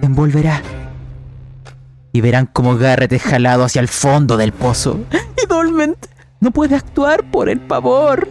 envolverá 0.01 0.63
y 2.11 2.21
verán 2.21 2.47
cómo 2.47 2.77
Garrett 2.77 3.13
es 3.13 3.21
jalado 3.21 3.63
hacia 3.63 3.81
el 3.81 3.89
fondo 3.89 4.37
del 4.37 4.53
pozo. 4.53 5.01
Y 5.43 5.45
Dolment 5.45 6.03
no 6.39 6.49
puede 6.49 6.75
actuar 6.75 7.29
por 7.29 7.47
el 7.47 7.59
pavor. 7.59 8.27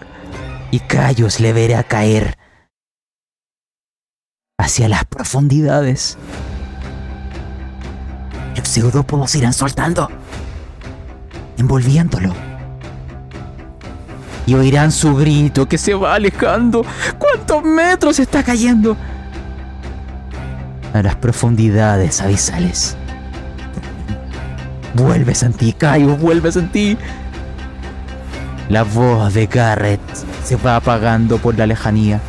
Y 0.73 0.81
Cayos 0.81 1.39
le 1.39 1.53
verá 1.53 1.85
caer 1.85 2.37
hacia 4.59 4.89
las 4.89 5.05
profundidades. 5.05 6.17
Los 8.57 8.67
pseudópodos 8.67 9.35
irán 9.35 9.53
soltando, 9.53 10.09
envolviéndolo. 11.59 12.33
Y 14.47 14.55
oirán 14.55 14.93
su 14.93 15.15
grito 15.17 15.69
que 15.69 15.77
se 15.77 15.95
va 15.95 16.15
alejando. 16.15 16.85
¿Cuántos 17.19 17.65
metros 17.65 18.19
está 18.19 18.43
cayendo? 18.43 18.97
A 20.95 21.03
las 21.03 21.17
profundidades 21.17 22.21
abisales. 22.21 22.97
Vuelves 24.95 25.43
en 25.43 25.53
ti, 25.53 25.73
Caio, 25.73 26.17
vuelves 26.17 26.57
en 26.57 26.73
ti. 26.73 26.97
La 28.69 28.85
voz 28.85 29.35
de 29.35 29.47
Garrett 29.47 30.01
se 30.45 30.57
va 30.57 30.77
apagando 30.77 31.39
por 31.39 31.59
la 31.59 31.67
lejanía. 31.67 32.21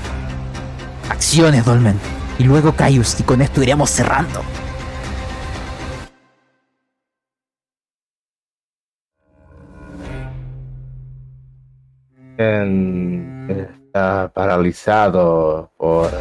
Acciones, 1.09 1.63
Dolmen. 1.63 2.16
Y 2.39 2.43
luego 2.43 2.73
Caius, 2.73 3.19
y 3.19 3.23
con 3.23 3.41
esto 3.41 3.63
iremos 3.63 3.89
cerrando. 3.89 4.41
está 13.97 14.31
paralizado 14.33 15.71
por 15.77 16.11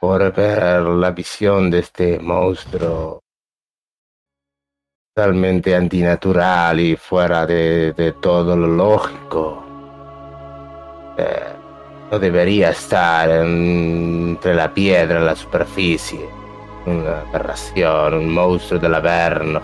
por 0.00 0.32
ver 0.32 0.82
la 0.82 1.10
visión 1.10 1.70
de 1.70 1.80
este 1.80 2.18
monstruo 2.20 3.20
totalmente 5.14 5.74
antinatural 5.74 6.78
y 6.78 6.96
fuera 6.96 7.44
de, 7.46 7.92
de 7.94 8.12
todo 8.12 8.56
lo 8.56 8.68
lógico. 8.68 9.64
Eh, 11.18 11.57
no 12.10 12.18
debería 12.18 12.70
estar 12.70 13.28
entre 13.30 14.54
la 14.54 14.72
piedra 14.72 15.20
y 15.20 15.24
la 15.24 15.36
superficie. 15.36 16.28
Una 16.86 17.20
aberración, 17.20 18.14
un 18.14 18.32
monstruo 18.32 18.80
del 18.80 18.94
averno. 18.94 19.60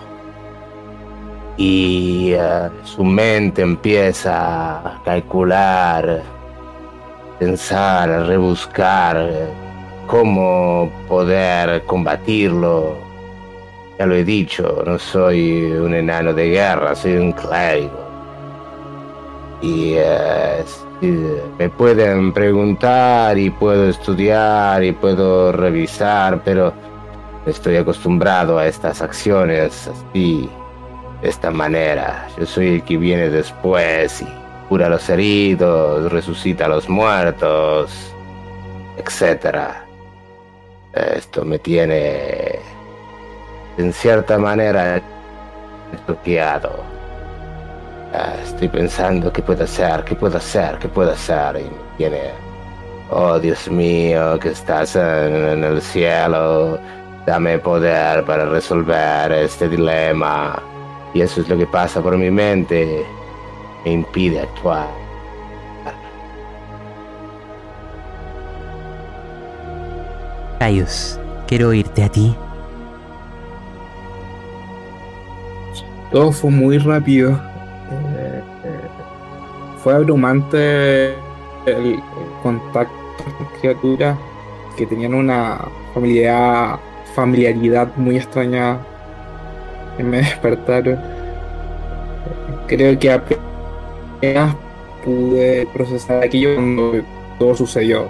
Y 1.57 2.33
eh, 2.33 2.69
su 2.83 3.03
mente 3.03 3.61
empieza 3.61 4.79
a 4.79 5.01
calcular, 5.03 6.21
pensar, 7.39 8.11
a 8.11 8.23
rebuscar 8.25 9.17
eh, 9.17 9.47
cómo 10.05 10.91
poder 11.07 11.83
combatirlo 11.85 13.05
ya 13.97 14.05
lo 14.05 14.15
he 14.15 14.25
dicho, 14.25 14.83
no 14.85 14.99
soy 14.99 15.71
un 15.71 15.93
enano 15.93 16.33
de 16.33 16.49
guerra, 16.49 16.95
soy 16.95 17.15
un 17.15 17.31
clérigo. 17.31 18.05
Y 19.61 19.93
eh, 19.95 20.63
me 21.57 21.69
pueden 21.69 22.33
preguntar 22.33 23.37
y 23.37 23.49
puedo 23.49 23.89
estudiar 23.89 24.83
y 24.83 24.91
puedo 24.91 25.51
revisar, 25.51 26.41
pero 26.43 26.73
estoy 27.45 27.77
acostumbrado 27.77 28.57
a 28.57 28.67
estas 28.67 29.01
acciones 29.01 29.87
así, 29.87 30.49
de 31.21 31.29
esta 31.29 31.51
manera. 31.51 32.27
Yo 32.37 32.45
soy 32.45 32.75
el 32.75 32.83
que 32.83 32.97
viene 32.97 33.29
después 33.29 34.21
y 34.21 34.27
cura 34.69 34.87
a 34.87 34.89
los 34.89 35.09
heridos, 35.09 36.11
resucita 36.11 36.65
a 36.65 36.69
los 36.69 36.89
muertos, 36.89 37.91
etc. 38.97 39.57
Esto 40.93 41.45
me 41.45 41.59
tiene 41.59 42.59
en 43.77 43.93
cierta 43.93 44.37
manera 44.37 45.01
bloqueado. 46.07 46.94
Ah, 48.17 48.33
estoy 48.41 48.69
pensando 48.69 49.31
qué 49.33 49.41
puedo 49.41 49.65
hacer, 49.65 50.05
qué 50.05 50.15
puedo 50.15 50.37
hacer, 50.37 50.77
qué 50.79 50.87
puedo 50.87 51.11
hacer 51.11 51.57
y 51.57 51.63
me 51.63 51.97
tiene 51.97 52.31
Oh 53.09 53.37
Dios 53.39 53.69
mío, 53.69 54.39
que 54.39 54.49
estás 54.49 54.95
en, 54.95 55.63
el 55.63 55.81
cielo, 55.81 56.79
dame 57.25 57.59
poder 57.59 58.23
para 58.23 58.45
resolver 58.45 59.31
este 59.33 59.67
dilema. 59.67 60.61
Y 61.13 61.21
eso 61.21 61.41
es 61.41 61.49
lo 61.49 61.57
que 61.57 61.67
pasa 61.67 62.01
por 62.01 62.17
mi 62.17 62.31
mente. 62.31 63.05
Me 63.83 63.91
impide 63.91 64.41
actuar. 64.41 64.87
Caius, 70.59 71.19
quiero 71.47 71.69
oírte 71.69 72.03
a 72.03 72.09
ti. 72.09 72.35
Todo 76.11 76.31
fue 76.31 76.49
muy 76.49 76.77
rápido. 76.77 77.54
Eh, 77.95 78.41
eh, 78.63 78.81
fue 79.83 79.93
abrumante 79.93 81.13
el, 81.65 81.99
contacto 82.43 82.93
con 83.37 83.47
criaturas 83.59 84.17
que 84.77 84.85
tenían 84.85 85.13
una 85.13 85.59
familiaridad, 85.93 86.79
familiaridad 87.15 87.95
muy 87.95 88.17
extraña 88.17 88.79
que 89.97 90.03
me 90.03 90.17
despertaron. 90.21 90.99
Creo 92.67 92.97
que 92.99 93.11
apenas 93.11 94.55
pude 95.03 95.67
procesar 95.73 96.23
aquello 96.23 96.55
cuando 96.55 97.01
todo 97.39 97.55
sucedió. 97.55 98.09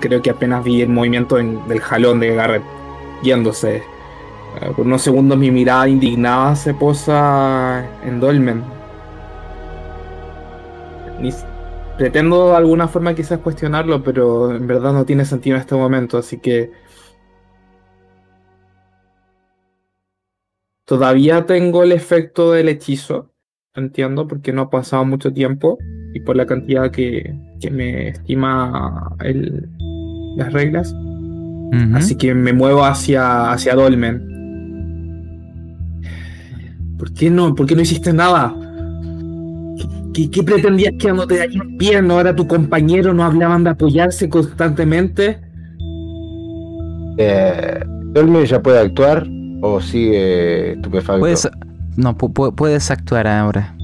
Creo 0.00 0.22
que 0.22 0.30
apenas 0.30 0.64
vi 0.64 0.82
el 0.82 0.88
movimiento 0.88 1.36
del 1.36 1.80
jalón 1.80 2.20
de 2.20 2.34
Garrett 2.34 2.62
yéndose 3.22 3.82
por 4.74 4.86
unos 4.86 5.02
segundos 5.02 5.38
mi 5.38 5.50
mirada 5.50 5.88
indignada 5.88 6.56
se 6.56 6.74
posa 6.74 7.84
en 8.04 8.20
Dolmen. 8.20 8.62
pretendo 11.96 12.50
de 12.50 12.56
alguna 12.56 12.86
forma 12.88 13.14
quizás 13.14 13.40
cuestionarlo, 13.40 14.02
pero 14.02 14.54
en 14.54 14.66
verdad 14.66 14.92
no 14.92 15.04
tiene 15.04 15.24
sentido 15.24 15.56
en 15.56 15.60
este 15.60 15.74
momento, 15.74 16.18
así 16.18 16.38
que... 16.38 16.70
Todavía 20.84 21.44
tengo 21.44 21.82
el 21.82 21.92
efecto 21.92 22.52
del 22.52 22.68
hechizo, 22.68 23.30
entiendo, 23.74 24.26
porque 24.26 24.54
no 24.54 24.62
ha 24.62 24.70
pasado 24.70 25.04
mucho 25.04 25.32
tiempo 25.32 25.76
y 26.14 26.20
por 26.20 26.36
la 26.36 26.46
cantidad 26.46 26.90
que, 26.90 27.34
me 27.70 28.08
estima 28.08 29.14
las 30.36 30.52
reglas. 30.52 30.94
Así 31.94 32.16
que 32.16 32.34
me 32.34 32.54
muevo 32.54 32.84
hacia, 32.84 33.50
hacia 33.50 33.74
Dolmen. 33.74 34.27
¿Por 36.98 37.12
qué 37.12 37.30
no? 37.30 37.54
¿Por 37.54 37.66
qué 37.66 37.76
no 37.76 37.82
hiciste 37.82 38.12
nada? 38.12 38.54
¿Qué, 40.12 40.42
pretendías 40.42 40.94
que 40.98 41.12
no 41.12 41.26
te 41.26 41.48
bien? 41.76 42.10
Ahora 42.10 42.34
tu 42.34 42.48
compañero 42.48 43.14
no 43.14 43.22
hablaban 43.22 43.62
de 43.62 43.70
apoyarse 43.70 44.28
constantemente. 44.28 45.40
Eh, 47.18 47.84
ya 48.44 48.62
puede 48.62 48.80
actuar 48.80 49.26
o 49.60 49.80
sigue 49.80 50.72
estupefacto? 50.72 51.20
Puedes, 51.20 51.48
no, 51.96 52.16
puedes 52.16 52.90
actuar 52.90 53.28
ahora. 53.28 53.74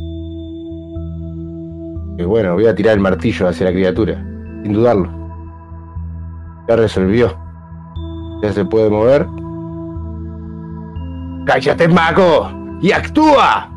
Y 2.19 2.23
bueno, 2.25 2.55
voy 2.55 2.67
a 2.67 2.75
tirar 2.75 2.95
el 2.95 3.01
martillo 3.01 3.47
hacia 3.49 3.67
la 3.67 3.73
criatura, 3.73 4.25
sin 4.63 4.73
dudarlo. 4.73 5.11
Ya 6.69 6.77
resolvió. 6.77 7.37
Ya 8.43 8.53
se 8.53 8.65
puede 8.65 8.91
mover. 8.91 9.27
¡Cállate, 11.47 11.87
mago! 11.89 12.64
Y 12.85 12.93
actúa. 12.93 13.71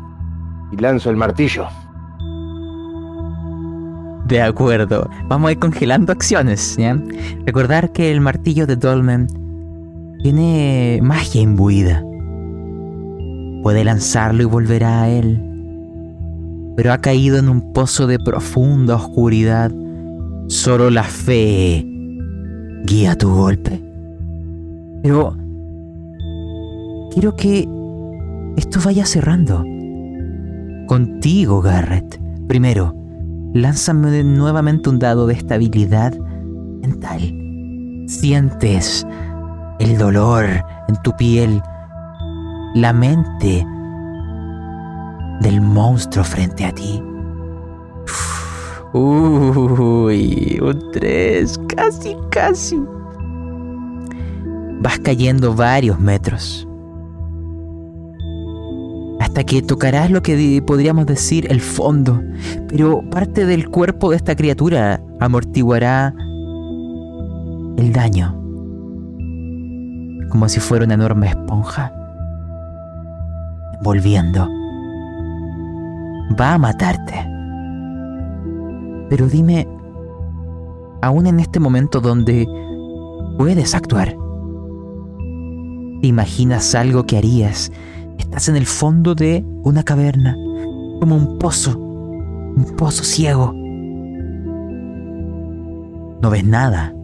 Y 0.70 0.76
lanzo 0.76 1.08
el 1.08 1.16
martillo. 1.16 1.66
De 4.26 4.42
acuerdo, 4.42 5.08
vamos 5.28 5.48
a 5.48 5.52
ir 5.52 5.58
congelando 5.58 6.12
acciones. 6.12 6.76
¿ya? 6.76 7.00
Recordar 7.46 7.90
que 7.92 8.12
el 8.12 8.20
martillo 8.20 8.66
de 8.66 8.76
Dolmen 8.76 9.26
tiene 10.22 11.00
magia 11.02 11.40
imbuida. 11.40 12.02
Puede 13.62 13.82
lanzarlo 13.82 14.42
y 14.42 14.44
volverá 14.44 15.04
a 15.04 15.08
él. 15.08 15.42
Pero 16.76 16.92
ha 16.92 16.98
caído 16.98 17.38
en 17.38 17.48
un 17.48 17.72
pozo 17.72 18.06
de 18.06 18.18
profunda 18.18 18.96
oscuridad. 18.96 19.72
Solo 20.48 20.90
la 20.90 21.04
fe 21.04 21.82
guía 22.84 23.16
tu 23.16 23.34
golpe. 23.34 23.82
Pero 25.02 25.34
quiero 27.14 27.34
que 27.36 27.77
esto 28.58 28.80
vaya 28.84 29.06
cerrando. 29.06 29.64
Contigo, 30.88 31.62
Garrett. 31.62 32.20
Primero, 32.48 32.92
lánzame 33.54 34.24
nuevamente 34.24 34.90
un 34.90 34.98
dado 34.98 35.28
de 35.28 35.34
estabilidad 35.34 36.18
mental. 36.82 37.20
Sientes 38.08 39.06
el 39.78 39.96
dolor 39.96 40.44
en 40.88 40.96
tu 41.04 41.14
piel, 41.16 41.62
la 42.74 42.92
mente 42.92 43.64
del 45.40 45.60
monstruo 45.60 46.24
frente 46.24 46.64
a 46.64 46.72
ti. 46.72 47.00
Uy, 48.92 50.58
un 50.60 50.90
tres, 50.92 51.60
casi, 51.76 52.16
casi. 52.30 52.76
Vas 54.80 54.98
cayendo 54.98 55.54
varios 55.54 56.00
metros 56.00 56.67
hasta 59.38 59.46
que 59.46 59.62
tocarás 59.62 60.10
lo 60.10 60.20
que 60.20 60.60
podríamos 60.66 61.06
decir 61.06 61.46
el 61.48 61.60
fondo, 61.60 62.20
pero 62.66 63.08
parte 63.08 63.46
del 63.46 63.68
cuerpo 63.68 64.10
de 64.10 64.16
esta 64.16 64.34
criatura 64.34 65.00
amortiguará 65.20 66.12
el 67.76 67.92
daño, 67.92 68.32
como 70.30 70.48
si 70.48 70.58
fuera 70.58 70.84
una 70.84 70.94
enorme 70.94 71.28
esponja, 71.28 71.92
volviendo. 73.84 74.48
Va 76.40 76.54
a 76.54 76.58
matarte. 76.58 77.14
Pero 79.08 79.28
dime, 79.28 79.68
aún 81.00 81.28
en 81.28 81.38
este 81.38 81.60
momento 81.60 82.00
donde 82.00 82.44
puedes 83.38 83.72
actuar, 83.76 84.16
¿te 86.00 86.08
imaginas 86.08 86.74
algo 86.74 87.06
que 87.06 87.18
harías 87.18 87.70
Estás 88.28 88.50
en 88.50 88.56
el 88.56 88.66
fondo 88.66 89.14
de 89.14 89.42
una 89.64 89.82
caverna, 89.82 90.34
como 91.00 91.16
un 91.16 91.38
pozo, 91.38 91.78
un 91.78 92.74
pozo 92.76 93.02
ciego. 93.02 93.54
No 96.22 96.28
ves 96.30 96.44
nada. 96.44 96.94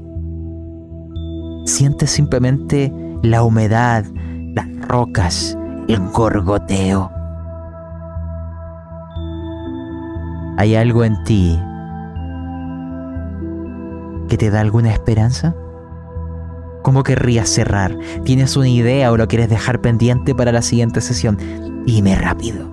Sientes 1.65 2.11
simplemente 2.11 2.93
la 3.23 3.43
humedad, 3.43 4.05
las 4.55 4.69
rocas, 4.87 5.57
el 5.89 5.99
gorgoteo. 6.11 7.11
¿Hay 10.59 10.77
algo 10.77 11.05
en 11.05 11.25
ti 11.25 11.59
que 14.29 14.37
te 14.37 14.51
da 14.51 14.61
alguna 14.61 14.93
esperanza? 14.93 15.55
¿Cómo 16.85 17.03
querrías 17.03 17.49
cerrar? 17.49 17.97
¿Tienes 18.25 18.59
una 18.59 18.69
idea 18.69 19.11
o 19.11 19.17
lo 19.17 19.27
quieres 19.27 19.49
dejar 19.49 19.81
pendiente 19.81 20.35
para 20.35 20.53
la 20.53 20.61
siguiente 20.61 21.01
sesión? 21.01 21.39
Dime 21.87 22.15
rápido. 22.15 22.71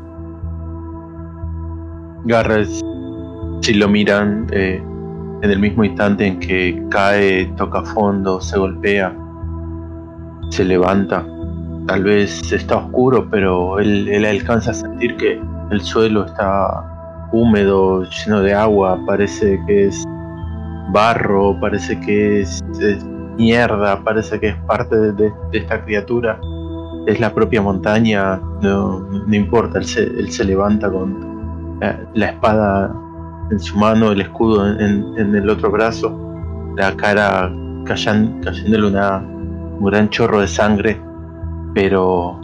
Garrett, 2.25 2.67
si 3.61 3.73
lo 3.73 3.87
miran 3.87 4.47
eh, 4.51 4.83
en 5.41 5.49
el 5.49 5.59
mismo 5.59 5.85
instante 5.85 6.27
en 6.27 6.41
que 6.41 6.83
cae, 6.89 7.45
toca 7.55 7.83
fondo, 7.83 8.41
se 8.41 8.59
golpea, 8.59 9.15
se 10.49 10.65
levanta. 10.65 11.25
Tal 11.87 12.03
vez 12.03 12.51
está 12.51 12.75
oscuro, 12.79 13.29
pero 13.31 13.79
él, 13.79 14.09
él 14.09 14.25
alcanza 14.25 14.71
a 14.71 14.73
sentir 14.73 15.15
que 15.15 15.41
el 15.71 15.79
suelo 15.79 16.25
está 16.25 17.29
húmedo, 17.31 18.03
lleno 18.03 18.41
de 18.41 18.53
agua, 18.53 18.99
parece 19.07 19.57
que 19.65 19.87
es 19.87 20.03
barro, 20.91 21.57
parece 21.61 21.97
que 22.01 22.41
es 22.41 22.61
mierda, 23.41 23.99
parece 24.03 24.39
que 24.39 24.49
es 24.49 24.55
parte 24.67 24.95
de, 24.95 25.33
esta 25.51 25.83
criatura, 25.83 26.39
es 27.07 27.19
la 27.19 27.33
propia 27.33 27.61
montaña, 27.61 28.39
no, 28.61 29.03
importa, 29.31 29.79
él 29.79 29.85
se, 29.85 30.45
levanta 30.45 30.91
con 30.91 31.79
la, 32.13 32.27
espada 32.27 32.95
en 33.49 33.59
su 33.59 33.75
mano, 33.77 34.11
el 34.11 34.21
escudo 34.21 34.67
en, 34.79 35.35
el 35.35 35.49
otro 35.49 35.71
brazo, 35.71 36.07
la 36.77 36.95
cara 36.95 37.51
cayéndole 37.85 38.87
una, 38.87 39.17
un 39.17 39.85
gran 39.85 40.07
chorro 40.09 40.41
de 40.41 40.47
sangre, 40.47 41.01
pero 41.73 42.39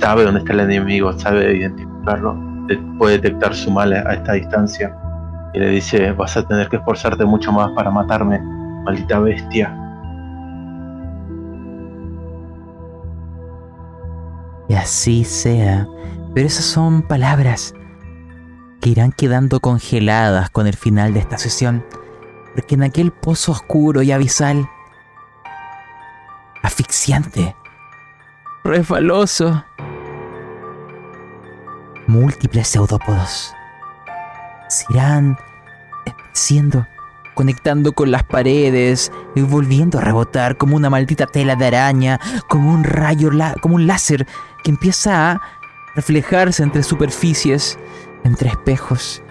sabe 0.00 0.24
dónde 0.24 0.40
está 0.40 0.52
el 0.52 0.60
enemigo, 0.60 1.12
sabe 1.12 1.58
identificarlo, 1.58 2.36
puede 2.98 3.18
detectar 3.18 3.54
su 3.54 3.70
mal 3.70 3.92
a 3.92 4.14
esta 4.14 4.32
distancia 4.32 4.96
y 5.54 5.58
le 5.60 5.68
dice, 5.68 6.12
vas 6.12 6.36
a 6.36 6.42
tener 6.46 6.68
que 6.68 6.76
esforzarte 6.76 7.24
mucho 7.24 7.52
más 7.52 7.70
para 7.72 7.90
matarme, 7.90 8.40
maldita 8.84 9.20
bestia. 9.20 9.81
Y 14.72 14.74
así 14.74 15.24
sea. 15.26 15.86
Pero 16.34 16.46
esas 16.46 16.64
son 16.64 17.02
palabras 17.02 17.74
que 18.80 18.88
irán 18.88 19.12
quedando 19.12 19.60
congeladas 19.60 20.48
con 20.48 20.66
el 20.66 20.74
final 20.74 21.12
de 21.12 21.20
esta 21.20 21.36
sesión, 21.36 21.84
porque 22.54 22.76
en 22.76 22.84
aquel 22.84 23.12
pozo 23.12 23.52
oscuro 23.52 24.00
y 24.00 24.12
abisal, 24.12 24.66
asfixiante, 26.62 27.54
resbaloso, 28.64 29.62
múltiples 32.06 32.66
pseudópodos 32.66 33.54
se 34.70 34.86
irán 34.88 35.36
siendo 36.32 36.86
conectando 37.34 37.92
con 37.92 38.10
las 38.10 38.24
paredes 38.24 39.12
y 39.34 39.42
volviendo 39.42 39.98
a 39.98 40.02
rebotar 40.02 40.56
como 40.56 40.76
una 40.76 40.90
maldita 40.90 41.26
tela 41.26 41.56
de 41.56 41.66
araña, 41.66 42.20
como 42.48 42.72
un 42.72 42.84
rayo, 42.84 43.30
como 43.60 43.76
un 43.76 43.86
láser 43.86 44.26
que 44.62 44.70
empieza 44.70 45.32
a 45.32 45.40
reflejarse 45.94 46.62
entre 46.62 46.82
superficies, 46.82 47.78
entre 48.24 48.50
espejos. 48.50 49.22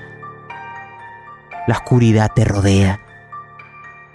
La 1.68 1.76
oscuridad 1.76 2.32
te 2.34 2.44
rodea. 2.44 2.99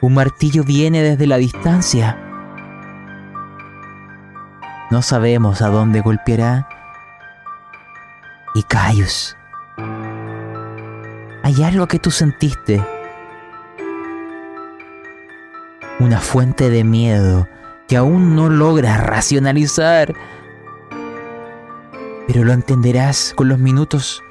Un 0.01 0.15
martillo 0.15 0.65
viene 0.65 1.03
desde 1.03 1.27
la 1.27 1.37
distancia. 1.37 2.19
No 4.91 5.03
sabemos 5.03 5.63
a 5.63 5.69
dónde 5.69 6.01
golpeará. 6.01 6.69
Y 8.55 8.63
Caius. 8.63 9.37
Hay 11.43 11.63
algo 11.63 11.87
que 11.87 11.99
tú 11.99 12.11
sentiste 12.11 12.85
una 15.99 16.21
fuente 16.21 16.71
de 16.71 16.85
miedo 16.85 17.49
que 17.89 17.97
aún 17.97 18.35
no 18.35 18.49
logras 18.49 19.05
racionalizar. 19.05 20.15
Pero 22.27 22.45
lo 22.45 22.53
entenderás 22.53 23.33
con 23.37 23.49
los 23.49 23.59
minutos. 23.59 24.23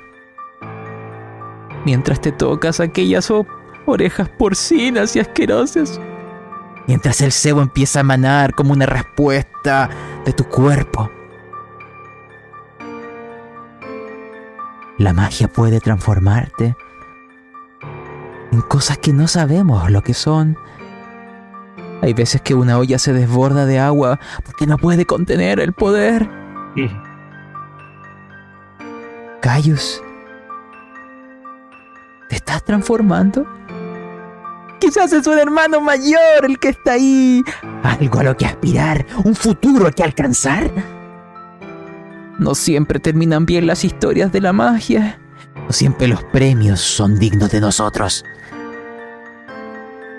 Mientras 1.86 2.20
te 2.20 2.32
tocas 2.32 2.80
aquellas 2.80 3.32
orejas 3.86 4.30
porcinas 4.30 5.16
y 5.16 5.20
asquerosas. 5.20 6.00
Mientras 6.88 7.22
el 7.22 7.32
cebo 7.32 7.62
empieza 7.62 8.00
a 8.00 8.02
emanar 8.02 8.54
como 8.54 8.74
una 8.74 8.86
respuesta 8.86 9.90
de 10.26 10.34
tu 10.34 10.44
cuerpo. 10.46 11.10
La 14.98 15.14
magia 15.14 15.48
puede 15.48 15.80
transformarte 15.80 16.76
en 18.52 18.62
cosas 18.62 18.98
que 18.98 19.12
no 19.14 19.28
sabemos 19.28 19.90
lo 19.90 20.02
que 20.02 20.14
son 20.14 20.58
hay 22.06 22.14
veces 22.14 22.40
que 22.41 22.53
una 22.53 22.77
olla 22.77 22.99
se 22.99 23.14
desborda 23.14 23.65
de 23.65 23.80
agua 23.80 24.19
porque 24.45 24.68
no 24.68 24.77
puede 24.77 25.06
contener 25.06 25.60
el 25.60 25.73
poder. 25.73 26.30
Cayus, 29.41 30.03
¿te 32.30 32.36
estás 32.36 32.64
transformando? 32.64 33.48
Quizás 34.80 35.14
es 35.14 35.26
un 35.26 35.40
hermano 35.40 35.82
mayor 35.82 36.44
el 36.44 36.60
que 36.60 36.69
está 36.69 36.94
ahí. 36.94 37.41
Algo 37.82 38.19
a 38.19 38.23
lo 38.23 38.38
que 38.38 38.45
aspirar, 38.45 39.03
un 39.23 39.34
futuro 39.34 39.88
a 39.88 39.91
que 39.91 40.03
alcanzar. 40.03 40.69
No 42.38 42.53
siempre 42.53 42.99
terminan 42.99 43.48
bien 43.48 43.65
las 43.65 43.84
historias 43.84 44.32
de 44.32 44.41
la 44.41 44.53
magia. 44.53 45.19
No 45.56 45.72
siempre 45.72 46.07
los 46.07 46.23
premios 46.26 46.82
son 46.82 47.18
dignos 47.18 47.49
de 47.49 47.61
nosotros. 47.61 48.23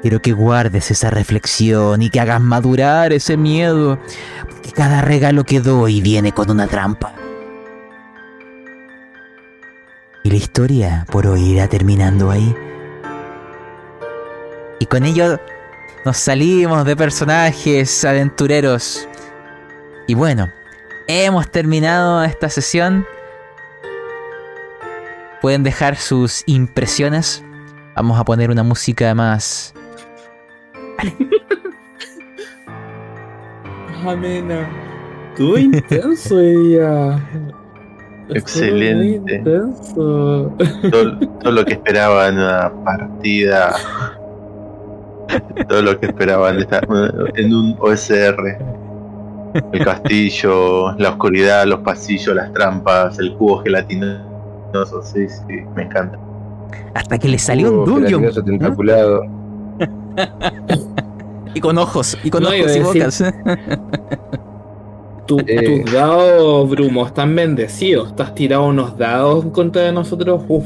Quiero 0.07 0.23
que 0.23 0.33
guardes 0.33 0.93
esa 0.93 1.11
reflexión 1.11 2.01
y 2.01 2.11
que 2.11 2.21
hagas 2.21 2.41
madurar 2.41 3.13
ese 3.13 3.37
miedo, 3.37 3.99
porque 4.49 4.71
cada 4.71 5.03
regalo 5.03 5.43
que 5.43 5.59
doy 5.59 6.01
viene 6.01 6.31
con 6.31 6.49
una 6.49 6.69
trampa. 6.69 7.13
Y 10.23 10.31
la 10.31 10.37
historia 10.37 11.05
por 11.11 11.27
hoy 11.27 11.43
irá 11.47 11.67
terminando 11.67 12.31
ahí. 12.31 12.55
Y 14.79 14.87
con 14.87 15.05
ello 15.05 15.41
nos 16.05 16.19
salimos 16.19 16.85
de 16.85 16.95
personajes 16.95 18.05
aventureros. 18.05 19.09
Y 20.07 20.15
bueno, 20.15 20.53
hemos 21.09 21.51
terminado 21.51 22.23
esta 22.23 22.49
sesión. 22.49 23.05
Pueden 25.43 25.65
dejar 25.65 25.97
sus 25.97 26.45
impresiones. 26.47 27.43
Vamos 27.97 28.21
a 28.21 28.25
poner 28.25 28.53
una 28.53 28.63
música 28.63 29.13
más 29.13 29.75
Amena. 34.05 34.69
Estuvo 35.31 35.59
intenso 35.59 36.41
ella. 36.41 37.21
Excelente. 38.31 39.43
Todo, 39.95 40.53
todo, 41.43 41.53
lo 41.53 41.65
que 41.65 41.75
esperaba 41.75 42.29
en 42.29 42.37
una 42.37 42.73
partida. 42.85 43.75
Todo 45.69 45.83
lo 45.83 46.01
que 46.01 46.07
esperaba 46.07 46.51
en, 46.51 46.67
en 47.35 47.55
un 47.55 47.77
OSR. 47.79 48.59
El 49.73 49.85
castillo, 49.85 50.93
la 50.99 51.11
oscuridad, 51.11 51.67
los 51.67 51.81
pasillos, 51.81 52.35
las 52.35 52.53
trampas, 52.53 53.19
el 53.19 53.35
cubo 53.35 53.63
gelatinoso. 53.63 55.03
Sí, 55.03 55.29
sí, 55.29 55.63
me 55.75 55.83
encanta. 55.83 56.19
Hasta 56.95 57.19
que 57.19 57.29
le 57.29 57.39
salió 57.39 57.83
un 57.83 57.85
dungeon. 57.85 58.25
y 61.57 61.61
con 61.61 61.79
ojos, 61.79 62.19
y 62.23 62.29
con 62.31 62.45
ojos 62.45 62.77
y 62.77 62.81
bocas. 62.81 63.25
Eh. 65.49 65.83
tus 65.83 65.93
dados, 65.93 66.71
Brumo, 66.71 67.05
están 67.05 67.35
bendecidos. 67.35 68.11
Estás 68.11 68.33
tirado 68.37 68.67
unos 68.67 68.97
dados 68.97 69.45
en 69.45 69.51
contra 69.51 69.83
de 69.83 69.91
nosotros. 69.91 70.45
Uf. 70.47 70.65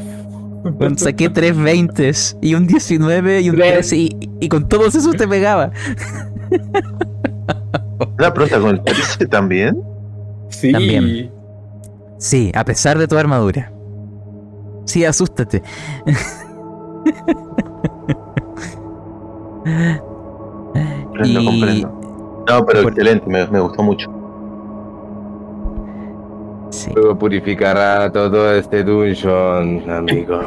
saqué 0.96 1.30
tres 1.30 1.56
20 1.56 2.12
y 2.42 2.54
un 2.54 2.66
19 2.66 3.40
y 3.40 3.48
un 3.48 3.56
13 3.56 3.96
y, 3.96 4.48
con 4.50 4.68
todos 4.68 4.94
esos 4.94 5.16
te 5.16 5.26
pegaba. 5.26 5.70
¿La 8.18 8.34
prota 8.34 8.60
con 8.60 8.74
el 8.74 8.82
13 8.82 9.28
también? 9.28 9.82
Sí. 10.50 10.72
También. 10.72 11.30
Sí, 12.18 12.52
a 12.54 12.62
pesar 12.62 12.98
de 12.98 13.08
tu 13.08 13.16
armadura. 13.16 13.72
Sí, 14.84 15.06
asústate. 15.06 15.62
Comprendo, 21.20 21.50
comprendo. 21.50 22.00
No, 22.48 22.66
pero 22.66 22.88
excelente, 22.88 23.26
me, 23.28 23.60
gustó 23.60 23.82
mucho. 23.82 24.10
Sí. 26.70 26.90
Luego 26.94 27.18
purificará 27.18 28.10
todo 28.10 28.54
este 28.54 28.82
dungeon, 28.82 29.90
amigo. 29.90 30.40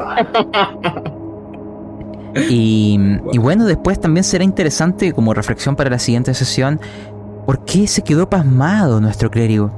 y, 2.49 2.97
y, 3.31 3.37
bueno, 3.37 3.65
después 3.65 3.99
también 3.99 4.23
será 4.23 4.43
interesante 4.43 5.13
como 5.13 5.33
reflexión 5.33 5.75
para 5.75 5.89
la 5.89 5.99
siguiente 5.99 6.33
sesión, 6.33 6.79
¿por 7.45 7.63
qué 7.65 7.87
se 7.87 8.01
quedó 8.03 8.29
pasmado 8.29 8.99
nuestro 8.99 9.29
clérigo? 9.29 9.71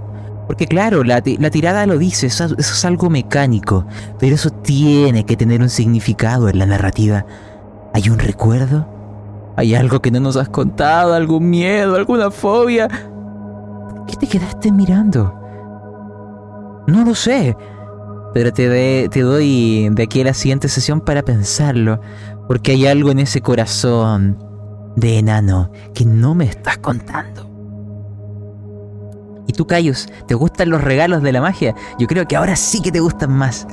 Porque 0.47 0.67
claro, 0.67 1.03
la, 1.03 1.21
la 1.39 1.49
tirada 1.49 1.85
lo 1.87 1.97
dice, 1.97 2.27
eso 2.27 2.55
es 2.57 2.85
algo 2.85 3.09
mecánico, 3.09 3.85
pero 4.19 4.35
eso 4.35 4.51
tiene 4.51 5.25
que 5.25 5.35
tener 5.35 5.61
un 5.61 5.69
significado 5.69 6.47
en 6.47 6.59
la 6.59 6.67
narrativa. 6.67 7.25
¿Hay 7.93 8.09
un 8.09 8.19
recuerdo? 8.19 8.94
¿Hay 9.57 9.73
algo 9.73 10.01
que 10.01 10.11
no 10.11 10.19
nos 10.19 10.35
has 10.35 10.49
contado? 10.49 11.13
¿Algún 11.13 11.49
miedo? 11.49 11.95
¿Alguna 11.95 12.29
fobia? 12.29 12.87
¿Por 12.87 14.05
qué 14.05 14.17
te 14.17 14.27
quedaste 14.27 14.71
mirando? 14.71 15.33
No 16.87 17.05
lo 17.05 17.15
sé. 17.15 17.55
Pero 18.33 18.51
te, 18.51 19.07
te 19.07 19.21
doy 19.21 19.89
de 19.91 20.03
aquí 20.03 20.21
a 20.21 20.25
la 20.25 20.33
siguiente 20.33 20.67
sesión 20.67 20.99
para 20.99 21.21
pensarlo. 21.23 22.01
Porque 22.47 22.73
hay 22.73 22.85
algo 22.85 23.11
en 23.11 23.19
ese 23.19 23.41
corazón 23.41 24.37
de 24.95 25.19
enano 25.19 25.71
que 25.93 26.05
no 26.05 26.35
me 26.35 26.45
estás 26.45 26.77
contando. 26.77 27.49
¿Y 29.47 29.53
tú, 29.53 29.65
Cayus? 29.67 30.07
¿Te 30.27 30.35
gustan 30.35 30.69
los 30.69 30.83
regalos 30.83 31.21
de 31.21 31.31
la 31.31 31.39
magia? 31.41 31.75
Yo 31.97 32.07
creo 32.07 32.27
que 32.27 32.35
ahora 32.35 32.55
sí 32.55 32.81
que 32.81 32.91
te 32.91 32.99
gustan 32.99 33.31
más. 33.31 33.67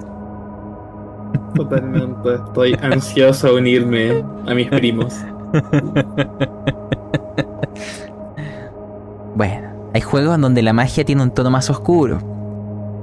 Totalmente. 1.54 2.34
Estoy 2.34 2.76
ansioso 2.82 3.48
a 3.48 3.54
unirme 3.54 4.24
a 4.46 4.54
mis 4.54 4.68
primos. 4.68 5.14
bueno, 9.34 9.72
hay 9.94 10.00
juegos 10.00 10.34
en 10.34 10.40
donde 10.40 10.62
la 10.62 10.72
magia 10.72 11.04
tiene 11.04 11.22
un 11.22 11.30
tono 11.30 11.50
más 11.50 11.70
oscuro. 11.70 12.18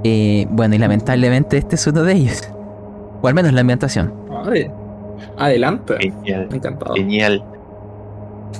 Eh, 0.02 0.46
bueno, 0.50 0.74
y 0.74 0.78
lamentablemente 0.78 1.58
este 1.58 1.76
es 1.76 1.86
uno 1.86 2.02
de 2.02 2.14
ellos. 2.14 2.48
O 3.22 3.28
al 3.28 3.34
menos 3.34 3.52
la 3.52 3.60
ambientación. 3.60 4.12
Adelante. 5.36 5.94
Genial. 6.00 6.48
Encantado. 6.52 6.94
Genial. 6.94 7.44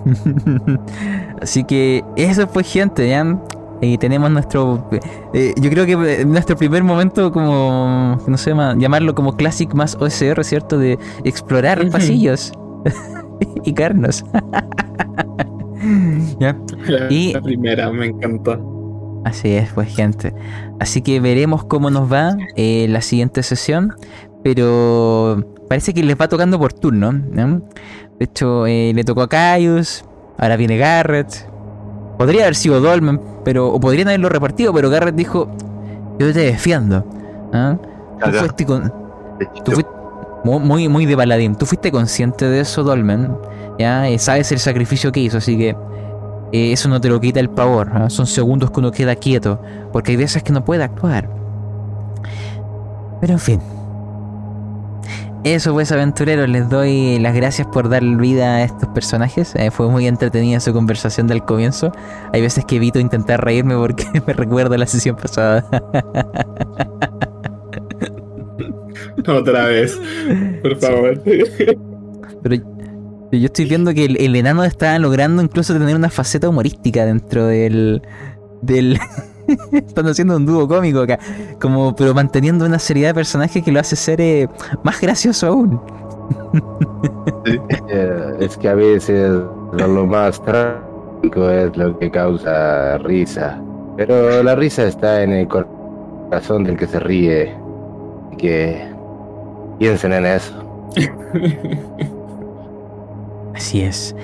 Así 1.43 1.65
que 1.65 2.05
eso 2.17 2.47
fue 2.47 2.63
gente, 2.63 3.09
¿ya? 3.09 3.39
Y 3.81 3.97
tenemos 3.97 4.31
nuestro. 4.31 4.87
Eh, 5.33 5.55
yo 5.59 5.71
creo 5.71 5.87
que 5.87 6.27
nuestro 6.27 6.57
primer 6.57 6.85
momento, 6.85 7.33
como. 7.33 8.19
No 8.27 8.37
sé, 8.37 8.53
llamarlo 8.77 9.15
como 9.15 9.37
Classic 9.37 9.73
más 9.73 9.97
OSR, 9.99 10.45
¿cierto? 10.45 10.79
De 10.79 10.99
explorar 11.25 11.89
pasillos. 11.91 12.53
y 13.65 13.73
Carlos. 13.73 14.25
y 17.11 17.33
la 17.33 17.41
primera 17.41 17.91
me 17.91 18.07
encantó. 18.07 19.23
Así 19.25 19.55
es, 19.55 19.71
pues 19.73 19.95
gente. 19.95 20.35
Así 20.79 21.03
que 21.03 21.21
veremos 21.21 21.65
cómo 21.65 21.91
nos 21.91 22.11
va 22.11 22.37
eh, 22.57 22.87
la 22.89 23.01
siguiente 23.03 23.43
sesión. 23.43 23.95
pero 24.43 25.45
parece 25.69 25.93
que 25.93 26.03
les 26.03 26.19
va 26.19 26.29
tocando 26.29 26.59
por 26.59 26.73
turno. 26.73 27.13
¿no? 27.13 27.59
De 28.19 28.25
hecho, 28.25 28.67
eh, 28.67 28.93
le 28.95 29.05
tocó 29.05 29.23
a 29.23 29.29
Caius, 29.29 30.05
ahora 30.39 30.57
viene 30.57 30.77
Garrett. 30.79 31.47
Podría 32.19 32.43
haber 32.43 32.55
sido 32.55 32.81
Dolmen, 32.81 33.21
pero 33.45 33.69
o 33.69 33.81
podrían 33.81 34.09
haberlo 34.09 34.29
repartido, 34.29 34.73
pero 34.75 34.91
Garrett 34.91 35.15
dijo, 35.15 35.49
yo 36.19 36.33
te 36.33 36.41
defiendo. 36.41 37.05
¿ah? 37.53 37.77
Tú 38.23 38.31
fuiste 38.33 38.67
con, 38.67 38.93
Pechito. 39.39 39.65
Tú 39.65 39.73
fuiste 39.73 39.91
mu- 39.91 40.00
muy, 40.45 40.89
muy 40.89 41.07
de 41.07 41.17
paladín. 41.17 41.55
Tú 41.55 41.67
fuiste 41.67 41.93
consciente 41.93 42.47
de 42.47 42.61
eso, 42.61 42.83
Dolmen. 42.83 43.37
Ya 43.79 44.09
Eh, 44.09 44.19
sabes 44.19 44.53
el 44.53 44.59
sacrificio 44.59 45.13
que 45.13 45.21
hizo, 45.21 45.39
así 45.39 45.57
que 45.57 45.77
eh, 46.53 46.73
eso 46.73 46.89
no 46.89 47.01
te 47.01 47.09
lo 47.09 47.21
quita 47.21 47.41
el 47.41 47.51
pavor. 47.51 47.91
¿ah? 47.95 48.11
Son 48.11 48.27
segundos 48.27 48.71
que 48.71 48.81
uno 48.81 48.91
queda 48.91 49.15
quieto, 49.17 49.61
porque 49.93 50.13
hay 50.13 50.17
veces 50.17 50.43
que 50.43 50.53
no 50.53 50.65
puede 50.65 50.83
actuar. 50.83 51.31
Pero 53.21 53.35
en 53.35 53.39
fin. 53.39 53.61
Eso 55.43 55.73
pues 55.73 55.91
aventureros, 55.91 56.51
les 56.51 56.69
doy 56.69 57.19
las 57.19 57.35
gracias 57.35 57.67
por 57.67 57.89
dar 57.89 58.03
vida 58.03 58.57
a 58.57 58.63
estos 58.63 58.91
personajes. 58.91 59.55
Eh, 59.55 59.71
fue 59.71 59.89
muy 59.89 60.07
entretenida 60.07 60.61
su 60.61 60.75
conversación 60.75 61.27
del 61.29 61.43
comienzo. 61.43 61.93
Hay 62.35 62.43
veces 62.43 62.67
que 62.67 62.77
evito 62.77 62.99
intentar 62.99 63.43
reírme 63.43 63.75
porque 63.75 64.07
me 64.27 64.35
recuerda 64.35 64.77
la 64.77 64.87
sesión 64.87 65.17
pasada. 65.17 65.65
Otra 69.29 69.67
vez, 69.67 69.99
por 70.63 70.77
favor. 70.77 71.21
Pero 72.43 72.57
yo 73.33 73.47
estoy 73.47 73.65
viendo 73.67 73.95
que 73.95 74.07
el, 74.07 74.21
el 74.21 74.35
enano 74.37 74.65
está 74.65 74.99
logrando 74.99 75.43
incluso 75.43 75.73
tener 75.73 75.95
una 75.95 76.11
faceta 76.11 76.49
humorística 76.49 77.05
dentro 77.05 77.47
del. 77.47 78.03
del. 78.63 78.99
Están 79.73 80.07
haciendo 80.07 80.37
un 80.37 80.47
dúo 80.47 80.69
cómico 80.69 81.01
acá. 81.01 81.19
Como, 81.61 81.95
pero 81.97 82.15
manteniendo 82.15 82.65
una 82.65 82.79
seriedad 82.79 83.11
de 83.11 83.15
personaje 83.15 83.63
que 83.63 83.73
lo 83.73 83.81
hace 83.81 83.97
ser 83.97 84.21
eh, 84.21 84.49
más 84.85 85.01
gracioso 85.01 85.49
aún. 85.49 85.81
Eh, 87.89 88.37
es 88.41 88.57
que 88.57 88.69
a 88.69 88.75
veces 88.75 89.31
lo, 89.31 89.89
lo 89.89 90.07
más 90.07 90.41
trágico 90.45 91.51
es 91.51 91.77
lo 91.77 91.99
que 91.99 92.11
causa 92.11 92.99
risa. 92.99 93.61
Pero 93.97 94.43
la 94.43 94.55
risa 94.55 94.85
está 94.85 95.23
en 95.23 95.33
el 95.33 95.49
corazón 95.49 96.65
del 96.65 96.77
que 96.77 96.87
se 96.87 97.01
ríe. 97.01 97.55
Así 98.29 98.37
que 98.37 98.90
piensen 99.81 100.13
en 100.13 100.27
eso. 100.27 100.53
Así 103.55 103.81
es. 103.81 104.15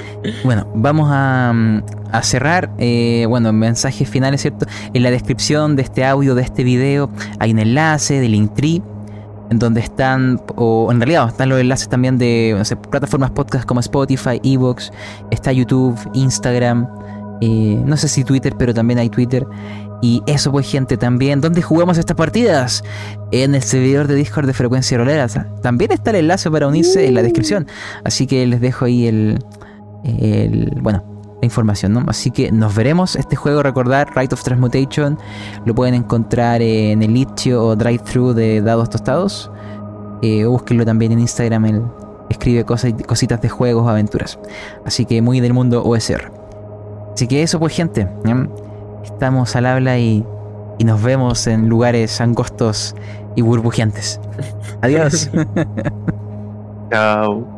Bueno, 0.45 0.67
vamos 0.75 1.09
a, 1.11 1.53
mm, 1.53 1.83
a 2.13 2.23
cerrar. 2.23 2.71
eh, 2.79 3.27
bueno, 3.29 3.53
mensajes 3.53 4.09
finales, 4.09 4.43
¿cierto? 4.43 4.67
En 4.95 5.03
la 5.03 5.11
descripción 5.11 5.75
de 5.77 5.83
este 5.83 6.05
audio, 6.05 6.35
de 6.35 6.43
este 6.43 6.63
video, 6.63 7.11
hay 7.41 7.53
un 7.53 7.59
enlace 7.59 8.21
del 8.21 8.33
Linktree, 8.33 8.83
en 9.51 9.59
donde 9.59 9.81
están, 9.81 10.41
o 10.57 10.91
en 10.93 11.01
realidad 11.01 11.29
están 11.29 11.49
los 11.49 11.61
enlaces 11.61 11.89
también 11.89 12.19
de 12.19 12.63
plataformas 12.91 13.31
podcast 13.31 13.65
como 13.65 13.81
Spotify, 13.81 14.41
Evox, 14.43 14.93
está 15.31 15.53
YouTube, 15.53 15.97
Instagram, 16.15 16.89
eh, 17.41 17.81
no 17.85 17.97
sé 17.97 18.09
si 18.09 18.25
Twitter, 18.25 18.55
pero 18.59 18.73
también 18.73 18.99
hay 18.99 19.09
Twitter. 19.11 19.47
Y 20.03 20.23
eso 20.27 20.53
pues 20.53 20.71
gente 20.71 20.97
también, 20.97 21.41
¿dónde 21.41 21.63
jugamos 21.63 21.99
estas 21.99 22.17
partidas? 22.17 22.85
En 23.33 23.55
el 23.55 23.63
servidor 23.63 24.07
de 24.07 24.15
Discord 24.15 24.47
de 24.47 24.53
Frecuencia 24.53 24.99
Rolera. 24.99 25.27
También 25.63 25.93
está 25.93 26.11
el 26.11 26.17
enlace 26.17 26.51
para 26.51 26.69
unirse 26.69 27.07
en 27.07 27.15
la 27.15 27.23
descripción. 27.23 27.67
Así 28.05 28.27
que 28.27 28.47
les 28.47 28.61
dejo 28.61 28.85
ahí 28.85 29.07
el, 29.07 29.39
el 30.05 30.79
bueno, 30.83 31.03
la 31.41 31.47
información, 31.47 31.93
¿no? 31.93 32.05
Así 32.09 32.31
que 32.31 32.53
nos 32.53 32.75
veremos. 32.75 33.17
Este 33.17 33.37
juego, 33.37 33.63
recordar, 33.63 34.13
Rite 34.15 34.35
of 34.35 34.43
Transmutation, 34.43 35.19
lo 35.65 35.75
pueden 35.75 35.95
encontrar 35.95 36.63
en 36.63 37.03
el 37.03 37.17
Itch.io 37.17 37.65
o 37.65 37.77
Drive-Thru 37.77 38.35
de 38.35 38.61
Dados 38.61 38.91
Tostados. 38.91 39.51
Eh, 40.23 40.45
búsquenlo 40.45 40.85
también 40.85 41.13
en 41.13 41.21
Instagram, 41.21 41.67
él 41.67 41.83
escribe 42.29 42.65
cosas, 42.65 42.93
cositas 43.07 43.41
de 43.41 43.49
juegos, 43.49 43.89
aventuras. 43.89 44.39
Así 44.85 45.05
que 45.05 45.21
muy 45.23 45.41
del 45.41 45.53
mundo 45.53 45.85
OSR. 45.85 46.33
Así 47.15 47.27
que 47.27 47.43
eso 47.43 47.59
pues 47.59 47.75
gente. 47.75 48.09
Estamos 49.07 49.57
al 49.57 49.67
habla 49.67 49.99
y, 49.99 50.25
y 50.79 50.85
nos 50.85 51.03
vemos 51.03 51.47
en 51.47 51.69
lugares 51.69 52.21
angostos 52.21 52.95
y 53.35 53.43
burbujeantes. 53.43 54.21
Adiós. 54.83 55.31
Chao. 56.91 57.56